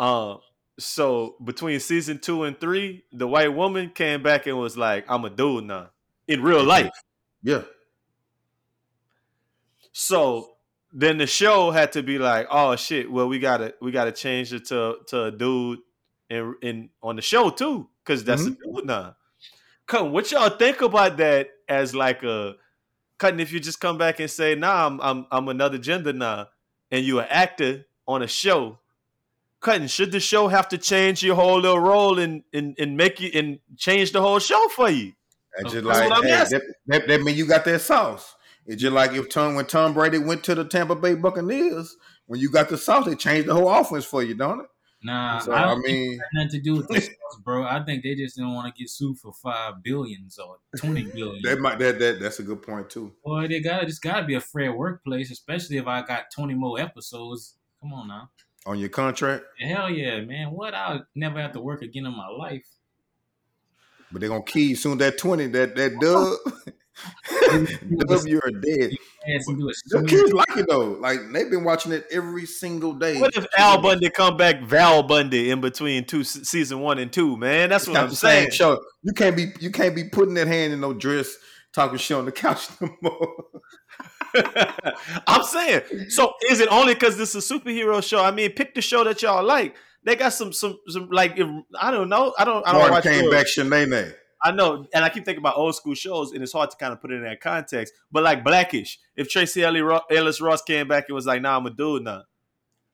Um, 0.00 0.40
so 0.78 1.36
between 1.44 1.78
season 1.78 2.18
two 2.18 2.44
and 2.44 2.58
three, 2.58 3.04
the 3.12 3.28
white 3.28 3.54
woman 3.54 3.90
came 3.90 4.22
back 4.22 4.46
and 4.46 4.58
was 4.58 4.76
like, 4.76 5.04
"I'm 5.08 5.24
a 5.24 5.30
dude 5.30 5.64
now." 5.64 5.90
In 6.30 6.42
real 6.42 6.62
life, 6.64 6.90
Yeah. 7.42 7.62
So 9.92 10.52
then 10.92 11.18
the 11.18 11.26
show 11.26 11.70
had 11.70 11.92
to 11.92 12.02
be 12.02 12.18
like, 12.18 12.46
oh 12.50 12.76
shit, 12.76 13.10
well 13.10 13.28
we 13.28 13.38
gotta 13.38 13.74
we 13.80 13.90
gotta 13.90 14.12
change 14.12 14.52
it 14.52 14.66
to 14.66 14.98
to 15.08 15.24
a 15.24 15.30
dude 15.30 15.80
in 16.28 16.54
in 16.62 16.90
on 17.02 17.16
the 17.16 17.22
show 17.22 17.50
too, 17.50 17.88
because 18.04 18.24
that's 18.24 18.42
mm-hmm. 18.42 18.70
a 18.70 18.76
dude 18.76 18.86
now. 18.86 19.16
Come, 19.86 20.12
what 20.12 20.30
y'all 20.30 20.50
think 20.50 20.82
about 20.82 21.16
that 21.16 21.50
as 21.68 21.94
like 21.94 22.22
a 22.22 22.54
cutting 23.18 23.40
if 23.40 23.52
you 23.52 23.60
just 23.60 23.80
come 23.80 23.98
back 23.98 24.20
and 24.20 24.30
say, 24.30 24.54
nah, 24.54 24.86
I'm 24.86 25.00
I'm 25.00 25.26
I'm 25.30 25.48
another 25.48 25.78
gender 25.78 26.12
now, 26.12 26.48
and 26.90 27.04
you 27.04 27.20
an 27.20 27.26
actor 27.28 27.86
on 28.06 28.22
a 28.22 28.28
show. 28.28 28.78
Cutting, 29.60 29.88
should 29.88 30.10
the 30.10 30.20
show 30.20 30.48
have 30.48 30.68
to 30.68 30.78
change 30.78 31.22
your 31.22 31.34
whole 31.34 31.60
little 31.60 31.78
role 31.78 32.18
and 32.18 32.42
and, 32.52 32.74
and 32.78 32.96
make 32.96 33.20
you 33.20 33.30
and 33.34 33.58
change 33.76 34.12
the 34.12 34.20
whole 34.22 34.38
show 34.38 34.68
for 34.68 34.88
you? 34.88 35.12
That's 35.56 35.72
just 35.72 35.84
like 35.84 36.02
hey, 36.22 36.30
that, 36.30 36.62
that, 36.86 37.08
that 37.08 37.20
mean 37.22 37.36
you 37.36 37.46
got 37.46 37.64
that 37.64 37.80
sauce. 37.80 38.36
It's 38.66 38.80
just 38.80 38.92
like 38.92 39.12
if 39.12 39.28
Tom 39.28 39.54
when 39.54 39.66
Tom 39.66 39.94
Brady 39.94 40.18
went 40.18 40.44
to 40.44 40.54
the 40.54 40.64
Tampa 40.64 40.94
Bay 40.94 41.14
Buccaneers, 41.14 41.96
when 42.26 42.40
you 42.40 42.50
got 42.50 42.68
the 42.68 42.78
sauce, 42.78 43.06
they 43.06 43.16
changed 43.16 43.48
the 43.48 43.54
whole 43.54 43.68
offense 43.68 44.04
for 44.04 44.22
you, 44.22 44.34
don't 44.34 44.60
it? 44.60 44.66
Nah, 45.02 45.38
So 45.38 45.52
I 45.52 45.62
I 45.62 45.64
don't 45.66 45.80
mean, 45.80 46.20
nothing 46.34 46.50
to 46.50 46.60
do 46.60 46.76
with 46.76 46.88
the 46.88 47.00
sauce, 47.00 47.40
bro. 47.42 47.64
I 47.64 47.82
think 47.84 48.02
they 48.02 48.14
just 48.14 48.36
didn't 48.36 48.52
want 48.54 48.72
to 48.72 48.78
get 48.78 48.90
sued 48.90 49.16
for 49.18 49.32
five 49.32 49.82
billions 49.82 50.38
or 50.38 50.58
twenty 50.76 51.02
billion. 51.14 51.40
that 51.42 51.58
might 51.58 51.78
that, 51.78 51.98
that 51.98 52.20
that's 52.20 52.38
a 52.38 52.42
good 52.42 52.62
point 52.62 52.90
too. 52.90 53.12
Boy, 53.24 53.48
they 53.48 53.60
gotta 53.60 53.86
just 53.86 54.02
got 54.02 54.20
to 54.20 54.26
be 54.26 54.34
a 54.34 54.40
fair 54.40 54.72
workplace, 54.72 55.30
especially 55.30 55.78
if 55.78 55.86
I 55.86 56.02
got 56.02 56.24
twenty 56.34 56.54
more 56.54 56.78
episodes. 56.78 57.56
Come 57.80 57.94
on 57.94 58.08
now, 58.08 58.30
On 58.66 58.78
your 58.78 58.90
contract, 58.90 59.44
hell 59.58 59.88
yeah, 59.88 60.20
man. 60.20 60.50
What? 60.50 60.74
I'll 60.74 61.06
never 61.14 61.40
have 61.40 61.52
to 61.52 61.60
work 61.60 61.80
again 61.80 62.04
in 62.04 62.14
my 62.14 62.28
life. 62.28 62.66
But 64.12 64.20
they're 64.20 64.28
gonna 64.30 64.42
key 64.42 64.68
you 64.70 64.76
soon 64.76 64.98
that 64.98 65.18
20, 65.18 65.46
that 65.48 65.76
that 65.76 65.98
dub. 66.00 66.54
dub, 68.08 68.26
you're 68.26 68.40
dead. 68.60 68.90
Ass 69.34 69.46
and 69.48 69.58
do 69.58 69.68
it. 69.68 69.76
The 69.88 70.02
kids 70.06 70.32
like 70.32 70.56
it 70.56 70.66
though. 70.68 70.92
Like 70.92 71.18
they've 71.32 71.50
been 71.50 71.64
watching 71.64 71.92
it 71.92 72.06
every 72.10 72.46
single 72.46 72.92
day. 72.94 73.20
What 73.20 73.36
if 73.36 73.46
Al 73.56 73.80
Bundy 73.80 74.10
come 74.10 74.36
back 74.36 74.62
Val 74.62 75.02
Bundy 75.02 75.50
in 75.50 75.60
between 75.60 76.04
two 76.04 76.24
season 76.24 76.80
one 76.80 76.98
and 76.98 77.12
two? 77.12 77.36
Man, 77.36 77.70
that's 77.70 77.84
It's 77.84 77.92
what 77.94 78.02
I'm 78.02 78.10
saying. 78.10 78.50
show. 78.50 78.80
You 79.02 79.12
can't 79.12 79.36
be 79.36 79.46
you 79.60 79.70
can't 79.70 79.94
be 79.94 80.04
putting 80.04 80.34
that 80.34 80.46
hand 80.46 80.72
in 80.72 80.80
no 80.80 80.92
dress 80.92 81.34
talking 81.72 81.98
shit 81.98 82.16
on 82.16 82.24
the 82.24 82.32
couch 82.32 82.68
no 82.80 82.90
more. 83.02 83.44
I'm 85.26 85.42
saying. 85.44 85.82
So 86.10 86.32
is 86.50 86.60
it 86.60 86.68
only 86.70 86.94
because 86.94 87.16
this 87.16 87.34
is 87.34 87.50
a 87.50 87.54
superhero 87.54 88.02
show? 88.06 88.22
I 88.22 88.30
mean, 88.30 88.52
pick 88.52 88.74
the 88.74 88.82
show 88.82 89.04
that 89.04 89.22
y'all 89.22 89.44
like. 89.44 89.74
They 90.04 90.16
got 90.16 90.32
some 90.32 90.52
some 90.52 90.78
some 90.88 91.08
like 91.10 91.38
if, 91.38 91.48
I 91.78 91.90
don't 91.90 92.08
know. 92.08 92.34
I 92.38 92.44
don't 92.44 92.66
I 92.66 92.72
don't 92.72 92.80
Martin 92.80 92.94
watch 92.94 93.04
came 93.04 93.24
shows. 93.24 93.32
back 93.32 93.46
Shanae. 93.46 94.14
I 94.42 94.52
know, 94.52 94.86
and 94.94 95.04
I 95.04 95.10
keep 95.10 95.26
thinking 95.26 95.42
about 95.42 95.58
old 95.58 95.74
school 95.74 95.94
shows, 95.94 96.32
and 96.32 96.42
it's 96.42 96.52
hard 96.52 96.70
to 96.70 96.76
kind 96.78 96.94
of 96.94 97.00
put 97.02 97.10
it 97.10 97.16
in 97.16 97.24
that 97.24 97.42
context. 97.42 97.92
But 98.10 98.22
like 98.22 98.42
Blackish, 98.42 98.98
if 99.14 99.28
Tracee 99.28 99.62
Ellis 99.62 100.40
Ross 100.40 100.62
came 100.62 100.88
back 100.88 101.04
and 101.08 101.14
was 101.14 101.26
like, 101.26 101.42
"Nah, 101.42 101.58
I'm 101.58 101.66
a 101.66 101.70
dude 101.70 102.04
now," 102.04 102.22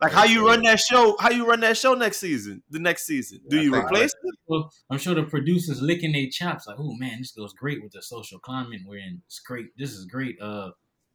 like 0.00 0.12
how 0.12 0.24
you 0.24 0.46
run 0.46 0.62
that 0.62 0.80
show? 0.80 1.16
How 1.20 1.30
you 1.30 1.46
run 1.46 1.60
that 1.60 1.76
show 1.76 1.94
next 1.94 2.18
season? 2.18 2.62
The 2.70 2.78
next 2.78 3.06
season, 3.06 3.40
do 3.48 3.60
you 3.60 3.74
replace 3.74 4.10
it? 4.10 4.34
Well, 4.46 4.70
I'm 4.90 4.98
sure 4.98 5.14
the 5.14 5.22
producers 5.22 5.80
licking 5.80 6.12
their 6.12 6.26
chops 6.30 6.66
like, 6.66 6.76
oh 6.78 6.94
man, 6.96 7.18
this 7.18 7.32
goes 7.32 7.52
great 7.54 7.82
with 7.82 7.92
the 7.92 8.02
social 8.02 8.38
climate 8.38 8.80
we're 8.84 8.98
in. 8.98 9.22
It's 9.26 9.38
great. 9.40 9.66
This 9.78 9.92
is 9.92 10.04
great. 10.04 10.36
Uh, 10.40 10.70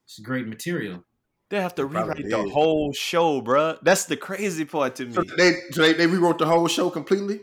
it's 0.06 0.20
great 0.20 0.48
material. 0.48 1.04
They 1.52 1.62
have 1.62 1.76
to 1.76 1.86
rewrite 1.86 2.30
the 2.30 2.50
whole 2.50 2.94
show, 2.94 3.42
bruh. 3.42 3.78
That's 3.82 4.06
the 4.06 4.16
crazy 4.16 4.64
part 4.64 4.96
to 4.96 5.06
me. 5.06 5.12
So 5.14 5.24
they 5.38 5.52
so 5.72 5.82
they, 5.82 5.92
they 5.94 6.08
rewrote 6.08 6.38
the 6.40 6.46
whole 6.46 6.68
show 6.70 6.90
completely. 6.90 7.42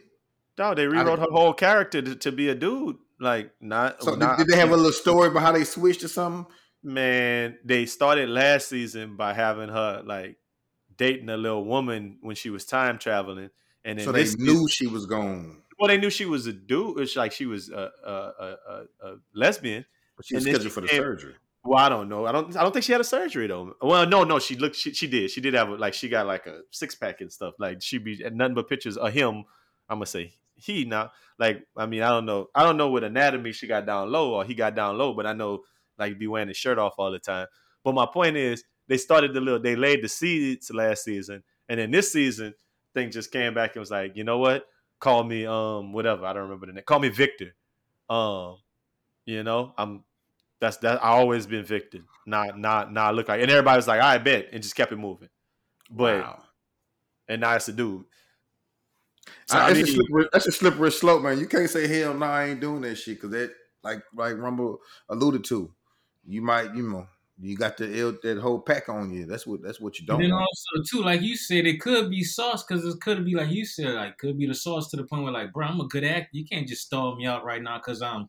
Dog, 0.56 0.76
they 0.76 0.86
rewrote 0.86 1.18
her 1.18 1.26
whole 1.30 1.52
character 1.52 2.00
to, 2.00 2.16
to 2.16 2.32
be 2.32 2.48
a 2.48 2.54
dude. 2.54 2.96
Like, 3.20 3.50
not, 3.60 4.02
So 4.02 4.14
not 4.14 4.38
did, 4.38 4.46
did 4.46 4.54
they 4.54 4.58
have 4.58 4.70
a 4.70 4.76
little 4.76 4.92
story 5.04 5.28
about 5.28 5.42
how 5.42 5.52
they 5.52 5.64
switched 5.64 6.02
or 6.04 6.08
something? 6.08 6.50
man. 6.82 7.58
They 7.64 7.84
started 7.84 8.30
last 8.30 8.68
season 8.68 9.16
by 9.16 9.34
having 9.34 9.68
her 9.68 10.02
like 10.06 10.38
dating 10.96 11.28
a 11.28 11.36
little 11.36 11.64
woman 11.64 12.16
when 12.22 12.34
she 12.34 12.48
was 12.48 12.64
time 12.64 12.98
traveling, 12.98 13.50
and 13.84 13.98
then 13.98 14.06
So 14.06 14.12
they 14.12 14.22
this 14.22 14.38
knew 14.38 14.66
she 14.68 14.86
was 14.86 15.04
gone. 15.04 15.62
well, 15.78 15.88
they 15.88 15.98
knew 15.98 16.08
she 16.10 16.24
was 16.24 16.46
a 16.46 16.52
dude. 16.54 16.98
It's 17.00 17.14
like 17.14 17.32
she 17.32 17.44
was 17.44 17.68
a 17.68 17.90
a, 18.04 18.10
a, 18.10 18.84
a, 19.06 19.14
lesbian. 19.34 19.84
But 20.16 20.24
she 20.26 20.34
was 20.36 20.44
scheduled 20.44 20.72
for 20.72 20.80
the 20.80 20.88
came- 20.88 21.02
surgery. 21.02 21.34
Well, 21.68 21.78
I 21.78 21.90
don't 21.90 22.08
know. 22.08 22.24
I 22.24 22.32
don't. 22.32 22.56
I 22.56 22.62
don't 22.62 22.72
think 22.72 22.86
she 22.86 22.92
had 22.92 23.02
a 23.02 23.04
surgery 23.04 23.46
though. 23.46 23.74
Well, 23.82 24.06
no, 24.06 24.24
no. 24.24 24.38
She 24.38 24.56
looked. 24.56 24.76
She, 24.76 24.94
she 24.94 25.06
did. 25.06 25.30
She 25.30 25.42
did 25.42 25.52
have 25.52 25.68
a, 25.68 25.74
like 25.74 25.92
she 25.92 26.08
got 26.08 26.26
like 26.26 26.46
a 26.46 26.60
six 26.70 26.94
pack 26.94 27.20
and 27.20 27.30
stuff. 27.30 27.56
Like 27.58 27.82
she 27.82 27.98
be 27.98 28.24
nothing 28.32 28.54
but 28.54 28.70
pictures 28.70 28.96
of 28.96 29.12
him. 29.12 29.44
I'm 29.86 29.98
gonna 29.98 30.06
say 30.06 30.32
he 30.54 30.86
now. 30.86 31.12
Like 31.38 31.62
I 31.76 31.84
mean, 31.84 32.00
I 32.00 32.08
don't 32.08 32.24
know. 32.24 32.46
I 32.54 32.62
don't 32.62 32.78
know 32.78 32.88
what 32.88 33.04
anatomy 33.04 33.52
she 33.52 33.66
got 33.66 33.84
down 33.84 34.10
low 34.10 34.32
or 34.32 34.46
he 34.46 34.54
got 34.54 34.74
down 34.74 34.96
low, 34.96 35.12
but 35.12 35.26
I 35.26 35.34
know 35.34 35.60
like 35.98 36.18
be 36.18 36.26
wearing 36.26 36.48
his 36.48 36.56
shirt 36.56 36.78
off 36.78 36.94
all 36.96 37.10
the 37.12 37.18
time. 37.18 37.46
But 37.84 37.94
my 37.94 38.06
point 38.06 38.38
is, 38.38 38.64
they 38.86 38.96
started 38.96 39.34
the 39.34 39.40
little. 39.42 39.60
They 39.60 39.76
laid 39.76 40.02
the 40.02 40.08
seeds 40.08 40.70
last 40.70 41.04
season, 41.04 41.42
and 41.68 41.78
then 41.78 41.90
this 41.90 42.10
season, 42.10 42.54
thing 42.94 43.10
just 43.10 43.30
came 43.30 43.52
back 43.52 43.76
and 43.76 43.80
was 43.80 43.90
like, 43.90 44.16
you 44.16 44.24
know 44.24 44.38
what? 44.38 44.64
Call 45.00 45.22
me 45.22 45.44
um 45.44 45.92
whatever. 45.92 46.24
I 46.24 46.32
don't 46.32 46.44
remember 46.44 46.64
the 46.64 46.72
name. 46.72 46.84
Call 46.86 46.98
me 46.98 47.10
Victor. 47.10 47.54
Um, 48.08 48.56
you 49.26 49.42
know, 49.42 49.74
I'm 49.76 50.04
that's 50.60 50.78
that 50.78 51.02
I 51.02 51.08
always 51.08 51.46
been 51.46 51.64
Victor. 51.64 52.00
Not 52.26 52.58
not 52.58 52.92
not 52.92 53.14
look 53.14 53.28
like 53.28 53.40
and 53.40 53.50
everybody 53.50 53.76
was 53.76 53.88
like, 53.88 54.00
I 54.00 54.18
bet, 54.18 54.48
and 54.52 54.62
just 54.62 54.74
kept 54.76 54.92
it 54.92 54.96
moving. 54.96 55.28
But 55.90 56.20
Wow. 56.22 56.42
and 57.28 57.40
now 57.40 57.54
it's 57.54 57.68
a 57.68 57.72
dude. 57.72 58.04
So, 59.46 59.58
I- 59.58 59.66
I 59.66 59.72
that's, 59.72 59.88
a 59.90 59.92
slippery, 59.92 60.28
that's 60.32 60.46
a 60.46 60.52
slippery 60.52 60.90
slope, 60.92 61.22
man. 61.22 61.38
You 61.38 61.46
can't 61.46 61.68
say 61.70 61.86
hell 61.86 62.14
no, 62.14 62.26
I 62.26 62.46
ain't 62.46 62.60
doing 62.60 62.80
that 62.82 62.96
shit 62.96 63.16
because 63.16 63.30
that, 63.30 63.52
like, 63.82 64.02
like 64.14 64.36
Rumble 64.36 64.78
alluded 65.08 65.44
to, 65.44 65.72
you 66.26 66.42
might, 66.42 66.74
you 66.74 66.82
know, 66.82 67.06
you 67.40 67.56
got 67.56 67.76
the 67.76 67.94
ill, 67.98 68.16
that 68.22 68.38
whole 68.38 68.58
pack 68.60 68.88
on 68.88 69.10
you. 69.12 69.24
That's 69.26 69.46
what 69.46 69.62
that's 69.62 69.80
what 69.80 69.98
you 70.00 70.06
don't 70.06 70.20
then 70.20 70.30
want. 70.32 70.42
also 70.42 70.82
too, 70.90 71.02
like 71.04 71.20
you 71.22 71.36
said, 71.36 71.66
it 71.66 71.80
could 71.80 72.10
be 72.10 72.24
sauce 72.24 72.64
because 72.64 72.84
it 72.84 73.00
could 73.00 73.24
be 73.24 73.34
like 73.34 73.50
you 73.50 73.64
said, 73.64 73.94
like 73.94 74.18
could 74.18 74.36
be 74.36 74.46
the 74.46 74.54
sauce 74.54 74.90
to 74.90 74.96
the 74.96 75.04
point 75.04 75.22
where 75.22 75.32
like, 75.32 75.52
bro, 75.52 75.66
I'm 75.66 75.80
a 75.80 75.86
good 75.86 76.04
actor. 76.04 76.30
You 76.32 76.44
can't 76.44 76.66
just 76.66 76.82
stall 76.82 77.14
me 77.16 77.26
out 77.26 77.44
right 77.44 77.62
now 77.62 77.78
because 77.78 78.02
I'm, 78.02 78.28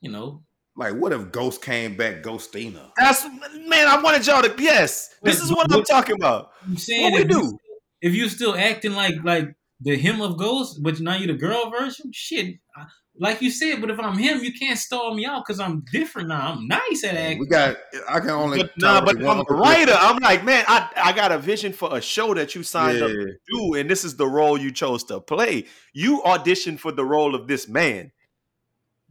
you 0.00 0.10
know, 0.10 0.42
Like, 0.76 0.94
what 0.94 1.12
if 1.12 1.32
Ghost 1.32 1.62
came 1.62 1.96
back, 1.96 2.22
Ghostina? 2.22 2.90
that's 2.96 3.24
man, 3.24 3.88
I 3.88 4.00
wanted 4.02 4.26
y'all 4.26 4.42
to 4.42 4.54
yes. 4.62 5.14
This 5.22 5.40
is 5.40 5.50
what 5.50 5.72
I'm 5.72 5.82
talking 5.84 6.16
about. 6.16 6.50
I'm 6.64 6.76
saying 6.76 7.02
What 7.04 7.12
we 7.14 7.20
if 7.20 7.28
you- 7.30 7.40
do? 7.42 7.58
if 8.02 8.14
you 8.14 8.28
still 8.28 8.54
acting 8.54 8.92
like 8.92 9.14
like 9.24 9.48
the 9.80 9.96
him 9.96 10.20
of 10.20 10.36
Ghost, 10.38 10.80
but 10.82 11.00
now 11.00 11.16
you're 11.16 11.28
the 11.28 11.38
girl 11.38 11.70
version, 11.70 12.10
shit. 12.12 12.56
I- 12.76 12.84
Like 13.18 13.40
you 13.40 13.50
said, 13.50 13.80
but 13.80 13.88
if 13.90 13.98
I'm 13.98 14.18
him, 14.18 14.44
you 14.44 14.52
can't 14.52 14.78
stall 14.78 15.14
me 15.14 15.24
out 15.24 15.42
because 15.46 15.58
I'm 15.58 15.82
different 15.90 16.28
now. 16.28 16.52
I'm 16.52 16.68
nice 16.68 17.02
at 17.02 17.14
acting. 17.14 17.38
We 17.38 17.46
got. 17.46 17.78
I 18.06 18.20
can 18.20 18.28
only. 18.28 18.58
But 18.60 18.72
nah, 18.76 19.00
but 19.02 19.16
I'm 19.16 19.24
a 19.24 19.40
other 19.40 19.54
writer. 19.54 19.94
I'm 19.98 20.18
like, 20.18 20.44
man, 20.44 20.66
I, 20.68 20.90
I 21.02 21.12
got 21.14 21.32
a 21.32 21.38
vision 21.38 21.72
for 21.72 21.96
a 21.96 22.02
show 22.02 22.34
that 22.34 22.54
you 22.54 22.62
signed 22.62 23.00
up 23.02 23.08
Yeah. 23.08 23.16
to 23.24 23.32
do, 23.50 23.74
and 23.74 23.88
this 23.88 24.04
is 24.04 24.16
the 24.16 24.26
role 24.26 24.58
you 24.60 24.70
chose 24.70 25.02
to 25.04 25.20
play. 25.20 25.64
You 25.94 26.20
auditioned 26.26 26.78
for 26.78 26.92
the 26.92 27.06
role 27.06 27.34
of 27.34 27.48
this 27.48 27.66
man. 27.66 28.12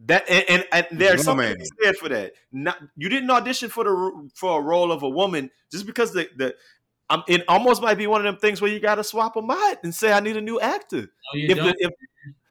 That 0.08 0.30
and, 0.30 0.44
and, 0.74 0.88
and 0.92 1.00
there's 1.00 1.26
Woman. 1.26 1.46
something 1.48 1.66
to 1.66 1.76
be 1.80 1.86
said 1.86 1.96
for 1.98 2.10
that. 2.10 2.34
Not, 2.52 2.78
you 2.98 3.08
didn't 3.08 3.30
audition 3.32 3.70
for 3.70 3.84
the 3.86 4.30
for 4.36 4.60
a 4.60 4.62
role 4.62 4.92
of 4.92 5.04
a 5.04 5.10
woman 5.10 5.50
just 5.72 5.86
because 5.86 6.12
the 6.12 6.30
the 6.36 6.54
um, 7.10 7.24
it 7.28 7.44
almost 7.48 7.82
might 7.82 7.96
be 7.98 8.06
one 8.08 8.20
of 8.20 8.26
them 8.26 8.38
things 8.40 8.62
where 8.62 8.70
you 8.72 8.80
got 8.80 8.96
to 8.96 9.04
swap 9.06 9.36
a 9.38 9.40
out 9.40 9.78
and 9.84 9.96
say 9.96 10.12
I 10.12 10.20
need 10.20 10.36
a 10.36 10.42
new 10.42 10.60
actor. 10.60 11.02
No, 11.02 11.08
you 11.40 11.48
If 11.50 11.56
don't. 11.58 11.68
the, 11.68 11.76
if 11.80 11.92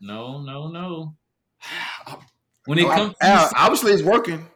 no, 0.00 0.40
no, 0.42 0.68
no. 0.68 1.16
When 2.66 2.78
it 2.78 2.82
people. 2.82 2.96
comes 2.96 3.14
to 3.20 3.26
Al- 3.26 3.50
obviously, 3.56 3.92
it's 3.92 4.02
working. 4.02 4.46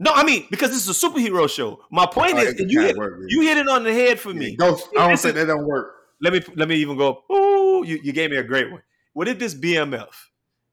no, 0.00 0.12
I 0.14 0.24
mean 0.24 0.46
because 0.50 0.70
this 0.70 0.88
is 0.88 1.02
a 1.02 1.06
superhero 1.08 1.50
show. 1.50 1.80
My 1.90 2.06
point 2.06 2.34
Oh, 2.36 2.38
is, 2.38 2.54
it 2.58 2.70
you 2.70 2.80
hit, 2.80 2.96
work, 2.96 3.12
really. 3.18 3.26
you 3.28 3.42
hit 3.42 3.58
it 3.58 3.68
on 3.68 3.84
the 3.84 3.92
head 3.92 4.18
for 4.18 4.30
Yeah, 4.32 4.38
me. 4.38 4.56
Ghost. 4.56 4.88
I 4.98 5.06
don't 5.06 5.18
say 5.18 5.28
is- 5.30 5.34
that 5.34 5.46
don't 5.48 5.66
work. 5.66 5.94
let 6.22 6.32
me 6.32 6.40
let 6.56 6.66
me 6.68 6.76
even 6.76 6.96
go. 6.96 7.24
Ooh, 7.30 7.84
you, 7.86 8.00
you 8.02 8.12
gave 8.14 8.30
me 8.30 8.38
a 8.38 8.42
great 8.42 8.70
one. 8.70 8.80
What 9.12 9.28
if 9.28 9.38
this 9.38 9.54
BMF 9.54 10.08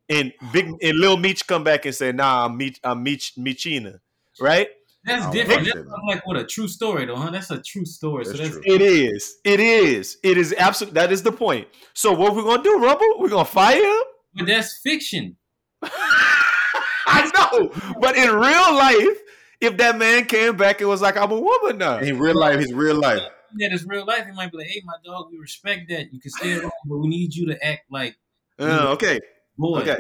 and 0.10 0.34
Big 0.53 0.68
and 0.82 0.99
Lil 0.99 1.18
Meech 1.18 1.45
come 1.47 1.64
back 1.64 1.86
and 1.86 1.95
say, 1.95 2.12
"Nah, 2.12 2.45
I'm 2.45 2.58
Meech, 2.58 2.80
I'm 2.84 3.01
Meech, 3.03 3.34
Meechina," 3.38 3.99
right? 4.39 4.68
that's 5.03 5.30
different. 5.32 5.66
like 5.66 5.74
That's 5.76 5.88
that. 5.88 6.01
like 6.08 6.26
what 6.26 6.36
a 6.36 6.43
true 6.45 6.68
story 6.68 7.06
though, 7.06 7.16
huh? 7.16 7.30
That's 7.30 7.51
a 7.51 7.62
true 7.62 7.86
story. 7.86 8.26
so 8.26 8.32
That's 8.32 8.41
that's 8.49 8.51
true. 8.53 8.64
It 8.66 8.82
is. 8.82 9.36
It 9.43 9.60
is. 9.60 10.18
It 10.24 10.38
is 10.38 10.53
absolute. 10.58 10.93
That 10.95 11.12
is 11.12 11.22
the 11.24 11.32
point. 11.32 11.68
So 11.93 12.12
what 12.12 12.36
we're 12.36 12.43
gonna 12.43 12.64
do, 12.64 12.80
Rumble? 12.80 13.20
We're 13.20 13.30
gonna 13.30 13.45
fire 13.45 13.76
him. 13.82 14.03
but 14.34 14.47
that's 14.47 14.80
fiction. 14.84 15.38
I 17.08 17.32
know, 17.36 17.72
but 17.99 18.16
in 18.18 18.30
real 18.30 18.76
life, 18.76 19.18
if 19.62 19.78
that 19.78 19.97
man 19.97 20.26
came 20.26 20.58
back 20.58 20.82
and 20.82 20.89
was 20.89 21.01
like, 21.01 21.18
"I'm 21.18 21.32
a 21.32 21.39
woman 21.39 21.78
now," 21.78 21.97
In 21.99 22.18
real 22.20 22.38
life, 22.39 22.60
his 22.60 22.74
real 22.74 22.95
life. 22.99 23.22
That 23.58 23.72
is 23.72 23.86
real 23.86 24.06
life. 24.06 24.26
He 24.26 24.32
might 24.34 24.51
be 24.51 24.58
like, 24.58 24.68
"Hey, 24.68 24.82
my 24.86 24.95
dog, 25.06 25.28
we 25.32 25.38
respect 25.38 25.88
that. 25.89 26.12
You 26.12 26.20
can 26.20 26.32
stay 26.32 26.53
around, 26.58 26.72
but 26.86 26.97
we 26.97 27.08
need 27.08 27.34
you 27.36 27.45
to 27.47 27.64
act 27.66 27.84
like 27.91 28.18
Uh, 28.60 28.89
okay, 28.93 29.20
boy. 29.58 29.82
okay, 29.82 29.99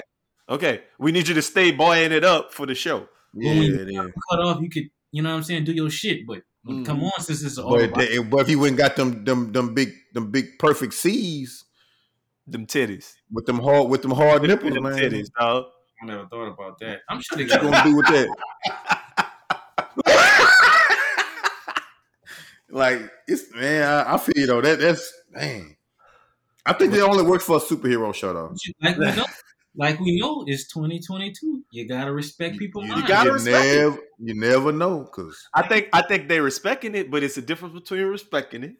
okay. 0.49 0.81
We 0.99 1.11
need 1.11 1.27
you 1.27 1.33
to 1.35 1.41
stay 1.41 1.71
boying 1.71 2.11
it 2.11 2.23
up 2.23 2.53
for 2.53 2.65
the 2.65 2.75
show. 2.75 3.07
Yeah, 3.33 3.51
when 3.51 3.63
it 3.63 3.91
you 3.91 4.13
cut 4.29 4.39
off, 4.39 4.61
you 4.61 4.69
could, 4.69 4.89
you 5.11 5.21
know 5.21 5.29
what 5.31 5.37
I'm 5.37 5.43
saying, 5.43 5.65
do 5.65 5.73
your 5.73 5.89
shit. 5.89 6.25
But 6.27 6.41
Mm. 6.67 6.83
come 6.83 7.03
on, 7.03 7.11
since 7.19 7.43
it's 7.43 7.59
all 7.59 7.69
But, 7.77 7.83
about 7.89 7.97
they, 7.99 8.17
but 8.17 8.41
if 8.41 8.47
he 8.47 8.55
wouldn't 8.55 8.79
got 8.79 8.95
them 8.95 9.23
them 9.23 9.51
them 9.51 9.75
big 9.75 9.93
them 10.15 10.31
big 10.31 10.57
perfect 10.57 10.95
C's, 10.95 11.63
Them 12.47 12.65
titties. 12.65 13.13
with 13.31 13.45
them 13.45 13.59
hard 13.59 13.87
with 13.87 14.01
them 14.01 14.09
hard 14.11 14.41
nipples, 14.41 14.73
Them 14.73 14.81
man. 14.83 14.97
titties, 14.97 15.27
dog. 15.39 15.65
I 16.01 16.05
never 16.07 16.25
thought 16.27 16.47
about 16.47 16.79
that. 16.79 17.01
I'm 17.07 17.21
sure 17.21 17.37
they 17.37 17.43
What 17.45 17.61
got. 17.61 17.61
gonna 17.61 17.83
do 17.83 17.95
with 17.97 18.07
that? 18.07 18.27
like 22.69 23.11
it's 23.27 23.53
man, 23.53 23.83
I, 23.83 24.15
I 24.15 24.17
feel 24.17 24.33
you 24.37 24.47
though. 24.47 24.61
That 24.61 24.79
that's 24.79 25.13
man. 25.29 25.74
I 26.65 26.73
think 26.73 26.91
they 26.91 27.01
only 27.01 27.23
works 27.23 27.45
for 27.45 27.57
a 27.57 27.59
superhero 27.59 28.13
show 28.13 28.33
though. 28.33 28.55
Like 28.81 28.97
we 28.97 29.05
know, 29.15 29.25
like 29.75 29.99
we 29.99 30.19
know, 30.19 30.43
it's 30.47 30.67
2022. 30.67 31.63
You 31.71 31.87
gotta 31.87 32.11
respect 32.11 32.57
people. 32.57 32.83
you 32.83 32.89
minds. 32.89 33.07
gotta 33.07 33.29
you 33.29 33.33
respect 33.33 33.65
it. 33.65 33.99
you 34.19 34.33
never 34.39 34.71
know, 34.71 35.03
cause 35.03 35.47
I 35.53 35.67
think 35.67 35.89
I 35.93 36.01
think 36.01 36.27
they 36.27 36.39
respecting 36.39 36.95
it, 36.95 37.11
but 37.11 37.23
it's 37.23 37.37
a 37.37 37.41
difference 37.41 37.73
between 37.73 38.03
respecting 38.03 38.63
it 38.63 38.75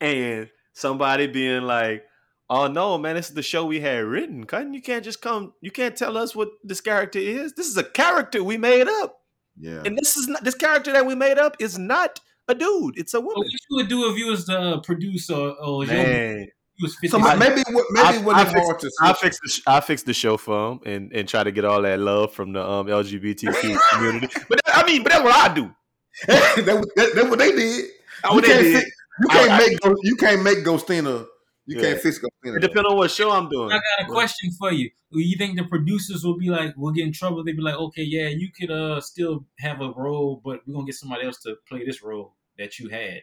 and 0.00 0.48
somebody 0.72 1.26
being 1.26 1.62
like, 1.62 2.04
"Oh 2.48 2.66
no, 2.66 2.98
man, 2.98 3.16
this 3.16 3.28
is 3.28 3.34
the 3.34 3.42
show 3.42 3.64
we 3.64 3.80
had 3.80 4.04
written. 4.04 4.44
Cutting, 4.44 4.74
you 4.74 4.82
can't 4.82 5.04
just 5.04 5.20
come. 5.20 5.54
You 5.60 5.70
can't 5.70 5.96
tell 5.96 6.16
us 6.16 6.36
what 6.36 6.50
this 6.62 6.80
character 6.80 7.18
is. 7.18 7.54
This 7.54 7.66
is 7.66 7.76
a 7.76 7.84
character 7.84 8.44
we 8.44 8.56
made 8.56 8.88
up, 8.88 9.22
yeah. 9.58 9.82
and 9.84 9.96
this 9.98 10.16
is 10.16 10.28
not 10.28 10.44
this 10.44 10.54
character 10.54 10.92
that 10.92 11.06
we 11.06 11.14
made 11.14 11.38
up 11.38 11.56
is 11.58 11.78
not 11.78 12.20
a 12.46 12.54
dude. 12.54 12.98
It's 12.98 13.14
a 13.14 13.20
woman. 13.20 13.38
What 13.38 13.52
you 13.52 13.76
would 13.76 13.88
do 13.88 14.10
if 14.10 14.18
you 14.18 14.26
was 14.26 14.46
the 14.46 14.80
producer 14.80 15.34
or 15.34 15.84
your, 15.84 16.46
Man, 16.80 16.82
you 16.82 16.84
was 16.84 16.94
50 16.96 17.08
So 17.08 17.18
maybe 17.38 17.62
maybe 17.90 18.06
I- 18.06 18.14
it 18.16 18.24
wasn't 18.24 18.48
I 18.56 18.60
hard 18.62 18.80
to 18.80 18.90
I 19.02 19.12
switch. 19.12 19.20
fix 19.20 19.40
the 19.64 19.70
I 19.70 19.80
fix 19.80 20.02
the 20.02 20.14
show 20.14 20.36
for 20.36 20.72
him 20.72 20.80
and 20.86 21.12
and 21.12 21.28
try 21.28 21.44
to 21.44 21.50
get 21.52 21.64
all 21.64 21.82
that 21.82 21.98
love 21.98 22.32
from 22.32 22.52
the 22.52 22.62
um 22.66 22.86
LGBTQ 22.86 23.78
community. 23.92 24.28
But 24.48 24.60
that- 24.64 24.76
I 24.78 24.86
mean, 24.86 25.02
but 25.02 25.12
that's 25.12 25.24
what 25.24 25.34
I 25.34 25.54
do. 25.54 25.70
that, 26.26 26.56
that, 26.96 27.12
that's 27.14 27.28
what 27.28 27.38
they 27.38 27.52
did. 27.52 27.84
That's 28.22 28.34
You 28.34 28.34
what 28.34 28.44
they 28.44 28.48
can't, 28.48 28.62
did. 28.62 28.82
fi- 28.82 28.90
you 29.20 29.28
can't 29.28 29.50
I- 29.50 29.54
I- 29.54 29.58
make 29.58 29.80
Gho- 29.80 29.96
you 30.02 30.16
can't 30.16 30.42
make 30.42 30.58
Ghostina. 30.58 31.26
You 31.66 31.76
Yeah. 31.76 31.82
can't 31.82 32.00
fix 32.00 32.18
Ghostina. 32.18 32.56
It 32.56 32.60
depends 32.60 32.88
on 32.90 32.96
what 32.96 33.10
show 33.10 33.30
I'm 33.30 33.48
doing. 33.48 33.70
I 33.70 33.74
got 33.98 34.08
a 34.08 34.10
question 34.10 34.50
for 34.58 34.72
you. 34.72 34.90
You 35.12 35.36
think 35.36 35.56
the 35.56 35.64
producers 35.64 36.24
will 36.24 36.36
be 36.38 36.48
like, 36.50 36.74
we'll 36.76 36.92
get 36.92 37.04
in 37.06 37.12
trouble? 37.12 37.44
They'd 37.44 37.56
be 37.56 37.62
like, 37.62 37.74
okay, 37.76 38.02
yeah, 38.02 38.28
you 38.28 38.48
could 38.58 38.70
uh 38.70 39.00
still 39.00 39.44
have 39.60 39.80
a 39.80 39.90
role, 39.92 40.40
but 40.44 40.60
we're 40.66 40.74
gonna 40.74 40.86
get 40.86 40.94
somebody 40.96 41.26
else 41.26 41.38
to 41.42 41.56
play 41.68 41.84
this 41.84 42.02
role 42.02 42.34
that 42.58 42.78
you 42.78 42.88
had. 42.88 43.20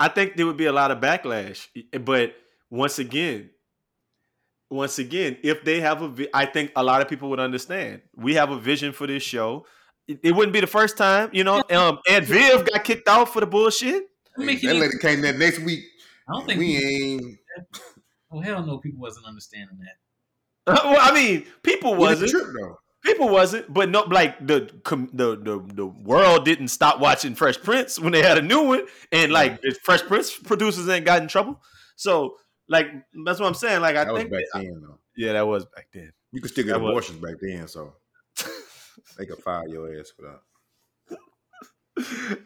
I 0.00 0.08
think 0.08 0.36
there 0.36 0.46
would 0.46 0.56
be 0.56 0.66
a 0.66 0.72
lot 0.72 0.90
of 0.90 0.98
backlash, 1.00 1.66
but 2.04 2.34
once 2.70 2.98
again, 2.98 3.50
once 4.70 4.98
again, 4.98 5.36
if 5.42 5.64
they 5.64 5.80
have 5.80 6.02
a, 6.02 6.08
vi- 6.08 6.28
I 6.34 6.46
think 6.46 6.72
a 6.76 6.82
lot 6.82 7.00
of 7.00 7.08
people 7.08 7.30
would 7.30 7.40
understand. 7.40 8.02
We 8.14 8.34
have 8.34 8.50
a 8.50 8.58
vision 8.58 8.92
for 8.92 9.06
this 9.06 9.22
show. 9.22 9.66
It, 10.06 10.20
it 10.22 10.32
wouldn't 10.32 10.52
be 10.52 10.60
the 10.60 10.66
first 10.66 10.96
time, 10.96 11.30
you 11.32 11.44
know. 11.44 11.62
Um, 11.70 11.98
Aunt 12.08 12.24
Viv 12.24 12.70
got 12.70 12.84
kicked 12.84 13.08
off 13.08 13.32
for 13.32 13.40
the 13.40 13.46
bullshit. 13.46 14.04
What 14.34 14.46
make 14.46 14.62
you 14.62 14.68
that 14.68 14.76
lady 14.76 14.98
came 15.00 15.20
there 15.20 15.36
next 15.36 15.58
week. 15.60 15.84
I 16.28 16.32
don't 16.34 16.46
think 16.46 16.58
we 16.58 16.76
people, 16.76 17.28
ain't. 17.28 17.38
oh 18.32 18.40
hell 18.40 18.64
no, 18.64 18.78
people 18.78 19.00
wasn't 19.00 19.26
understanding 19.26 19.78
that. 19.80 19.96
well, 20.84 20.98
I 21.00 21.14
mean, 21.14 21.46
people 21.62 21.94
wasn't. 21.94 22.30
trip 22.30 22.46
though. 22.58 22.78
People 23.02 23.28
wasn't, 23.28 23.72
but 23.72 23.88
no, 23.88 24.02
like 24.02 24.44
the 24.44 24.70
the 24.84 25.36
the 25.36 25.64
the 25.74 25.86
world 25.86 26.44
didn't 26.44 26.68
stop 26.68 27.00
watching 27.00 27.34
Fresh 27.34 27.62
Prince 27.62 27.98
when 27.98 28.12
they 28.12 28.22
had 28.22 28.36
a 28.38 28.42
new 28.42 28.62
one, 28.62 28.86
and 29.12 29.32
like 29.32 29.62
the 29.62 29.74
Fresh 29.82 30.02
Prince 30.02 30.36
producers 30.36 30.88
ain't 30.88 31.06
got 31.06 31.22
in 31.22 31.28
trouble. 31.28 31.60
So, 31.96 32.36
like 32.68 32.86
that's 33.24 33.40
what 33.40 33.46
I'm 33.46 33.54
saying. 33.54 33.80
Like 33.80 33.96
I 33.96 34.04
That 34.04 34.12
was 34.12 34.22
think, 34.22 34.32
back 34.32 34.44
then 34.54 34.80
though. 34.82 34.98
yeah, 35.16 35.32
that 35.34 35.46
was 35.46 35.64
back 35.66 35.88
then. 35.92 36.12
You 36.32 36.40
could 36.40 36.50
still 36.50 36.64
get 36.64 36.72
That 36.74 36.80
was- 36.80 36.90
abortions 36.90 37.18
back 37.20 37.34
then, 37.40 37.66
so 37.68 37.94
they 39.18 39.26
could 39.26 39.38
fire 39.42 39.66
your 39.68 39.98
ass 39.98 40.12
for 40.16 40.22
that. 40.22 40.40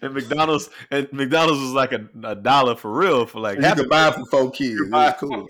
and 0.01 0.15
McDonald's 0.15 0.71
and 0.91 1.13
McDonald's 1.13 1.61
was 1.61 1.73
like 1.73 1.93
a, 1.93 2.09
a 2.25 2.35
dollar 2.35 2.75
for 2.75 2.91
real 2.93 3.27
for 3.27 3.41
like 3.41 3.57
And 3.59 3.67
you 3.67 3.75
could 3.75 3.89
buy 3.91 4.09
it 4.09 4.15
for 4.15 4.25
four 4.27 4.51
kids. 4.51 4.81
It 4.81 4.91
was 4.91 5.15
cool. 5.19 5.49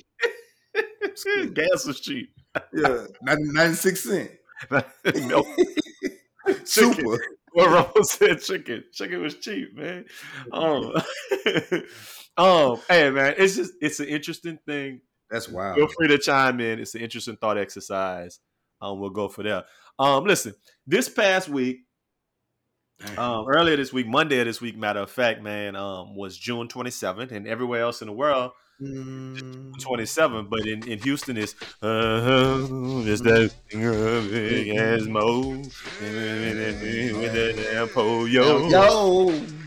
gas 1.54 1.86
was 1.86 2.00
cheap. 2.00 2.30
Yeah, 2.72 3.06
90 3.22 3.44
96 3.52 4.00
cents. 4.02 4.30
no. 5.28 5.44
Super. 6.64 7.18
What 7.52 7.68
Rumble 7.70 8.04
said, 8.04 8.40
chicken. 8.40 8.82
Chicken 8.92 9.22
was 9.22 9.36
cheap, 9.36 9.76
man. 9.76 10.04
Um, 10.52 10.94
um, 12.36 12.78
hey 12.88 13.10
man, 13.10 13.34
it's 13.38 13.56
just 13.56 13.72
it's 13.80 14.00
an 14.00 14.06
interesting 14.06 14.58
thing. 14.66 15.00
That's 15.30 15.48
wild. 15.48 15.76
Feel 15.76 15.88
free 15.88 16.08
to 16.08 16.18
chime 16.18 16.60
in. 16.60 16.78
It's 16.78 16.94
an 16.94 17.00
interesting 17.00 17.36
thought 17.36 17.58
exercise. 17.58 18.38
Um, 18.80 19.00
we'll 19.00 19.10
go 19.10 19.28
for 19.28 19.42
that. 19.44 19.66
Um, 19.98 20.24
listen, 20.24 20.54
this 20.86 21.08
past 21.08 21.48
week, 21.48 21.80
um, 23.16 23.46
earlier 23.48 23.76
this 23.76 23.92
week, 23.92 24.06
Monday 24.06 24.40
of 24.40 24.46
this 24.46 24.60
week, 24.60 24.76
matter 24.76 25.00
of 25.00 25.10
fact, 25.10 25.42
man, 25.42 25.76
um, 25.76 26.16
was 26.16 26.36
June 26.36 26.68
27th, 26.68 27.32
and 27.32 27.46
everywhere 27.46 27.82
else 27.82 28.02
in 28.02 28.08
the 28.08 28.12
world, 28.12 28.52
Mm, 28.82 29.78
27. 29.80 30.48
But 30.50 30.66
in, 30.66 30.88
in 30.88 30.98
Houston, 31.00 31.36
it's 31.36 31.54
uh, 31.82 32.66
it's 33.06 33.20
that 33.22 33.52
big 33.70 34.76
ass 34.76 35.02
mo 35.02 35.40
with 35.50 37.32
that 37.32 37.54
damn 37.56 38.26
yo. 38.26 38.68
Yo. 38.68 39.61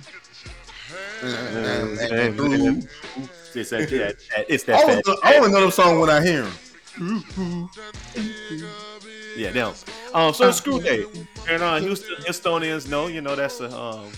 It's 3.55 3.69
that, 3.69 3.89
that, 3.89 4.17
that- 4.35 4.45
it's 4.49 4.63
I 4.63 4.73
that 4.73 4.83
only, 4.83 4.95
fat 4.95 5.07
know, 5.07 5.15
I 5.23 5.35
only 5.37 5.51
know 5.51 5.65
the 5.65 5.71
song 5.71 5.99
when 5.99 6.09
I 6.09 6.21
hear 6.21 6.43
him. 6.43 7.69
Yeah, 9.37 9.51
them. 9.51 9.73
Um, 10.13 10.33
so 10.33 10.47
it's 10.47 10.57
Screw 10.57 10.79
Day, 10.81 11.03
and 11.49 11.61
uh, 11.61 11.79
Houston 11.79 12.15
Houstonians 12.25 12.87
know, 12.89 13.07
you 13.07 13.21
know, 13.21 13.35
that's 13.35 13.59
a 13.59 13.65
um, 13.75 14.11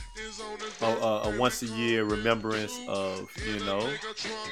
a, 0.81 0.85
a, 0.85 1.21
a 1.33 1.39
once 1.39 1.63
a 1.63 1.65
year 1.67 2.03
remembrance 2.03 2.77
of 2.87 3.29
you 3.47 3.59
know 3.65 3.79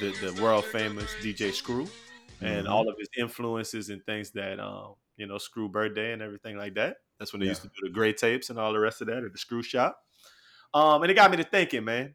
the, 0.00 0.12
the 0.22 0.42
world 0.42 0.64
famous 0.64 1.12
DJ 1.22 1.52
Screw 1.52 1.86
and 2.40 2.66
Mhm. 2.66 2.70
all 2.70 2.88
of 2.88 2.96
his 2.98 3.08
influences 3.16 3.88
and 3.90 4.04
things 4.06 4.30
that 4.32 4.58
um, 4.58 4.94
you 5.16 5.26
know 5.26 5.38
Screw 5.38 5.68
birthday 5.68 6.12
and 6.12 6.20
everything 6.20 6.56
like 6.56 6.74
that. 6.74 6.96
That's 7.18 7.32
when 7.32 7.40
they 7.40 7.46
used 7.46 7.62
to 7.62 7.68
do 7.68 7.74
the 7.88 7.90
gray 7.90 8.12
tapes 8.12 8.50
and 8.50 8.58
all 8.58 8.72
the 8.72 8.80
rest 8.80 9.00
of 9.00 9.06
that 9.06 9.22
at 9.24 9.32
the 9.32 9.38
Screw 9.38 9.62
Shop. 9.62 9.96
Um, 10.74 11.00
and 11.02 11.10
it 11.10 11.14
got 11.14 11.30
me 11.30 11.36
to 11.38 11.44
thinking, 11.44 11.84
man, 11.84 12.14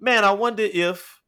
man, 0.00 0.24
I 0.24 0.32
wonder 0.32 0.62
if 0.64 1.20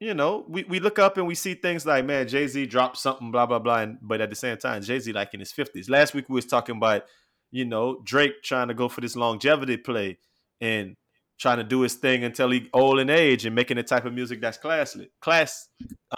you 0.00 0.12
know, 0.12 0.44
we, 0.48 0.64
we 0.64 0.80
look 0.80 0.98
up 0.98 1.16
and 1.16 1.26
we 1.26 1.34
see 1.34 1.54
things 1.54 1.86
like, 1.86 2.04
man, 2.04 2.28
Jay 2.28 2.46
Z 2.46 2.66
dropped 2.66 2.98
something, 2.98 3.30
blah 3.30 3.46
blah 3.46 3.58
blah, 3.58 3.78
and, 3.78 3.98
but 4.02 4.20
at 4.20 4.28
the 4.30 4.36
same 4.36 4.56
time, 4.56 4.82
Jay 4.82 4.98
Z 4.98 5.12
like 5.12 5.32
in 5.34 5.40
his 5.40 5.52
fifties. 5.52 5.88
Last 5.88 6.14
week 6.14 6.28
we 6.28 6.34
was 6.34 6.46
talking 6.46 6.76
about, 6.76 7.04
you 7.50 7.64
know, 7.64 8.00
Drake 8.04 8.42
trying 8.42 8.68
to 8.68 8.74
go 8.74 8.88
for 8.88 9.00
this 9.00 9.16
longevity 9.16 9.76
play 9.76 10.18
and 10.60 10.96
trying 11.38 11.58
to 11.58 11.64
do 11.64 11.80
his 11.80 11.94
thing 11.94 12.24
until 12.24 12.50
he 12.50 12.68
old 12.72 12.98
in 13.00 13.08
age 13.10 13.46
and 13.46 13.54
making 13.54 13.76
the 13.76 13.82
type 13.82 14.04
of 14.04 14.12
music 14.12 14.40
that's 14.40 14.58
classly, 14.58 15.10
class, 15.20 15.68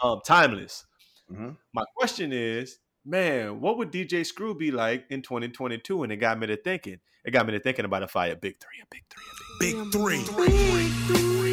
um, 0.03 0.21
timeless. 0.27 0.85
Mhm. 1.31 1.57
My 1.73 1.85
question 1.97 2.33
is, 2.33 2.79
man, 3.05 3.61
what 3.61 3.79
would 3.79 3.91
DJ 3.91 4.25
Screw 4.25 4.55
be 4.55 4.71
like 4.71 5.07
in 5.11 5.23
2022? 5.23 6.03
And 6.03 6.13
it 6.13 6.17
got 6.17 6.39
me 6.39 6.47
to 6.49 6.57
thinking. 6.57 6.99
It 7.25 7.31
got 7.31 7.47
me 7.47 7.53
to 7.53 7.61
thinking 7.61 7.85
about 7.85 8.03
a 8.03 8.09
fire 8.09 8.37
big 8.37 8.57
three, 8.61 8.81
a 8.83 8.87
big 8.91 9.05
three, 9.11 9.25
a 9.25 9.85
big 9.85 9.93
Big 9.93 9.93
three. 9.93 11.37
Yeah, 11.37 11.46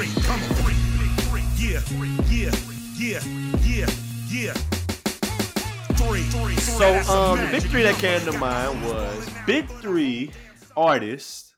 Big 0.00 0.08
three. 0.08 0.22
Come 0.22 0.42
on. 0.42 0.48
Big 0.98 1.14
three. 1.24 1.42
Yeah, 1.56 1.80
yeah, 2.30 2.50
yeah, 2.96 3.20
yeah, 3.62 3.86
yeah. 4.30 4.52
Three. 5.98 6.22
So 6.56 6.88
um, 7.12 7.36
the 7.36 7.44
magic 7.44 7.62
big 7.62 7.70
three 7.70 7.82
that 7.82 7.96
came 7.96 8.20
to 8.22 8.38
mind 8.38 8.82
was 8.82 9.28
big 9.44 9.68
three 9.82 10.30
artists 10.74 11.54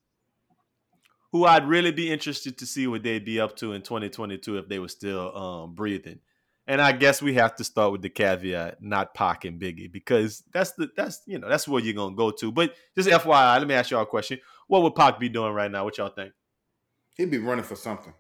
who 1.31 1.45
I'd 1.45 1.69
really 1.69 1.93
be 1.93 2.11
interested 2.11 2.59
to 2.59 2.67
see 2.67 2.89
what 2.89 3.05
they'd 3.05 3.25
be 3.25 3.39
up 3.39 3.55
to 3.59 3.75
in 3.75 3.83
2022 3.83 4.59
if 4.59 4.69
they 4.69 4.81
were 4.81 4.89
still 4.89 5.37
um, 5.37 5.75
breathing. 5.77 6.19
And 6.67 6.81
I 6.81 6.91
guess 6.91 7.23
we 7.23 7.35
have 7.35 7.55
to 7.57 7.65
start 7.65 7.93
with 7.93 8.03
the 8.03 8.11
caveat, 8.11 8.83
not 8.83 9.15
Pac 9.15 9.45
and 9.45 9.61
Biggie, 9.61 9.91
because 9.93 10.43
that's 10.53 10.73
the 10.73 10.91
that's 10.97 11.23
you 11.27 11.39
know 11.39 11.49
that's 11.49 11.69
where 11.69 11.81
you're 11.81 11.95
gonna 11.95 12.17
go 12.17 12.33
to. 12.33 12.51
But 12.51 12.75
just 12.97 13.09
FYI, 13.09 13.59
let 13.59 13.69
me 13.69 13.75
ask 13.75 13.93
y'all 13.93 14.03
a 14.03 14.07
question: 14.07 14.41
What 14.67 14.83
would 14.83 14.97
Pac 14.97 15.21
be 15.21 15.29
doing 15.29 15.53
right 15.53 15.71
now? 15.71 15.85
What 15.85 15.99
y'all 15.99 16.09
think? 16.09 16.33
He'd 17.17 17.31
be 17.31 17.39
running 17.39 17.65
for 17.65 17.77
something. 17.77 18.15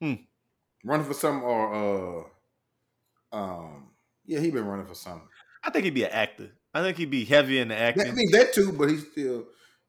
Hmm. 0.00 0.14
Running 0.84 1.06
for 1.06 1.14
something 1.14 1.42
or 1.42 2.30
uh 3.32 3.36
um 3.36 3.88
yeah, 4.26 4.40
he 4.40 4.50
been 4.50 4.66
running 4.66 4.86
for 4.86 4.94
something. 4.94 5.28
I 5.62 5.70
think 5.70 5.84
he'd 5.84 5.94
be 5.94 6.04
an 6.04 6.12
actor. 6.12 6.50
I 6.72 6.82
think 6.82 6.96
he'd 6.96 7.10
be 7.10 7.24
heavy 7.24 7.58
in 7.58 7.68
the 7.68 7.76
acting. 7.76 8.08
I 8.08 8.12
mean 8.12 8.30
that 8.32 8.52
too, 8.52 8.72
but 8.72 8.90
he's 8.90 9.06
still 9.10 9.46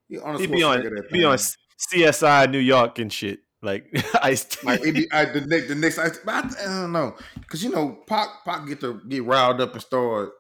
he 0.08 0.18
on 0.20 0.40
He'd 0.40 0.52
be 0.52 0.64
on 0.64 0.82
he'd 0.82 1.10
be 1.12 1.24
on. 1.24 1.38
CSI 1.38 2.52
New 2.52 2.60
York 2.60 3.00
and 3.00 3.12
shit. 3.12 3.40
Like 3.62 3.86
Ice 4.24 4.64
Like 4.64 4.82
it 4.84 4.96
be, 4.96 5.12
I, 5.12 5.26
the 5.26 5.42
next, 5.42 5.68
the 5.68 5.76
next, 5.76 5.98
I, 6.00 6.08
I, 6.28 6.40
I 6.40 6.66
don't 6.66 6.92
know, 6.92 7.16
because 7.40 7.64
you 7.64 7.70
know, 7.70 8.00
Pac, 8.08 8.44
Pac 8.44 8.68
get 8.68 8.80
to 8.82 9.02
get 9.08 9.24
riled 9.24 9.62
up 9.62 9.74
and 9.74 9.82
start. 9.82 10.32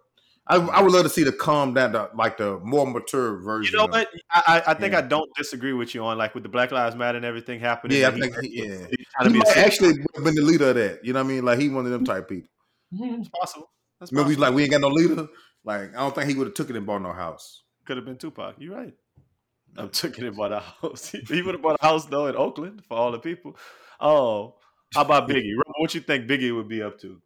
I, 0.51 0.57
I 0.57 0.81
would 0.81 0.91
love 0.91 1.03
to 1.03 1.09
see 1.09 1.23
the 1.23 1.31
calm 1.31 1.73
down, 1.73 1.93
the, 1.93 2.09
like 2.13 2.37
the 2.37 2.59
more 2.59 2.85
mature 2.85 3.37
version. 3.37 3.71
You 3.73 3.77
know 3.79 3.85
of- 3.85 3.91
what? 3.91 4.07
I, 4.31 4.43
I 4.67 4.71
I 4.71 4.73
think 4.73 4.91
Yeah. 4.93 4.99
I 4.99 5.01
don't 5.01 5.29
disagree 5.35 5.73
with 5.73 5.95
you 5.95 6.03
on 6.03 6.17
like 6.17 6.33
with 6.35 6.43
the 6.43 6.49
Black 6.49 6.71
Lives 6.71 6.95
Matter 6.95 7.15
and 7.17 7.25
everything 7.25 7.59
happening. 7.59 7.97
Yeah, 7.99 8.09
I 8.09 8.11
think 8.19 8.37
he- 8.41 8.63
yeah. 8.67 8.85
he's 8.89 9.07
trying 9.15 9.27
He 9.29 9.33
be 9.33 9.39
might 9.39 9.57
actually 9.57 9.93
been 10.23 10.35
the 10.35 10.41
leader 10.41 10.69
of 10.69 10.75
that. 10.75 11.05
You 11.05 11.13
know 11.13 11.19
what 11.23 11.25
I 11.31 11.33
mean? 11.33 11.45
Like 11.45 11.59
he 11.59 11.69
one 11.69 11.85
of 11.85 11.91
them 11.91 12.03
type 12.05 12.27
people. 12.29 12.49
It's 12.93 13.29
possible. 13.29 13.71
That's 13.99 14.11
Remember, 14.11 14.29
he's 14.31 14.37
possible. 14.37 14.51
like, 14.51 14.55
we 14.55 14.63
ain't 14.63 14.71
got 14.71 14.81
no 14.81 14.89
leader. 14.89 15.27
Like 15.63 15.95
I 15.95 15.99
don't 15.99 16.13
think 16.13 16.27
he 16.29 16.35
would 16.35 16.47
have 16.47 16.53
took 16.53 16.69
it 16.69 16.75
and 16.75 16.85
bought 16.85 17.01
no 17.01 17.13
house. 17.13 17.63
could 17.85 17.95
have 17.97 18.05
been 18.05 18.17
Tupac. 18.17 18.55
You're 18.59 18.75
right. 18.75 18.93
I'm 19.77 19.89
taking 19.89 20.25
it 20.25 20.27
and 20.29 20.35
bought 20.37 20.51
a 20.51 20.59
house. 20.59 21.09
he 21.29 21.41
would 21.41 21.53
have 21.55 21.61
bought 21.61 21.77
a 21.81 21.85
house 21.85 22.05
though 22.07 22.27
in 22.27 22.35
Oakland 22.35 22.83
for 22.89 22.97
all 22.97 23.11
the 23.13 23.19
people. 23.19 23.55
Oh, 24.01 24.55
How 24.93 25.01
about 25.03 25.27
Biggie? 25.29 25.53
Rumble, 25.55 25.73
What 25.77 25.95
you 25.95 26.01
think 26.01 26.27
Biggie 26.27 26.53
would 26.53 26.67
be 26.67 26.81
up 26.81 26.99
to? 27.01 27.21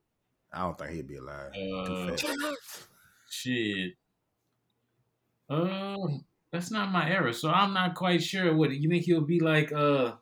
I 0.54 0.60
don't 0.60 0.78
think 0.78 0.92
he'd 0.92 1.08
be 1.08 1.16
alive. 1.18 1.52
Uh, 1.54 2.12
Too 2.16 2.28
fat. 2.28 2.54
Shit. 3.36 3.94
Um, 5.50 6.26
that's 6.52 6.72
not 6.72 6.92
my 6.92 7.10
era, 7.10 7.34
so 7.34 7.50
I'm 7.50 7.74
not 7.74 7.96
quite 7.96 8.24
sure. 8.24 8.56
What 8.56 8.72
you 8.72 8.90
think 8.90 9.04
he'll 9.04 9.22
be 9.22 9.40
like? 9.40 9.72
Uh, 9.72 10.14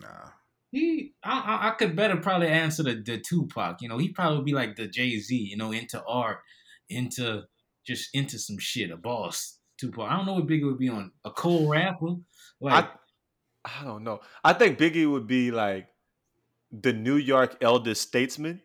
Nah. 0.00 0.30
he, 0.70 1.14
I, 1.24 1.40
I, 1.40 1.68
I 1.68 1.70
could 1.72 1.96
better 1.96 2.16
probably 2.16 2.48
answer 2.48 2.84
the 2.84 3.02
the 3.04 3.18
Tupac. 3.18 3.82
You 3.82 3.88
know, 3.88 3.98
he 3.98 4.10
probably 4.10 4.44
be 4.44 4.52
like 4.52 4.76
the 4.76 4.86
Jay 4.86 5.18
Z. 5.18 5.34
You 5.36 5.56
know, 5.56 5.72
into 5.72 6.02
art, 6.04 6.38
into 6.88 7.42
just 7.86 8.10
into 8.14 8.38
some 8.38 8.58
shit. 8.58 8.90
A 8.90 8.96
boss. 8.96 9.58
Tupac. 9.80 10.08
I 10.10 10.16
don't 10.16 10.26
know 10.26 10.34
what 10.34 10.46
Biggie 10.46 10.64
would 10.64 10.78
be 10.78 10.88
on. 10.88 11.12
A 11.24 11.30
cool 11.30 11.68
rapper. 11.68 12.14
Like, 12.60 12.88
I 13.64 13.84
don't 13.84 14.04
know. 14.04 14.20
I 14.44 14.52
think 14.52 14.78
Biggie 14.78 15.10
would 15.10 15.26
be 15.26 15.50
like 15.50 15.88
the 16.70 16.92
New 16.92 17.16
York 17.16 17.56
eldest 17.60 18.02
statesman 18.02 18.60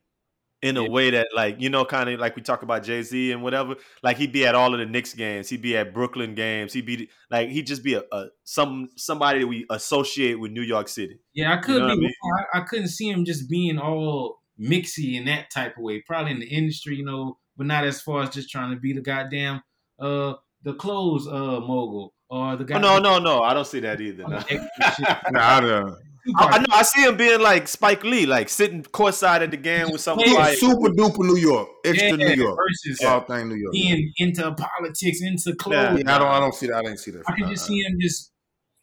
in 0.64 0.78
a 0.78 0.90
way 0.90 1.10
that, 1.12 1.28
like, 1.36 1.60
you 1.60 1.70
know, 1.70 1.86
kind 1.86 2.10
of 2.10 2.20
like 2.20 2.36
we 2.36 2.42
talk 2.42 2.64
about 2.64 2.84
Jay 2.84 3.02
Z 3.04 3.32
and 3.32 3.44
whatever. 3.44 3.76
Like 4.02 4.18
he'd 4.18 4.32
be 4.32 4.46
at 4.46 4.56
all 4.56 4.74
of 4.74 4.80
the 4.80 4.86
Knicks 4.86 5.14
games. 5.14 5.50
He'd 5.50 5.62
be 5.62 5.76
at 5.78 5.94
Brooklyn 5.94 6.36
games. 6.36 6.74
He'd 6.74 6.86
be 6.86 7.10
like 7.30 7.50
he'd 7.50 7.68
just 7.68 7.84
be 7.84 7.96
a, 7.96 8.04
a 8.12 8.28
some 8.44 8.90
somebody 8.96 9.42
that 9.42 9.48
we 9.48 9.66
associate 9.70 10.40
with 10.40 10.52
New 10.52 10.62
York 10.62 10.88
City. 10.88 11.20
Yeah, 11.34 11.54
I 11.54 11.58
could 11.58 11.76
you 11.76 11.88
know 11.88 11.88
be 11.88 11.92
I, 11.92 11.96
mean? 11.96 12.14
I, 12.54 12.60
I, 12.60 12.62
couldn't 12.62 12.88
see 12.88 13.10
him 13.10 13.26
just 13.26 13.50
being 13.50 13.78
all 13.78 14.42
mixy 14.60 15.16
in 15.16 15.26
that 15.26 15.52
type 15.52 15.78
of 15.78 15.84
way. 15.84 16.02
Probably 16.02 16.32
in 16.32 16.40
the 16.40 16.48
industry, 16.48 16.96
you 16.96 17.06
know, 17.06 17.38
but 17.58 17.68
not 17.68 17.86
as 17.86 18.02
far 18.02 18.24
as 18.24 18.30
just 18.30 18.50
trying 18.50 18.72
to 18.72 18.80
be 18.80 18.94
the 18.94 19.02
goddamn 19.02 19.62
uh 20.00 20.34
the 20.64 20.74
clothes 20.74 21.28
uh 21.28 21.60
mogul 21.60 22.14
or 22.30 22.56
the 22.56 22.64
guy. 22.64 22.78
Oh, 22.78 22.80
no, 22.80 23.00
no, 23.00 23.20
no. 23.20 23.42
I 23.42 23.54
don't 23.54 23.68
see 23.68 23.80
that 23.82 24.02
either. 24.02 24.24
no. 24.28 24.42
Nah, 25.32 25.58
I 25.58 25.60
don't. 25.62 25.98
I, 26.38 26.46
I 26.46 26.58
know. 26.60 26.66
I 26.72 26.84
see 26.84 27.04
him 27.04 27.18
being 27.18 27.42
like 27.42 27.68
Spike 27.68 28.04
Lee, 28.04 28.26
like 28.26 28.48
sitting 28.50 28.84
courtside 28.84 29.42
at 29.42 29.52
the 29.52 29.58
game 29.58 29.92
with 29.92 30.02
some 30.02 30.20
Yeah, 30.20 30.34
like, 30.34 30.58
Super 30.58 30.90
duper 30.90 31.20
New 31.20 31.38
York, 31.38 31.68
extra 31.84 32.12
Yeah, 32.12 32.16
New 32.16 32.44
York, 32.44 32.58
versus 32.58 33.04
all 33.04 33.22
thing 33.22 33.50
New 33.50 33.56
York. 33.56 33.74
being 33.74 34.12
into 34.18 34.52
politics, 34.54 35.20
into 35.22 35.54
clothes. 35.56 36.02
Yeah, 36.06 36.16
I 36.16 36.20
don't. 36.20 36.28
I 36.30 36.40
don't 36.40 36.54
see 36.54 36.68
that. 36.68 36.76
I 36.78 36.82
didn't 36.84 37.00
see 37.00 37.12
that. 37.12 37.24
I 37.28 37.34
can 37.36 37.50
just 37.50 37.66
see 37.66 37.80
him 37.82 37.98
just 38.00 38.32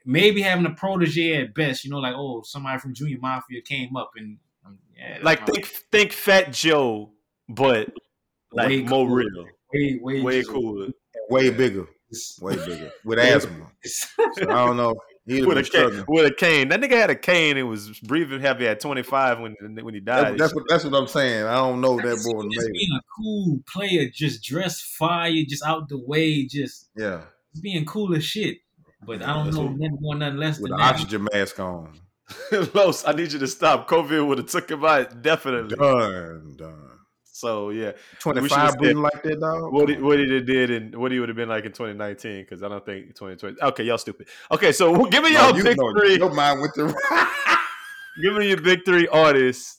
maybe 0.04 0.42
having 0.42 0.66
a 0.66 0.70
protege 0.74 1.42
at 1.42 1.54
best. 1.54 1.84
You 1.84 1.90
know, 1.90 1.98
like 1.98 2.14
oh, 2.16 2.42
somebody 2.44 2.78
from 2.78 2.94
Junior 2.94 3.18
Mafia 3.20 3.62
came 3.62 3.96
up 3.96 4.10
and 4.16 4.38
um, 4.66 4.78
yeah, 4.96 5.18
like 5.22 5.40
my- 5.40 5.46
think 5.46 5.66
think 5.66 6.12
Fat 6.12 6.52
Joe, 6.52 7.12
but 7.48 7.88
like 8.52 8.68
Way 8.68 8.82
more 8.82 9.06
cooler. 9.06 9.16
real, 9.16 9.46
way 9.72 9.98
way 10.02 10.22
way 10.22 10.42
cooler. 10.44 10.88
way 11.30 11.50
bigger, 11.50 11.86
way 12.40 12.56
bigger 12.56 12.90
with 13.04 13.18
asthma. 13.18 13.70
So 13.84 14.08
I 14.42 14.66
don't 14.66 14.76
know. 14.76 14.94
He'd 15.30 15.46
With 15.46 15.58
a 15.58 15.62
cane, 15.62 16.04
with 16.08 16.26
a 16.26 16.34
cane. 16.34 16.68
That 16.68 16.80
nigga 16.80 16.92
had 16.92 17.10
a 17.10 17.14
cane 17.14 17.56
and 17.56 17.68
was 17.68 17.98
breathing 18.00 18.40
heavy 18.40 18.66
at 18.66 18.80
25 18.80 19.40
when 19.40 19.54
when 19.82 19.94
he 19.94 20.00
died. 20.00 20.32
That's, 20.32 20.38
that's 20.40 20.54
what 20.54 20.64
that's 20.68 20.84
what 20.84 20.94
I'm 20.94 21.06
saying. 21.06 21.44
I 21.44 21.54
don't 21.56 21.80
know 21.80 21.98
I 22.00 22.02
that 22.06 22.22
boy 22.24 22.40
him 22.42 22.50
just 22.50 22.66
the 22.66 22.72
being 22.72 22.92
a 22.98 23.02
cool 23.16 23.60
player, 23.72 24.08
just 24.12 24.42
dressed 24.42 24.82
fire, 24.96 25.32
just 25.48 25.64
out 25.64 25.88
the 25.88 25.98
way, 25.98 26.46
just 26.46 26.90
Yeah, 26.96 27.22
being 27.62 27.84
cool 27.84 28.14
as 28.16 28.24
shit. 28.24 28.58
But 29.06 29.22
I 29.22 29.32
don't 29.34 29.44
That's 29.46 29.56
know 29.56 29.62
what- 29.64 29.76
nothing 29.78 29.98
more, 30.00 30.14
nothing 30.16 30.38
less 30.38 30.58
with 30.58 30.70
than 30.70 30.78
the 30.78 30.84
that. 30.84 30.94
oxygen 30.94 31.28
mask 31.32 31.58
on. 31.60 31.98
Los, 32.74 33.06
I 33.06 33.12
need 33.12 33.32
you 33.32 33.38
to 33.40 33.46
stop. 33.48 33.88
COVID 33.88 34.26
would 34.26 34.38
have 34.38 34.46
took 34.48 34.70
him 34.70 34.84
out 34.84 35.22
definitely. 35.22 35.74
Done, 35.76 36.54
done. 36.56 36.89
So 37.40 37.70
yeah, 37.70 37.92
Twenty 38.18 38.46
five 38.48 38.74
like 38.80 39.22
that, 39.22 39.40
dog. 39.40 39.72
what 39.72 39.88
he, 39.88 39.96
what 39.96 40.18
he 40.18 40.26
did 40.40 40.70
and 40.70 40.94
what 40.96 41.10
he 41.10 41.18
would 41.20 41.28
have 41.30 41.36
been 41.36 41.48
like 41.48 41.64
in 41.64 41.72
2019 41.72 42.42
because 42.42 42.62
I 42.62 42.68
don't 42.68 42.84
think 42.84 43.06
2020. 43.14 43.56
Okay, 43.62 43.84
y'all 43.84 43.98
stupid. 43.98 44.28
Okay, 44.50 44.72
so 44.72 44.92
well, 44.92 45.06
give 45.06 45.22
me 45.24 45.32
No, 45.32 45.48
your 45.48 45.56
you 45.56 45.64
big 45.64 45.76
three. 45.98 46.16
Your 46.18 46.32
mind 46.34 46.60
went 46.60 46.74
to. 46.74 46.94
Give 48.22 48.34
me 48.34 48.48
your 48.48 48.60
big 48.60 48.84
three 48.84 49.06
artists 49.08 49.78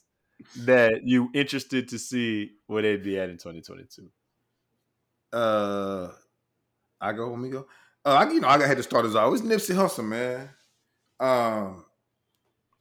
that 0.64 1.06
you 1.06 1.28
interested 1.34 1.88
to 1.90 1.98
see 1.98 2.52
where 2.66 2.82
they'd 2.82 3.02
be 3.02 3.18
at 3.18 3.28
in 3.30 3.36
2022. 3.36 4.10
uh, 5.32 6.08
I 7.00 7.12
go. 7.12 7.28
Let 7.30 7.38
me 7.38 7.50
go. 7.50 7.66
Uh, 8.04 8.14
I, 8.14 8.30
you 8.32 8.40
know, 8.40 8.48
I 8.48 8.66
had 8.66 8.78
to 8.78 8.82
start 8.82 9.04
as 9.06 9.14
always. 9.14 9.42
Nipsey 9.42 9.74
Hussle, 9.74 10.04
man. 10.04 10.48
Um, 11.20 11.84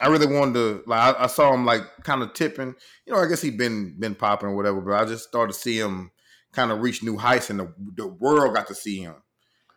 I 0.01 0.07
really 0.07 0.27
wanted 0.27 0.53
to 0.55 0.83
like. 0.87 1.15
I, 1.15 1.23
I 1.23 1.27
saw 1.27 1.53
him 1.53 1.65
like 1.65 1.83
kind 2.03 2.23
of 2.23 2.33
tipping. 2.33 2.75
You 3.05 3.13
know, 3.13 3.19
I 3.19 3.27
guess 3.27 3.41
he'd 3.41 3.57
been 3.57 3.95
been 3.99 4.15
popping 4.15 4.49
or 4.49 4.55
whatever, 4.55 4.81
but 4.81 4.93
I 4.93 5.05
just 5.05 5.27
started 5.27 5.53
to 5.53 5.59
see 5.59 5.77
him 5.77 6.11
kind 6.51 6.71
of 6.71 6.81
reach 6.81 7.03
new 7.03 7.17
heights, 7.17 7.49
and 7.49 7.59
the 7.59 7.73
the 7.95 8.07
world 8.07 8.55
got 8.55 8.67
to 8.67 8.75
see 8.75 8.99
him. 9.01 9.15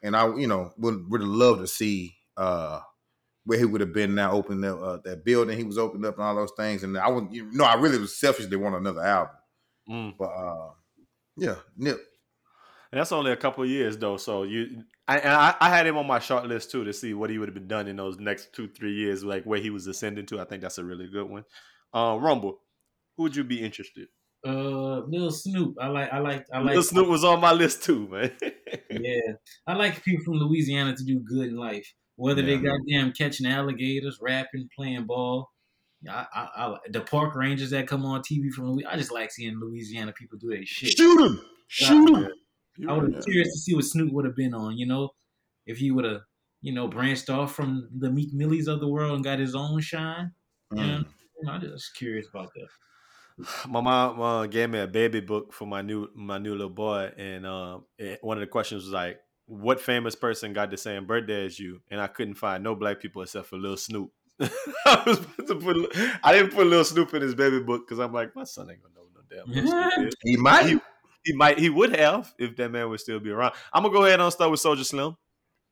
And 0.02 0.16
I, 0.16 0.34
you 0.34 0.46
know, 0.46 0.72
would 0.78 1.10
would 1.10 1.20
have 1.20 1.30
loved 1.30 1.60
to 1.60 1.66
see 1.66 2.16
uh 2.36 2.80
where 3.44 3.59
he 3.59 3.64
would 3.66 3.82
have 3.82 3.92
been 3.92 4.14
now, 4.14 4.32
opening 4.32 4.62
that 4.62 4.76
uh, 4.76 4.98
that 5.05 5.24
building 5.24 5.56
he 5.56 5.64
was 5.64 5.78
opening 5.78 6.06
up 6.06 6.14
and 6.16 6.24
all 6.24 6.34
those 6.34 6.52
things. 6.56 6.82
And 6.82 6.96
I 6.96 7.09
would, 7.09 7.28
you 7.30 7.51
know, 7.52 7.64
I 7.64 7.74
really 7.74 7.98
was 7.98 8.16
selfishly 8.18 8.56
want 8.56 8.74
another 8.74 9.02
album, 9.02 9.36
Mm. 9.88 10.14
but 10.18 10.30
uh, 10.30 10.70
yeah, 11.36 11.56
Nip. 11.76 12.01
And 12.90 13.01
that's 13.01 13.12
only 13.12 13.32
a 13.32 13.36
couple 13.36 13.64
of 13.64 13.68
years 13.70 13.98
though. 13.98 14.16
So 14.16 14.44
you, 14.44 14.84
I, 15.06 15.18
and 15.18 15.32
I, 15.32 15.55
I 15.60 15.68
had 15.68 15.86
him 15.86 15.98
on 15.98 16.06
my 16.06 16.18
short 16.18 16.47
list 16.47 16.70
too 16.70 16.85
to 16.85 16.93
see 16.93 17.12
what 17.14 17.28
he 17.31 17.39
would 17.39 17.48
have 17.48 17.55
been 17.55 17.68
done 17.68 17.89
in 17.89 17.97
those 17.97 18.18
next 18.18 18.52
two, 18.55 18.68
three 18.68 18.94
years, 18.94 19.22
like 19.22 19.44
where 19.44 19.60
he 19.60 19.70
was 19.70 19.86
ascending 19.86 20.26
to. 20.26 20.40
I 20.40 20.44
think 20.44 20.62
that's 20.62 20.78
a 20.78 20.85
really 20.85 21.09
good 21.09 21.28
one. 21.28 21.44
Uh, 21.93 22.16
Rumble, 22.20 22.60
who 23.16 23.24
would 23.24 23.36
you 23.36 23.44
be 23.44 23.62
interested? 23.62 24.09
Uh, 24.47 25.01
Lil 25.06 25.31
Snupe. 25.31 25.74
I 25.81 25.89
like. 25.89 26.12
I 26.12 26.18
like. 26.18 26.47
I 26.52 26.59
like. 26.59 26.74
Lil 26.74 26.82
Snupe 26.82 27.09
was 27.09 27.24
on 27.24 27.40
my 27.40 27.52
list 27.52 27.82
too, 27.82 28.09
man. 28.09 28.32
Yeah, 28.90 29.32
I 29.66 29.74
like 29.74 30.02
people 30.05 30.24
from 30.24 30.35
Louisiana 30.35 30.94
to 30.97 31.05
do 31.05 31.18
good 31.20 31.48
in 31.48 31.56
life. 31.56 31.93
Whether 32.16 32.43
they 32.43 32.55
Yeah. 32.56 32.62
goddamn 32.70 33.12
catching 33.12 33.47
alligators, 33.47 34.18
rapping, 34.20 34.68
playing 34.76 35.06
ball. 35.06 35.51
I, 36.09 36.26
I, 36.32 36.48
I, 36.56 36.76
the 36.90 37.01
park 37.01 37.35
rangers 37.35 37.70
that 37.70 37.86
come 37.89 38.05
on 38.05 38.20
TV 38.20 38.51
from 38.52 38.70
Louisiana. 38.70 38.94
I 38.94 38.98
just 38.98 39.12
like 39.12 39.32
seeing 39.32 39.59
Louisiana 39.59 40.12
people 40.12 40.39
do 40.39 40.48
their 40.51 40.64
shit. 40.64 40.97
Shoot 40.97 41.20
him! 41.26 41.40
Shoot 41.68 42.31
him! 42.78 42.90
I 42.90 42.92
would 42.94 43.14
have 43.14 43.24
curious 43.24 43.52
to 43.52 43.59
see 43.59 43.74
what 43.74 43.84
Snupe 43.84 44.12
would 44.12 44.24
have 44.24 44.36
been 44.36 44.55
on. 44.55 44.76
You 44.78 44.86
know, 44.86 45.10
if 45.66 45.78
he 45.78 45.90
would 45.90 46.05
have, 46.05 46.22
you 46.62 46.72
know, 46.72 46.88
branched 46.88 47.30
off 47.30 47.55
from 47.55 47.88
the 47.96 48.10
Meek 48.10 48.32
Millies 48.32 48.68
of 48.68 48.80
the 48.80 48.88
world 48.88 49.14
and 49.14 49.24
got 49.24 49.38
his 49.38 49.55
own 49.55 49.80
shine. 49.80 50.32
Mm. 50.72 50.78
Yeah, 50.78 50.98
you 50.98 51.44
know, 51.44 51.52
I'm 51.52 51.60
just 51.60 51.94
curious 51.96 52.26
about 52.28 52.51
that. 52.55 52.68
my 53.68 53.80
mom 53.80 54.20
uh, 54.20 54.46
gave 54.46 54.70
me 54.70 54.78
a 54.78 54.86
baby 54.86 55.20
book 55.20 55.52
for 55.52 55.66
my 55.66 55.82
new 55.82 56.09
my 56.14 56.38
new 56.38 56.52
little 56.52 56.68
boy, 56.70 57.12
and 57.16 57.46
um, 57.46 57.84
it- 57.98 58.22
one 58.22 58.36
of 58.36 58.40
the 58.40 58.46
questions 58.46 58.84
was 58.84 58.92
like, 58.92 59.20
"What 59.46 59.80
famous 59.80 60.14
person 60.14 60.52
got 60.52 60.70
the 60.70 60.76
same 60.76 61.06
birthday 61.06 61.44
as 61.46 61.59
you?" 61.59 61.80
And 61.90 62.01
I 62.01 62.06
couldn't 62.06 62.34
find 62.34 62.62
no 62.62 62.74
black 62.76 63.01
people 63.01 63.22
except 63.22 63.46
for 63.48 63.56
Lil 63.56 63.76
Snupe. 63.76 64.10
I 64.40 65.02
was 65.06 65.18
about 65.18 65.46
to 65.48 65.55
put, 65.56 65.96
I 66.22 66.32
didn't 66.32 66.52
put 66.52 66.66
Lil 66.66 66.84
Snupe 66.84 67.14
in 67.14 67.22
his 67.22 67.34
baby 67.34 67.60
book 67.60 67.86
because 67.86 67.98
I'm 67.98 68.12
like, 68.12 68.34
my 68.36 68.44
son 68.44 68.70
ain't 68.70 68.80
gonna 68.82 68.94
know 68.94 69.09
no 69.14 69.22
damn 69.28 69.52
Lil 69.52 69.64
Snupe 69.66 70.06
is. 70.09 70.14
He 70.22 70.36
might. 70.36 70.66
He, 70.66 70.78
he 71.24 71.32
might, 71.32 71.59
he 71.59 71.70
would 71.70 71.96
have 71.96 72.34
if 72.38 72.56
that 72.56 72.70
man 72.70 72.88
would 72.90 73.01
still 73.01 73.20
be 73.20 73.30
around. 73.30 73.55
I'm 73.72 73.82
gonna 73.82 73.94
go 73.94 74.05
ahead 74.05 74.20
and 74.20 74.32
start 74.32 74.51
with 74.51 74.60
Soulja 74.60 74.84
Slim. 74.84 75.16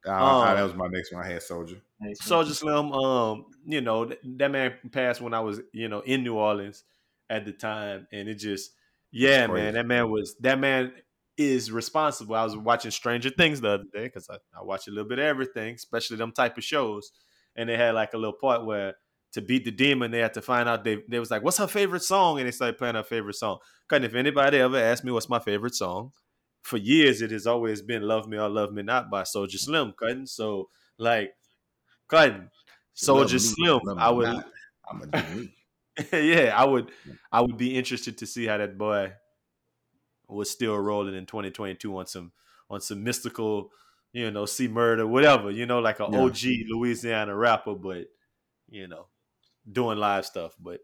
Ah, 0.07 0.51
Um, 0.51 0.57
that 0.57 0.63
was 0.63 0.75
my 0.75 0.89
next 0.89 1.13
one. 1.13 1.25
I 1.25 1.29
had 1.29 1.43
Soulja. 1.43 1.81
Soulja 2.21 2.53
Slim, 2.53 2.93
um, 2.93 3.47
you 3.65 3.81
know, 3.81 4.07
th- 4.07 4.21
that 4.25 4.51
man 4.51 4.75
passed 4.91 5.21
when 5.21 5.35
I 5.35 5.41
was, 5.41 5.61
you 5.73 5.89
know, 5.89 6.01
in 6.01 6.25
New 6.25 6.35
Orleans 6.35 6.85
at 7.31 7.45
the 7.45 7.53
time. 7.53 8.09
And 8.11 8.29
it 8.29 8.35
just, 8.35 8.73
yeah, 9.13 9.47
Crazy. 9.47 9.63
man, 9.63 9.75
that 9.75 9.87
man 9.87 10.11
was, 10.11 10.35
that 10.41 10.59
man 10.59 10.93
is 11.37 11.71
responsible. 11.71 12.35
I 12.35 12.43
was 12.45 12.57
watching 12.57 12.91
Stranger 12.91 13.31
Things 13.31 13.61
the 13.61 13.69
other 13.71 13.85
day 13.93 14.05
because 14.05 14.29
I, 14.29 14.39
I 14.59 14.63
watch 14.65 14.89
a 14.89 14.91
little 14.91 15.09
bit 15.09 15.21
of 15.21 15.25
everything, 15.25 15.77
especially 15.77 16.17
them 16.17 16.33
type 16.33 16.59
of 16.59 16.65
shows. 16.65 17.13
And 17.55 17.69
they 17.69 17.77
had 17.77 17.95
like 17.95 18.15
a 18.15 18.19
little 18.19 18.33
part 18.41 18.65
where 18.65 18.95
to 19.33 19.41
beat 19.41 19.65
the 19.65 19.71
demon, 19.71 20.11
they 20.11 20.19
had 20.19 20.35
to 20.35 20.43
find 20.43 20.69
out, 20.69 20.85
they, 20.85 21.03
they 21.09 21.19
was 21.19 21.31
like, 21.31 21.43
what's 21.43 21.59
her 21.59 21.67
favorite 21.67 22.03
song? 22.03 22.39
And 22.39 22.47
they 22.47 22.51
started 22.53 22.79
playing 22.79 22.95
her 22.97 23.03
favorite 23.03 23.35
song. 23.37 23.59
Cause 23.89 24.03
if 24.05 24.15
anybody 24.15 24.59
ever 24.59 24.77
asked 24.79 25.05
me 25.05 25.13
what's 25.13 25.29
my 25.29 25.39
favorite 25.39 25.75
song, 25.75 26.13
for 26.63 26.77
years 26.77 27.23
it 27.23 27.31
has 27.31 27.47
always 27.47 27.83
been 27.83 28.03
"Love 28.03 28.29
Me 28.29 28.39
or 28.39 28.49
Love 28.49 28.73
Me 28.73 28.83
Not" 28.83 29.11
by 29.11 29.23
Soulja 29.23 29.59
Slim. 29.59 29.93
Cutting 29.99 30.27
so 30.27 30.71
like 30.97 31.35
cutting 32.09 32.51
Soulja 32.97 33.41
Slim. 33.41 33.81
I 33.99 34.11
would 34.11 34.29
not. 34.29 34.47
I'm 34.91 35.03
a 35.03 35.47
yeah, 36.13 36.57
I 36.57 36.65
would 36.65 36.91
I 37.31 37.41
would 37.43 37.57
be 37.57 37.77
interested 37.77 38.19
to 38.19 38.27
see 38.27 38.47
how 38.47 38.59
that 38.59 38.79
boy 38.79 39.13
was 40.29 40.51
still 40.51 40.77
rolling 40.79 41.15
in 41.15 41.27
2022 41.27 41.97
on 41.97 42.07
some 42.07 42.33
on 42.71 42.81
some 42.81 43.05
mystical, 43.05 43.71
you 44.13 44.31
know, 44.31 44.47
see 44.47 44.69
murder, 44.69 45.07
whatever, 45.07 45.51
you 45.51 45.67
know, 45.67 45.81
like 45.81 46.01
an 46.01 46.07
Yeah. 46.07 46.21
OG 46.23 46.39
Louisiana 46.71 47.35
rapper, 47.37 47.75
but 47.75 48.07
you 48.69 48.89
know, 48.89 49.09
doing 49.71 49.99
live 49.99 50.27
stuff. 50.27 50.55
But 50.61 50.81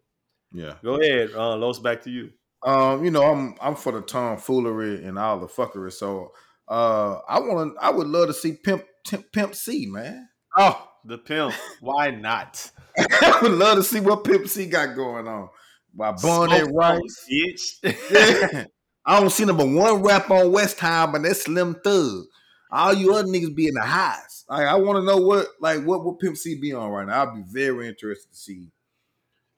Yeah. 0.52 0.74
go 0.82 1.00
ahead, 1.00 1.30
uh, 1.34 1.56
Los, 1.56 1.78
back 1.78 2.02
to 2.02 2.10
you. 2.10 2.30
Um, 2.62 3.04
you 3.04 3.10
know, 3.10 3.22
I'm 3.22 3.54
I'm 3.60 3.76
for 3.76 3.92
the 3.92 4.00
tomfoolery 4.00 5.04
and 5.04 5.18
all 5.18 5.38
the 5.40 5.46
fuckery. 5.46 5.92
So 5.92 6.32
uh 6.68 7.18
I 7.28 7.38
wanna 7.40 7.72
I 7.80 7.90
would 7.90 8.06
love 8.08 8.26
to 8.28 8.34
see 8.34 8.52
Pimp 8.52 8.84
Pimp, 9.32 9.54
C, 9.54 9.86
man. 9.86 10.28
Oh, 10.56 10.88
the 11.04 11.18
pimp. 11.18 11.54
Why 11.80 12.10
not? 12.10 12.70
I 12.98 13.38
would 13.42 13.52
love 13.52 13.76
to 13.78 13.82
see 13.84 14.00
what 14.00 14.24
Pimp 14.24 14.48
C 14.48 14.66
got 14.66 14.96
going 14.96 15.28
on. 15.28 15.48
By 15.94 16.12
Bun 16.12 16.48
Smoke 16.48 16.70
Rice. 16.74 17.26
bitch. 17.30 17.96
Yeah. 18.10 18.64
I 19.06 19.20
don't 19.20 19.30
see 19.30 19.46
number 19.46 19.64
one 19.64 20.02
rap 20.02 20.30
on 20.30 20.52
West 20.52 20.76
Time, 20.78 21.12
but 21.12 21.22
that's 21.22 21.42
Slim 21.44 21.76
Thug. 21.82 22.24
All 22.70 22.92
you 22.92 23.14
other 23.14 23.28
niggas 23.28 23.54
be 23.54 23.68
in 23.68 23.74
the 23.74 23.82
highs. 23.82 24.44
Like 24.48 24.66
I 24.66 24.74
want 24.76 24.98
to 24.98 25.04
know 25.04 25.16
what 25.18 25.46
like 25.60 25.84
what 25.84 26.04
would 26.04 26.18
Pimp 26.18 26.36
C 26.36 26.54
be 26.54 26.72
on 26.72 26.90
right 26.90 27.06
now. 27.06 27.22
I'd 27.22 27.34
be 27.34 27.42
very 27.46 27.88
interested 27.88 28.30
to 28.30 28.36
see 28.36 28.70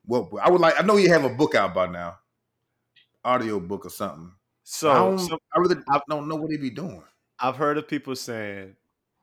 What 0.05 0.29
I 0.43 0.51
would 0.51 0.61
like, 0.61 0.79
I 0.79 0.85
know 0.85 0.97
you 0.97 1.09
have 1.11 1.25
a 1.25 1.29
book 1.29 1.55
out 1.55 1.75
by 1.75 1.87
now, 1.87 2.19
audio 3.25 3.61
book 3.61 3.87
or 3.87 3.91
something. 3.91 4.33
So, 4.63 4.91
I, 4.91 4.95
don't, 4.95 5.19
so 5.19 5.39
I 5.55 5.59
really 5.59 5.77
don't 6.09 6.29
know 6.29 6.37
what 6.37 6.51
he 6.51 6.57
be 6.57 6.71
doing. 6.71 7.03
I've 7.41 7.57
heard 7.57 7.79
of 7.79 7.89
people 7.89 8.15
saying 8.15 8.77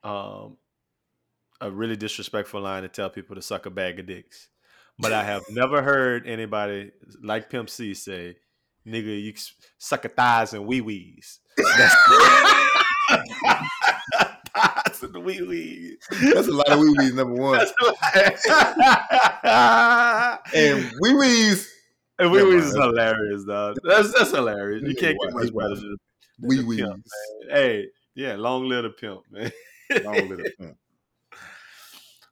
um, 0.04 0.58
a 1.62 1.72
really 1.72 1.96
disrespectful 1.96 2.62
line 2.62 2.84
to 2.84 2.90
tell 2.90 3.10
people 3.10 3.36
to 3.36 3.42
suck 3.42 3.66
a 3.66 3.70
bag 3.70 4.00
of 4.00 4.08
dicks, 4.08 4.50
but 5.00 5.14
I 5.14 5.24
have 5.24 5.44
never 5.50 5.82
heard 5.82 6.28
anybody 6.28 6.92
like 7.22 7.50
Pimp 7.50 7.70
C 7.70 7.94
say, 7.94 8.36
"Nigga, 8.86 9.22
you 9.22 9.34
suck 9.78 10.04
a 10.04 10.10
thighs 10.10 10.54
and 10.54 10.66
wee 10.66 10.82
wees." 10.82 11.40
thighs 14.54 15.04
and 15.04 15.24
wee 15.24 15.42
wees. 15.42 15.98
That's 16.34 16.48
a 16.48 16.52
lot 16.52 16.70
of 16.70 16.80
wee 16.80 16.94
wees. 16.98 17.14
Number 17.14 17.34
one, 17.42 17.60
and 20.54 20.92
wee 21.02 21.14
wees, 21.14 21.72
and 22.20 22.32
wee 22.32 22.44
wees 22.44 22.66
is 22.66 22.76
mind. 22.76 22.92
hilarious, 22.98 23.44
dog. 23.46 23.78
That's 23.84 24.14
that's 24.14 24.32
hilarious. 24.32 24.84
You 24.84 24.96
can't 24.96 25.18
get 25.20 25.28
He's 25.28 25.34
much 25.34 25.52
wild. 25.54 25.76
better 25.76 25.82
than 25.82 25.98
than 26.40 26.50
wee 26.50 26.64
wees. 26.64 26.88
Hey, 27.50 27.88
yeah, 28.16 28.36
long 28.36 28.68
live 28.68 28.84
the 28.84 28.90
pimp, 28.90 29.22
man. 29.32 29.52
Long 30.04 30.28
live 30.30 30.38
the 30.40 30.52
pimp. 30.58 30.78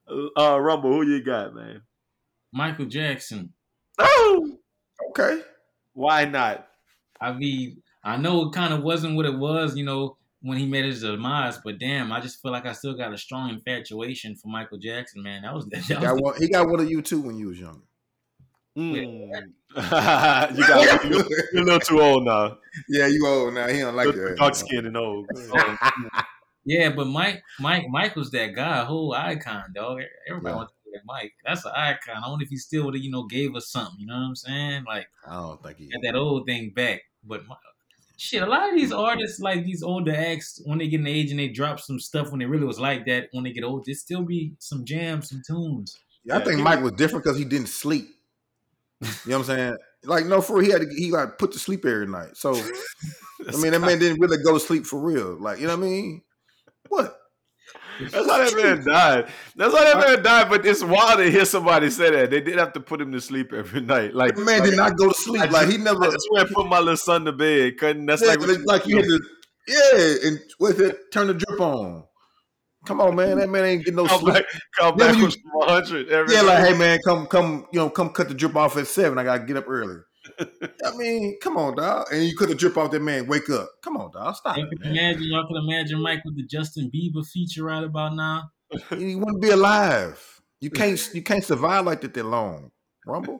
uh, 0.37 0.59
Rumble, 0.59 0.91
who 0.93 1.03
you 1.07 1.23
got, 1.23 1.53
man? 1.55 1.81
Michael 2.51 2.85
Jackson. 2.85 3.51
Oh, 3.99 4.57
Okay, 5.09 5.41
why 5.93 6.25
not? 6.25 6.67
I 7.19 7.33
mean, 7.33 7.81
I 8.03 8.17
know 8.17 8.43
it 8.47 8.53
kind 8.53 8.73
of 8.73 8.81
wasn't 8.83 9.15
what 9.15 9.25
it 9.25 9.37
was, 9.37 9.75
you 9.75 9.83
know, 9.85 10.17
when 10.45 10.59
he 10.59 10.65
made 10.67 10.85
his 10.85 11.01
demise, 11.01 11.57
but 11.63 11.79
damn, 11.79 12.11
I 12.11 12.19
just 12.19 12.39
feel 12.39 12.51
like 12.51 12.67
I 12.67 12.71
still 12.73 12.93
got 12.93 13.11
a 13.11 13.17
strong 13.17 13.49
infatuation 13.49 14.35
for 14.35 14.47
Michael 14.47 14.77
Jackson, 14.77 15.23
man. 15.23 15.41
That 15.41 15.53
was 15.55 15.65
that 15.69 15.79
he 15.83 15.93
was 15.95 16.03
got 16.03 16.21
one. 16.21 16.35
He 16.39 16.47
got 16.47 16.69
one 16.69 16.79
of 16.79 16.89
you 16.89 17.01
too 17.01 17.19
when 17.21 17.35
you 17.37 17.47
was 17.47 17.59
younger. 17.59 17.81
Mm. 18.77 19.29
you 19.75 20.67
got 20.67 21.05
you're 21.05 21.61
a 21.61 21.63
little 21.63 21.79
too 21.79 21.99
old 22.01 22.25
now. 22.25 22.57
yeah, 22.89 23.07
you 23.07 23.25
old 23.25 23.53
now. 23.55 23.67
He 23.67 23.79
don't 23.79 23.95
like 23.95 24.13
that. 24.13 24.35
Dark 24.37 24.53
skin 24.55 24.85
and 24.85 24.95
old. 24.97 25.27
Yeah, 26.67 26.89
but 26.89 27.05
Mike, 27.05 27.43
Mike, 27.59 27.85
Mike 27.89 28.15
was 28.15 28.31
that 28.31 28.55
guy, 28.55 28.83
whole 28.85 29.13
icon, 29.13 29.65
dog. 29.75 30.01
Everybody 30.27 30.51
Yeah. 30.51 30.57
wants 30.57 30.73
to 30.73 30.77
be 30.83 30.97
like 30.97 31.05
Mike. 31.05 31.33
That's 31.45 31.63
an 31.63 31.73
icon. 31.75 32.23
I 32.25 32.27
wonder 32.27 32.41
if 32.43 32.49
he 32.49 32.57
still 32.57 32.85
would 32.85 32.95
have, 32.95 33.03
you 33.03 33.11
know, 33.11 33.25
gave 33.25 33.55
us 33.55 33.69
something. 33.69 33.99
You 33.99 34.07
know 34.07 34.15
what 34.15 34.21
I'm 34.29 34.35
saying? 34.35 34.83
Like 34.87 35.07
I 35.27 35.33
don't 35.35 35.61
think 35.61 35.77
he. 35.77 35.87
get 35.89 36.01
that 36.01 36.15
old 36.15 36.47
thing 36.47 36.71
back. 36.75 37.01
But 37.23 37.45
my, 37.45 37.55
shit, 38.17 38.41
a 38.41 38.45
lot 38.45 38.69
of 38.69 38.75
these 38.75 38.91
artists, 38.91 39.39
like 39.39 39.63
these 39.63 39.83
older 39.83 40.15
acts, 40.15 40.61
when 40.65 40.77
they 40.77 40.87
get 40.87 40.99
an 40.99 41.07
age 41.07 41.31
and 41.31 41.39
they 41.39 41.49
drop 41.49 41.79
some 41.79 41.99
stuff 41.99 42.31
when 42.31 42.41
it 42.41 42.45
really 42.45 42.65
was 42.65 42.79
like 42.79 43.05
that, 43.05 43.27
when 43.31 43.43
they 43.43 43.51
get 43.51 43.63
old, 43.63 43.85
there 43.85 43.95
still 43.95 44.23
be 44.23 44.53
some 44.59 44.85
jams, 44.85 45.29
some 45.29 45.41
tunes. 45.45 45.97
Yeah, 46.23 46.37
I 46.37 46.43
think 46.43 46.61
Mike 46.61 46.81
was 46.81 46.93
different 46.93 47.23
because 47.23 47.37
he 47.37 47.45
didn't 47.45 47.69
sleep. 47.69 48.07
You 49.01 49.07
know 49.25 49.39
what 49.39 49.49
I'm 49.49 49.55
saying? 49.55 49.77
Like 50.05 50.25
no, 50.25 50.41
for 50.41 50.57
real, 50.57 50.65
he 50.65 50.71
had 50.71 50.81
to, 50.81 50.87
he 50.95 51.11
like 51.11 51.37
put 51.37 51.51
to 51.51 51.59
sleep 51.59 51.85
every 51.85 52.07
night. 52.07 52.35
So 52.35 52.53
I 53.47 53.55
mean, 53.57 53.71
that 53.71 53.79
man 53.79 53.99
didn't 53.99 54.19
really 54.19 54.37
go 54.43 54.53
to 54.53 54.59
sleep 54.59 54.85
for 54.85 54.99
real. 54.99 55.37
Like 55.39 55.59
you 55.59 55.67
know 55.67 55.77
what 55.77 55.85
I 55.85 55.89
mean? 55.89 56.21
What? 56.89 57.17
That's 57.99 58.13
how 58.15 58.23
that 58.37 58.55
man 58.55 58.85
died. 58.85 59.27
That's 59.55 59.73
how 59.73 59.83
that 59.83 59.97
man 60.07 60.23
died. 60.23 60.49
But 60.49 60.65
it's 60.65 60.83
wild 60.83 61.19
to 61.19 61.29
hear 61.31 61.45
somebody 61.45 61.89
say 61.89 62.11
that. 62.11 62.29
They 62.31 62.41
did 62.41 62.57
have 62.57 62.73
to 62.73 62.79
put 62.79 63.01
him 63.01 63.11
to 63.11 63.21
sleep 63.21 63.53
every 63.53 63.81
night. 63.81 64.13
Like 64.13 64.35
That 64.35 64.43
man 64.45 64.63
did 64.63 64.75
not 64.75 64.97
go 64.97 65.09
to 65.09 65.15
sleep. 65.15 65.41
I 65.41 65.45
Like 65.47 65.69
he 65.69 65.77
never. 65.77 66.03
I 66.03 66.11
just 66.11 66.27
went 66.31 66.47
and 66.47 66.55
put 66.55 66.67
my 66.67 66.79
little 66.79 66.97
son 66.97 67.25
to 67.25 67.31
bed. 67.31 67.77
Couldn't. 67.77 68.05
That's 68.05 68.21
yeah, 68.21 68.29
like, 68.29 68.41
like, 68.41 68.59
like 68.65 68.87
you 68.87 68.97
had 68.97 69.05
to. 69.05 69.19
Yeah, 69.67 70.27
and 70.29 70.39
with 70.59 70.79
it, 70.79 71.11
turn 71.11 71.27
the 71.27 71.33
drip 71.33 71.59
on. 71.59 72.03
Come 72.85 73.01
on, 73.01 73.15
man. 73.15 73.39
That 73.39 73.49
man 73.49 73.65
ain't 73.65 73.79
getting 73.83 73.95
no 73.95 74.05
come 74.05 74.19
sleep. 74.19 74.33
back, 74.35 74.43
come 74.77 74.95
Yeah, 74.99 75.07
back 75.07 75.17
you- 75.17 75.23
with 75.25 75.33
from 75.33 75.51
100 75.53 76.09
every 76.09 76.35
Yeah, 76.35 76.41
day. 76.41 76.47
like, 76.47 76.65
hey 76.67 76.77
man, 76.77 76.99
come, 77.03 77.25
come, 77.25 77.65
you 77.73 77.79
know, 77.79 77.89
come 77.89 78.09
cut 78.09 78.27
the 78.27 78.35
drip 78.35 78.55
off 78.55 78.77
at 78.77 78.85
seven. 78.87 79.17
I 79.17 79.23
gotta 79.23 79.43
get 79.43 79.57
up 79.57 79.65
early. 79.67 79.97
I 80.39 80.95
mean, 80.97 81.37
come 81.41 81.57
on, 81.57 81.75
dog. 81.75 82.07
And 82.11 82.23
you 82.23 82.35
could 82.35 82.49
have 82.49 82.57
drip 82.57 82.77
off 82.77 82.91
that 82.91 83.01
man, 83.01 83.27
wake 83.27 83.49
up. 83.49 83.69
Come 83.83 83.97
on, 83.97 84.11
dog. 84.11 84.35
Stop 84.35 84.57
Y'all 84.57 84.67
it, 84.71 84.81
can 84.81 84.91
imagine, 84.91 85.23
y'all 85.23 85.47
can 85.47 85.57
imagine 85.57 86.01
Mike 86.01 86.23
with 86.25 86.35
the 86.37 86.43
Justin 86.45 86.91
Bieber 86.93 87.25
feature 87.25 87.63
right 87.63 87.83
about 87.83 88.15
now. 88.15 88.49
You 88.97 89.19
wouldn't 89.19 89.41
be 89.41 89.49
alive. 89.49 90.41
You 90.61 90.69
can't 90.71 91.09
you 91.13 91.21
can't 91.21 91.43
survive 91.43 91.85
like 91.85 92.01
that 92.01 92.13
that 92.13 92.25
long. 92.25 92.71
Rumble. 93.07 93.39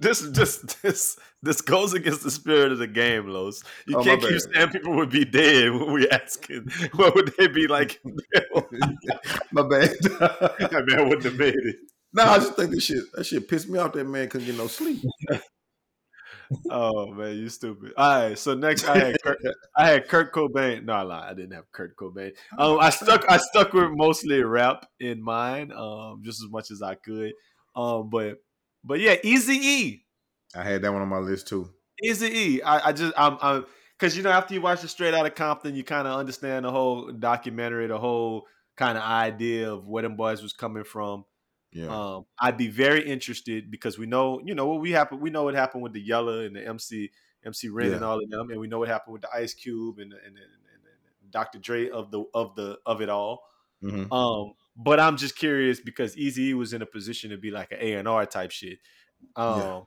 This 0.00 0.20
this 0.20 0.56
this 0.82 1.18
this 1.42 1.60
goes 1.60 1.92
against 1.92 2.22
the 2.22 2.30
spirit 2.30 2.72
of 2.72 2.78
the 2.78 2.86
game, 2.86 3.26
Los. 3.26 3.62
You 3.86 3.98
Oh, 3.98 4.02
can't 4.04 4.18
keep 4.22 4.30
bad. 4.30 4.40
saying 4.54 4.68
people 4.70 4.94
would 4.96 5.10
be 5.10 5.26
dead 5.26 5.70
when 5.70 5.92
we 5.92 6.08
asking 6.08 6.70
what 6.94 7.14
would 7.14 7.34
they 7.36 7.46
be 7.48 7.66
like. 7.66 8.00
My 9.52 9.62
bad. 9.62 9.90
that 10.02 10.84
man 10.86 11.08
wouldn't 11.10 11.24
have 11.24 11.36
made 11.36 11.54
it. 11.54 11.76
no, 12.14 12.22
I 12.24 12.38
just 12.38 12.56
think 12.56 12.70
this 12.70 12.84
shit 12.84 13.04
that 13.12 13.24
shit 13.24 13.46
pissed 13.48 13.68
me 13.68 13.78
off. 13.78 13.92
That 13.92 14.04
man 14.06 14.28
couldn't 14.30 14.46
get 14.46 14.56
no 14.56 14.66
sleep. 14.66 15.02
Oh 16.70 17.12
man, 17.12 17.36
you 17.36 17.48
stupid. 17.48 17.92
All 17.96 18.28
right, 18.28 18.38
so 18.38 18.54
next 18.54 18.86
I 18.88 18.98
had 18.98 19.22
Kurt, 19.22 19.38
I 19.76 19.86
had 19.86 20.08
Kurt 20.08 20.32
Cobain. 20.32 20.84
No, 20.84 20.92
I 20.92 21.02
lied. 21.02 21.30
I 21.30 21.34
didn't 21.34 21.52
have 21.52 21.70
Kurt 21.72 21.96
Cobain. 21.96 22.32
Um, 22.58 22.78
I 22.80 22.90
stuck 22.90 23.24
I 23.28 23.36
stuck 23.38 23.72
with 23.72 23.90
mostly 23.90 24.42
rap 24.42 24.86
in 25.00 25.22
mind, 25.22 25.72
um, 25.72 26.22
just 26.24 26.42
as 26.42 26.50
much 26.50 26.70
as 26.70 26.82
I 26.82 26.94
could. 26.94 27.32
Um, 27.76 28.10
but 28.10 28.38
but 28.84 29.00
yeah, 29.00 29.16
Eazy 29.16 29.56
E. 29.56 30.04
I 30.54 30.62
had 30.62 30.82
that 30.82 30.92
one 30.92 31.02
on 31.02 31.08
my 31.08 31.18
list 31.18 31.48
too. 31.48 31.70
Eazy 32.04 32.30
E. 32.30 32.62
I, 32.62 32.88
I 32.88 32.92
just 32.92 33.12
I'm 33.16 33.38
I'm 33.40 33.66
because 33.98 34.16
you 34.16 34.22
know 34.22 34.30
after 34.30 34.54
you 34.54 34.60
watch 34.60 34.82
it 34.82 34.88
straight 34.88 35.14
out 35.14 35.26
of 35.26 35.34
Compton, 35.34 35.74
you 35.74 35.84
kind 35.84 36.08
of 36.08 36.18
understand 36.18 36.64
the 36.64 36.70
whole 36.70 37.12
documentary, 37.12 37.86
the 37.86 37.98
whole 37.98 38.46
kind 38.76 38.98
of 38.98 39.04
idea 39.04 39.72
of 39.72 39.86
where 39.86 40.02
them 40.02 40.16
boys 40.16 40.42
was 40.42 40.52
coming 40.52 40.84
from. 40.84 41.24
Yeah. 41.72 41.86
Um, 41.88 42.26
I'd 42.38 42.58
be 42.58 42.68
very 42.68 43.06
interested 43.08 43.70
because 43.70 43.98
we 43.98 44.06
know, 44.06 44.40
you 44.44 44.54
know, 44.54 44.66
what 44.66 44.80
we 44.80 44.90
happen. 44.92 45.20
We 45.20 45.30
know 45.30 45.44
what 45.44 45.54
happened 45.54 45.82
with 45.82 45.92
the 45.94 46.00
Yella 46.00 46.40
and 46.40 46.54
the 46.54 46.66
MC, 46.66 47.10
MC 47.44 47.68
Ren 47.68 47.94
and 47.94 48.04
all 48.04 48.22
of 48.22 48.28
them, 48.30 48.50
and 48.50 48.60
we 48.60 48.68
know 48.68 48.78
what 48.78 48.88
happened 48.88 49.14
with 49.14 49.22
the 49.22 49.34
Ice 49.34 49.54
Cube 49.54 49.98
and 49.98 50.12
and, 50.12 50.22
and, 50.22 50.36
and, 50.36 50.82
and 51.22 51.30
Dr. 51.30 51.58
Dre 51.58 51.88
of 51.88 52.10
the 52.10 52.24
of 52.34 52.54
the 52.56 52.78
of 52.84 53.00
it 53.00 53.08
all. 53.08 53.44
Mhm. 53.82 54.12
Um, 54.12 54.52
but 54.76 55.00
I'm 55.00 55.16
just 55.16 55.36
curious 55.36 55.80
because 55.80 56.14
Eazy 56.14 56.54
was 56.54 56.72
in 56.72 56.82
a 56.82 56.86
position 56.86 57.30
to 57.30 57.36
be 57.36 57.50
like 57.50 57.72
an 57.72 57.78
A 57.80 57.94
and 57.94 58.06
R 58.06 58.26
type 58.26 58.50
shit. 58.50 58.78
Um, 59.34 59.60
Yeah. 59.60 59.80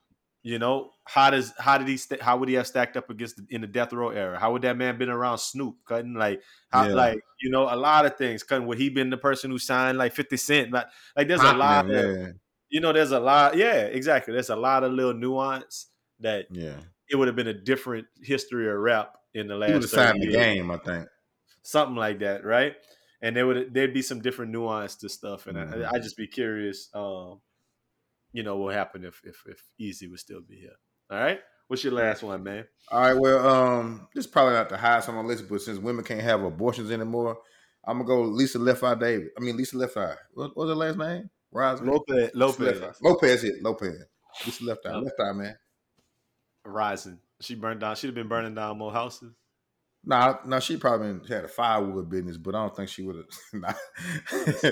You 0.45 0.59
know, 0.59 0.91
how 1.05 1.31
does 1.31 1.53
how 1.57 1.75
did 1.79 1.87
he 1.87 1.97
sta 1.97 2.17
how 2.21 2.37
would 2.37 2.47
he 2.49 2.55
have 2.55 2.67
stacked 2.67 2.95
up 2.97 3.09
against 3.09 3.37
the, 3.37 3.45
in 3.49 3.61
the 3.61 3.67
death 3.67 3.91
row 3.91 4.09
era? 4.09 4.37
How 4.39 4.51
would 4.53 4.61
that 4.61 4.77
man 4.77 4.95
been 4.97 5.09
around 5.09 5.39
Snoop 5.39 5.75
cutting 5.87 6.13
like 6.13 6.39
how 6.69 6.87
Yeah. 6.87 6.93
like 6.93 7.19
you 7.41 7.49
know 7.49 7.63
a 7.63 7.75
lot 7.75 8.05
of 8.05 8.15
things 8.15 8.43
cutting? 8.43 8.67
Would 8.67 8.77
he 8.77 8.89
been 8.89 9.09
the 9.09 9.17
person 9.17 9.49
who 9.49 9.57
signed 9.57 9.97
like 9.97 10.13
Fifty 10.13 10.37
Cent? 10.37 10.71
Like 10.71 10.85
like 11.17 11.27
there's 11.27 11.41
a 11.41 11.53
lot. 11.53 11.89
of, 11.89 11.91
yeah. 11.91 12.27
you 12.69 12.79
know, 12.79 12.93
there's 12.93 13.11
a 13.11 13.19
lot. 13.19 13.57
Yeah, 13.57 13.85
exactly. 13.89 14.33
There's 14.33 14.51
a 14.51 14.55
lot 14.55 14.83
of 14.83 14.91
little 14.93 15.15
nuance 15.15 15.87
that 16.19 16.45
Yeah. 16.51 16.77
it 17.09 17.15
would 17.15 17.27
have 17.27 17.35
been 17.35 17.47
a 17.47 17.53
different 17.71 18.05
history 18.21 18.69
of 18.69 18.77
rap 18.77 19.17
in 19.33 19.47
the 19.47 19.55
last. 19.55 19.69
He 19.69 19.73
would 19.73 19.81
have 19.83 19.89
signed 19.89 20.19
30 20.21 20.25
the 20.27 20.31
game, 20.31 20.69
I 20.69 20.77
think. 20.77 21.07
something 21.63 21.95
like 21.97 22.19
that, 22.19 22.45
right? 22.45 22.75
And 23.23 23.35
there 23.35 23.47
would 23.47 23.73
there'd 23.73 23.95
be 23.95 24.03
some 24.03 24.21
different 24.21 24.51
nuance 24.51 24.93
to 24.97 25.09
stuff, 25.09 25.47
and 25.47 25.57
Mhm. 25.57 25.85
I 25.85 25.95
I 25.95 25.99
just 25.99 26.17
be 26.17 26.27
curious, 26.27 26.89
um, 26.93 27.41
you 28.35 28.43
know, 28.43 28.57
what 28.57 28.75
happened 28.75 29.05
if 29.05 29.21
if 29.23 29.41
if 29.47 29.63
Eazy 29.81 30.09
would 30.09 30.19
still 30.19 30.41
be 30.41 30.55
here. 30.57 30.75
All 31.09 31.17
right, 31.17 31.39
what's 31.67 31.83
your 31.85 31.93
last 31.93 32.21
one, 32.21 32.43
man? 32.43 32.65
All 32.91 32.99
right, 32.99 33.13
well, 33.17 33.47
um, 33.47 34.07
this 34.13 34.25
is 34.25 34.31
probably 34.31 34.53
not 34.55 34.67
the 34.69 34.75
highest 34.77 35.07
on 35.07 35.15
my 35.15 35.21
list, 35.21 35.47
but 35.49 35.61
since 35.61 35.79
women 35.79 36.03
can't 36.03 36.19
have 36.19 36.43
abortions 36.43 36.91
anymore, 36.91 37.37
I'm 37.87 37.97
gonna 37.99 38.07
go 38.07 38.21
Lisa 38.23 38.59
Left 38.59 38.83
Eye 38.83 38.95
David. 38.95 39.27
I 39.37 39.41
mean 39.41 39.55
Lisa 39.55 39.77
Left 39.77 39.95
Eye. 39.95 40.15
What 40.33 40.55
was 40.57 40.69
her 40.69 40.75
last 40.75 40.97
name? 40.97 41.29
Rising. 41.51 41.87
Lopez, 41.87 42.31
Lopez. 42.33 42.81
Lopez, 42.81 42.97
Lopez 43.01 43.41
hit 43.43 43.63
Lopez. 43.63 44.03
Lisa 44.45 44.65
Left 44.65 44.85
Eye. 44.85 44.93
Yep. 44.95 45.03
Left 45.03 45.19
Eye, 45.21 45.31
man. 45.31 45.55
Rising. 46.65 47.19
She 47.39 47.55
burned 47.55 47.79
down. 47.79 47.95
She'd 47.95 48.07
have 48.07 48.15
been 48.15 48.27
burning 48.27 48.55
down 48.55 48.77
more 48.77 48.91
houses. 48.91 49.33
Nah, 50.03 50.35
nah, 50.45 50.59
she 50.59 50.77
probably 50.77 51.13
been- 51.13 51.23
had 51.27 51.45
a 51.45 51.47
firewood 51.47 52.09
business, 52.09 52.37
but 52.37 52.53
I 52.53 52.59
don't 52.63 52.75
think 52.75 52.89
she 52.89 53.01
would 53.03 53.15
have. 53.15 53.25
Nah. 53.53 54.71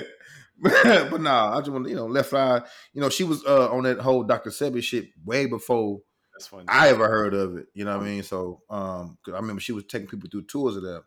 but 0.62 1.20
nah, 1.20 1.56
I 1.56 1.60
just 1.60 1.70
want 1.70 1.84
to, 1.84 1.90
you 1.90 1.96
know, 1.96 2.06
Left 2.06 2.32
Eye. 2.32 2.62
You 2.92 3.00
know, 3.00 3.08
she 3.08 3.24
was 3.24 3.44
uh, 3.44 3.70
on 3.70 3.82
that 3.84 3.98
whole 4.00 4.22
Dr. 4.22 4.50
Sebi 4.50 4.82
shit 4.82 5.06
way 5.24 5.46
before 5.46 6.00
That's 6.32 6.46
funny. 6.46 6.64
I 6.68 6.88
ever 6.88 7.08
heard 7.08 7.34
of 7.34 7.56
it. 7.56 7.66
You 7.74 7.84
know 7.84 7.96
what 7.98 8.06
I 8.06 8.08
mean? 8.10 8.22
So, 8.22 8.62
um, 8.70 9.18
'cause 9.24 9.34
I 9.34 9.38
remember 9.38 9.60
she 9.60 9.72
was 9.72 9.84
taking 9.84 10.08
people 10.08 10.28
through 10.30 10.44
tours 10.44 10.76
of 10.76 10.82
that 10.84 11.02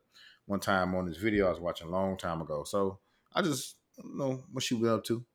one 0.46 0.60
time 0.60 0.94
on 0.96 1.06
this 1.06 1.18
video 1.18 1.48
I 1.48 1.50
was 1.52 1.60
watching 1.60 1.88
a 1.88 1.92
long 1.92 2.18
time 2.18 2.42
ago. 2.42 2.64
So 2.66 3.00
I 3.34 3.42
just 3.42 3.76
don't 3.98 4.18
know 4.18 4.44
what 4.52 4.64
she 4.64 4.76
went 4.76 4.88
up 4.94 5.04
to. 5.06 5.26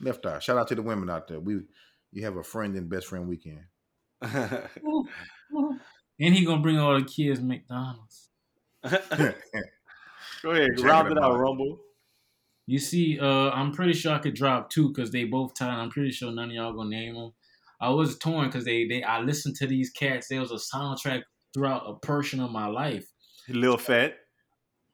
Left 0.00 0.24
Eye. 0.26 0.38
Shout 0.40 0.58
out 0.58 0.68
to 0.68 0.74
the 0.74 0.82
women 0.82 1.08
out 1.10 1.28
there. 1.28 1.40
We, 1.40 1.60
you 2.12 2.24
have 2.24 2.36
a 2.36 2.42
friend 2.44 2.76
and 2.76 2.88
best 2.88 3.06
friend 3.06 3.28
weekend. 3.28 3.64
And 6.20 6.34
he 6.34 6.44
gonna 6.44 6.60
bring 6.60 6.78
all 6.78 6.98
the 6.98 7.04
kids 7.06 7.40
McDonald's. 7.40 8.30
Go 8.82 8.90
ahead, 10.50 10.68
Check 10.76 10.84
round 10.84 11.08
it 11.08 11.12
it 11.12 11.18
out, 11.18 11.32
out. 11.32 11.38
Rumble. 11.38 11.78
You 12.68 12.78
see, 12.78 13.18
uh, 13.18 13.48
I'm 13.50 13.72
pretty 13.72 13.94
sure 13.94 14.12
I 14.12 14.18
could 14.18 14.34
drop 14.34 14.68
two 14.68 14.88
because 14.88 15.10
they 15.10 15.24
both 15.24 15.54
tied. 15.54 15.70
I'm 15.80 15.88
pretty 15.88 16.10
sure 16.10 16.30
none 16.30 16.50
of 16.50 16.54
y'all 16.54 16.74
gonna 16.74 16.90
name 16.90 17.14
them. 17.14 17.32
I 17.80 17.88
was 17.88 18.18
torn 18.18 18.48
because 18.48 18.66
they, 18.66 18.86
they 18.86 19.02
I 19.02 19.20
listened 19.20 19.56
to 19.56 19.66
these 19.66 19.88
cats. 19.88 20.28
There 20.28 20.40
was 20.40 20.50
a 20.52 20.56
soundtrack 20.76 21.22
throughout 21.54 21.84
a 21.86 21.94
portion 21.94 22.40
of 22.40 22.50
my 22.50 22.66
life. 22.66 23.06
Lil 23.48 23.78
Phat. 23.78 24.18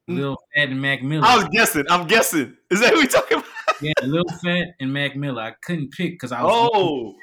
Lil 0.06 0.36
Phat 0.54 0.68
and 0.68 0.80
Mac 0.80 1.02
Miller. 1.02 1.26
I 1.26 1.34
was 1.34 1.46
guessing. 1.50 1.84
I'm 1.90 2.06
guessing. 2.06 2.56
Is 2.70 2.78
that 2.78 2.92
who 2.94 3.00
we 3.00 3.08
talking 3.08 3.38
about? 3.38 3.48
yeah, 3.80 3.92
Lil 4.02 4.22
Phat 4.44 4.68
and 4.78 4.92
Mac 4.92 5.16
Miller. 5.16 5.42
I 5.42 5.54
couldn't 5.64 5.90
pick 5.90 6.12
because 6.12 6.30
I 6.30 6.44
was 6.44 6.70
Oh, 6.72 7.14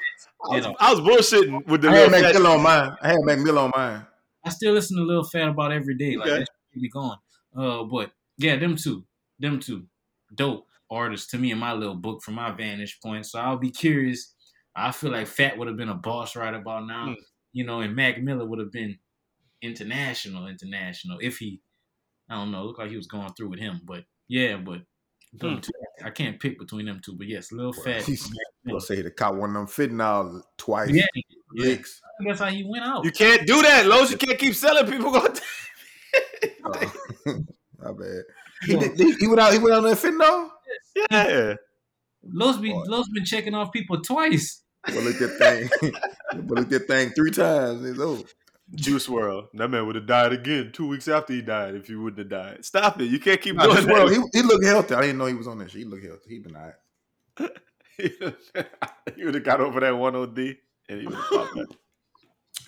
I 0.50 0.56
was, 0.56 0.66
I 0.80 0.92
was 0.92 1.00
bullshitting 1.00 1.66
with 1.66 1.80
the 1.80 1.88
I 1.88 1.92
had 1.92 1.96
little 1.96 2.10
Mac 2.10 2.22
fat- 2.34 2.42
Mill 2.42 2.46
on 2.52 2.62
mine. 2.62 2.96
I 3.00 3.08
had 3.08 3.18
Mac 3.22 3.38
Mill 3.38 3.58
on 3.58 3.70
mine. 3.74 4.06
I 4.44 4.50
still 4.50 4.74
listen 4.74 4.98
to 4.98 5.02
Lil 5.04 5.24
Phat 5.24 5.48
about 5.48 5.72
every 5.72 5.96
day. 5.96 6.16
Like 6.16 6.26
Okay. 6.28 6.38
that 6.40 6.48
shit 6.74 6.82
be 6.82 6.90
going. 6.90 7.16
Uh, 7.56 7.84
but 7.84 8.10
yeah, 8.36 8.56
them 8.56 8.76
two, 8.76 9.06
them 9.38 9.58
two, 9.60 9.86
dope 10.34 10.66
artists 10.90 11.30
to 11.30 11.38
me 11.38 11.50
in 11.50 11.58
my 11.58 11.72
little 11.72 11.94
book 11.94 12.22
from 12.22 12.34
my 12.34 12.50
vantage 12.50 12.98
point. 13.02 13.26
So 13.26 13.38
I'll 13.38 13.56
be 13.58 13.70
curious. 13.70 14.34
I 14.76 14.92
feel 14.92 15.10
like 15.10 15.26
Phat 15.26 15.56
would 15.58 15.68
have 15.68 15.76
been 15.76 15.88
a 15.88 15.94
boss 15.94 16.34
right 16.36 16.54
about 16.54 16.86
now, 16.86 17.06
Hmm. 17.08 17.12
you 17.52 17.64
know, 17.64 17.80
and 17.80 17.94
Mac 17.96 18.20
Miller 18.22 18.44
would 18.46 18.58
have 18.58 18.72
been 18.72 18.98
international, 19.62 20.46
international 20.48 21.18
if 21.20 21.38
he, 21.38 21.60
I 22.28 22.34
don't 22.36 22.50
know, 22.50 22.64
look 22.64 22.78
like 22.78 22.90
he 22.90 22.96
was 22.96 23.06
going 23.06 23.32
through 23.34 23.50
with 23.50 23.60
him. 23.60 23.80
But 23.84 24.04
yeah, 24.28 24.56
but 24.56 24.80
them 25.34 25.60
two, 25.60 25.72
I 26.04 26.10
can't 26.10 26.38
pick 26.40 26.58
between 26.58 26.86
them 26.86 27.00
two. 27.04 27.14
But 27.16 27.26
yes, 27.28 27.52
Lil 27.52 27.72
Well, 27.72 27.84
Phat. 27.84 28.02
he's- 28.04 28.28
Mac 28.30 28.74
I'll 28.74 28.80
say 28.80 28.96
he 29.02 29.10
caught 29.10 29.34
one 29.36 29.50
of 29.50 29.54
them 29.54 29.66
fitting 29.66 30.00
out 30.00 30.30
twice. 30.56 30.90
Yeah, 30.90 31.04
yeah. 31.54 31.76
That's 32.24 32.38
how 32.40 32.46
he 32.46 32.62
went 32.64 32.84
out. 32.84 33.04
You 33.04 33.10
can't 33.10 33.44
do 33.46 33.60
that, 33.62 33.86
Los. 33.86 34.10
You 34.12 34.16
can't 34.16 34.38
keep 34.38 34.54
selling 34.54 34.86
people. 34.90 35.10
Going 35.10 35.32
Oh. 36.64 36.92
My 37.78 37.92
bad. 37.92 38.22
He, 38.64 38.76
did, 38.76 38.98
he, 38.98 39.12
he 39.14 39.26
went 39.26 39.40
out. 39.40 39.52
He 39.52 39.58
went 39.58 39.74
out 39.74 39.82
there 39.82 39.96
fitting 39.96 40.20
out. 40.22 40.50
yeah. 41.10 41.54
Los 42.24 42.58
be 42.58 42.70
Boy. 42.70 42.84
Los 42.86 43.08
been 43.08 43.24
checking 43.24 43.54
off 43.54 43.72
people 43.72 44.00
twice. 44.00 44.62
But 44.84 44.94
look 44.96 45.18
that 45.18 45.38
thing. 45.80 45.92
but 46.46 46.58
look 46.58 46.68
that 46.68 46.86
thing 46.86 47.10
three 47.10 47.30
times. 47.30 47.84
It's 47.84 47.98
over. 48.00 48.22
Juice 48.74 49.06
WRLD. 49.06 49.48
That 49.54 49.68
man 49.68 49.86
would 49.86 49.96
have 49.96 50.06
died 50.06 50.32
again 50.32 50.70
two 50.72 50.86
weeks 50.88 51.06
after 51.08 51.32
he 51.34 51.42
died 51.42 51.74
if 51.74 51.88
he 51.88 51.94
wouldn't 51.94 52.18
have 52.18 52.28
died. 52.28 52.64
Stop 52.64 53.00
it. 53.00 53.06
You 53.06 53.18
can't 53.18 53.40
keep 53.40 53.56
Nah, 53.56 53.64
doing 53.64 53.86
that. 53.86 53.92
world, 53.92 54.10
he, 54.10 54.20
he 54.32 54.42
looked 54.42 54.64
healthy. 54.64 54.94
I 54.94 55.00
didn't 55.02 55.18
know 55.18 55.26
he 55.26 55.34
was 55.34 55.46
on 55.48 55.58
that 55.58 55.70
shit. 55.70 55.80
He 55.80 55.84
looked 55.84 56.04
healthy. 56.04 56.28
He 56.30 56.38
been 56.38 56.56
all 56.56 56.62
right. 57.38 57.50
he 59.16 59.24
would 59.24 59.34
have 59.34 59.44
got 59.44 59.60
over 59.60 59.80
that 59.80 59.96
one 59.96 60.16
OD 60.16 60.38
and 60.38 61.00
he 61.00 61.06
would 61.06 61.14
have 61.14 61.24
popped 61.30 61.54
back. 61.56 61.66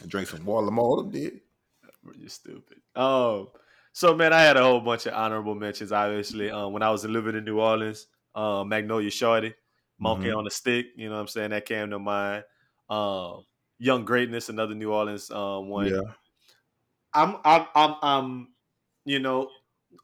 I 0.02 0.06
drank 0.06 0.28
some 0.28 0.44
water. 0.44 0.66
Lamar 0.66 1.04
did. 1.10 1.40
You're 2.18 2.28
stupid. 2.28 2.78
Um, 2.94 3.48
so 3.94 4.12
man, 4.12 4.32
I 4.32 4.42
had 4.42 4.56
a 4.56 4.62
whole 4.62 4.80
bunch 4.80 5.06
of 5.06 5.14
honorable 5.14 5.54
mentions. 5.54 5.92
Obviously, 5.92 6.50
um, 6.50 6.72
when 6.72 6.82
I 6.82 6.90
was 6.90 7.04
living 7.04 7.36
in 7.36 7.44
New 7.44 7.60
Orleans, 7.60 8.08
um, 8.34 8.68
Magnolia 8.68 9.08
Shorty, 9.08 9.54
Monkey 10.00 10.26
Mhm. 10.26 10.36
on 10.36 10.44
the 10.44 10.50
Stick. 10.50 10.86
You 10.96 11.08
know 11.08 11.14
what 11.14 11.20
I'm 11.20 11.28
saying? 11.28 11.50
That 11.50 11.64
came 11.64 11.90
to 11.90 12.00
mind. 12.00 12.42
Um, 12.90 13.44
Young 13.78 14.04
Greatness, 14.04 14.48
another 14.48 14.74
New 14.74 14.92
Orleans 14.92 15.30
um, 15.30 15.68
one. 15.68 15.86
Yeah. 15.86 16.00
I'm, 17.12 17.36
I'm, 17.44 17.66
I'm, 17.76 17.94
I'm, 18.02 18.48
you 19.04 19.20
know, 19.20 19.48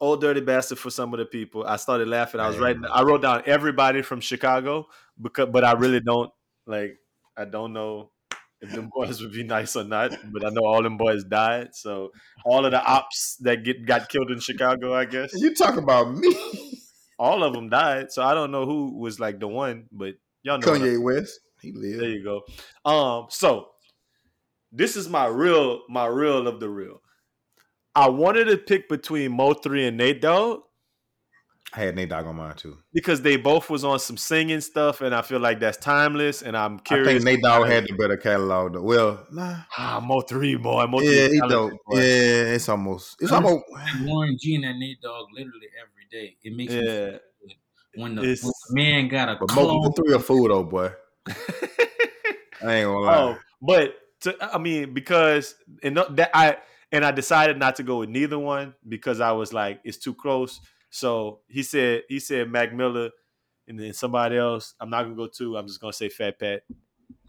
old 0.00 0.20
dirty 0.20 0.40
bastard 0.40 0.78
for 0.78 0.90
some 0.90 1.12
of 1.12 1.18
the 1.18 1.26
people. 1.26 1.64
I 1.66 1.74
started 1.74 2.06
laughing. 2.06 2.40
I 2.40 2.46
was 2.46 2.58
writing. 2.58 2.84
I 2.84 3.02
wrote 3.02 3.22
down 3.22 3.42
everybody 3.44 4.02
from 4.02 4.20
Chicago 4.20 4.86
because, 5.20 5.48
but 5.50 5.64
I 5.64 5.72
really 5.72 6.00
don't 6.00 6.30
like. 6.64 6.96
I 7.36 7.44
don't 7.44 7.72
know 7.72 8.12
if 8.60 8.70
them 8.72 8.90
boys 8.94 9.20
would 9.22 9.32
be 9.32 9.42
nice 9.42 9.76
or 9.76 9.84
not. 9.84 10.16
But 10.32 10.44
I 10.44 10.50
know 10.50 10.64
all 10.64 10.82
them 10.82 10.96
boys 10.96 11.24
died. 11.24 11.74
So 11.74 12.10
all 12.44 12.64
of 12.64 12.72
the 12.72 12.82
ops 12.82 13.36
that 13.40 13.64
get 13.64 13.86
got 13.86 14.08
killed 14.08 14.30
in 14.30 14.40
Chicago, 14.40 14.94
I 14.94 15.04
guess, 15.04 15.32
You 15.34 15.54
talk 15.54 15.76
about 15.76 16.14
me, 16.14 16.34
all 17.18 17.42
of 17.44 17.52
them 17.52 17.68
died. 17.68 18.12
So 18.12 18.22
I 18.22 18.34
don't 18.34 18.50
know 18.50 18.66
who 18.66 18.98
was 18.98 19.18
like 19.20 19.40
the 19.40 19.48
one, 19.48 19.86
but 19.92 20.14
y'all 20.42 20.58
know. 20.58 20.66
Kanye 20.66 21.00
West. 21.02 21.40
He 21.60 21.72
lived. 21.72 22.00
there 22.00 22.08
you 22.08 22.24
go. 22.24 22.42
Um, 22.90 23.26
so 23.28 23.68
this 24.72 24.96
is 24.96 25.08
my 25.08 25.26
real, 25.26 25.82
my 25.88 26.06
real 26.06 26.48
of 26.48 26.60
the 26.60 26.68
real. 26.70 27.02
I 27.94 28.08
wanted 28.08 28.44
to 28.46 28.56
pick 28.56 28.88
between 28.88 29.32
Mo 29.32 29.52
three 29.52 29.86
and 29.86 29.96
Nate 29.96 30.20
Dogg 30.22 30.60
I 31.72 31.80
had 31.80 31.94
Nate 31.94 32.08
Dogg 32.08 32.26
on 32.26 32.34
mine 32.34 32.56
too. 32.56 32.78
because 32.92 33.22
they 33.22 33.36
both 33.36 33.70
was 33.70 33.84
on 33.84 34.00
some 34.00 34.16
singing 34.16 34.60
stuff, 34.60 35.02
and 35.02 35.14
I 35.14 35.22
feel 35.22 35.38
like 35.38 35.60
that's 35.60 35.76
timeless. 35.78 36.42
And 36.42 36.56
I'm 36.56 36.76
I 36.78 36.80
curious. 36.80 37.08
think 37.08 37.24
Nate 37.24 37.42
Dogg 37.42 37.68
had 37.68 37.84
the 37.86 37.92
better 37.94 38.16
catalog. 38.16 38.72
Though. 38.74 38.82
Well, 38.82 39.26
nah. 39.30 39.56
ah 39.78 40.00
Mo 40.04 40.20
three 40.22 40.56
boy, 40.56 40.86
Mo 40.86 40.98
three 40.98 41.08
Yeah, 41.16 41.22
is 41.26 41.32
he 41.34 41.40
dope. 41.40 41.70
boy. 41.86 41.96
Yeah, 41.98 42.54
it's 42.54 42.68
almost. 42.68 43.16
It's 43.20 43.30
I'm- 43.30 43.44
almost. 43.46 43.64
like 43.72 43.84
Warren 44.04 44.36
G 44.40 44.56
and 44.56 44.64
that 44.64 44.76
Nate 44.76 45.00
Dogg 45.00 45.28
literally 45.32 45.68
every 45.80 46.06
day. 46.10 46.36
It 46.42 46.56
makes 46.56 46.72
me 46.72 46.84
yeah. 46.84 47.10
feel 47.10 47.18
when 47.94 48.14
the, 48.16 48.20
when 48.22 48.30
the 48.34 48.52
man 48.70 49.08
got 49.08 49.28
a 49.28 49.36
But 49.38 49.54
Mo 49.54 49.64
clone. 49.66 49.82
the 49.82 49.92
three 49.92 50.14
are 50.14 50.18
food 50.18 50.50
though, 50.50 50.64
boy. 50.64 50.90
I 51.28 52.74
ain't 52.74 52.86
gonna 52.86 52.98
lie. 52.98 53.16
Oh, 53.16 53.38
but 53.62 53.94
to, 54.22 54.36
I 54.54 54.58
mean, 54.58 54.92
because 54.92 55.54
and 55.82 55.96
that 55.96 56.30
I 56.34 56.58
and 56.92 57.04
I 57.04 57.10
decided 57.12 57.58
not 57.58 57.76
to 57.76 57.82
go 57.82 57.98
with 57.98 58.08
neither 58.08 58.38
one 58.38 58.74
because 58.88 59.20
I 59.20 59.32
was 59.32 59.52
like, 59.52 59.80
it's 59.84 59.96
too 59.98 60.14
close. 60.14 60.60
So 60.90 61.40
he 61.48 61.62
said, 61.62 62.02
he 62.08 62.18
said 62.18 62.50
Mac 62.50 62.74
Miller, 62.74 63.10
and 63.68 63.78
then 63.78 63.92
somebody 63.92 64.36
else. 64.36 64.74
I'm 64.80 64.90
not 64.90 65.04
gonna 65.04 65.14
go 65.14 65.28
to. 65.28 65.56
I'm 65.56 65.66
just 65.66 65.80
gonna 65.80 65.92
say 65.92 66.08
Fat 66.08 66.38
Pat, 66.38 66.62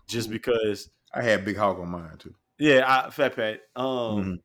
just 0.07 0.29
because. 0.29 0.89
I 1.13 1.21
had 1.21 1.45
Big 1.45 1.57
Hawk 1.57 1.77
on 1.79 1.89
mine 1.89 2.17
too. 2.17 2.33
Yeah, 2.57 2.83
I, 2.87 3.09
Fat 3.11 3.35
Pat. 3.35 3.61
Um, 3.75 3.85
Mhm. 3.85 4.39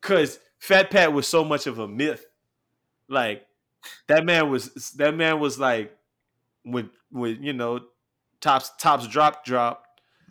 because 0.00 0.38
Fat 0.58 0.90
Pat 0.90 1.12
was 1.12 1.26
so 1.28 1.44
much 1.44 1.66
of 1.66 1.78
a 1.78 1.88
myth. 1.88 2.26
Like 3.08 3.46
that 4.06 4.24
man 4.24 4.50
was. 4.50 4.72
That 4.96 5.14
man 5.14 5.40
was 5.40 5.58
like 5.58 5.94
when 6.62 6.90
when 7.10 7.42
you 7.42 7.52
know 7.52 7.80
tops 8.40 8.70
tops 8.78 9.06
drop 9.06 9.44
drop 9.44 9.82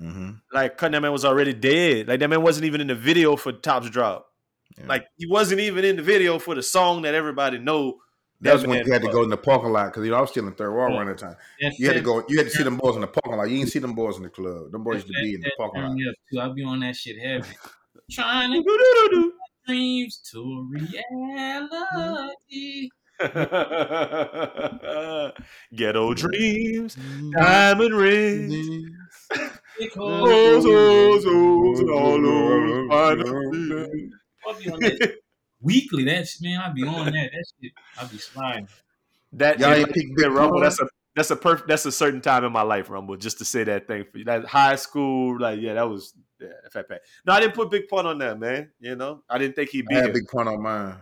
Mm-hmm. 0.02 0.32
like 0.52 0.80
that 0.80 1.02
man 1.02 1.12
was 1.12 1.24
already 1.24 1.54
dead. 1.54 2.08
Like 2.08 2.20
that 2.20 2.28
man 2.28 2.42
wasn't 2.42 2.66
even 2.66 2.82
in 2.82 2.88
the 2.88 2.96
video 2.96 3.36
for 3.36 3.52
Tops 3.52 3.92
Drop. 3.92 4.26
Yeah. 4.76 4.88
Like 4.88 5.06
he 5.18 5.28
wasn't 5.28 5.62
even 5.62 5.86
in 5.86 5.98
the 5.98 6.02
video 6.02 6.40
for 6.40 6.56
the 6.56 6.64
song 6.64 7.04
that 7.04 7.14
everybody 7.14 7.60
know. 7.60 8.00
That 8.44 8.54
was 8.54 8.62
that 8.64 8.70
when 8.70 8.86
you 8.86 8.92
had 8.94 9.02
to 9.02 9.12
go 9.12 9.24
in 9.24 9.30
the 9.30 9.38
parking 9.38 9.72
lot 9.72 9.86
because 9.86 10.04
you 10.06 10.12
know 10.12 10.18
I 10.18 10.22
was 10.22 10.30
still 10.30 10.48
in 10.48 10.54
Third 10.54 10.72
Ward 10.74 10.92
Yeah. 10.92 10.98
around 10.98 11.08
that 11.08 11.18
time. 11.18 11.36
That 11.62 11.74
You 11.80 11.88
had 11.88 11.94
to 11.96 12.02
go. 12.02 12.24
You 12.30 12.38
had 12.38 12.48
to 12.48 12.52
see 12.52 12.64
them 12.64 12.78
boys 12.78 12.96
in 12.96 13.02
the 13.02 13.08
parking 13.08 13.38
lot. 13.38 13.50
You 13.50 13.58
didn't 13.58 13.72
see 13.72 13.80
them 13.80 13.94
boys 13.94 14.18
in 14.18 14.24
the 14.24 14.30
club. 14.30 14.72
Them 14.72 14.84
boys 14.84 14.96
used 14.96 15.08
to 15.08 15.14
be 15.22 15.36
in 15.36 15.42
the 15.42 15.52
parking 15.58 15.82
lot. 15.82 15.94
me 15.94 16.08
up, 16.10 16.16
too. 16.32 16.40
I 16.42 16.50
be 16.54 16.64
on 16.64 16.80
that 16.82 16.96
shit 16.96 17.18
heavy. 17.20 17.48
Trying 18.12 18.52
to 18.52 18.58
Doo-doo-doo-doo. 18.62 19.34
dreams 19.68 20.18
to 20.32 20.68
reality. 20.72 22.90
Ghetto 25.74 26.14
dreams, 26.14 26.98
diamond 27.32 27.96
rings, 27.96 28.68
those, 29.96 30.64
those, 30.64 31.26
and 31.80 31.90
all 31.92 32.22
those 32.22 32.90
fine 35.70 35.82
I'll 35.82 35.86
be 35.88 36.04
on 36.04 36.04
that 36.04 36.04
weekly. 36.04 36.04
That 36.06 36.28
shit, 36.28 36.42
man, 36.42 36.62
I'd 36.62 36.76
be 36.76 36.84
on 36.84 37.06
that. 37.06 37.32
That 37.32 37.46
shit, 37.62 37.72
I 38.00 38.06
be 38.06 38.18
sliding. 38.18 38.68
That 39.34 39.60
Y'all 39.60 39.74
ain't 39.74 39.88
like 39.88 39.96
pick 39.96 40.16
Big 40.16 40.32
Rumble. 40.32 40.60
That's 40.60 40.80
a 40.80 40.88
that's 41.16 41.32
a 41.32 41.36
perfect. 41.36 41.68
That's 41.68 41.86
a 41.86 41.92
certain 41.92 42.22
time 42.22 42.44
in 42.44 42.52
my 42.52 42.62
life, 42.62 42.90
Rumble. 42.90 43.18
Just 43.18 43.38
to 43.40 43.46
say 43.46 43.64
that 43.64 43.88
thing 43.88 44.06
for 44.12 44.20
you. 44.20 44.26
That 44.26 44.46
high 44.46 44.76
school, 44.76 45.40
like 45.40 45.60
yeah, 45.60 45.74
that 45.76 45.90
was 45.90 46.14
yeah, 46.40 46.50
Fat 46.72 46.90
Pat. 46.90 47.02
No, 47.26 47.34
I 47.34 47.40
didn't 47.40 47.56
put 47.56 47.72
Big 47.72 47.88
Pun 47.88 48.06
on 48.06 48.18
that, 48.20 48.40
man. 48.40 48.72
You 48.80 48.96
know, 48.96 49.24
I 49.30 49.38
didn't 49.38 49.56
think 49.56 49.70
he'd 49.70 49.86
be 49.88 49.96
I 49.96 50.02
had. 50.02 50.14
Big 50.14 50.28
Pun 50.28 50.48
on 50.48 50.62
mine. 50.62 50.96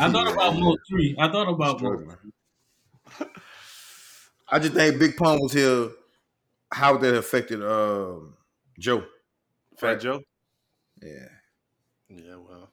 I 0.00 0.10
thought 0.10 0.32
about 0.32 0.54
Mo 0.58 0.76
three. 0.88 1.16
I 1.18 1.30
thought 1.30 1.48
about 1.48 1.82
Mo. 1.82 2.16
I 4.48 4.58
just 4.58 4.74
think 4.74 4.98
Big 4.98 5.16
Pun 5.16 5.40
was 5.40 5.52
here. 5.52 5.90
How 6.72 6.96
that 6.96 7.14
affected 7.14 7.62
um, 7.62 8.34
Joe? 8.78 9.04
Fat 9.78 10.00
Joe. 10.00 10.22
Yeah, 11.02 11.28
Yeah, 12.08 12.36
well, 12.36 12.70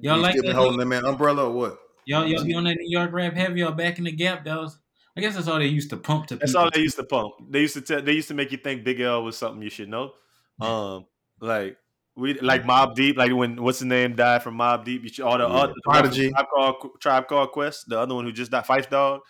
Y'all 0.00 0.16
You 0.16 0.22
like 0.22 0.32
still 0.32 0.44
been 0.44 0.56
holding 0.56 0.78
that 0.78 0.86
man 0.86 1.04
umbrella 1.04 1.46
or 1.48 1.52
what? 1.52 1.78
Y'all, 2.04 2.26
y'all 2.26 2.44
be 2.44 2.54
on 2.54 2.64
that 2.64 2.76
New 2.76 2.90
York 2.90 3.12
rap 3.12 3.34
heavy. 3.34 3.60
Y'all 3.60 3.72
back 3.72 3.98
in 3.98 4.04
the 4.04 4.12
gap. 4.12 4.44
That 4.44 4.58
was, 4.58 4.78
I 5.16 5.20
guess 5.20 5.34
that's 5.34 5.46
all 5.48 5.58
they 5.58 5.66
used 5.66 5.90
to 5.90 5.96
pump 5.96 6.26
to. 6.28 6.36
that's 6.36 6.52
people. 6.52 6.64
all 6.64 6.70
they 6.74 6.80
used 6.80 6.96
to 6.96 7.04
pump. 7.04 7.34
They 7.48 7.60
used 7.60 7.74
to 7.74 7.80
tell. 7.80 8.02
They 8.02 8.12
used 8.12 8.28
to 8.28 8.34
make 8.34 8.50
you 8.50 8.58
think 8.58 8.84
Big 8.84 9.00
L 9.00 9.22
was 9.22 9.36
something 9.36 9.62
you 9.62 9.70
should 9.70 9.88
know. 9.88 10.12
Um, 10.60 11.06
like 11.40 11.76
we 12.14 12.34
like 12.40 12.62
Mobb 12.64 12.94
Deep. 12.94 13.16
Like 13.16 13.32
when 13.32 13.60
what's 13.62 13.78
his 13.80 13.86
name 13.86 14.14
died 14.14 14.42
from 14.42 14.56
Mobb 14.56 14.84
Deep. 14.84 15.02
You 15.02 15.08
should, 15.08 15.24
all 15.24 15.38
the 15.38 15.44
Yeah. 15.44 15.50
other 15.50 15.72
the 15.74 15.80
one 15.84 15.96
from 15.96 16.02
Prodigy. 16.02 16.30
Tribe 16.30 16.46
Called, 16.54 16.76
Tribe 17.00 17.26
Called 17.28 17.52
Quest. 17.52 17.88
The 17.88 17.98
other 17.98 18.14
one 18.14 18.24
who 18.24 18.32
just 18.32 18.50
died, 18.50 18.64
Phife 18.64 18.88
Dawg. 18.90 19.20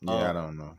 Yeah, 0.00 0.14
Um, 0.14 0.30
I 0.30 0.32
don't 0.32 0.56
know. 0.56 0.78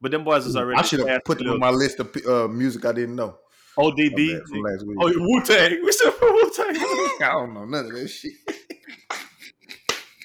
But 0.00 0.10
them 0.12 0.24
boys 0.24 0.46
is 0.46 0.56
already. 0.56 0.78
I 0.78 0.82
should 0.82 1.06
have 1.06 1.24
put 1.24 1.38
them 1.38 1.48
on 1.48 1.58
my 1.58 1.70
list 1.70 1.98
of 2.00 2.14
uh, 2.26 2.48
music 2.48 2.84
I 2.84 2.92
didn't 2.92 3.16
know. 3.16 3.36
ODB. 3.78 4.38
From, 4.38 4.46
from 4.48 4.60
last 4.62 4.86
week. 4.86 4.96
Oh, 5.00 5.12
Wu 5.16 5.42
Tang. 5.42 5.80
We 5.84 5.92
said 5.92 6.12
Wu 6.20 6.50
Tang. 6.54 6.66
I 6.76 7.16
don't 7.32 7.54
know 7.54 7.64
none 7.64 7.86
of 7.86 7.92
that 7.92 8.08
shit. 8.08 8.32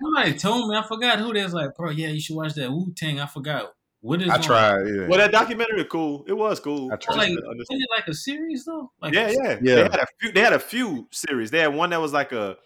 Somebody 0.02 0.34
told 0.38 0.70
me. 0.70 0.76
I 0.76 0.84
forgot 0.88 1.20
who. 1.20 1.34
That's 1.34 1.54
like, 1.54 1.76
bro. 1.76 1.92
Yeah, 1.92 2.08
you 2.10 2.20
should 2.20 2.36
watch 2.36 2.54
that 2.56 2.72
Wu 2.72 2.92
Tang. 2.96 3.20
I 3.20 3.28
forgot 3.28 3.74
what 4.00 4.22
is. 4.22 4.30
I 4.30 4.38
tried. 4.38 4.88
Yeah. 4.88 5.08
Well, 5.08 5.20
that 5.20 5.32
documentary 5.32 5.86
cool. 5.86 6.24
It 6.28 6.34
was 6.34 6.60
cool. 6.60 6.92
I 6.92 6.96
tried. 6.96 7.16
Like, 7.16 7.30
Understand. 7.30 7.58
wasn't 7.58 7.82
it 7.82 7.90
like 7.96 8.08
a 8.08 8.14
series 8.14 8.66
though? 8.66 8.92
Like, 9.02 9.14
yeah, 9.14 9.32
yeah, 9.32 9.58
Yeah. 9.62 9.76
They 9.76 9.82
had 9.84 9.96
a 10.00 10.06
few. 10.20 10.32
They 10.32 10.40
had 10.42 10.54
a 10.54 10.60
few 10.60 11.08
series. 11.12 11.52
They 11.52 11.60
had 11.60 11.74
one 11.76 11.92
that 11.92 12.02
was 12.02 12.14
like 12.14 12.32
a, 12.32 12.58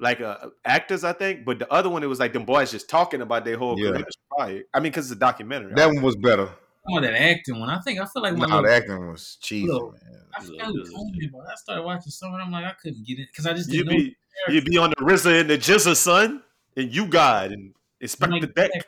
like 0.00 0.20
a 0.20 0.50
actors, 0.64 1.04
I 1.04 1.12
think. 1.12 1.44
But 1.44 1.58
the 1.58 1.70
other 1.70 1.90
one, 1.90 2.02
it 2.02 2.06
was 2.08 2.20
like 2.20 2.32
them 2.32 2.44
boys 2.46 2.70
just 2.70 2.88
talking 2.88 3.20
about 3.20 3.44
their 3.44 3.58
whole 3.58 3.78
Yeah. 3.78 3.90
career. 4.38 4.64
I 4.72 4.80
mean, 4.80 4.84
because 4.92 5.10
it's 5.10 5.16
a 5.16 5.18
documentary. 5.18 5.74
that 5.74 5.86
one 5.86 6.02
was 6.02 6.16
better. 6.16 6.48
Oh, 6.88 7.00
that 7.00 7.14
acting 7.14 7.60
one. 7.60 7.70
I 7.70 7.78
think 7.80 8.00
I 8.00 8.04
feel 8.06 8.22
like 8.22 8.36
one. 8.36 8.48
No, 8.50 8.58
of 8.58 8.64
the 8.64 8.72
acting 8.72 9.08
was 9.08 9.36
cheesy, 9.40 9.68
Little- 9.68 9.92
man. 9.92 10.22
I 10.36 10.42
forgot 10.42 10.66
who 10.66 10.84
told 10.90 11.12
me 11.12 11.30
I 11.50 11.54
started 11.56 11.82
watching 11.82 12.10
some 12.10 12.32
of 12.34 12.40
them. 12.40 12.50
Like 12.50 12.64
I 12.64 12.72
couldn't 12.72 13.06
get 13.06 13.18
it 13.18 13.28
because 13.30 13.46
I 13.46 13.52
just 13.52 13.70
you 13.72 13.84
didn't 13.84 13.98
know. 13.98 14.04
be 14.04 14.16
you 14.54 14.62
be 14.62 14.78
on 14.78 14.90
the 14.90 14.96
RZA 14.96 15.42
and 15.42 15.50
the 15.50 15.58
GZA 15.58 15.94
son, 15.96 16.42
and 16.76 16.92
you 16.94 17.06
God 17.06 17.52
and 17.52 17.74
expect 18.00 18.32
I'm 18.32 18.40
the 18.40 18.46
like, 18.46 18.54
deck. 18.54 18.86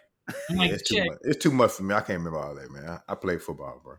I'm 0.50 0.56
like, 0.56 0.70
it's 0.72 0.88
too 0.88 1.04
much. 1.04 1.18
It's 1.22 1.42
too 1.42 1.50
much 1.52 1.70
for 1.72 1.82
me. 1.82 1.94
I 1.94 1.98
can't 2.00 2.18
remember 2.18 2.38
all 2.38 2.54
that, 2.54 2.70
man. 2.70 2.88
I, 2.88 3.12
I 3.12 3.14
played 3.14 3.42
football, 3.42 3.80
bro. 3.84 3.96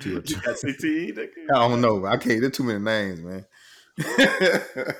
TLC. 0.00 0.30
You 0.30 0.36
got 0.40 0.56
CTE. 0.56 1.16
nigga? 1.16 1.28
I 1.54 1.68
don't 1.68 1.80
know. 1.80 2.06
I 2.06 2.16
can't. 2.16 2.40
There's 2.40 2.52
too 2.56 2.64
many 2.64 2.78
names, 2.80 3.20
man. 3.20 3.44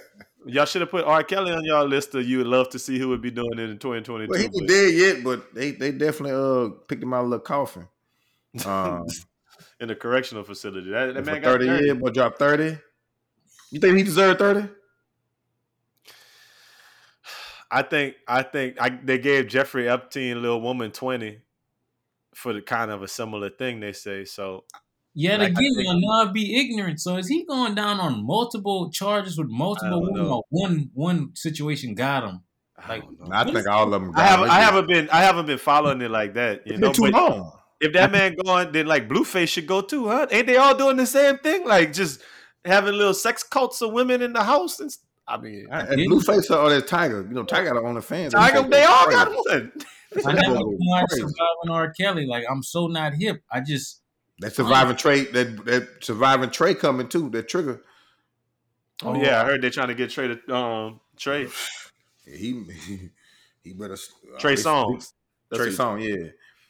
Y'all 0.47 0.64
should 0.64 0.81
have 0.81 0.90
put 0.90 1.05
R. 1.05 1.23
Kelly 1.23 1.52
on 1.52 1.64
y'all 1.64 1.86
list 1.86 2.14
of 2.14 2.27
you 2.27 2.39
would 2.39 2.47
love 2.47 2.69
to 2.70 2.78
see 2.78 2.98
who 2.98 3.09
would 3.09 3.23
be 3.23 3.31
doing 3.31 3.59
it 3.59 3.70
in 3.70 3.78
2022. 3.78 4.31
well, 4.31 4.39
he 4.39 4.44
ain't 4.44 4.69
dead 4.69 4.94
yet, 4.94 5.24
but 5.24 5.55
they 5.55 5.73
they 5.73 5.93
definitely 5.93 6.32
uh 6.32 6.70
picked 6.89 7.02
him 7.02 7.14
out 7.14 7.24
of 7.24 7.31
little 7.31 7.44
coffin. 7.44 7.89
Um, 8.66 9.06
in 9.81 9.90
a 9.90 9.94
correctional 9.94 10.44
facility. 10.44 10.90
That, 10.90 11.14
that 11.14 11.24
man 11.27 11.43
got 11.43 11.52
30 11.52 11.66
30 11.66 11.85
years, 11.85 11.98
boy, 11.98 12.10
dropped 12.10 12.39
30. 12.39 12.78
You 13.70 13.81
think 13.81 13.97
he 13.97 14.02
deserved 14.02 14.39
30? 14.39 14.69
I 17.70 17.82
think 17.82 18.16
I 18.28 18.43
think 18.43 18.77
I, 18.78 18.90
they 18.90 19.19
gave 19.19 19.48
Jeffrey 19.48 19.89
Epstein, 19.89 20.43
little 20.43 20.60
woman, 20.60 20.90
twenty 20.93 21.39
for 22.35 22.52
the 22.52 22.60
kind 22.60 22.90
of 22.90 23.02
a 23.02 23.09
similar 23.09 23.48
thing. 23.48 23.81
They 23.81 23.94
say 23.94 24.27
so. 24.27 24.64
Yet 25.14 25.40
Like, 25.40 25.51
again, 25.51 25.74
think- 25.74 25.86
you'll 25.89 26.01
not 26.01 26.32
be 26.32 26.56
ignorant. 26.59 27.01
So 27.01 27.16
is 27.16 27.28
he 27.28 27.44
going 27.44 27.74
down 27.74 28.01
on 28.01 28.24
multiple 28.26 28.90
charges 28.90 29.36
with 29.36 29.48
multiple 29.48 30.02
women? 30.02 30.26
Or 30.26 30.43
one 30.48 30.90
one 30.94 31.30
situation 31.34 31.94
got 31.94 32.24
him. 32.24 32.40
I 32.78 32.89
Like, 32.89 33.02
don't. 33.02 33.32
I 33.32 33.44
think 33.44 33.66
all 33.68 33.93
of 33.93 34.01
them. 34.02 34.12
I 34.14 34.22
haven't 34.24 34.48
I 34.51 34.60
haven't 34.60 34.89
been 34.89 35.09
I 35.10 35.22
haven't 35.22 35.47
been 35.47 35.59
following 35.59 36.01
it 36.01 36.10
like 36.10 36.34
that. 36.34 36.66
You 36.66 36.72
It's 36.74 36.80
know, 36.80 36.89
been 36.89 36.94
too 36.94 37.02
but 37.02 37.12
long. 37.12 37.52
if 37.80 37.93
that 37.93 38.10
man 38.10 38.36
going, 38.44 38.72
then 38.72 38.86
like 38.86 39.09
Blueface 39.09 39.48
should 39.48 39.66
go 39.66 39.82
too, 39.82 40.09
huh? 40.09 40.26
Ain't 40.30 40.47
they 40.47 40.56
all 40.56 40.74
doing 40.76 40.97
the 40.97 41.06
same 41.06 41.36
thing? 41.39 41.66
Like 41.66 41.93
just 41.93 42.20
having 42.64 42.94
little 42.94 43.14
sex 43.14 43.43
cults 43.43 43.82
of 43.82 43.93
women 43.93 44.22
in 44.22 44.32
the 44.32 44.43
house 44.43 44.80
and. 44.80 44.90
st- 44.90 45.06
I 45.28 45.39
mean, 45.39 45.68
And 45.70 45.89
didn't- 45.90 46.10
Blueface 46.10 46.51
or 46.51 46.68
that 46.70 46.89
Tiger. 46.89 47.24
You 47.28 47.34
know, 47.34 47.44
Tiger 47.44 47.68
on 47.86 47.94
got 47.94 48.02
OnlyFans. 48.02 48.30
Tiger, 48.32 48.68
they 48.68 48.82
all 48.82 49.09
got 49.09 49.30
one. 49.30 49.72
I 50.26 50.32
never 50.32 50.59
watched 50.59 51.12
Surviving 51.12 51.70
R. 51.70 51.93
Kelly. 51.93 52.26
Like 52.26 52.44
I'm 52.51 52.62
so 52.62 52.89
not 52.89 53.14
hip. 53.14 53.40
I 53.51 53.60
just 53.60 54.02
That 54.43 54.55
surviving 54.55 54.97
Trey, 54.97 55.24
that 55.27 55.64
that 55.64 55.89
surviving 56.01 56.51
Trey 56.51 56.74
coming 56.74 57.09
too. 57.09 57.31
That 57.31 57.48
trigger. 57.48 57.82
Oh 59.02 59.14
yeah, 59.14 59.40
I 59.40 59.44
heard 59.44 59.62
they're 59.62 59.70
trying 59.70 59.89
to 59.89 59.94
get 59.94 60.10
Trey 60.10 60.28
to 60.28 60.55
um 60.55 61.01
Trey 61.16 61.48
He 62.24 62.32
he, 62.86 63.10
he 63.62 63.73
better 63.73 63.94
uh, 63.94 64.39
Trey 64.39 64.56
he- 64.56 64.62
Songz. 64.62 65.12
That's 65.51 65.62
Trey 65.62 65.70
Song, 65.73 66.01
yeah. 66.01 66.14
Yeah. 66.16 66.24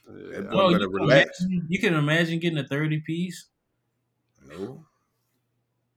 That 0.08 0.50
boy 0.50 0.56
well, 0.56 0.72
better 0.72 0.84
you 0.84 0.90
can, 0.90 0.92
relax. 0.92 1.40
imagine, 1.40 1.66
you 1.68 1.78
can 1.78 1.94
imagine 1.94 2.38
getting 2.40 2.58
a 2.58 2.66
30 2.66 3.00
piece. 3.00 3.46
No. 4.48 4.84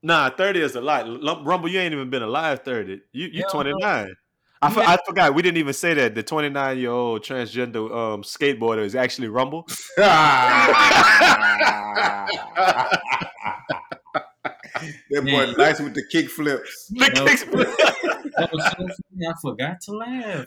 Nah, 0.02 0.30
thirty 0.30 0.60
is 0.60 0.76
a 0.76 0.80
lot. 0.80 1.06
Rumble, 1.44 1.68
you 1.68 1.80
ain't 1.80 1.92
even 1.92 2.10
been 2.10 2.22
alive 2.22 2.60
thirty. 2.64 3.00
You 3.12 3.26
you 3.26 3.40
Hell 3.40 3.50
twenty 3.50 3.70
no. 3.72 3.78
nine. 3.78 4.14
I, 4.62 4.70
for- 4.72 4.80
I 4.80 4.96
forgot 5.06 5.34
we 5.34 5.42
didn't 5.42 5.58
even 5.58 5.74
say 5.74 5.94
that 5.94 6.14
the 6.14 6.22
twenty 6.22 6.48
nine 6.48 6.78
year 6.78 6.90
old 6.90 7.22
transgender 7.22 7.90
um, 7.94 8.22
skateboarder 8.22 8.84
is 8.84 8.94
actually 8.94 9.28
Rumble. 9.28 9.66
that 9.96 10.62
boy 15.10 15.22
Man. 15.22 15.54
nice 15.56 15.80
with 15.80 15.94
the 15.94 16.04
kick 16.10 16.28
flips. 16.28 16.86
The 16.90 17.08
No. 17.14 17.24
kicks- 17.26 17.44
That 17.44 18.50
was 18.52 18.64
so 18.64 18.70
funny. 18.76 19.26
I 19.26 19.32
forgot 19.40 19.80
to 19.82 19.92
laugh. 19.92 20.46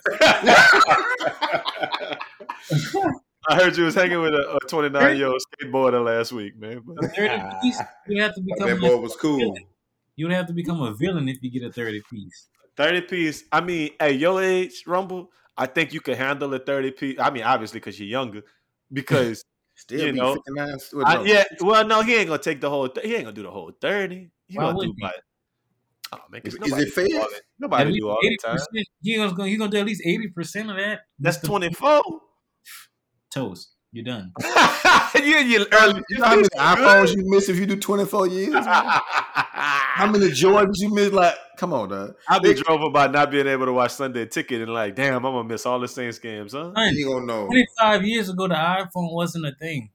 I 3.48 3.54
heard 3.56 3.76
you 3.76 3.84
was 3.84 3.94
hanging 3.94 4.20
with 4.20 4.32
a 4.34 4.58
twenty 4.68 4.90
nine 4.90 5.16
year 5.16 5.28
old 5.28 5.40
skateboarder 5.62 6.04
last 6.04 6.32
week, 6.32 6.56
man. 6.58 6.82
But- 6.84 7.04
A 7.04 7.08
30 7.08 7.42
piece, 7.62 7.80
you 8.08 8.22
have 8.22 8.34
to 8.34 8.40
become 8.40 8.68
That 8.68 8.76
a, 8.76 8.80
boy 8.80 8.96
was 8.98 9.16
cool. 9.16 9.56
you 10.16 10.26
would 10.26 10.34
have 10.34 10.46
to 10.46 10.52
become 10.52 10.80
a 10.82 10.92
villain 10.94 11.28
if 11.28 11.38
you 11.42 11.50
get 11.50 11.62
a 11.68 11.72
30 11.72 12.02
piece. 12.10 12.48
Thirty 12.76 13.00
piece. 13.02 13.44
I 13.52 13.60
mean, 13.60 13.90
at 14.00 14.16
your 14.16 14.42
age, 14.42 14.84
Rumble, 14.86 15.30
I 15.56 15.66
think 15.66 15.92
you 15.92 16.00
can 16.00 16.14
handle 16.16 16.52
a 16.54 16.58
thirty 16.58 16.90
piece. 16.90 17.18
I 17.18 17.30
mean, 17.30 17.42
obviously 17.42 17.80
because 17.80 17.98
you're 17.98 18.08
younger. 18.08 18.42
Because 18.92 19.44
Still 19.76 20.06
You 20.06 20.12
be 20.12 20.18
know, 20.18 20.34
59. 20.34 20.78
well, 20.92 21.06
I, 21.06 21.22
yeah, 21.24 21.44
well, 21.60 21.86
no, 21.86 22.02
he 22.02 22.16
ain't 22.16 22.26
gonna 22.28 22.42
take 22.42 22.60
the 22.60 22.68
whole. 22.68 22.88
Th- 22.88 23.06
he 23.06 23.14
ain't 23.14 23.24
gonna 23.24 23.34
do 23.34 23.44
the 23.44 23.50
whole 23.50 23.72
thirty. 23.80 24.30
He 24.46 24.58
Why 24.58 24.64
gonna 24.64 24.72
do 24.72 24.76
wouldn't 24.78 24.96
he? 24.98 25.08
Oh 26.12 26.18
man, 26.28 26.40
'cause 26.42 26.54
Is- 26.54 26.54
is 26.54 26.60
nobody 26.60 26.82
it 26.82 26.84
do 26.86 26.90
fair? 26.90 27.20
all. 27.20 27.28
Nobody 27.60 27.98
do 27.98 28.08
all 28.10 28.18
the 28.20 28.38
time. 28.44 28.56
80%. 28.58 28.82
He 29.02 29.16
gonna, 29.16 29.46
he 29.46 29.56
gonna 29.56 29.70
do 29.70 29.78
at 29.78 29.86
least 29.86 30.02
80% 30.04 30.70
of 30.70 30.76
that. 30.76 31.00
That's 31.18 31.38
twenty 31.38 31.72
four. 31.72 32.02
Toast. 33.32 33.76
You're 33.92 34.04
done. 34.04 34.32
you 35.24 35.36
you 35.38 35.66
early. 35.72 36.02
You 36.08 36.18
know 36.18 36.24
how 36.26 36.36
many 36.36 36.48
iPhones 36.48 37.16
you 37.16 37.22
miss 37.26 37.48
if 37.48 37.58
you 37.58 37.66
do 37.66 37.76
24 37.76 38.26
years? 38.28 38.64
How 38.64 40.10
many 40.10 40.26
Jordans 40.30 40.74
you 40.76 40.92
miss? 40.92 41.12
Like, 41.12 41.34
come 41.56 41.72
on, 41.72 41.88
dog. 41.88 42.14
I've 42.28 42.42
been 42.42 42.56
drove 42.56 42.82
about 42.82 43.12
not 43.12 43.30
being 43.30 43.46
able 43.46 43.66
to 43.66 43.72
watch 43.72 43.92
Sunday 43.92 44.26
Ticket 44.26 44.62
and 44.62 44.72
like, 44.72 44.94
damn, 44.94 45.14
I'm 45.14 45.22
gonna 45.22 45.44
miss 45.44 45.66
all 45.66 45.80
the 45.80 45.88
Saints 45.88 46.18
games, 46.18 46.52
huh? 46.52 46.72
You 46.92 47.08
gonna 47.08 47.26
know. 47.26 47.46
25 47.46 48.04
years 48.04 48.28
ago, 48.28 48.48
the 48.48 48.54
iPhone 48.54 49.12
wasn't 49.12 49.46
a 49.46 49.52
thing. 49.52 49.90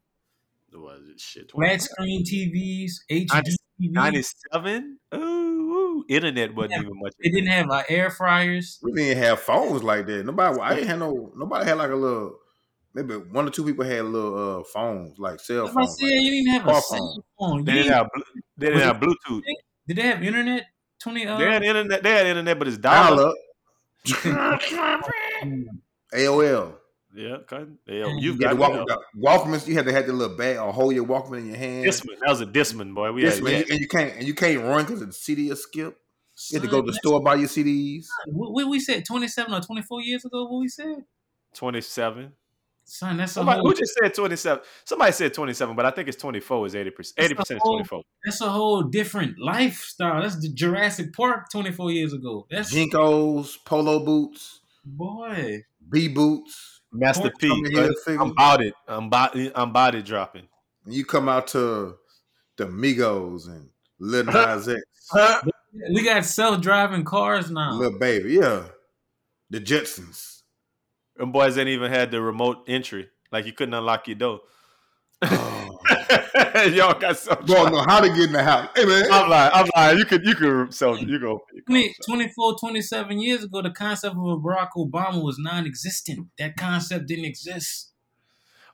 Was 0.73 1.01
shit? 1.17 1.51
Flat 1.51 1.81
screen 1.81 2.23
TVs, 2.23 2.91
HD 3.09 3.27
TVs. 3.27 3.55
Ninety 3.79 4.23
seven. 4.51 4.99
Ooh, 5.13 5.17
ooh, 5.17 6.05
internet 6.07 6.55
wasn't 6.55 6.71
Yeah, 6.71 6.81
even 6.81 6.99
much. 6.99 7.13
They 7.21 7.29
didn't 7.29 7.47
have 7.47 7.69
uh, 7.69 7.83
air 7.89 8.09
fryers. 8.09 8.79
We 8.81 8.91
didn't 8.93 9.21
have 9.23 9.39
phones 9.39 9.83
like 9.83 10.05
that. 10.07 10.25
Nobody, 10.25 10.59
I 10.59 10.73
ain't 10.75 10.87
had 10.87 10.99
no. 10.99 11.31
Nobody 11.35 11.65
had 11.65 11.77
like 11.77 11.91
a 11.91 11.95
little. 11.95 12.39
Maybe 12.95 13.15
one 13.15 13.45
or 13.47 13.51
two 13.51 13.63
people 13.65 13.83
had 13.85 14.05
little 14.05 14.59
uh, 14.61 14.63
phones, 14.63 15.19
like 15.19 15.39
cell 15.41 15.67
I 15.67 15.71
phones. 15.71 15.99
said 15.99 16.07
you 16.07 16.31
didn't 16.45 16.61
have 16.61 16.67
a 16.75 16.81
cell 16.81 17.25
phone. 17.37 17.65
They 17.65 17.71
You 17.73 17.83
didn't 17.83 17.91
didn't- 17.91 17.93
have. 17.93 18.07
They 18.57 18.67
didn't 18.67 18.81
have 18.81 18.97
Bluetooth. 19.01 19.41
Did 19.87 19.97
they 19.97 20.01
have 20.03 20.23
internet? 20.23 20.63
20 20.99 21.27
uh, 21.27 21.37
They 21.37 21.45
had 21.51 21.63
internet. 21.63 22.01
They 22.03 22.11
had 22.11 22.25
internet, 22.25 22.57
but 22.57 22.67
it's 22.69 22.77
Dial 22.77 23.15
dial 23.17 23.25
up. 23.27 23.35
AOL. 26.13 26.73
Yeah, 27.17 27.37
okay. 27.49 27.63
Yeah, 27.87 28.03
Mm. 28.03 28.21
you've 28.21 28.35
You 28.35 28.41
got 28.41 28.49
to 28.49 28.55
the 28.55 28.59
walk, 29.15 29.45
Walkmans. 29.45 29.65
You 29.69 29.75
had 29.75 29.85
to 29.85 29.93
have 29.93 30.05
the 30.05 30.11
little 30.11 30.35
bag 30.35 30.57
or 30.57 30.73
hold 30.73 30.93
your 30.93 31.05
Walkman 31.05 31.37
in 31.39 31.47
your 31.47 31.55
hand. 31.55 31.85
Discman. 31.85 32.19
That 32.19 32.27
was 32.29 32.41
a 32.41 32.45
Discman, 32.45 32.93
boy. 32.93 33.13
We 33.13 33.23
Yes, 33.23 33.35
had 33.35 33.43
man. 33.45 33.53
yeah. 33.53 33.63
And 33.71 33.79
you 33.79 33.87
can't 33.87 34.13
and 34.17 34.27
you 34.27 34.33
can't 34.33 34.61
run 34.63 34.83
because 34.83 34.99
the 34.99 35.13
CD 35.13 35.49
is 35.49 35.63
skip. 35.63 35.97
You 36.51 36.59
had 36.59 36.63
to 36.63 36.69
go 36.69 36.81
to 36.81 36.87
the 36.91 36.93
store 36.97 37.21
buy 37.23 37.35
your 37.35 37.47
CDs. 37.47 38.07
What, 38.27 38.51
what 38.51 38.67
we 38.67 38.81
said 38.81 39.05
27 39.05 39.53
or 39.53 39.61
24 39.61 40.01
years 40.01 40.25
ago? 40.25 40.43
What 40.43 40.59
we 40.59 40.67
said? 40.67 41.05
twenty 41.53 41.79
seven. 41.79 42.33
Son, 42.87 43.17
that's 43.17 43.31
a 43.31 43.35
Somebody 43.35 43.59
whole 43.59 43.69
who 43.69 43.75
just 43.75 43.97
said 43.99 44.13
twenty 44.13 44.35
seven. 44.35 44.63
Somebody 44.85 45.11
said 45.11 45.33
twenty 45.33 45.53
seven, 45.53 45.75
but 45.75 45.85
I 45.85 45.91
think 45.91 46.07
it's 46.07 46.17
twenty 46.17 46.39
four. 46.39 46.65
Is 46.67 46.75
eighty 46.75 46.91
percent. 46.91 47.15
Eighty 47.17 47.33
percent 47.33 47.57
is 47.57 47.63
twenty 47.63 47.83
four. 47.83 48.03
that's 48.23 48.41
a 48.41 48.49
whole 48.49 48.83
different 48.83 49.39
lifestyle. 49.39 50.21
That's 50.21 50.39
the 50.39 50.49
Jurassic 50.49 51.11
Park 51.11 51.49
24 51.51 51.91
years 51.91 52.13
ago. 52.13 52.45
That's 52.49 52.71
JNCOs, 52.73 53.57
polo 53.65 54.05
boots, 54.05 54.61
boy. 54.85 55.63
B 55.89 56.07
boots. 56.07 56.81
Master 56.91 57.31
P. 57.39 57.49
Tommy 57.49 57.73
but 57.73 57.91
Hilfiger. 57.91 58.21
I'm 58.21 58.33
body. 58.33 58.73
I'm 58.87 59.09
body. 59.09 59.51
I'm 59.55 59.73
body 59.73 60.01
dropping. 60.01 60.47
You 60.85 61.05
come 61.05 61.27
out 61.27 61.47
to 61.47 61.95
the 62.57 62.65
Migos 62.67 63.47
and 63.47 63.69
Lil 63.99 64.23
Nas 64.25 64.69
X, 64.69 64.81
We 65.89 66.03
got 66.03 66.23
self-driving 66.23 67.03
cars 67.03 67.49
now. 67.49 67.73
Little 67.73 67.99
Baby, 67.99 68.33
yeah, 68.33 68.65
the 69.49 69.59
Jetsons. 69.59 70.34
Them 71.17 71.31
boys 71.31 71.57
ain't 71.57 71.69
even 71.69 71.91
had 71.91 72.11
the 72.11 72.21
remote 72.21 72.63
entry. 72.67 73.09
Like 73.31 73.45
you 73.45 73.53
couldn't 73.53 73.73
unlock 73.73 74.07
your 74.07 74.15
door. 74.15 74.39
Oh. 75.21 75.71
Y'all 76.73 76.97
got 76.99 77.17
so. 77.17 77.35
Boy, 77.35 77.69
know 77.69 77.83
how 77.87 77.99
to 78.01 78.09
get 78.09 78.27
in 78.27 78.33
the 78.33 78.43
house. 78.43 78.69
Hey 78.75 78.85
man, 78.85 79.05
I'm 79.11 79.29
lying. 79.29 79.51
I'm 79.53 79.67
lying. 79.75 79.97
You 79.97 80.05
could. 80.05 80.25
You 80.25 80.35
could 80.35 80.73
sell. 80.73 80.97
You 80.97 81.19
go. 81.19 81.41
20, 81.67 81.93
24, 82.05 82.55
27 82.59 83.19
years 83.19 83.43
ago, 83.43 83.61
the 83.61 83.71
concept 83.71 84.15
of 84.15 84.21
a 84.21 84.37
Barack 84.37 84.69
Obama 84.77 85.23
was 85.23 85.37
non-existent. 85.39 86.27
That 86.37 86.55
concept 86.57 87.07
didn't 87.07 87.25
exist. 87.25 87.91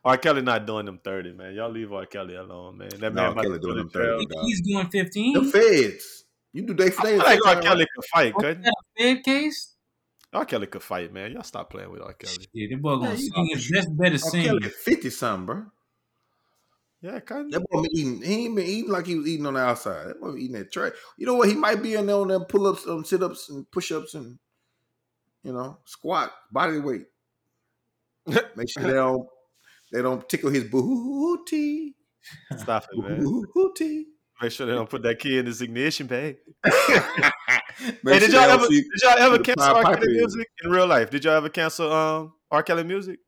R. 0.04 0.18
Kelly 0.18 0.42
not 0.42 0.66
doing 0.66 0.86
them 0.88 1.00
thirty, 1.04 1.32
man. 1.32 1.54
Y'all 1.54 1.70
leave 1.72 1.94
R. 1.94 2.06
Kelly 2.08 2.36
alone, 2.36 2.80
man. 2.80 2.90
That 3.00 3.14
No, 3.14 3.22
man 3.24 3.32
about 3.34 3.44
Kelly 3.44 3.60
doing 3.60 3.76
do 3.76 3.78
them 3.80 3.90
the 3.94 4.00
trail. 4.00 4.18
30. 4.18 4.26
dog. 4.26 4.44
He's 4.46 4.62
doing 4.62 4.88
15. 4.90 5.34
the 5.34 5.52
feds. 5.52 6.26
You 6.54 6.62
do 6.64 6.74
they 6.74 6.86
I 6.86 6.88
they 6.90 6.94
feel 6.96 7.18
like 7.20 7.46
R. 7.46 7.62
Kelly 7.62 7.88
could 7.96 8.06
fight, 8.06 8.34
couldn't? 8.34 8.64
that 8.64 8.74
a 8.98 9.02
Fed 9.16 9.24
case? 9.24 9.76
R. 10.34 10.46
Kelly 10.46 10.68
could 10.68 10.84
fight, 10.84 11.14
man. 11.14 11.32
Y'all 11.32 11.44
stop 11.44 11.70
playing 11.70 11.92
with 11.92 12.02
R. 12.02 12.14
Kelly. 12.14 12.48
Yeah, 12.54 12.68
that 12.72 12.82
boy 12.82 12.96
gonna 12.96 13.10
Yeah, 13.10 13.18
you 13.18 13.30
sing 13.30 13.50
his 13.52 13.72
best 13.72 13.98
bet 13.98 14.14
is 14.14 14.24
R. 14.24 14.30
sing. 14.30 14.46
Kelly 14.46 14.70
fifty 14.70 15.10
something, 15.10 15.46
bro. 15.46 15.66
Yeah, 17.02 17.20
kind 17.20 17.52
That 17.52 17.62
boy 17.70 17.82
been 17.82 17.92
eating. 17.96 18.22
He 18.22 18.46
ain't 18.46 18.56
been 18.56 18.66
eating 18.66 18.92
like 18.92 19.08
he 19.08 19.16
was 19.16 19.28
eating 19.28 19.46
on 19.46 19.56
the 19.56 19.60
outside. 19.60 20.08
That 20.08 20.22
boy 20.22 20.34
been 20.34 20.42
eating 20.42 20.58
that 20.58 20.72
trash. 20.72 20.94
You 21.18 21.26
know 21.26 21.34
what? 21.34 21.50
He 21.50 21.56
might 21.56 21.82
be 21.82 21.96
in 21.96 22.06
there 22.06 22.16
on 22.16 22.28
them 22.28 22.46
pull 22.46 22.68
ups, 22.68 22.88
um, 22.88 23.04
sit 23.04 23.24
ups, 23.24 23.50
and 23.50 23.70
push 23.72 23.92
ups, 23.92 24.14
and 24.14 24.38
you 25.44 25.52
know 25.52 25.80
squat, 25.84 26.32
body 26.52 26.80
weight. 26.80 27.06
Make 28.28 28.70
sure 28.70 28.84
they 28.84 28.94
don't 28.94 29.28
they 29.92 30.02
don't 30.02 30.28
tickle 30.30 30.52
his 30.52 30.66
booty. 30.66 31.96
Stop 32.58 32.86
it, 32.92 33.04
man. 33.04 33.44
Booty. 33.54 34.06
Make 34.42 34.52
sure 34.52 34.66
they 34.66 34.74
don't 34.74 34.90
put 34.90 35.04
that 35.04 35.20
key 35.20 35.38
in 35.38 35.46
his 35.46 35.62
ignition 35.62 36.08
bag. 36.08 36.38
Make 38.04 38.14
Hey, 38.14 38.20
did 38.20 38.32
y'all 38.34 38.42
ever 38.50 38.68
did 38.68 38.86
y'all 39.04 39.18
ever 39.18 39.40
cancel 39.40 39.64
R. 39.76 39.84
Kelly 39.84 40.08
is. 40.12 40.18
music 40.36 40.48
in 40.64 40.72
real 40.72 40.88
life? 40.88 41.10
Did 41.10 41.24
y'all 41.24 41.34
ever 41.36 41.50
cancel 41.50 41.92
um 41.92 42.34
R. 42.52 42.64
Kelly 42.64 42.84
music? 42.84 43.20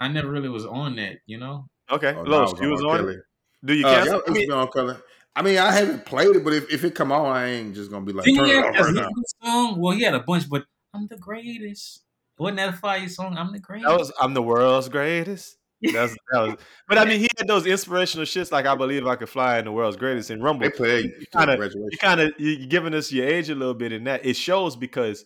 I 0.00 0.08
never 0.08 0.30
really 0.30 0.48
was 0.48 0.64
on 0.66 0.96
that, 0.96 1.18
you 1.26 1.38
know. 1.38 1.66
Okay, 1.90 2.14
Oh, 2.16 2.22
no, 2.22 2.44
I 2.46 2.62
you 2.62 2.70
was 2.70 2.82
R. 2.82 2.90
on 2.90 2.96
Kelly. 2.98 3.14
it. 3.14 3.20
Do 3.64 3.74
you 3.74 3.86
Uh, 3.86 3.94
cancel? 3.94 4.12
y'all 4.14 4.22
I 4.26 4.30
mean, 4.32 4.48
was 4.48 4.56
on 4.56 4.68
color. 4.68 5.02
I 5.36 5.42
mean, 5.42 5.58
I 5.58 5.70
haven't 5.72 6.06
played 6.06 6.34
it, 6.34 6.42
but 6.44 6.52
if, 6.54 6.70
if 6.72 6.84
it 6.84 6.94
come 6.94 7.12
on, 7.12 7.26
I 7.36 7.46
ain't 7.46 7.74
just 7.74 7.90
gonna 7.90 8.04
be 8.04 8.12
like, 8.12 8.24
Didn't 8.24 8.38
turn 8.38 8.46
he 8.46 8.52
it 8.52 8.56
have 8.56 8.64
off 8.66 8.74
that 8.76 8.82
right 8.84 8.94
now. 8.94 9.08
song? 9.44 9.80
Well, 9.80 9.96
he 9.96 10.02
had 10.02 10.14
a 10.14 10.20
bunch, 10.20 10.48
but 10.48 10.64
I'm 10.94 11.06
the 11.06 11.16
greatest. 11.18 12.02
Wasn't 12.38 12.56
that 12.56 12.70
a 12.70 12.72
fire 12.72 13.08
song? 13.08 13.36
I'm 13.36 13.52
the 13.52 13.58
greatest. 13.60 13.88
that 13.88 13.98
was 13.98 14.12
I'm 14.20 14.34
the 14.34 14.42
world's 14.42 14.88
greatest. 14.88 15.56
That's 15.82 16.14
that 16.32 16.40
was. 16.40 16.56
But 16.88 16.98
I 16.98 17.04
mean, 17.04 17.20
he 17.20 17.28
had 17.38 17.48
those 17.48 17.66
inspirational 17.66 18.26
shits 18.26 18.52
like 18.52 18.66
"I 18.66 18.74
believe 18.74 19.06
I 19.06 19.16
could 19.16 19.28
fly" 19.28 19.58
in 19.58 19.64
"The 19.64 19.72
World's 19.72 19.96
Greatest" 19.96 20.30
and 20.30 20.42
Rumble. 20.42 20.64
They 20.64 20.70
play 20.70 21.00
You 21.02 21.26
kind 21.32 21.50
of, 21.50 21.72
you 21.74 21.98
kind 21.98 22.20
of, 22.20 22.32
you 22.38 22.66
giving 22.66 22.94
us 22.94 23.10
your 23.10 23.26
age 23.26 23.48
a 23.48 23.54
little 23.54 23.74
bit 23.74 23.92
in 23.92 24.04
that. 24.04 24.24
It 24.26 24.36
shows 24.36 24.76
because, 24.76 25.24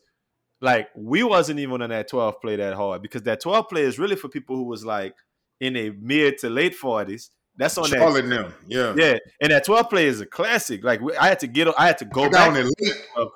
like, 0.60 0.88
we 0.96 1.22
wasn't 1.22 1.60
even 1.60 1.82
on 1.82 1.90
that 1.90 2.08
twelve 2.08 2.40
play 2.40 2.56
that 2.56 2.74
hard 2.74 3.02
because 3.02 3.22
that 3.22 3.40
twelve 3.40 3.68
play 3.68 3.82
is 3.82 3.98
really 3.98 4.16
for 4.16 4.28
people 4.28 4.56
who 4.56 4.64
was 4.64 4.84
like 4.84 5.14
in 5.60 5.76
a 5.76 5.90
mid 5.90 6.38
to 6.38 6.50
late 6.50 6.74
forties. 6.74 7.30
That's 7.56 7.78
on 7.78 7.90
that. 7.90 7.98
Charlotte 7.98 8.24
and 8.24 8.32
them. 8.32 8.54
Yeah. 8.68 8.94
Yeah, 8.96 9.18
and 9.40 9.52
that 9.52 9.64
twelve 9.64 9.88
play 9.90 10.06
is 10.06 10.20
a 10.20 10.26
classic. 10.26 10.84
Like 10.84 11.00
I 11.20 11.28
had 11.28 11.40
to 11.40 11.46
get, 11.46 11.68
I 11.78 11.86
had 11.86 11.98
to 11.98 12.04
go 12.04 12.30
back. 12.30 12.54
down 12.54 12.56
and. 12.56 12.74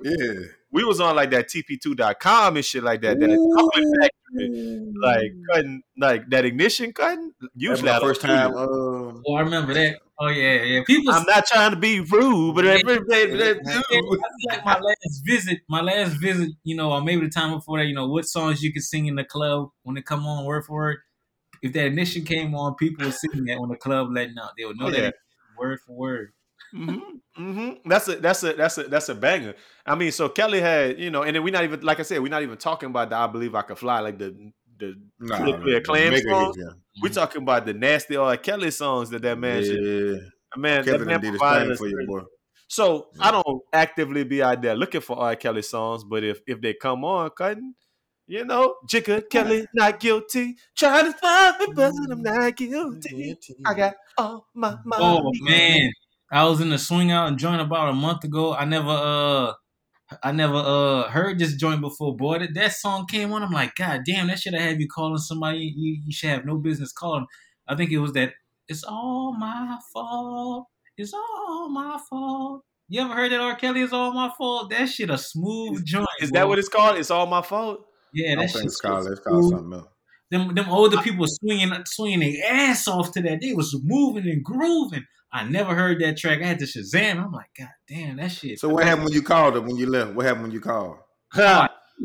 Yeah. 0.03 0.33
We 0.71 0.85
was 0.85 1.01
on 1.01 1.17
like 1.17 1.31
that 1.31 1.49
TP2.com 1.49 2.57
and 2.57 2.65
shit 2.65 2.83
like 2.83 3.01
that. 3.03 3.19
That 3.21 3.53
coupling 3.57 3.95
factory, 4.01 4.93
like 5.03 5.33
cutting, 5.51 5.83
like 5.97 6.29
that 6.31 6.45
ignition 6.45 6.93
cutting. 6.93 7.33
That's 7.41 7.53
Usually, 7.57 7.91
my 7.91 8.01
first 8.01 8.21
time. 8.21 8.53
that. 8.53 8.59
Um, 8.59 9.23
Oh, 9.27 9.35
I 9.35 9.41
remember 9.41 9.75
that. 9.75 9.99
Oh 10.19 10.29
yeah, 10.29 10.63
yeah. 10.63 10.81
People. 10.87 11.13
I'm 11.13 11.25
not 11.25 11.47
trying 11.47 11.71
to 11.71 11.77
be 11.77 12.01
rude, 12.01 12.55
but 12.55 12.65
every 12.65 12.99
day, 13.09 13.25
I 13.25 13.55
feel 13.55 14.19
like 14.49 14.65
my 14.65 14.79
last 14.79 15.23
visit, 15.25 15.61
my 15.69 15.81
last 15.81 16.21
visit, 16.21 16.51
you 16.65 16.77
know, 16.77 16.93
or 16.93 17.01
maybe 17.03 17.25
the 17.25 17.31
time 17.31 17.55
before 17.55 17.79
that, 17.79 17.87
you 17.87 17.95
know, 17.95 18.09
what 18.09 18.27
songs 18.27 18.63
you 18.63 18.73
could 18.73 18.83
sing 18.83 19.07
in 19.07 19.15
the 19.15 19.25
club 19.25 19.71
when 19.83 19.95
they 19.95 20.03
come 20.03 20.27
on 20.27 20.45
word 20.45 20.65
for 20.65 20.75
word. 20.75 20.99
If 21.63 21.73
that 21.73 21.87
ignition 21.87 22.25
came 22.25 22.55
on, 22.55 22.75
people 22.77 23.05
would 23.05 23.15
sing 23.15 23.45
that 23.47 23.61
when 23.61 23.71
the 23.71 23.77
club 23.77 24.09
letting 24.13 24.39
out. 24.39 24.53
They 24.57 24.65
would 24.65 24.79
know 24.79 24.87
Oh, 24.87 24.91
that 24.91 25.15
word 25.57 25.81
for 25.87 25.93
word. 25.93 26.33
Hmm 26.73 26.99
hmm 27.37 27.71
That's 27.85 28.09
a 28.09 28.17
that's 28.17 28.43
a 28.43 28.53
that's 28.53 28.79
a 28.79 28.83
that's 28.85 29.09
a 29.09 29.15
banger. 29.15 29.55
I 29.87 29.95
mean, 29.95 30.13
so 30.13 30.29
Kelly 30.29 30.61
had 30.61 30.99
you 30.99 31.11
know, 31.11 31.23
and 31.23 31.35
then 31.35 31.43
we're 31.43 31.53
not 31.53 31.65
even 31.65 31.81
like 31.81 32.01
I 32.01 32.03
said, 32.03 32.21
we're 32.21 32.29
not 32.29 32.43
even 32.43 32.59
talking 32.59 32.91
about 32.91 33.11
the 33.11 33.17
"I 33.17 33.27
Believe 33.27 33.55
I 33.55 33.63
Could 33.63 33.79
Fly" 33.79 34.01
like 34.01 34.19
the 34.19 34.53
the 34.79 34.95
nah, 35.19 35.37
Flip 35.37 35.57
the 35.65 35.77
the 35.77 35.77
Acclaim 35.77 36.11
mega 36.11 36.23
song? 36.29 36.55
we're 37.01 37.09
talking 37.11 37.43
about 37.43 37.65
the 37.67 37.75
nasty 37.75 38.17
R. 38.17 38.37
Kelly 38.37 38.71
songs 38.71 39.11
that 39.11 39.23
that 39.23 39.39
man 39.39 39.63
should 39.63 39.81
man 40.57 40.85
Kelly 40.85 40.99
that 40.99 41.01
man 41.05 41.21
did 41.21 41.35
provided 41.39 41.71
us 41.73 41.79
for 41.79 41.87
you, 41.89 41.99
boy. 42.07 42.23
So 42.69 43.09
I 43.21 43.31
don't 43.31 43.63
actively 43.73 44.25
be 44.25 44.43
out 44.43 44.61
there 44.63 44.77
looking 44.77 45.01
for 45.01 45.19
R. 45.19 45.37
Kelly 45.37 45.63
songs, 45.63 46.05
but 46.05 46.25
if 46.25 46.41
if 46.47 46.61
they 46.61 46.75
come 46.75 47.05
on, 47.05 47.31
cutting, 47.31 47.75
you 48.27 48.45
know, 48.45 48.77
Jigga 48.87 49.29
Kelly 49.31 49.67
not 49.75 50.01
guilty, 50.01 50.57
trying 50.77 51.13
to 51.13 51.19
find 51.19 51.59
me, 51.59 51.67
but 51.75 51.93
I'm 52.11 52.23
not 52.23 52.57
guilty. 52.57 53.37
I 53.65 53.75
got 53.75 53.95
all 54.19 54.49
my 54.55 54.77
money. 54.85 55.03
Oh 55.03 55.33
man, 55.41 55.91
I 56.31 56.45
was 56.45 56.61
in 56.61 56.71
the 56.71 56.79
swing 56.79 57.11
out 57.11 57.29
and 57.29 57.39
joint 57.39 57.61
about 57.61 57.89
a 57.89 57.95
month 57.95 58.25
ago. 58.25 58.55
I 58.55 58.65
never 58.65 58.91
uh 58.91 59.53
I 60.23 60.33
never 60.33 60.57
uh 60.57 61.09
heard 61.11 61.39
this 61.39 61.55
joint 61.55 61.81
before. 61.81 62.17
Boy, 62.17 62.41
that, 62.41 62.55
that 62.55 62.73
song 62.73 63.07
came 63.07 63.33
on. 63.33 63.43
I'm 63.43 63.53
like, 63.53 63.75
God 63.77 64.03
damn, 64.05 64.29
that 64.29 64.39
should 64.39 64.55
I 64.55 64.61
have 64.61 64.71
had 64.71 64.81
you 64.81 64.89
calling 64.89 65.19
somebody 65.19 65.73
you, 65.77 66.01
you 66.05 66.13
should 66.13 66.31
have 66.31 66.45
no 66.45 66.57
business 66.57 66.93
calling. 66.93 67.27
I 67.67 67.77
think 67.77 67.91
it 67.91 67.99
was 67.99 68.13
that 68.13 68.33
it's 68.69 68.85
all 68.85 69.35
my 69.39 69.79
fault. 69.93 70.67
It's 70.97 71.15
all 71.15 71.69
my 71.71 71.99
fault. 72.09 72.63
You 72.91 73.03
ever 73.03 73.15
heard 73.15 73.33
that 73.33 73.41
R. 73.41 73.55
Kelly 73.57 73.83
is 73.83 73.93
all 73.93 74.13
my 74.13 74.31
fault? 74.37 74.71
That 74.71 74.89
shit 74.89 75.11
a 75.11 75.19
smooth 75.19 75.85
joint. 75.85 76.07
Is 76.21 76.31
boy. 76.31 76.39
that 76.39 76.49
what 76.49 76.59
it's 76.59 76.69
called? 76.69 76.99
It's 76.99 77.11
all 77.11 77.27
my 77.27 77.43
fault. 77.43 77.81
Yeah, 78.13 78.33
I 78.33 78.37
that 78.37 78.51
shit. 78.51 78.65
it's 78.65 78.81
called. 78.81 79.07
It's 79.07 79.21
called 79.21 79.51
something 79.51 79.73
else. 79.75 79.89
Them 80.31 80.55
them 80.55 80.69
older 80.69 80.99
people 80.99 81.25
swinging 81.27 81.73
swinging 81.87 82.21
their 82.21 82.53
ass 82.53 82.87
off 82.89 83.13
to 83.13 83.23
that. 83.23 83.41
They 83.41 83.55
was 83.55 83.79
moving 83.83 84.29
and 84.29 84.45
grooving. 84.45 85.07
I 85.33 85.45
never 85.45 85.75
heard 85.75 86.01
that 86.01 86.17
track. 86.17 86.41
I 86.43 86.47
had 86.47 86.59
to 86.61 86.65
Shazam. 86.65 87.23
I'm 87.23 87.33
like, 87.33 87.51
God 87.59 87.69
damn, 87.87 88.17
that 88.17 88.33
shit. 88.33 88.59
So 88.59 88.69
what 88.69 88.85
happened 88.85 89.05
when 89.05 89.13
you 89.13 89.23
called 89.23 89.55
her 89.55 89.61
when 89.61 89.77
you 89.77 89.87
left? 89.87 90.15
What 90.15 90.25
happened 90.25 90.45
when 90.45 90.53
you 90.53 90.61
called? 90.61 90.99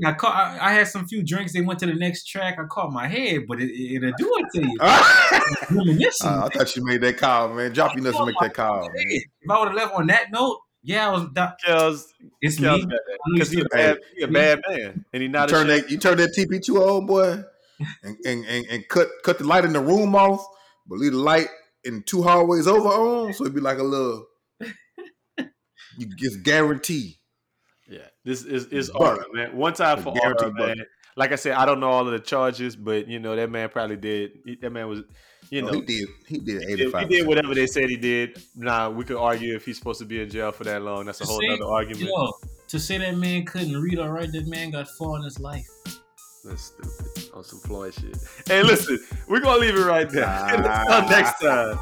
I, 0.06 0.14
caught, 0.14 0.36
I, 0.36 0.70
I 0.70 0.74
had 0.74 0.88
some 0.88 1.08
few 1.08 1.24
drinks. 1.24 1.54
They 1.54 1.62
went 1.62 1.80
to 1.80 1.86
the 1.86 1.94
next 1.94 2.26
track. 2.26 2.58
I 2.60 2.66
caught 2.66 2.92
my 2.92 3.08
head, 3.08 3.44
but 3.48 3.62
it, 3.62 3.70
it, 3.70 4.04
it'll 4.04 4.12
do 4.18 4.32
it 4.40 4.46
to 4.56 4.68
you. 4.68 4.78
uh, 4.82 6.46
I 6.46 6.50
thought 6.50 6.76
you 6.76 6.84
made 6.84 7.02
that 7.02 7.18
call, 7.18 7.54
man. 7.54 7.72
Drop 7.72 7.96
your 7.96 8.04
nuts 8.04 8.18
to 8.18 8.26
make 8.26 8.36
that 8.42 8.54
call, 8.54 8.82
man. 8.82 8.92
if 9.08 9.24
I 9.50 9.60
would 9.60 9.68
have 9.70 9.76
left 9.76 9.94
on 9.94 10.08
that 10.08 10.32
note, 10.32 10.60
yeah, 10.84 11.08
I 11.08 11.12
was. 11.12 11.28
That, 11.34 11.60
Kells, 11.64 12.14
it's 12.42 12.60
Kells 12.60 12.86
me. 12.86 12.92
got. 12.92 13.00
Because 13.34 13.52
he 13.52 13.62
a 13.62 13.66
bad, 13.66 14.00
he 14.18 14.24
a 14.24 14.28
bad 14.28 14.62
man, 14.68 15.06
and 15.14 15.22
he 15.22 15.28
You 15.28 15.30
not 15.30 15.48
turn 15.48 15.68
that 15.68 15.90
you 15.90 15.98
turn 15.98 16.18
that 16.18 16.36
TP 16.36 16.62
two 16.62 16.78
on, 16.84 17.06
boy, 17.06 17.42
and, 18.04 18.18
and, 18.26 18.46
and, 18.46 18.66
and 18.70 18.88
cut 18.90 19.08
cut 19.24 19.38
the 19.38 19.46
light 19.46 19.64
in 19.64 19.72
the 19.72 19.80
room 19.80 20.14
off, 20.14 20.46
but 20.88 21.00
leave 21.00 21.14
the 21.14 21.20
light 21.20 21.48
in 21.86 22.04
two 22.04 22.22
hallways 22.24 22.68
over 22.68 22.88
on, 22.90 23.34
so 23.34 23.44
it'd 23.44 23.56
be 23.56 23.62
like 23.62 23.78
a 23.80 23.84
little. 23.84 24.26
You 25.98 26.08
just 26.18 26.42
guarantee. 26.44 27.20
Yeah, 27.88 28.00
this 28.26 28.44
is 28.44 28.66
is 28.68 28.90
Butter. 28.90 29.22
Aura, 29.22 29.26
man. 29.34 29.56
One 29.56 29.74
time 29.74 30.02
for 30.02 30.14
Guaranteed 30.14 30.48
Aura, 30.48 30.54
man. 30.54 30.78
butter. 30.78 30.88
Like 31.16 31.32
I 31.32 31.36
said, 31.36 31.52
I 31.54 31.66
don't 31.68 31.80
know 31.80 31.90
all 31.92 32.08
of 32.08 32.12
the 32.14 32.20
charges, 32.20 32.76
but 32.76 33.08
you 33.08 33.20
know 33.20 33.36
that 33.36 33.52
man 33.52 33.70
probably 33.70 33.98
did. 33.98 34.32
he- 34.46 34.56
That 34.56 34.72
man 34.72 34.88
was, 34.88 35.02
you 35.52 35.62
No, 35.62 35.68
know, 35.68 35.74
he 35.74 35.82
did. 35.82 36.08
He 36.28 36.38
did 36.40 36.64
he 36.68 36.76
did, 36.76 36.92
five. 36.92 37.08
he 37.08 37.18
did 37.18 37.28
whatever 37.28 37.54
they 37.54 37.68
said 37.68 37.90
he 37.90 37.98
did. 37.98 38.42
Now 38.56 38.90
we 38.90 39.04
could 39.04 39.18
argue 39.18 39.56
if 39.56 39.64
he's 39.66 39.78
supposed 39.78 40.00
to 40.00 40.06
be 40.06 40.20
in 40.22 40.30
jail 40.32 40.52
for 40.52 40.64
that 40.64 40.82
long. 40.82 41.06
That's 41.06 41.22
a 41.22 41.26
whole 41.26 41.40
See? 41.40 41.50
other 41.50 41.66
argument. 41.66 42.08
Yo, 42.10 42.34
to 42.70 42.80
say 42.80 42.98
that 42.98 43.16
man 43.18 43.46
couldn't 43.46 43.80
read 43.80 44.00
or 44.00 44.12
write, 44.12 44.32
that 44.32 44.48
man 44.48 44.72
got 44.72 44.88
far 44.98 45.18
in 45.18 45.24
his 45.24 45.40
life. 45.40 45.68
That's 46.46 46.62
stupid 46.62 47.32
on 47.34 47.44
some 47.46 47.60
Floyd 47.60 47.94
shit. 47.94 48.18
Hey, 48.46 48.64
listen, 48.64 49.00
we're 49.30 49.40
gonna 49.40 49.60
leave 49.60 49.78
it 49.78 49.86
right 49.86 50.10
there. 50.10 50.26
Until 50.50 50.68
ah. 50.68 51.08
next 51.10 51.40
time, 51.40 51.80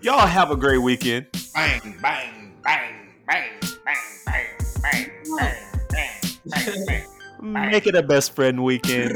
y'all 0.00 0.26
have 0.26 0.50
a 0.50 0.56
great 0.56 0.78
weekend. 0.78 1.26
Bang, 1.52 1.98
bang, 2.00 2.54
bang, 2.64 2.94
bang, 3.26 3.50
bang, 3.84 3.94
bang, 4.24 4.50
bang, 4.82 5.10
bang, 5.36 5.54
bang, 5.90 6.20
bang, 6.46 7.04
bang. 7.42 7.70
Make 7.70 7.86
it 7.86 7.94
a 7.94 8.02
best 8.02 8.34
friend 8.34 8.64
weekend. 8.64 9.10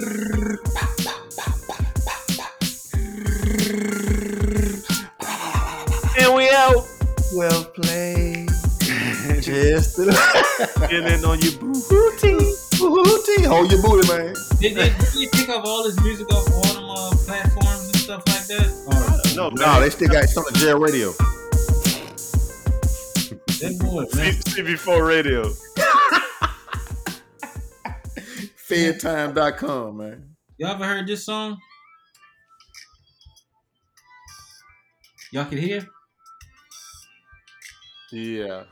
and 6.20 6.34
we 6.34 6.50
out. 6.50 6.86
Well 7.34 7.64
played. 7.64 8.50
Just 9.40 9.96
Feeling 9.96 11.24
on 11.24 11.40
your 11.40 11.52
booty. 11.58 12.69
Booty. 12.88 13.44
Hold 13.44 13.70
your 13.70 13.82
booty, 13.82 14.08
man. 14.08 14.34
Did, 14.60 14.74
did, 14.74 14.96
did 14.98 15.08
he 15.12 15.28
pick 15.32 15.48
up 15.48 15.64
all 15.64 15.84
his 15.84 16.00
music 16.02 16.30
off 16.32 16.50
all 16.52 16.74
them 16.74 16.90
uh, 16.90 17.10
platforms 17.26 17.86
and 17.86 17.96
stuff 17.96 18.22
like 18.26 18.46
that? 18.46 18.70
Or 18.86 19.36
No, 19.36 19.48
No, 19.50 19.80
they 19.80 19.90
still 19.90 20.08
got 20.08 20.24
it's 20.24 20.36
on 20.36 20.44
the 20.50 20.58
jail 20.58 20.78
radio. 20.78 21.10
that 23.60 23.78
boy, 23.80 24.06
man. 24.16 24.32
CB4 24.34 25.06
Radio. 25.06 25.52
Fairtime.com, 28.68 29.96
man. 29.96 30.34
Y'all 30.58 30.70
ever 30.70 30.84
heard 30.84 31.06
this 31.06 31.24
song? 31.24 31.58
Y'all 35.32 35.44
can 35.44 35.58
hear? 35.58 35.86
Yeah. 38.12 38.64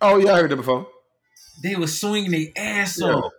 Oh 0.00 0.16
yeah, 0.18 0.32
I 0.34 0.40
heard 0.40 0.50
that 0.50 0.56
before. 0.56 0.86
They 1.62 1.76
were 1.76 1.86
swinging 1.86 2.30
their 2.32 2.46
ass 2.56 2.98
Yeah. 3.00 3.14
off. 3.14 3.32